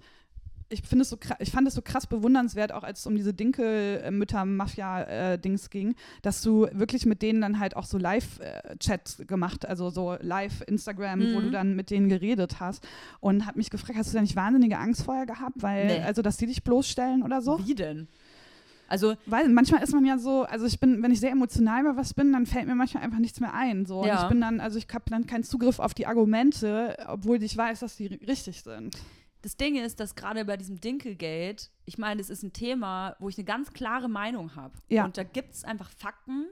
Ich 0.71 0.83
finde 0.83 1.03
es 1.03 1.11
so 1.11 1.19
ich 1.39 1.51
fand 1.51 1.69
es 1.69 1.75
so 1.75 1.83
krass 1.83 2.07
bewundernswert, 2.07 2.73
auch 2.73 2.83
als 2.83 3.01
es 3.01 3.07
um 3.07 3.15
diese 3.15 3.33
Dinkel-Mütter-Mafia-Dings 4.45 5.71
ging, 5.71 5.95
dass 6.23 6.43
du 6.43 6.67
wirklich 6.73 7.07
mit 7.07 7.23
denen 7.23 7.41
dann 7.41 7.59
halt 7.59 7.77
auch 7.77 7.85
so 7.85 7.99
Live-Chats 7.99 9.25
gemacht, 9.27 9.67
also 9.67 9.91
so 9.91 10.17
Live-Instagram, 10.21 11.21
wo 11.35 11.39
Mhm. 11.41 11.43
du 11.45 11.51
dann 11.51 11.77
mit 11.77 11.91
denen 11.91 12.09
geredet 12.09 12.61
hast. 12.61 12.87
Und 13.21 13.47
hab 13.47 13.57
mich 13.57 13.71
gefragt, 13.71 13.99
hast 13.99 14.11
du 14.13 14.17
da 14.17 14.23
nicht 14.23 14.37
wahnsinnige 14.37 14.79
Angst 14.79 15.03
vorher 15.05 15.27
gehabt, 15.27 15.63
weil, 15.63 15.87
Nee. 15.87 16.01
also 16.03 16.23
dass 16.23 16.37
die 16.37 16.47
dich 16.47 16.63
bloßstellen 16.65 17.23
oder 17.23 17.41
so? 17.43 17.59
Wie 17.67 17.75
denn? 17.75 18.09
Also, 18.87 19.15
Weil 19.27 19.49
manchmal 19.49 19.83
ist 19.83 19.93
man 19.95 20.05
ja 20.05 20.19
so, 20.19 20.43
also 20.43 20.67
ich 20.67 20.79
bin, 20.79 21.03
wenn 21.03 21.11
ich 21.11 21.19
sehr 21.19 21.31
emotional 21.31 21.81
über 21.81 21.97
was 21.97 22.13
bin, 22.13 22.33
dann 22.33 22.45
fällt 22.47 22.67
mir 22.67 22.75
manchmal 22.75 23.03
einfach 23.03 23.19
nichts 23.19 23.41
mehr 23.41 23.55
ein. 23.55 23.87
So. 23.87 24.01
Und 24.01 24.09
Ja. 24.09 24.23
ich 24.23 24.29
bin 24.29 24.41
dann, 24.43 24.61
also 24.61 24.79
ich 24.79 24.87
habe 24.93 25.05
dann 25.09 25.27
keinen 25.27 25.43
Zugriff 25.43 25.79
auf 25.79 25.95
die 25.95 26.07
Argumente, 26.07 26.97
obwohl 27.09 27.43
ich 27.43 27.57
weiß, 27.57 27.81
dass 27.81 27.97
die 27.97 28.07
richtig 28.09 28.63
sind. 28.63 28.95
Das 29.45 29.59
Ding 29.59 29.77
ist, 29.77 30.01
dass 30.01 30.15
gerade 30.15 30.47
bei 30.47 30.57
diesem 30.57 30.81
Dinkelgate, 30.81 31.69
ich 31.85 31.99
meine, 31.99 32.19
das 32.19 32.31
ist 32.31 32.43
ein 32.43 32.55
Thema, 32.55 33.15
wo 33.19 33.29
ich 33.29 33.37
eine 33.37 33.45
ganz 33.45 33.75
klare 33.75 34.09
Meinung 34.09 34.57
habe. 34.57 34.79
Ja. 34.89 35.05
Und 35.05 35.19
da 35.19 35.23
gibt 35.23 35.53
es 35.53 35.65
einfach 35.65 35.91
Fakten 35.91 36.47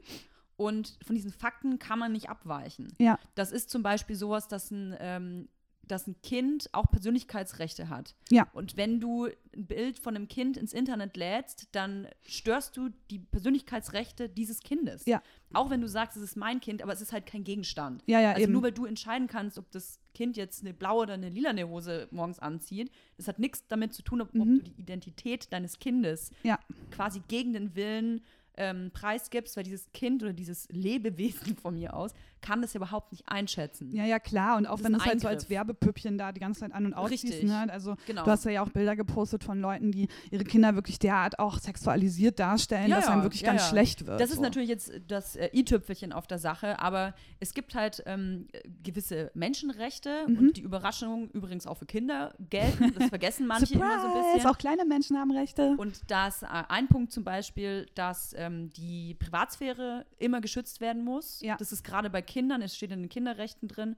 und 0.57 0.99
von 1.03 1.16
diesen 1.16 1.32
Fakten 1.32 1.78
kann 1.78 1.99
man 1.99 2.12
nicht 2.12 2.28
abweichen. 2.28 2.93
Ja. 2.99 3.18
Das 3.34 3.51
ist 3.51 3.70
zum 3.70 3.82
Beispiel 3.82 4.14
sowas, 4.14 4.47
dass 4.47 4.70
ein, 4.70 4.95
ähm, 5.01 5.49
dass 5.89 6.07
ein 6.07 6.14
Kind 6.22 6.68
auch 6.72 6.87
Persönlichkeitsrechte 6.91 7.89
hat. 7.89 8.14
Ja. 8.30 8.49
Und 8.53 8.76
wenn 8.76 9.01
du 9.01 9.26
ein 9.55 9.66
Bild 9.66 9.99
von 9.99 10.14
einem 10.16 10.28
Kind 10.28 10.57
ins 10.57 10.72
Internet 10.72 11.16
lädst, 11.16 11.68
dann 11.72 12.07
störst 12.24 12.76
du 12.76 12.91
die 13.11 13.18
Persönlichkeitsrechte 13.18 14.28
dieses 14.28 14.61
Kindes. 14.61 15.05
Ja. 15.07 15.22
Auch 15.53 15.70
wenn 15.70 15.80
du 15.80 15.89
sagst, 15.89 16.16
es 16.16 16.22
ist 16.22 16.37
mein 16.37 16.61
Kind, 16.61 16.83
aber 16.83 16.93
es 16.93 17.01
ist 17.01 17.12
halt 17.12 17.26
kein 17.26 17.45
Gegenstand. 17.45 18.03
Ja, 18.07 18.20
ja, 18.20 18.30
also 18.30 18.43
eben. 18.45 18.53
nur 18.53 18.62
weil 18.62 18.72
du 18.72 18.87
entscheiden 18.87 19.26
kannst, 19.26 19.59
ob 19.59 19.70
das 19.70 19.99
Kind 20.14 20.37
jetzt 20.37 20.62
eine 20.62 20.72
blaue 20.72 21.03
oder 21.03 21.14
eine 21.14 21.28
lilane 21.28 21.68
Hose 21.68 22.09
morgens 22.11 22.39
anzieht, 22.39 22.91
das 23.16 23.28
hat 23.28 23.39
nichts 23.39 23.66
damit 23.68 23.93
zu 23.93 24.03
tun, 24.03 24.20
ob, 24.20 24.28
ob 24.28 24.35
Mhm. 24.35 24.59
du 24.59 24.70
die 24.70 24.80
Identität 24.80 25.53
deines 25.53 25.78
Kindes 25.78 26.30
Ja. 26.43 26.59
quasi 26.91 27.20
gegen 27.28 27.53
den 27.53 27.74
Willen 27.74 28.22
ähm, 28.59 28.91
preisgibst, 28.93 29.57
weil 29.57 29.64
dieses 29.64 29.91
Kind 29.93 30.22
oder 30.22 30.35
dieses 30.35 30.68
Lebewesen 30.68 31.57
von 31.57 31.74
mir 31.74 31.95
aus 31.95 32.12
kann 32.43 32.61
das 32.61 32.74
ja 32.74 32.78
überhaupt 32.78 33.12
nicht 33.12 33.24
einschätzen. 33.28 33.90
Ja, 33.95 34.05
ja, 34.05 34.18
klar. 34.18 34.57
Und 34.59 34.66
auch 34.66 34.76
Das 34.76 34.84
wenn 34.84 34.95
ist 34.95 35.01
es 35.03 35.07
halt 35.07 35.20
so 35.20 35.28
als. 35.28 35.49
Werbepüppchen 35.49 36.18
da 36.18 36.32
die 36.32 36.40
ganze 36.40 36.61
Zeit 36.61 36.72
an- 36.72 36.93
und. 36.93 36.95
Richtig. 37.11 37.43
Ne? 37.45 37.66
Also 37.70 37.97
Genau. 38.07 38.24
du 38.24 38.30
hast 38.30 38.45
ja 38.45 38.62
auch 38.62 38.68
Bilder 38.68 38.97
gepostet 38.97 39.45
von 39.45 39.61
Leuten, 39.61 39.90
die 39.93 40.09
ihre 40.30 40.45
Kinder 40.45 40.74
wirklich 40.74 40.99
derart 40.99 41.38
auch 41.38 41.59
sexualisiert 41.59 42.38
darstellen, 42.38 42.88
Ja, 42.90 42.97
dass 42.97 43.07
ja, 43.07 43.12
einem 43.12 43.22
wirklich 43.22 43.43
ja, 43.43 43.49
ganz 43.53 43.68
schlecht 43.68 44.07
wird. 44.07 44.20
Das 44.20 44.30
ist 44.30 44.36
so. 44.36 44.43
natürlich 44.43 44.68
jetzt 44.68 44.93
das 45.09 45.36
äh, 45.36 45.49
i-Tüpfelchen 45.53 46.12
auf 46.12 46.26
der 46.26 46.38
Sache, 46.38 46.78
aber 46.80 47.14
es 47.40 47.55
gibt 47.55 47.74
halt 47.74 48.03
ähm, 48.07 48.49
gewisse 48.82 49.30
Menschenrechte 49.34 50.26
Mhm. 50.26 50.38
und 50.38 50.57
die 50.57 50.62
Überraschungen 50.62 51.28
übrigens 51.30 51.66
auch 51.66 51.76
für 51.78 51.86
Kinder 51.86 52.34
gelten. 52.51 52.93
Das 52.99 53.09
vergessen 53.09 53.47
manche 53.47 53.74
immer 53.74 54.01
so 54.01 54.07
ein 54.09 54.34
bisschen. 54.34 54.51
Auch 54.51 54.59
kleine 54.59 54.84
Menschen 54.84 55.16
haben 55.16 55.30
Rechte. 55.30 55.74
Und 55.78 56.01
da 56.09 56.28
ist 56.28 56.43
äh, 56.43 56.47
ein 56.68 56.88
Punkt 56.88 57.12
zum 57.12 57.24
Beispiel, 57.24 57.86
dass 57.95 58.34
ähm, 58.36 58.72
die 58.74 59.14
Privatsphäre 59.14 60.07
immer 60.18 60.40
geschützt 60.40 60.80
werden 60.80 61.05
muss. 61.05 61.40
Ja. 61.43 61.57
Das 61.57 61.72
ist 61.72 61.84
gerade 61.84 62.11
bei 62.11 62.22
Kindern, 62.22 62.32
es 62.62 62.76
steht 62.76 62.91
in 62.93 63.01
den 63.01 63.09
Kinderrechten 63.09 63.68
drin. 63.68 63.97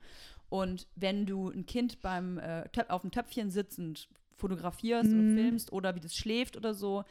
Und 0.49 0.87
wenn 0.97 1.27
du 1.27 1.51
ein 1.51 1.67
Kind 1.67 2.01
beim 2.01 2.39
äh, 2.39 2.65
auf 2.89 3.03
dem 3.03 3.11
Töpfchen 3.11 3.51
sitzend 3.51 4.09
fotografierst 4.37 5.11
Mhm. 5.13 5.19
oder 5.21 5.29
filmst 5.35 5.73
oder 5.73 5.95
wie 5.95 6.01
das 6.01 6.15
schläft 6.17 6.57
oder 6.57 6.75
so, 6.75 7.05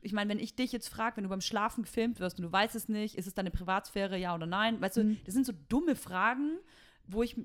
ich 0.00 0.12
meine, 0.12 0.30
wenn 0.30 0.38
ich 0.38 0.54
dich 0.56 0.72
jetzt 0.72 0.88
frage, 0.88 1.16
wenn 1.16 1.24
du 1.24 1.30
beim 1.30 1.40
Schlafen 1.40 1.84
gefilmt 1.84 2.18
wirst 2.18 2.38
und 2.38 2.44
du 2.46 2.52
weißt 2.52 2.74
es 2.74 2.88
nicht, 2.88 3.14
ist 3.16 3.26
es 3.26 3.34
deine 3.34 3.50
Privatsphäre, 3.50 4.16
ja 4.18 4.34
oder 4.34 4.46
nein? 4.46 4.80
Weißt 4.80 4.96
Mhm. 4.96 5.16
du, 5.16 5.16
das 5.24 5.34
sind 5.34 5.46
so 5.46 5.52
dumme 5.68 5.94
Fragen, 5.96 6.58
wo 7.06 7.22
ich, 7.22 7.36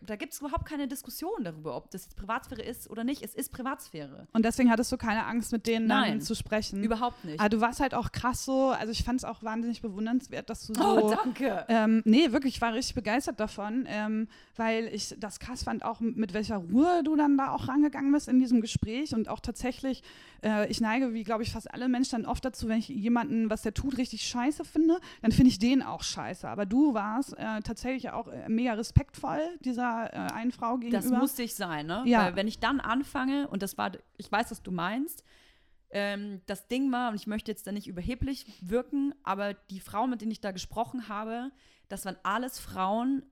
da 0.00 0.16
gibt 0.16 0.32
es 0.32 0.40
überhaupt 0.40 0.66
keine 0.66 0.88
Diskussion 0.88 1.44
darüber, 1.44 1.76
ob 1.76 1.90
das 1.90 2.04
jetzt 2.04 2.16
Privatsphäre 2.16 2.62
ist 2.62 2.88
oder 2.88 3.04
nicht. 3.04 3.22
Es 3.22 3.34
ist 3.34 3.52
Privatsphäre. 3.52 4.26
Und 4.32 4.44
deswegen 4.44 4.70
hattest 4.70 4.90
du 4.92 4.96
keine 4.96 5.26
Angst, 5.26 5.52
mit 5.52 5.66
denen 5.66 5.86
Nein. 5.86 6.20
zu 6.20 6.34
sprechen. 6.34 6.82
Überhaupt 6.82 7.24
nicht. 7.24 7.40
Aber 7.40 7.48
du 7.48 7.60
warst 7.60 7.80
halt 7.80 7.94
auch 7.94 8.12
krass 8.12 8.44
so, 8.44 8.70
also 8.70 8.92
ich 8.92 9.04
fand 9.04 9.20
es 9.20 9.24
auch 9.24 9.42
wahnsinnig 9.42 9.82
bewundernswert, 9.82 10.48
dass 10.50 10.66
du 10.66 10.74
so. 10.74 10.82
Oh, 10.82 11.14
danke. 11.22 11.64
Ähm, 11.68 12.02
nee, 12.04 12.32
wirklich, 12.32 12.56
ich 12.56 12.60
war 12.60 12.74
richtig 12.74 12.94
begeistert 12.94 13.40
davon, 13.40 13.86
ähm, 13.88 14.28
weil 14.56 14.88
ich 14.92 15.14
das 15.18 15.40
krass 15.40 15.62
fand, 15.62 15.84
auch 15.84 16.00
mit 16.00 16.34
welcher 16.34 16.56
Ruhe 16.56 17.02
du 17.04 17.16
dann 17.16 17.38
da 17.38 17.52
auch 17.52 17.68
rangegangen 17.68 18.12
bist 18.12 18.28
in 18.28 18.38
diesem 18.38 18.60
Gespräch 18.60 19.14
und 19.14 19.28
auch 19.28 19.40
tatsächlich, 19.40 20.02
äh, 20.44 20.70
ich 20.70 20.80
neige, 20.80 21.14
wie 21.14 21.24
glaube 21.24 21.42
ich 21.42 21.52
fast 21.52 21.72
alle 21.72 21.88
Menschen 21.88 22.22
dann 22.22 22.26
oft 22.26 22.44
dazu, 22.44 22.68
wenn 22.68 22.78
ich 22.78 22.88
jemanden, 22.88 23.48
was 23.48 23.62
der 23.62 23.72
tut, 23.72 23.96
richtig 23.96 24.22
scheiße 24.22 24.64
finde, 24.64 24.98
dann 25.22 25.32
finde 25.32 25.50
ich 25.50 25.58
den 25.58 25.82
auch 25.82 26.02
scheiße. 26.02 26.48
Aber 26.48 26.66
du 26.66 26.94
warst 26.94 27.36
äh, 27.38 27.60
tatsächlich 27.60 28.10
auch 28.10 28.28
äh, 28.28 28.48
mega 28.48 28.74
respektvoll 28.74 29.40
dieser 29.60 30.12
äh, 30.12 30.32
einen 30.32 30.52
Frau 30.52 30.76
gegenüber. 30.76 31.02
Das 31.02 31.10
musste 31.10 31.42
ich 31.42 31.54
sein, 31.54 31.86
ne? 31.86 32.02
Ja. 32.04 32.26
Weil 32.26 32.36
wenn 32.36 32.48
ich 32.48 32.58
dann 32.58 32.80
anfange, 32.80 33.48
und 33.48 33.62
das 33.62 33.78
war, 33.78 33.92
ich 34.18 34.30
weiß, 34.30 34.50
was 34.50 34.62
du 34.62 34.70
meinst, 34.70 35.24
ähm, 35.90 36.40
das 36.46 36.68
Ding 36.68 36.90
war, 36.90 37.10
und 37.10 37.16
ich 37.16 37.26
möchte 37.26 37.50
jetzt 37.50 37.66
da 37.66 37.72
nicht 37.72 37.86
überheblich 37.86 38.46
wirken, 38.60 39.14
aber 39.22 39.54
die 39.54 39.80
Frauen, 39.80 40.10
mit 40.10 40.20
denen 40.20 40.30
ich 40.30 40.40
da 40.40 40.50
gesprochen 40.50 41.08
habe, 41.08 41.50
das 41.88 42.06
waren 42.06 42.16
alles 42.22 42.58
Frauen, 42.58 43.22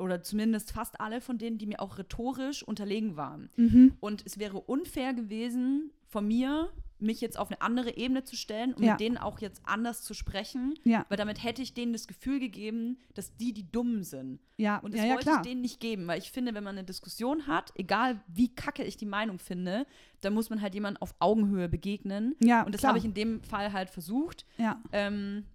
oder 0.00 0.22
zumindest 0.22 0.72
fast 0.72 1.00
alle 1.00 1.20
von 1.20 1.38
denen, 1.38 1.58
die 1.58 1.66
mir 1.66 1.80
auch 1.80 1.98
rhetorisch 1.98 2.62
unterlegen 2.62 3.16
waren. 3.16 3.50
Mhm. 3.56 3.94
Und 4.00 4.24
es 4.26 4.38
wäre 4.38 4.60
unfair 4.60 5.14
gewesen 5.14 5.90
von 6.08 6.26
mir, 6.26 6.70
mich 7.02 7.22
jetzt 7.22 7.38
auf 7.38 7.50
eine 7.50 7.62
andere 7.62 7.96
Ebene 7.96 8.24
zu 8.24 8.36
stellen 8.36 8.74
und 8.74 8.82
Ja. 8.82 8.92
mit 8.92 9.00
denen 9.00 9.16
auch 9.16 9.38
jetzt 9.40 9.62
anders 9.64 10.02
zu 10.02 10.12
sprechen, 10.12 10.74
Ja. 10.84 11.06
weil 11.08 11.16
damit 11.16 11.42
hätte 11.42 11.62
ich 11.62 11.72
denen 11.72 11.94
das 11.94 12.06
Gefühl 12.06 12.38
gegeben, 12.40 12.98
dass 13.14 13.34
die 13.38 13.54
die 13.54 13.70
Dummen 13.72 14.02
sind. 14.02 14.38
Ja, 14.58 14.76
Und 14.80 14.92
das 14.92 15.02
ja, 15.02 15.14
wollte 15.14 15.30
ich 15.30 15.36
denen 15.38 15.62
nicht 15.62 15.80
geben, 15.80 16.06
weil 16.06 16.18
ich 16.18 16.30
finde, 16.30 16.52
wenn 16.52 16.62
man 16.62 16.76
eine 16.76 16.84
Diskussion 16.84 17.46
hat, 17.46 17.72
egal 17.74 18.20
wie 18.28 18.54
kacke 18.54 18.84
ich 18.84 18.98
die 18.98 19.06
Meinung 19.06 19.38
finde, 19.38 19.86
dann 20.20 20.34
muss 20.34 20.50
man 20.50 20.60
halt 20.60 20.74
jemandem 20.74 21.00
auf 21.00 21.14
Augenhöhe 21.20 21.70
begegnen. 21.70 22.34
Ja, 22.42 22.64
Und 22.64 22.74
das 22.74 22.84
habe 22.84 22.98
ich 22.98 23.04
in 23.06 23.14
dem 23.14 23.42
Fall 23.44 23.72
halt 23.72 23.88
versucht. 23.88 24.44
Ja. 24.58 24.78
Ähm, 24.92 25.46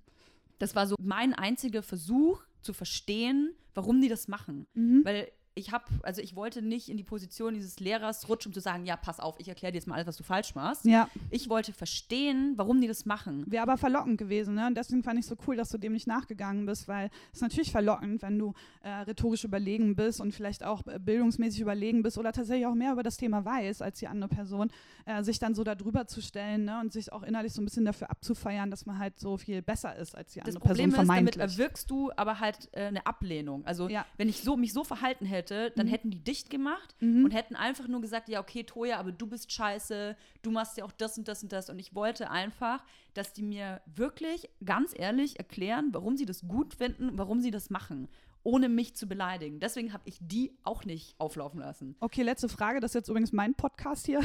das 0.57 0.75
war 0.75 0.87
so 0.87 0.95
mein 0.99 1.33
einziger 1.35 1.83
Versuch 1.83 2.41
zu 2.65 2.73
verstehen, 2.73 3.53
warum 3.73 4.01
die 4.01 4.09
das 4.09 4.27
machen. 4.27 4.67
Mhm. 4.73 5.05
Weil 5.05 5.31
ich 5.57 5.71
habe, 5.71 5.85
also 6.03 6.21
ich 6.21 6.35
wollte 6.35 6.61
nicht 6.61 6.89
in 6.89 6.97
die 6.97 7.03
Position 7.03 7.53
dieses 7.53 7.79
Lehrers 7.79 8.27
rutschen, 8.27 8.49
um 8.49 8.53
zu 8.53 8.59
sagen, 8.59 8.85
ja, 8.85 8.97
pass 8.97 9.21
auf, 9.21 9.35
ich 9.39 9.47
erkläre 9.47 9.71
dir 9.71 9.77
jetzt 9.77 9.87
mal 9.87 9.95
alles, 9.95 10.05
was 10.07 10.17
du 10.17 10.23
falsch 10.23 10.53
machst. 10.53 10.83
Ja, 10.85 11.07
Ich 11.29 11.47
wollte 11.49 11.71
verstehen, 11.71 12.53
warum 12.57 12.81
die 12.81 12.87
das 12.87 13.05
machen. 13.05 13.45
wäre 13.47 13.63
aber 13.63 13.77
verlockend 13.77 14.17
gewesen. 14.17 14.55
Ne? 14.55 14.67
Und 14.67 14.75
deswegen 14.75 15.01
fand 15.01 15.17
ich 15.17 15.25
so 15.25 15.35
cool, 15.47 15.55
dass 15.55 15.69
du 15.69 15.77
dem 15.77 15.93
nicht 15.93 16.07
nachgegangen 16.07 16.65
bist, 16.65 16.89
weil 16.89 17.09
es 17.31 17.37
ist 17.37 17.41
natürlich 17.41 17.71
verlockend, 17.71 18.21
wenn 18.21 18.37
du 18.37 18.53
äh, 18.81 18.89
rhetorisch 18.89 19.45
überlegen 19.45 19.95
bist 19.95 20.19
und 20.19 20.33
vielleicht 20.33 20.63
auch 20.65 20.85
äh, 20.87 20.99
bildungsmäßig 20.99 21.61
überlegen 21.61 22.03
bist 22.03 22.17
oder 22.17 22.33
tatsächlich 22.33 22.65
auch 22.67 22.75
mehr 22.75 22.91
über 22.91 23.03
das 23.03 23.15
Thema 23.15 23.45
weiß 23.45 23.81
als 23.81 23.99
die 23.99 24.07
andere 24.07 24.27
Person, 24.29 24.69
äh, 25.05 25.23
sich 25.23 25.39
dann 25.39 25.55
so 25.55 25.63
darüber 25.63 26.05
zu 26.05 26.21
stellen 26.21 26.65
ne? 26.65 26.81
und 26.81 26.91
sich 26.91 27.13
auch 27.13 27.23
innerlich 27.23 27.53
so 27.53 27.61
ein 27.61 27.65
bisschen 27.65 27.85
dafür 27.85 28.09
abzufeiern, 28.11 28.69
dass 28.71 28.85
man 28.85 28.99
halt 28.99 29.17
so 29.19 29.37
viel 29.37 29.61
besser 29.61 29.95
ist 29.95 30.15
als 30.17 30.33
die 30.33 30.39
Das 30.41 30.49
andere 30.49 30.67
Problem 30.67 30.89
Person 30.91 31.05
ist, 31.05 31.15
damit 31.15 31.37
erwirkst 31.37 31.89
du 31.89 32.11
aber 32.17 32.41
halt 32.41 32.67
äh, 32.73 32.87
eine 32.87 33.05
Ablehnung. 33.05 33.65
Also 33.65 33.87
Ja. 33.87 34.05
wenn 34.17 34.27
ich 34.27 34.41
so, 34.41 34.57
mich 34.57 34.73
so 34.73 34.83
verhalten 34.83 35.25
hätte, 35.25 35.44
dann 35.51 35.87
Mhm. 35.87 35.89
hätten 35.91 36.11
die 36.11 36.23
dicht 36.23 36.49
gemacht 36.49 36.95
Mhm. 36.99 37.25
und 37.25 37.31
hätten 37.31 37.55
einfach 37.55 37.87
nur 37.87 38.01
gesagt, 38.01 38.29
ja, 38.29 38.39
okay, 38.39 38.63
Toja, 38.63 38.97
aber 38.99 39.11
du 39.11 39.27
bist 39.27 39.51
scheiße, 39.51 40.15
du 40.41 40.51
machst 40.51 40.77
ja 40.77 40.85
auch 40.85 40.91
das 40.91 41.17
und 41.17 41.27
das 41.27 41.43
und 41.43 41.51
das. 41.51 41.69
Und 41.69 41.79
ich 41.79 41.95
wollte 41.95 42.29
einfach, 42.31 42.83
dass 43.13 43.33
die 43.33 43.43
mir 43.43 43.81
wirklich 43.85 44.49
ganz 44.63 44.93
ehrlich 44.97 45.37
erklären, 45.39 45.89
warum 45.93 46.17
sie 46.17 46.25
das 46.25 46.47
gut 46.47 46.73
finden, 46.73 47.17
warum 47.17 47.39
sie 47.41 47.51
das 47.51 47.69
machen, 47.69 48.07
ohne 48.45 48.69
mich 48.69 48.95
zu 48.95 49.07
beleidigen. 49.07 49.59
Deswegen 49.59 49.91
habe 49.91 50.03
ich 50.05 50.19
die 50.21 50.51
auch 50.63 50.85
nicht 50.85 51.19
auflaufen 51.19 51.59
lassen. 51.59 51.95
Okay, 51.99 52.21
letzte 52.21 52.47
Frage, 52.47 52.79
das 52.79 52.91
ist 52.91 52.95
jetzt 52.95 53.09
übrigens 53.09 53.33
mein 53.33 53.55
Podcast 53.55 54.05
hier. 54.05 54.21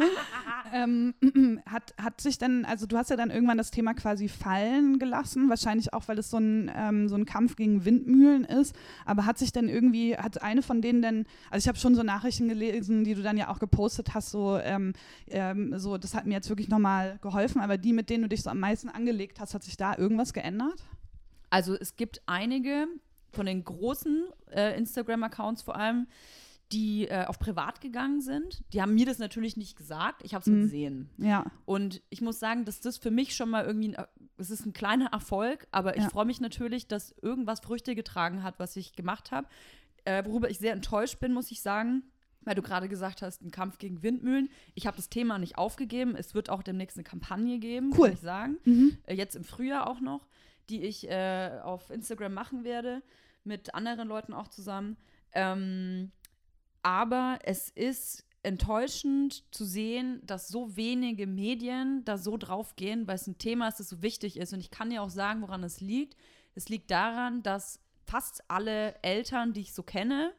ähm, 0.72 1.14
hat, 1.66 1.94
hat 2.00 2.22
sich 2.22 2.38
denn, 2.38 2.64
also 2.64 2.86
du 2.86 2.96
hast 2.96 3.10
ja 3.10 3.16
dann 3.16 3.30
irgendwann 3.30 3.58
das 3.58 3.70
Thema 3.70 3.92
quasi 3.92 4.28
fallen 4.28 4.98
gelassen, 4.98 5.50
wahrscheinlich 5.50 5.92
auch, 5.92 6.08
weil 6.08 6.18
es 6.18 6.30
so 6.30 6.38
ein, 6.38 6.70
ähm, 6.74 7.08
so 7.08 7.16
ein 7.16 7.26
Kampf 7.26 7.56
gegen 7.56 7.84
Windmühlen 7.84 8.44
ist, 8.44 8.74
aber 9.04 9.26
hat 9.26 9.36
sich 9.36 9.52
denn 9.52 9.68
irgendwie, 9.68 10.16
hat 10.16 10.42
eine 10.42 10.62
von 10.62 10.80
denen 10.80 11.02
denn, 11.02 11.26
also 11.50 11.62
ich 11.62 11.68
habe 11.68 11.78
schon 11.78 11.94
so 11.94 12.02
Nachrichten 12.02 12.48
gelesen, 12.48 13.04
die 13.04 13.14
du 13.14 13.22
dann 13.22 13.36
ja 13.36 13.48
auch 13.48 13.58
gepostet 13.58 14.14
hast, 14.14 14.30
so, 14.30 14.56
ähm, 14.56 14.94
ähm, 15.28 15.78
so 15.78 15.98
das 15.98 16.14
hat 16.14 16.24
mir 16.24 16.34
jetzt 16.34 16.48
wirklich 16.48 16.68
nochmal 16.68 17.18
geholfen, 17.20 17.60
aber 17.60 17.76
die, 17.76 17.92
mit 17.92 18.08
denen 18.08 18.22
du 18.22 18.28
dich 18.30 18.42
so 18.42 18.48
am 18.48 18.60
meisten 18.60 18.88
angelegt 18.88 19.38
hast, 19.38 19.52
hat 19.52 19.64
sich 19.64 19.76
da 19.76 19.98
irgendwas 19.98 20.32
geändert? 20.32 20.82
Also 21.50 21.74
es 21.74 21.96
gibt 21.96 22.22
einige 22.26 22.86
von 23.32 23.46
den 23.46 23.64
großen 23.64 24.24
äh, 24.50 24.76
Instagram-Accounts 24.78 25.62
vor 25.62 25.76
allem, 25.76 26.06
die 26.72 27.08
äh, 27.08 27.24
auf 27.26 27.38
privat 27.40 27.80
gegangen 27.80 28.20
sind. 28.20 28.62
Die 28.72 28.80
haben 28.80 28.94
mir 28.94 29.04
das 29.06 29.18
natürlich 29.18 29.56
nicht 29.56 29.76
gesagt. 29.76 30.22
Ich 30.24 30.34
habe 30.34 30.42
es 30.42 30.46
Mhm. 30.46 30.60
gesehen. 30.62 31.10
Ja, 31.18 31.44
Und 31.64 32.00
ich 32.10 32.20
muss 32.20 32.38
sagen, 32.38 32.64
dass 32.64 32.80
das 32.80 32.96
für 32.96 33.10
mich 33.10 33.34
schon 33.34 33.50
mal 33.50 33.64
irgendwie, 33.64 33.96
ein, 33.96 34.04
es 34.36 34.50
ist 34.50 34.64
ein 34.66 34.72
kleiner 34.72 35.06
Erfolg, 35.12 35.66
aber 35.72 35.96
ich 35.96 36.04
Ja. 36.04 36.08
freue 36.10 36.26
mich 36.26 36.40
natürlich, 36.40 36.86
dass 36.86 37.12
irgendwas 37.22 37.58
Früchte 37.60 37.94
getragen 37.96 38.42
hat, 38.44 38.58
was 38.60 38.76
ich 38.76 38.94
gemacht 38.94 39.32
habe. 39.32 39.48
Äh, 40.04 40.24
worüber 40.24 40.48
ich 40.48 40.58
sehr 40.60 40.72
enttäuscht 40.72 41.18
bin, 41.18 41.32
muss 41.32 41.50
ich 41.50 41.60
sagen, 41.60 42.04
weil 42.42 42.54
du 42.54 42.62
gerade 42.62 42.88
gesagt 42.88 43.20
hast, 43.20 43.42
ein 43.42 43.50
Kampf 43.50 43.78
gegen 43.78 44.02
Windmühlen. 44.04 44.48
Ich 44.74 44.86
habe 44.86 44.96
das 44.96 45.10
Thema 45.10 45.38
nicht 45.38 45.58
aufgegeben. 45.58 46.14
Es 46.16 46.34
wird 46.34 46.48
auch 46.50 46.62
demnächst 46.62 46.96
eine 46.96 47.04
Kampagne 47.04 47.58
geben, 47.58 47.90
Cool. 47.98 48.06
kann 48.06 48.14
ich 48.14 48.20
sagen. 48.20 48.56
Mhm. 48.64 48.96
Äh, 49.06 49.14
jetzt 49.16 49.34
im 49.34 49.44
Frühjahr 49.44 49.88
auch 49.90 50.00
noch, 50.00 50.26
die 50.70 50.82
ich 50.82 51.08
äh, 51.08 51.58
auf 51.62 51.90
Instagram 51.90 52.32
machen 52.32 52.64
werde, 52.64 53.02
mit 53.44 53.74
anderen 53.74 54.08
Leuten 54.08 54.32
auch 54.32 54.48
zusammen. 54.48 54.96
Ähm, 55.32 56.12
aber 56.82 57.38
es 57.42 57.68
ist 57.70 58.24
enttäuschend 58.42 59.44
zu 59.54 59.64
sehen, 59.64 60.22
dass 60.24 60.48
so 60.48 60.76
wenige 60.76 61.26
Medien 61.26 62.04
da 62.04 62.16
so 62.16 62.36
drauf 62.36 62.76
gehen, 62.76 63.06
weil 63.06 63.16
es 63.16 63.26
ein 63.26 63.38
Thema 63.38 63.68
ist, 63.68 63.80
das 63.80 63.88
so 63.88 64.02
wichtig 64.02 64.38
ist. 64.38 64.52
Und 64.52 64.60
ich 64.60 64.70
kann 64.70 64.90
dir 64.90 65.02
auch 65.02 65.10
sagen, 65.10 65.42
woran 65.42 65.62
es 65.62 65.80
liegt. 65.80 66.16
Es 66.54 66.68
liegt 66.68 66.90
daran, 66.90 67.42
dass 67.42 67.80
fast 68.06 68.42
alle 68.48 68.94
Eltern, 69.02 69.52
die 69.52 69.60
ich 69.60 69.74
so 69.74 69.82
kenne, 69.82 70.32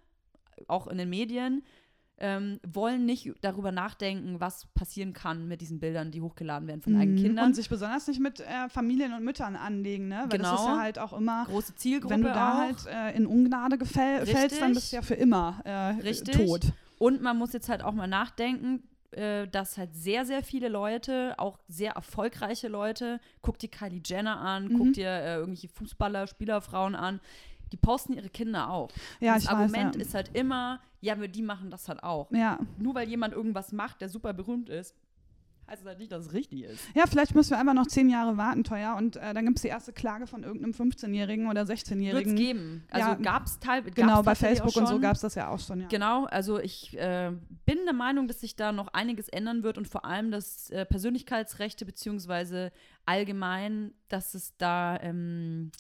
auch 0.68 0.88
in 0.88 0.98
den 0.98 1.10
Medien, 1.10 1.64
ähm, 2.24 2.60
wollen 2.66 3.06
nicht 3.06 3.32
darüber 3.42 3.72
nachdenken, 3.72 4.40
was 4.40 4.68
passieren 4.76 5.12
kann 5.14 5.48
mit 5.48 5.60
diesen 5.60 5.80
Bildern, 5.80 6.12
die 6.12 6.22
hochgeladen 6.22 6.68
werden 6.68 6.82
von 6.82 6.96
eigenen 6.96 7.18
Mhm. 7.18 7.22
Kindern. 7.22 7.46
Und 7.48 7.56
sich 7.56 7.68
besonders 7.68 8.08
nicht 8.08 8.20
mit 8.20 8.40
äh, 8.40 8.70
Familien 8.70 9.14
und 9.14 9.24
Müttern 9.26 9.56
anlegen, 9.56 10.08
ne? 10.08 10.26
Weil 10.30 10.38
das 10.38 10.52
ist 10.54 10.60
Genau. 10.62 10.68
ja 10.68 10.80
halt 10.80 11.00
auch 11.00 11.14
immer, 11.14 11.46
Große 11.46 11.76
Zielgruppe 11.76 12.14
wenn 12.14 12.22
du 12.22 12.32
da 12.32 12.54
auch. 12.54 12.58
halt 12.60 12.86
äh, 12.88 13.18
in 13.18 13.26
Ungnade 13.26 13.78
gefäll, 13.78 14.26
fällst, 14.26 14.62
dann 14.62 14.74
bist 14.76 14.92
du 14.92 14.98
ja 14.98 15.02
für 15.02 15.16
immer 15.16 15.62
äh, 15.66 15.72
Richtig. 16.02 16.36
tot. 16.36 16.62
Und 17.00 17.22
man 17.22 17.38
muss 17.38 17.54
jetzt 17.54 17.68
halt 17.70 17.84
auch 17.84 17.94
mal 17.94 18.06
nachdenken, 18.08 18.84
äh, 19.12 19.48
dass 19.48 19.78
halt 19.78 19.96
sehr, 19.96 20.24
sehr 20.26 20.44
viele 20.44 20.70
Leute, 20.70 21.34
auch 21.38 21.58
sehr 21.68 21.94
erfolgreiche 21.94 22.68
Leute, 22.68 23.20
guck 23.42 23.58
dir 23.60 23.70
Kylie 23.70 24.02
Jenner 24.06 24.40
an, 24.40 24.66
Mhm. 24.68 24.78
guck 24.78 24.94
dir 24.94 25.10
äh, 25.10 25.36
irgendwelche 25.38 25.68
Fußballer, 25.70 26.28
Spielerfrauen 26.28 26.96
an, 26.96 27.20
die 27.72 27.78
posten 27.78 28.14
ihre 28.14 28.30
Kinder 28.30 28.70
auch. 28.70 28.90
Ja, 29.20 29.34
das 29.36 29.44
ich 29.44 29.50
Argument 29.50 29.96
weiß, 29.96 29.96
ja. 29.96 30.02
ist 30.02 30.14
halt 30.14 30.32
immer, 30.34 30.80
ja, 31.00 31.14
aber 31.14 31.28
die 31.28 31.42
machen 31.42 31.70
das 31.72 31.88
halt 31.88 32.04
auch. 32.04 32.30
Ja. 32.32 32.60
Nur 32.78 32.96
weil 32.96 33.08
jemand 33.08 33.34
irgendwas 33.34 33.72
macht, 33.72 34.02
der 34.02 34.10
super 34.10 34.34
berühmt 34.34 34.70
ist, 34.70 34.96
heißt 35.70 35.84
es 35.84 35.88
halt 35.88 36.00
nicht, 36.00 36.12
dass 36.12 36.26
es 36.26 36.34
richtig 36.34 36.64
ist. 36.64 36.84
ja, 36.94 37.06
vielleicht 37.08 37.34
müssen 37.34 37.52
wir 37.52 37.58
einfach 37.60 37.74
noch 37.74 37.88
zehn 37.88 38.10
Jahre 38.10 38.36
warten, 38.36 38.66
teuer. 38.66 38.96
Und 38.98 39.16
äh, 39.16 39.34
dann 39.34 39.46
gibt 39.46 39.58
es 39.58 39.62
die 39.62 39.70
erste 39.70 39.94
Klage 39.94 40.28
von 40.28 40.44
irgendeinem 40.44 40.74
15-Jährigen 40.74 41.48
oder 41.48 41.66
Wird 41.68 41.80
es 41.80 41.90
16-Jährigen. 41.90 42.36
geben. 42.36 42.84
Also 42.92 43.10
Ja. 43.12 43.16
gab 43.16 43.46
es 43.46 43.58
teilweise. 43.60 43.96
Genau, 43.96 44.22
bei 44.22 44.36
Facebook 44.36 44.76
und 44.76 44.88
so 44.88 45.00
gab 45.00 45.16
es 45.16 45.22
das 45.22 45.36
ja 45.36 45.48
auch 45.48 45.60
schon, 45.60 45.82
ja. 45.82 45.88
Genau, 45.88 46.26
also 46.26 46.60
ich 46.60 46.98
äh, 47.00 47.32
bin 47.66 47.78
der 47.86 47.94
Meinung, 47.94 48.28
dass 48.28 48.42
sich 48.42 48.58
da 48.58 48.74
noch 48.74 48.90
einiges 48.90 49.30
ändern 49.30 49.64
wird 49.64 49.78
und 49.78 49.88
vor 49.88 50.04
allem, 50.04 50.30
dass 50.32 50.70
äh, 50.72 50.86
Persönlichkeitsrechte 50.86 51.86
beziehungsweise 51.86 52.74
allgemein, 53.06 53.94
dass 54.10 54.34
es 54.34 54.58
da, 54.58 54.98
ähm, 55.02 55.72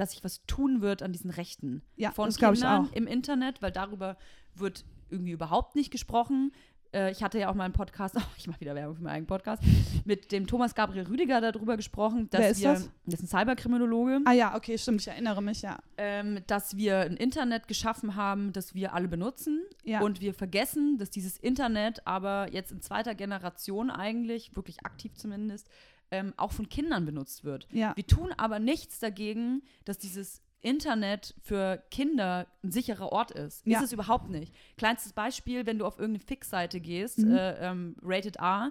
dass 0.00 0.12
sich 0.12 0.24
was 0.24 0.44
tun 0.46 0.80
wird 0.80 1.02
an 1.02 1.12
diesen 1.12 1.30
Rechten 1.30 1.82
Ja, 1.96 2.10
von 2.10 2.26
das 2.26 2.38
glaube 2.38 2.54
ich 2.54 2.60
Kindern 2.60 2.86
auch. 2.86 2.92
im 2.92 3.06
Internet, 3.06 3.60
weil 3.60 3.70
darüber 3.70 4.16
wird 4.54 4.84
irgendwie 5.10 5.32
überhaupt 5.32 5.76
nicht 5.76 5.90
gesprochen. 5.90 6.52
Äh, 6.94 7.12
ich 7.12 7.22
hatte 7.22 7.38
ja 7.38 7.50
auch 7.50 7.54
mal 7.54 7.64
einen 7.64 7.74
Podcast, 7.74 8.16
oh, 8.18 8.22
ich 8.38 8.46
mache 8.46 8.60
wieder 8.60 8.74
Werbung 8.74 8.96
für 8.96 9.02
meinen 9.02 9.12
eigenen 9.12 9.26
Podcast, 9.26 9.62
mit 10.06 10.32
dem 10.32 10.46
Thomas 10.46 10.74
Gabriel 10.74 11.04
Rüdiger 11.06 11.42
darüber 11.42 11.76
gesprochen, 11.76 12.30
dass 12.30 12.40
Wer 12.40 12.50
ist 12.50 12.60
wir, 12.62 12.68
das? 12.70 12.90
das 13.04 13.20
ist 13.20 13.34
ein 13.34 13.40
Cyberkriminologe 13.40 14.20
Ah 14.24 14.32
ja, 14.32 14.56
okay, 14.56 14.78
stimmt, 14.78 15.02
ich 15.02 15.08
erinnere 15.08 15.42
mich, 15.42 15.60
ja. 15.60 15.78
ähm, 15.98 16.40
dass 16.46 16.78
wir 16.78 17.00
ein 17.00 17.18
Internet 17.18 17.68
geschaffen 17.68 18.16
haben, 18.16 18.54
das 18.54 18.74
wir 18.74 18.94
alle 18.94 19.06
benutzen. 19.06 19.60
Ja. 19.84 20.00
Und 20.00 20.22
wir 20.22 20.32
vergessen, 20.32 20.96
dass 20.96 21.10
dieses 21.10 21.36
Internet 21.36 22.06
aber 22.06 22.48
jetzt 22.52 22.72
in 22.72 22.80
zweiter 22.80 23.14
Generation 23.14 23.90
eigentlich, 23.90 24.56
wirklich 24.56 24.84
aktiv 24.86 25.14
zumindest, 25.14 25.68
ähm, 26.10 26.34
auch 26.36 26.52
von 26.52 26.68
Kindern 26.68 27.04
benutzt 27.06 27.44
wird. 27.44 27.66
Ja. 27.72 27.92
Wir 27.96 28.06
tun 28.06 28.32
aber 28.36 28.58
nichts 28.58 28.98
dagegen, 28.98 29.62
dass 29.84 29.98
dieses 29.98 30.42
Internet 30.62 31.34
für 31.42 31.82
Kinder 31.90 32.46
ein 32.62 32.70
sicherer 32.70 33.12
Ort 33.12 33.30
ist. 33.30 33.66
Ja. 33.66 33.78
Ist 33.78 33.86
es 33.86 33.92
überhaupt 33.92 34.28
nicht. 34.28 34.54
Kleinstes 34.76 35.12
Beispiel, 35.14 35.64
wenn 35.66 35.78
du 35.78 35.86
auf 35.86 35.98
irgendeine 35.98 36.24
Fix-Seite 36.26 36.80
gehst, 36.80 37.18
Mhm. 37.18 37.34
äh, 37.34 37.52
ähm, 37.70 37.96
Rated 38.02 38.36
R, 38.36 38.70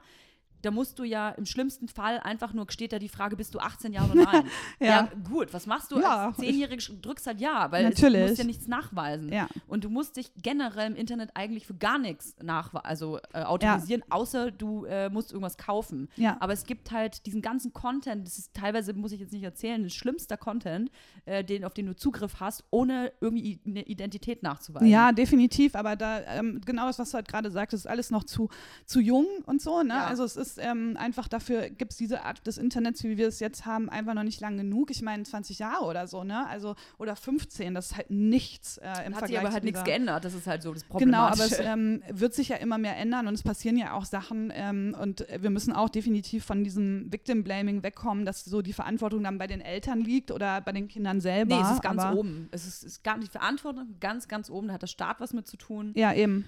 da 0.62 0.72
musst 0.72 1.00
du 1.00 1.04
ja 1.04 1.30
im 1.30 1.46
schlimmsten 1.46 1.88
Fall 1.88 2.20
einfach 2.20 2.54
nur 2.54 2.66
steht 2.70 2.94
da 2.94 3.00
die 3.00 3.10
Frage, 3.10 3.36
bist 3.36 3.54
du 3.56 3.60
18 3.60 3.94
Ja 3.94 4.06
oder 4.06 4.16
nein? 4.16 4.44
Ja. 4.80 5.10
gut, 5.30 5.54
was 5.54 5.66
machst 5.66 5.92
du 5.92 6.00
Ja, 6.00 6.28
als 6.28 6.38
Zehnjährige? 6.38 6.82
Drückst 7.02 7.28
halt 7.28 7.40
Ja, 7.42 7.72
weil 7.72 7.84
Natürlich. 7.84 8.22
du 8.22 8.28
musst 8.28 8.38
ja 8.38 8.44
nichts 8.44 8.68
nachweisen. 8.68 9.32
Ja. 9.32 9.48
Und 9.68 9.84
du 9.84 9.90
musst 9.90 10.18
dich 10.18 10.32
generell 10.42 10.88
im 10.92 10.96
Internet 10.96 11.32
eigentlich 11.36 11.66
für 11.68 11.74
gar 11.76 11.98
nichts 11.98 12.36
nachwe 12.42 12.84
also 12.86 13.20
äh, 13.34 13.44
autorisieren, 13.44 14.04
außer 14.10 14.52
du 14.52 14.86
äh, 14.86 15.10
musst 15.10 15.32
irgendwas 15.32 15.58
kaufen. 15.58 16.10
Ja. 16.16 16.38
Aber 16.40 16.54
es 16.54 16.66
gibt 16.66 16.92
halt 16.92 17.26
diesen 17.26 17.42
ganzen 17.42 17.74
Content, 17.74 18.26
das 18.26 18.38
ist 18.38 18.54
teilweise, 18.54 18.94
muss 18.94 19.12
ich 19.12 19.20
jetzt 19.20 19.34
nicht 19.34 19.44
erzählen, 19.44 19.84
ein 19.84 19.90
schlimmster 19.90 20.38
Content, 20.38 20.92
äh, 21.26 21.44
den, 21.44 21.64
auf 21.66 21.74
den 21.74 21.86
du 21.86 21.96
Zugriff 21.96 22.40
hast, 22.40 22.64
ohne 22.72 23.12
irgendwie 23.22 23.60
eine 23.66 23.84
Identität 23.84 24.44
nachzuweisen. 24.44 24.88
Ja, 24.88 25.12
definitiv, 25.12 25.76
aber 25.76 25.96
da 25.96 26.22
ähm, 26.22 26.62
genau 26.66 26.88
das, 26.88 27.00
was 27.00 27.12
du 27.12 27.16
halt 27.16 27.28
gerade 27.28 27.52
sagtest, 27.52 27.86
ist 27.86 27.90
alles 27.92 28.12
noch 28.12 28.24
zu, 28.24 28.50
zu 28.86 29.00
jung 29.00 29.26
und 29.46 29.62
so. 29.62 29.84
Ne? 29.84 29.94
Ja. 29.94 30.06
Also 30.06 30.24
es 30.24 30.36
ist 30.36 30.49
ähm, 30.58 30.98
einfach 30.98 31.28
dafür, 31.28 31.70
gibt 31.70 31.92
es 31.92 31.98
diese 31.98 32.24
Art 32.24 32.46
des 32.48 32.58
Internets, 32.58 33.04
wie 33.04 33.18
wir 33.18 33.28
es 33.28 33.40
jetzt 33.40 33.66
haben, 33.66 33.90
einfach 33.90 34.14
noch 34.14 34.24
nicht 34.24 34.42
lang 34.42 34.58
genug. 34.58 34.92
Ich 34.92 35.02
meine 35.02 35.24
20 35.24 35.60
Jahre 35.60 35.86
oder 35.86 36.08
so, 36.08 36.24
ne? 36.24 36.48
Also 36.48 36.76
oder 36.98 37.16
15, 37.16 37.74
das 37.74 37.92
ist 37.92 37.98
halt 37.98 38.10
nichts 38.10 38.78
äh, 38.78 38.84
im 38.84 38.90
Hat 38.90 39.04
sich 39.04 39.14
Vergleich 39.14 39.40
aber 39.40 39.54
halt 39.54 39.64
nichts 39.64 39.84
geändert, 39.84 40.26
das 40.26 40.34
ist 40.34 40.48
halt 40.48 40.64
so 40.64 40.74
das 40.74 40.88
Genau, 40.90 41.24
aber 41.24 41.46
es 41.46 41.60
ähm, 41.60 42.02
wird 42.10 42.34
sich 42.34 42.50
ja 42.50 42.58
immer 42.58 42.78
mehr 42.78 42.98
ändern 42.98 43.28
und 43.28 43.34
es 43.34 43.44
passieren 43.44 43.78
ja 43.78 43.94
auch 43.94 44.06
Sachen 44.06 44.52
ähm, 44.54 44.96
und 45.00 45.26
wir 45.40 45.50
müssen 45.50 45.74
auch 45.74 45.90
definitiv 45.90 46.46
von 46.46 46.64
diesem 46.64 47.12
Victim 47.12 47.44
Blaming 47.44 47.84
wegkommen, 47.84 48.26
dass 48.26 48.44
so 48.44 48.62
die 48.62 48.74
Verantwortung 48.74 49.24
dann 49.24 49.38
bei 49.38 49.48
den 49.48 49.62
Eltern 49.62 50.02
liegt 50.02 50.32
oder 50.32 50.62
bei 50.62 50.72
den 50.72 50.88
Kindern 50.88 51.22
selber. 51.22 51.56
Nee, 51.56 51.62
es 51.62 51.72
ist 51.72 51.82
ganz 51.82 52.04
oben. 52.04 52.50
Es 52.52 52.66
ist, 52.66 52.84
ist 52.84 53.04
gar 53.04 53.20
die 53.20 53.28
Verantwortung 53.28 53.96
ganz, 54.00 54.28
ganz 54.28 54.50
oben. 54.50 54.68
Da 54.68 54.74
hat 54.76 54.82
der 54.82 54.88
Staat 54.88 55.20
was 55.20 55.34
mit 55.34 55.48
zu 55.48 55.58
tun. 55.58 55.92
Ja, 55.96 56.14
eben. 56.14 56.46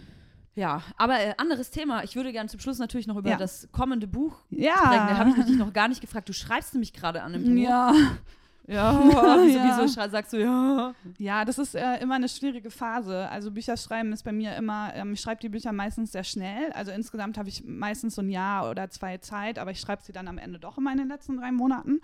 Ja, 0.54 0.82
aber 0.97 1.20
äh, 1.20 1.34
anderes 1.38 1.72
Thema. 1.72 2.04
Ich 2.04 2.16
würde 2.16 2.32
gerne 2.34 2.49
zum 2.49 2.60
Schluss 2.60 2.78
natürlich 2.78 3.08
noch 3.08 3.16
über 3.18 3.30
Ja. 3.30 3.38
das 3.38 3.70
kommende 3.72 4.06
Buch 4.08 4.36
Ja. 4.49 4.76
sprechen. 4.76 5.08
Da 5.08 5.18
habe 5.18 5.30
ich 5.30 5.45
dich 5.45 5.58
noch 5.58 5.72
gar 5.74 5.88
nicht 5.88 6.02
gefragt. 6.02 6.28
Du 6.28 6.34
schreibst 6.34 6.74
nämlich 6.74 6.91
gerade 6.93 7.24
an 7.24 7.34
einem 7.34 7.45
Buch. 7.56 7.62
Ja. 7.62 7.93
Ja, 8.68 8.91
wieso, 9.43 9.58
Ja. 9.58 9.80
wieso 9.82 10.10
sagst 10.10 10.34
du 10.34 10.38
ja? 10.41 10.93
Ja, 11.18 11.45
das 11.45 11.58
ist 11.58 11.74
äh, 11.76 11.97
immer 12.02 12.16
eine 12.16 12.28
schwierige 12.30 12.70
Phase. 12.70 13.30
Also 13.30 13.49
Bücher 13.52 13.76
schreiben 13.78 14.12
ist 14.14 14.24
bei 14.24 14.32
mir 14.34 14.56
immer, 14.56 14.91
ähm, 14.93 15.14
ich 15.14 15.22
schreibe 15.22 15.41
die 15.41 15.49
Bücher 15.49 15.72
meistens 15.72 16.12
sehr 16.12 16.24
schnell. 16.26 16.72
Also 16.74 16.91
insgesamt 16.91 17.38
habe 17.38 17.49
ich 17.49 17.64
meistens 17.66 18.16
so 18.16 18.22
ein 18.22 18.30
Jahr 18.30 18.70
oder 18.70 18.89
zwei 18.89 19.18
Zeit, 19.20 19.58
aber 19.58 19.72
ich 19.72 19.80
schreibe 19.80 20.04
sie 20.04 20.12
dann 20.12 20.28
am 20.28 20.38
Ende 20.38 20.60
doch 20.60 20.78
immer 20.78 20.91
in 20.91 20.97
den 20.99 21.08
letzten 21.08 21.38
drei 21.38 21.52
Monaten. 21.52 22.02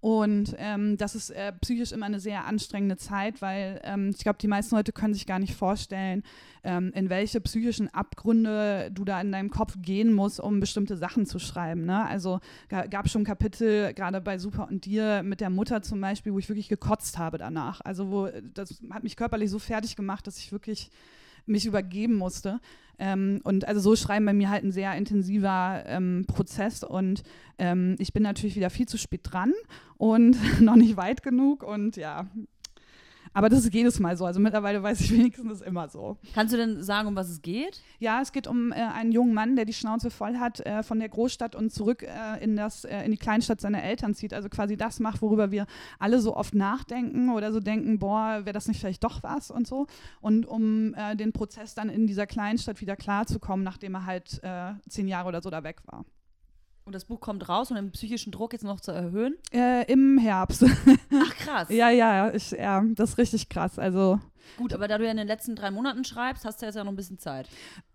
Und 0.00 0.54
ähm, 0.58 0.96
das 0.96 1.16
ist 1.16 1.30
äh, 1.30 1.52
psychisch 1.60 1.90
immer 1.90 2.06
eine 2.06 2.20
sehr 2.20 2.44
anstrengende 2.44 2.96
Zeit, 2.96 3.42
weil 3.42 3.80
ähm, 3.82 4.10
ich 4.10 4.22
glaube, 4.22 4.38
die 4.40 4.46
meisten 4.46 4.76
Leute 4.76 4.92
können 4.92 5.12
sich 5.12 5.26
gar 5.26 5.40
nicht 5.40 5.54
vorstellen, 5.54 6.22
ähm, 6.62 6.92
in 6.94 7.10
welche 7.10 7.40
psychischen 7.40 7.92
Abgründe 7.92 8.90
du 8.92 9.04
da 9.04 9.20
in 9.20 9.32
deinem 9.32 9.50
Kopf 9.50 9.74
gehen 9.82 10.12
musst, 10.12 10.38
um 10.38 10.60
bestimmte 10.60 10.96
Sachen 10.96 11.26
zu 11.26 11.40
schreiben. 11.40 11.84
Ne? 11.84 12.06
Also 12.06 12.38
ga, 12.68 12.86
gab 12.86 13.08
schon 13.08 13.24
Kapitel, 13.24 13.92
gerade 13.92 14.20
bei 14.20 14.38
Super 14.38 14.68
und 14.68 14.84
dir 14.84 15.24
mit 15.24 15.40
der 15.40 15.50
Mutter 15.50 15.82
zum 15.82 16.00
Beispiel, 16.00 16.32
wo 16.32 16.38
ich 16.38 16.48
wirklich 16.48 16.68
gekotzt 16.68 17.18
habe 17.18 17.38
danach. 17.38 17.80
Also 17.80 18.10
wo 18.12 18.28
das 18.54 18.80
hat 18.90 19.02
mich 19.02 19.16
körperlich 19.16 19.50
so 19.50 19.58
fertig 19.58 19.96
gemacht, 19.96 20.28
dass 20.28 20.38
ich 20.38 20.52
wirklich 20.52 20.90
mich 21.48 21.66
übergeben 21.66 22.14
musste. 22.14 22.60
Ähm, 22.98 23.40
und 23.44 23.66
also 23.66 23.80
so 23.80 23.96
schreiben 23.96 24.26
bei 24.26 24.32
mir 24.32 24.50
halt 24.50 24.64
ein 24.64 24.72
sehr 24.72 24.94
intensiver 24.96 25.84
ähm, 25.86 26.24
Prozess 26.26 26.82
und 26.82 27.22
ähm, 27.58 27.94
ich 27.98 28.12
bin 28.12 28.24
natürlich 28.24 28.56
wieder 28.56 28.70
viel 28.70 28.86
zu 28.86 28.98
spät 28.98 29.20
dran 29.22 29.52
und 29.96 30.36
noch 30.60 30.74
nicht 30.74 30.96
weit 30.96 31.22
genug 31.22 31.62
und 31.62 31.96
ja. 31.96 32.26
Aber 33.32 33.48
das 33.48 33.60
ist 33.60 33.74
jedes 33.74 33.98
Mal 34.00 34.16
so. 34.16 34.24
Also 34.24 34.40
mittlerweile 34.40 34.82
weiß 34.82 35.00
ich 35.00 35.12
wenigstens 35.16 35.60
immer 35.60 35.88
so. 35.88 36.18
Kannst 36.34 36.52
du 36.52 36.56
denn 36.56 36.82
sagen, 36.82 37.08
um 37.08 37.16
was 37.16 37.28
es 37.28 37.42
geht? 37.42 37.82
Ja, 37.98 38.20
es 38.20 38.32
geht 38.32 38.46
um 38.46 38.72
äh, 38.72 38.76
einen 38.76 39.12
jungen 39.12 39.34
Mann, 39.34 39.56
der 39.56 39.64
die 39.64 39.72
Schnauze 39.72 40.10
voll 40.10 40.36
hat 40.36 40.60
äh, 40.60 40.82
von 40.82 40.98
der 40.98 41.08
Großstadt 41.08 41.54
und 41.54 41.72
zurück 41.72 42.02
äh, 42.02 42.42
in, 42.42 42.56
das, 42.56 42.84
äh, 42.84 43.04
in 43.04 43.10
die 43.10 43.16
Kleinstadt 43.16 43.60
seiner 43.60 43.82
Eltern 43.82 44.14
zieht. 44.14 44.34
Also 44.34 44.48
quasi 44.48 44.76
das 44.76 45.00
macht, 45.00 45.22
worüber 45.22 45.50
wir 45.50 45.66
alle 45.98 46.20
so 46.20 46.36
oft 46.36 46.54
nachdenken 46.54 47.30
oder 47.30 47.52
so 47.52 47.60
denken, 47.60 47.98
boah, 47.98 48.40
wäre 48.44 48.52
das 48.52 48.68
nicht 48.68 48.80
vielleicht 48.80 49.04
doch 49.04 49.22
was 49.22 49.50
und 49.50 49.66
so. 49.66 49.86
Und 50.20 50.46
um 50.46 50.94
äh, 50.94 51.16
den 51.16 51.32
Prozess 51.32 51.74
dann 51.74 51.88
in 51.88 52.06
dieser 52.06 52.26
Kleinstadt 52.26 52.80
wieder 52.80 52.96
klarzukommen, 52.96 53.64
nachdem 53.64 53.94
er 53.94 54.06
halt 54.06 54.40
äh, 54.42 54.72
zehn 54.88 55.08
Jahre 55.08 55.28
oder 55.28 55.42
so 55.42 55.50
da 55.50 55.62
weg 55.62 55.80
war. 55.86 56.04
Und 56.88 56.94
das 56.94 57.04
Buch 57.04 57.20
kommt 57.20 57.50
raus, 57.50 57.70
um 57.70 57.76
den 57.76 57.90
psychischen 57.90 58.32
Druck 58.32 58.54
jetzt 58.54 58.64
noch 58.64 58.80
zu 58.80 58.92
erhöhen? 58.92 59.36
Äh, 59.52 59.84
Im 59.92 60.16
Herbst. 60.16 60.64
Ach, 61.12 61.34
krass. 61.36 61.68
ja, 61.68 61.90
ja, 61.90 62.32
ich, 62.32 62.52
ja, 62.52 62.82
das 62.94 63.10
ist 63.10 63.18
richtig 63.18 63.50
krass. 63.50 63.78
Also 63.78 64.18
Gut, 64.56 64.72
aber 64.72 64.88
da 64.88 64.96
du 64.96 65.04
ja 65.04 65.10
in 65.10 65.18
den 65.18 65.26
letzten 65.26 65.54
drei 65.54 65.70
Monaten 65.70 66.02
schreibst, 66.06 66.46
hast 66.46 66.62
du 66.62 66.64
jetzt 66.64 66.76
ja 66.76 66.84
noch 66.84 66.92
ein 66.92 66.96
bisschen 66.96 67.18
Zeit. 67.18 67.46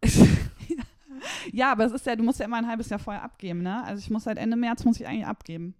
ja, 1.51 1.71
aber 1.71 1.85
es 1.85 1.91
ist 1.91 2.05
ja, 2.05 2.15
du 2.15 2.21
musst 2.21 2.39
ja 2.39 2.45
immer 2.45 2.57
ein 2.57 2.67
halbes 2.67 2.87
Jahr 2.89 2.99
vorher 2.99 3.23
abgeben, 3.23 3.63
ne? 3.63 3.83
Also 3.83 3.97
ich 3.97 4.11
muss 4.11 4.25
seit 4.25 4.37
Ende 4.37 4.55
März 4.57 4.85
muss 4.85 4.99
ich 4.99 5.07
eigentlich 5.07 5.25
abgeben. 5.25 5.73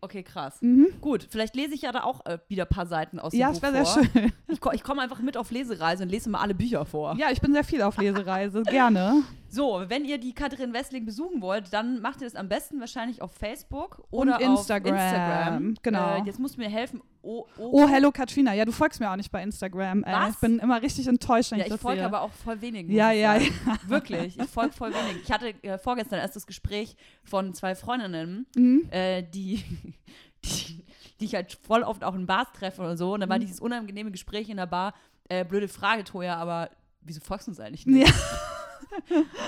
Okay, 0.00 0.22
krass. 0.22 0.56
Mhm. 0.62 0.86
Gut, 1.02 1.26
vielleicht 1.28 1.54
lese 1.56 1.74
ich 1.74 1.82
ja 1.82 1.92
da 1.92 2.04
auch 2.04 2.24
äh, 2.24 2.38
wieder 2.48 2.64
ein 2.64 2.68
paar 2.70 2.86
Seiten 2.86 3.18
aus 3.18 3.32
dem 3.32 3.40
Ja, 3.40 3.48
Buch 3.48 3.56
es 3.56 3.62
wäre 3.62 3.84
vor. 3.84 4.02
sehr 4.02 4.04
schön. 4.10 4.32
Ich, 4.48 4.60
ich 4.72 4.82
komme 4.82 5.02
einfach 5.02 5.20
mit 5.20 5.36
auf 5.36 5.50
Lesereise 5.50 6.02
und 6.04 6.08
lese 6.08 6.30
mal 6.30 6.40
alle 6.40 6.54
Bücher 6.54 6.86
vor. 6.86 7.14
Ja, 7.18 7.26
ich 7.30 7.42
bin 7.42 7.52
sehr 7.52 7.64
viel 7.64 7.82
auf 7.82 7.98
Lesereise, 7.98 8.62
gerne. 8.62 9.22
So, 9.54 9.84
wenn 9.88 10.04
ihr 10.04 10.18
die 10.18 10.34
Katrin 10.34 10.72
Wessling 10.72 11.04
besuchen 11.06 11.40
wollt, 11.40 11.72
dann 11.72 12.00
macht 12.00 12.20
ihr 12.20 12.26
das 12.26 12.34
am 12.34 12.48
besten 12.48 12.80
wahrscheinlich 12.80 13.22
auf 13.22 13.32
Facebook 13.32 14.02
oder 14.10 14.36
Und 14.36 14.42
Instagram. 14.42 14.94
auf 14.94 15.00
Instagram. 15.02 15.74
Genau. 15.82 16.14
Äh, 16.16 16.22
jetzt 16.26 16.38
musst 16.40 16.56
du 16.56 16.60
mir 16.60 16.68
helfen. 16.68 17.00
Oh, 17.22 17.46
Oh, 17.58 17.88
hello 17.88 18.10
Katrina. 18.10 18.52
Ja, 18.52 18.64
du 18.64 18.72
folgst 18.72 18.98
mir 19.00 19.10
auch 19.10 19.16
nicht 19.16 19.30
bei 19.30 19.42
Instagram. 19.42 20.02
Was? 20.06 20.34
ich 20.34 20.40
bin 20.40 20.58
immer 20.58 20.82
richtig 20.82 21.06
enttäuscht, 21.06 21.52
wenn 21.52 21.58
Ja, 21.58 21.64
ich 21.66 21.68
ich 21.68 21.74
das 21.74 21.80
folge 21.82 21.98
sehe. 22.00 22.06
aber 22.06 22.22
auch 22.22 22.32
voll 22.32 22.60
wenig. 22.60 22.86
muss 22.86 22.96
Ja, 22.96 23.12
ich 23.12 23.20
ja, 23.20 23.38
sagen. 23.38 23.78
Wirklich, 23.86 24.38
ich 24.38 24.48
folge 24.48 24.72
voll 24.74 24.92
wenig. 24.92 25.22
Ich 25.22 25.30
hatte 25.32 25.54
äh, 25.62 25.78
vorgestern 25.78 26.18
erst 26.18 26.36
das 26.36 26.46
Gespräch 26.46 26.96
von 27.22 27.54
zwei 27.54 27.74
Freundinnen, 27.74 28.46
Mhm. 28.56 28.88
äh, 28.90 29.22
die, 29.22 29.62
die, 30.44 30.84
die 31.20 31.24
ich 31.26 31.34
halt 31.34 31.56
voll 31.66 31.82
oft 31.84 32.02
auch 32.04 32.14
in 32.14 32.26
Bars 32.26 32.48
treffe 32.52 32.82
oder 32.82 32.96
so. 32.96 33.14
Und 33.14 33.20
da 33.20 33.28
war 33.28 33.36
Mhm. 33.36 33.42
dieses 33.42 33.60
unangenehme 33.60 34.10
Gespräch 34.10 34.48
in 34.48 34.56
der 34.56 34.66
Bar. 34.66 34.94
Äh, 35.28 35.44
blöde 35.44 35.68
Frage, 35.68 36.04
Toja, 36.04 36.36
aber 36.36 36.70
wieso 37.02 37.20
folgst 37.20 37.46
du 37.46 37.52
uns 37.52 37.60
eigentlich 37.60 37.86
nicht? 37.86 38.08
Ja. 38.08 38.14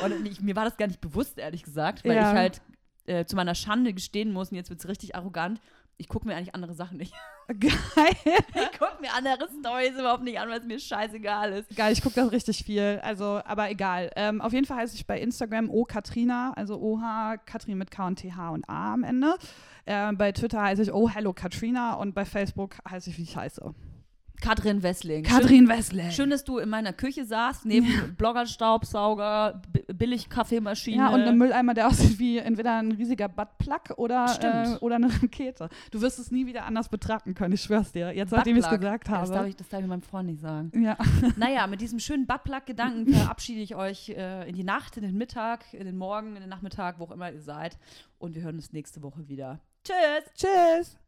Und 0.04 0.26
ich, 0.26 0.40
mir 0.40 0.56
war 0.56 0.64
das 0.64 0.76
gar 0.76 0.86
nicht 0.86 1.00
bewusst, 1.00 1.38
ehrlich 1.38 1.62
gesagt, 1.62 2.04
weil 2.04 2.16
Ja. 2.16 2.30
ich 2.32 2.36
halt 2.36 2.62
äh, 3.06 3.24
zu 3.24 3.36
meiner 3.36 3.54
Schande 3.54 3.92
gestehen 3.94 4.32
muss, 4.32 4.50
und 4.50 4.56
jetzt 4.56 4.70
wird 4.70 4.80
es 4.80 4.88
richtig 4.88 5.14
arrogant, 5.14 5.60
ich 5.98 6.08
gucke 6.08 6.26
mir 6.26 6.36
eigentlich 6.36 6.54
andere 6.54 6.74
Sachen 6.74 6.98
nicht. 6.98 7.14
Geil. 7.48 7.70
Ich 8.54 8.78
gucke 8.78 9.00
mir 9.00 9.12
andere 9.14 9.48
Stories 9.60 9.92
überhaupt 9.98 10.24
nicht 10.24 10.38
an, 10.38 10.48
weil 10.50 10.58
es 10.60 10.66
mir 10.66 10.78
scheißegal 10.78 11.52
ist. 11.52 11.74
Geil, 11.76 11.92
ich 11.92 12.02
gucke 12.02 12.14
das 12.16 12.30
richtig 12.32 12.64
viel. 12.64 13.00
Also, 13.02 13.40
aber 13.44 13.70
egal. 13.70 14.10
Ähm, 14.16 14.40
auf 14.42 14.52
jeden 14.52 14.66
Fall 14.66 14.78
heiße 14.78 14.94
ich 14.96 15.06
bei 15.06 15.18
Instagram 15.20 15.70
O 15.70 15.84
Katrina, 15.84 16.52
also 16.56 16.78
OH, 16.78 17.36
Katrin 17.46 17.78
mit 17.78 17.90
K 17.90 18.06
und 18.08 18.18
TH 18.18 18.50
und 18.52 18.68
A 18.68 18.92
am 18.94 19.04
Ende. 19.04 19.36
Äh, 19.86 20.12
bei 20.12 20.32
Twitter 20.32 20.60
heiße 20.62 20.82
ich 20.82 20.92
Oh 20.92 21.08
Hello 21.08 21.32
Katrina 21.32 21.94
und 21.94 22.14
bei 22.14 22.24
Facebook 22.26 22.76
heiße 22.90 23.08
ich, 23.10 23.18
wie 23.18 23.22
ich 23.22 23.36
heiße. 23.36 23.72
Katrin 24.40 24.82
Wessling. 24.82 25.24
Katrin. 25.24 25.66
Schön, 25.66 26.10
schön, 26.12 26.30
dass 26.30 26.44
du 26.44 26.58
in 26.58 26.68
meiner 26.68 26.92
Küche 26.92 27.24
saßt, 27.24 27.64
neben 27.66 28.14
Bloggerstaubsauger, 28.16 29.60
B- 29.72 29.82
Billig-Kaffeemaschine. 29.92 30.96
Ja, 30.96 31.08
und 31.08 31.22
ein 31.22 31.38
Mülleimer, 31.38 31.74
der 31.74 31.88
aussieht 31.88 32.18
wie 32.18 32.38
entweder 32.38 32.76
ein 32.78 32.92
riesiger 32.92 33.28
Buttplug 33.28 33.96
oder, 33.96 34.26
äh, 34.74 34.76
oder 34.84 34.96
eine 34.96 35.08
Rakete. 35.22 35.68
Du 35.90 36.00
wirst 36.00 36.18
es 36.18 36.30
nie 36.30 36.46
wieder 36.46 36.64
anders 36.64 36.88
betrachten 36.88 37.34
können, 37.34 37.54
ich 37.54 37.62
schwör's 37.62 37.92
dir. 37.92 38.12
Jetzt, 38.12 38.30
nachdem 38.32 38.56
ich 38.56 38.64
es 38.64 38.70
gesagt 38.70 39.08
Ja, 39.08 39.20
Das 39.20 39.28
darf, 39.30 39.38
habe. 39.38 39.48
ich, 39.48 39.56
das 39.56 39.68
darf 39.68 39.80
ich 39.80 39.86
meinem 39.86 40.02
Freund 40.02 40.28
nicht 40.28 40.40
sagen. 40.40 40.70
Ja. 40.80 40.96
naja, 41.36 41.66
mit 41.66 41.80
diesem 41.80 41.98
schönen 41.98 42.26
Buttplug-Gedanken 42.26 43.12
verabschiede 43.14 43.60
ich 43.60 43.74
euch 43.76 44.10
äh, 44.10 44.48
in 44.48 44.54
die 44.54 44.64
Nacht, 44.64 44.96
in 44.96 45.02
den 45.02 45.16
Mittag, 45.16 45.72
in 45.72 45.86
den 45.86 45.96
Morgen, 45.96 46.34
in 46.36 46.40
den 46.42 46.48
Nachmittag, 46.50 46.98
wo 46.98 47.04
auch 47.04 47.10
immer 47.12 47.30
ihr 47.32 47.40
seid. 47.40 47.78
Und 48.18 48.34
wir 48.34 48.42
hören 48.42 48.56
uns 48.56 48.72
nächste 48.72 49.02
Woche 49.02 49.28
wieder. 49.28 49.60
Tschüss! 49.84 50.32
Tschüss. 50.34 50.98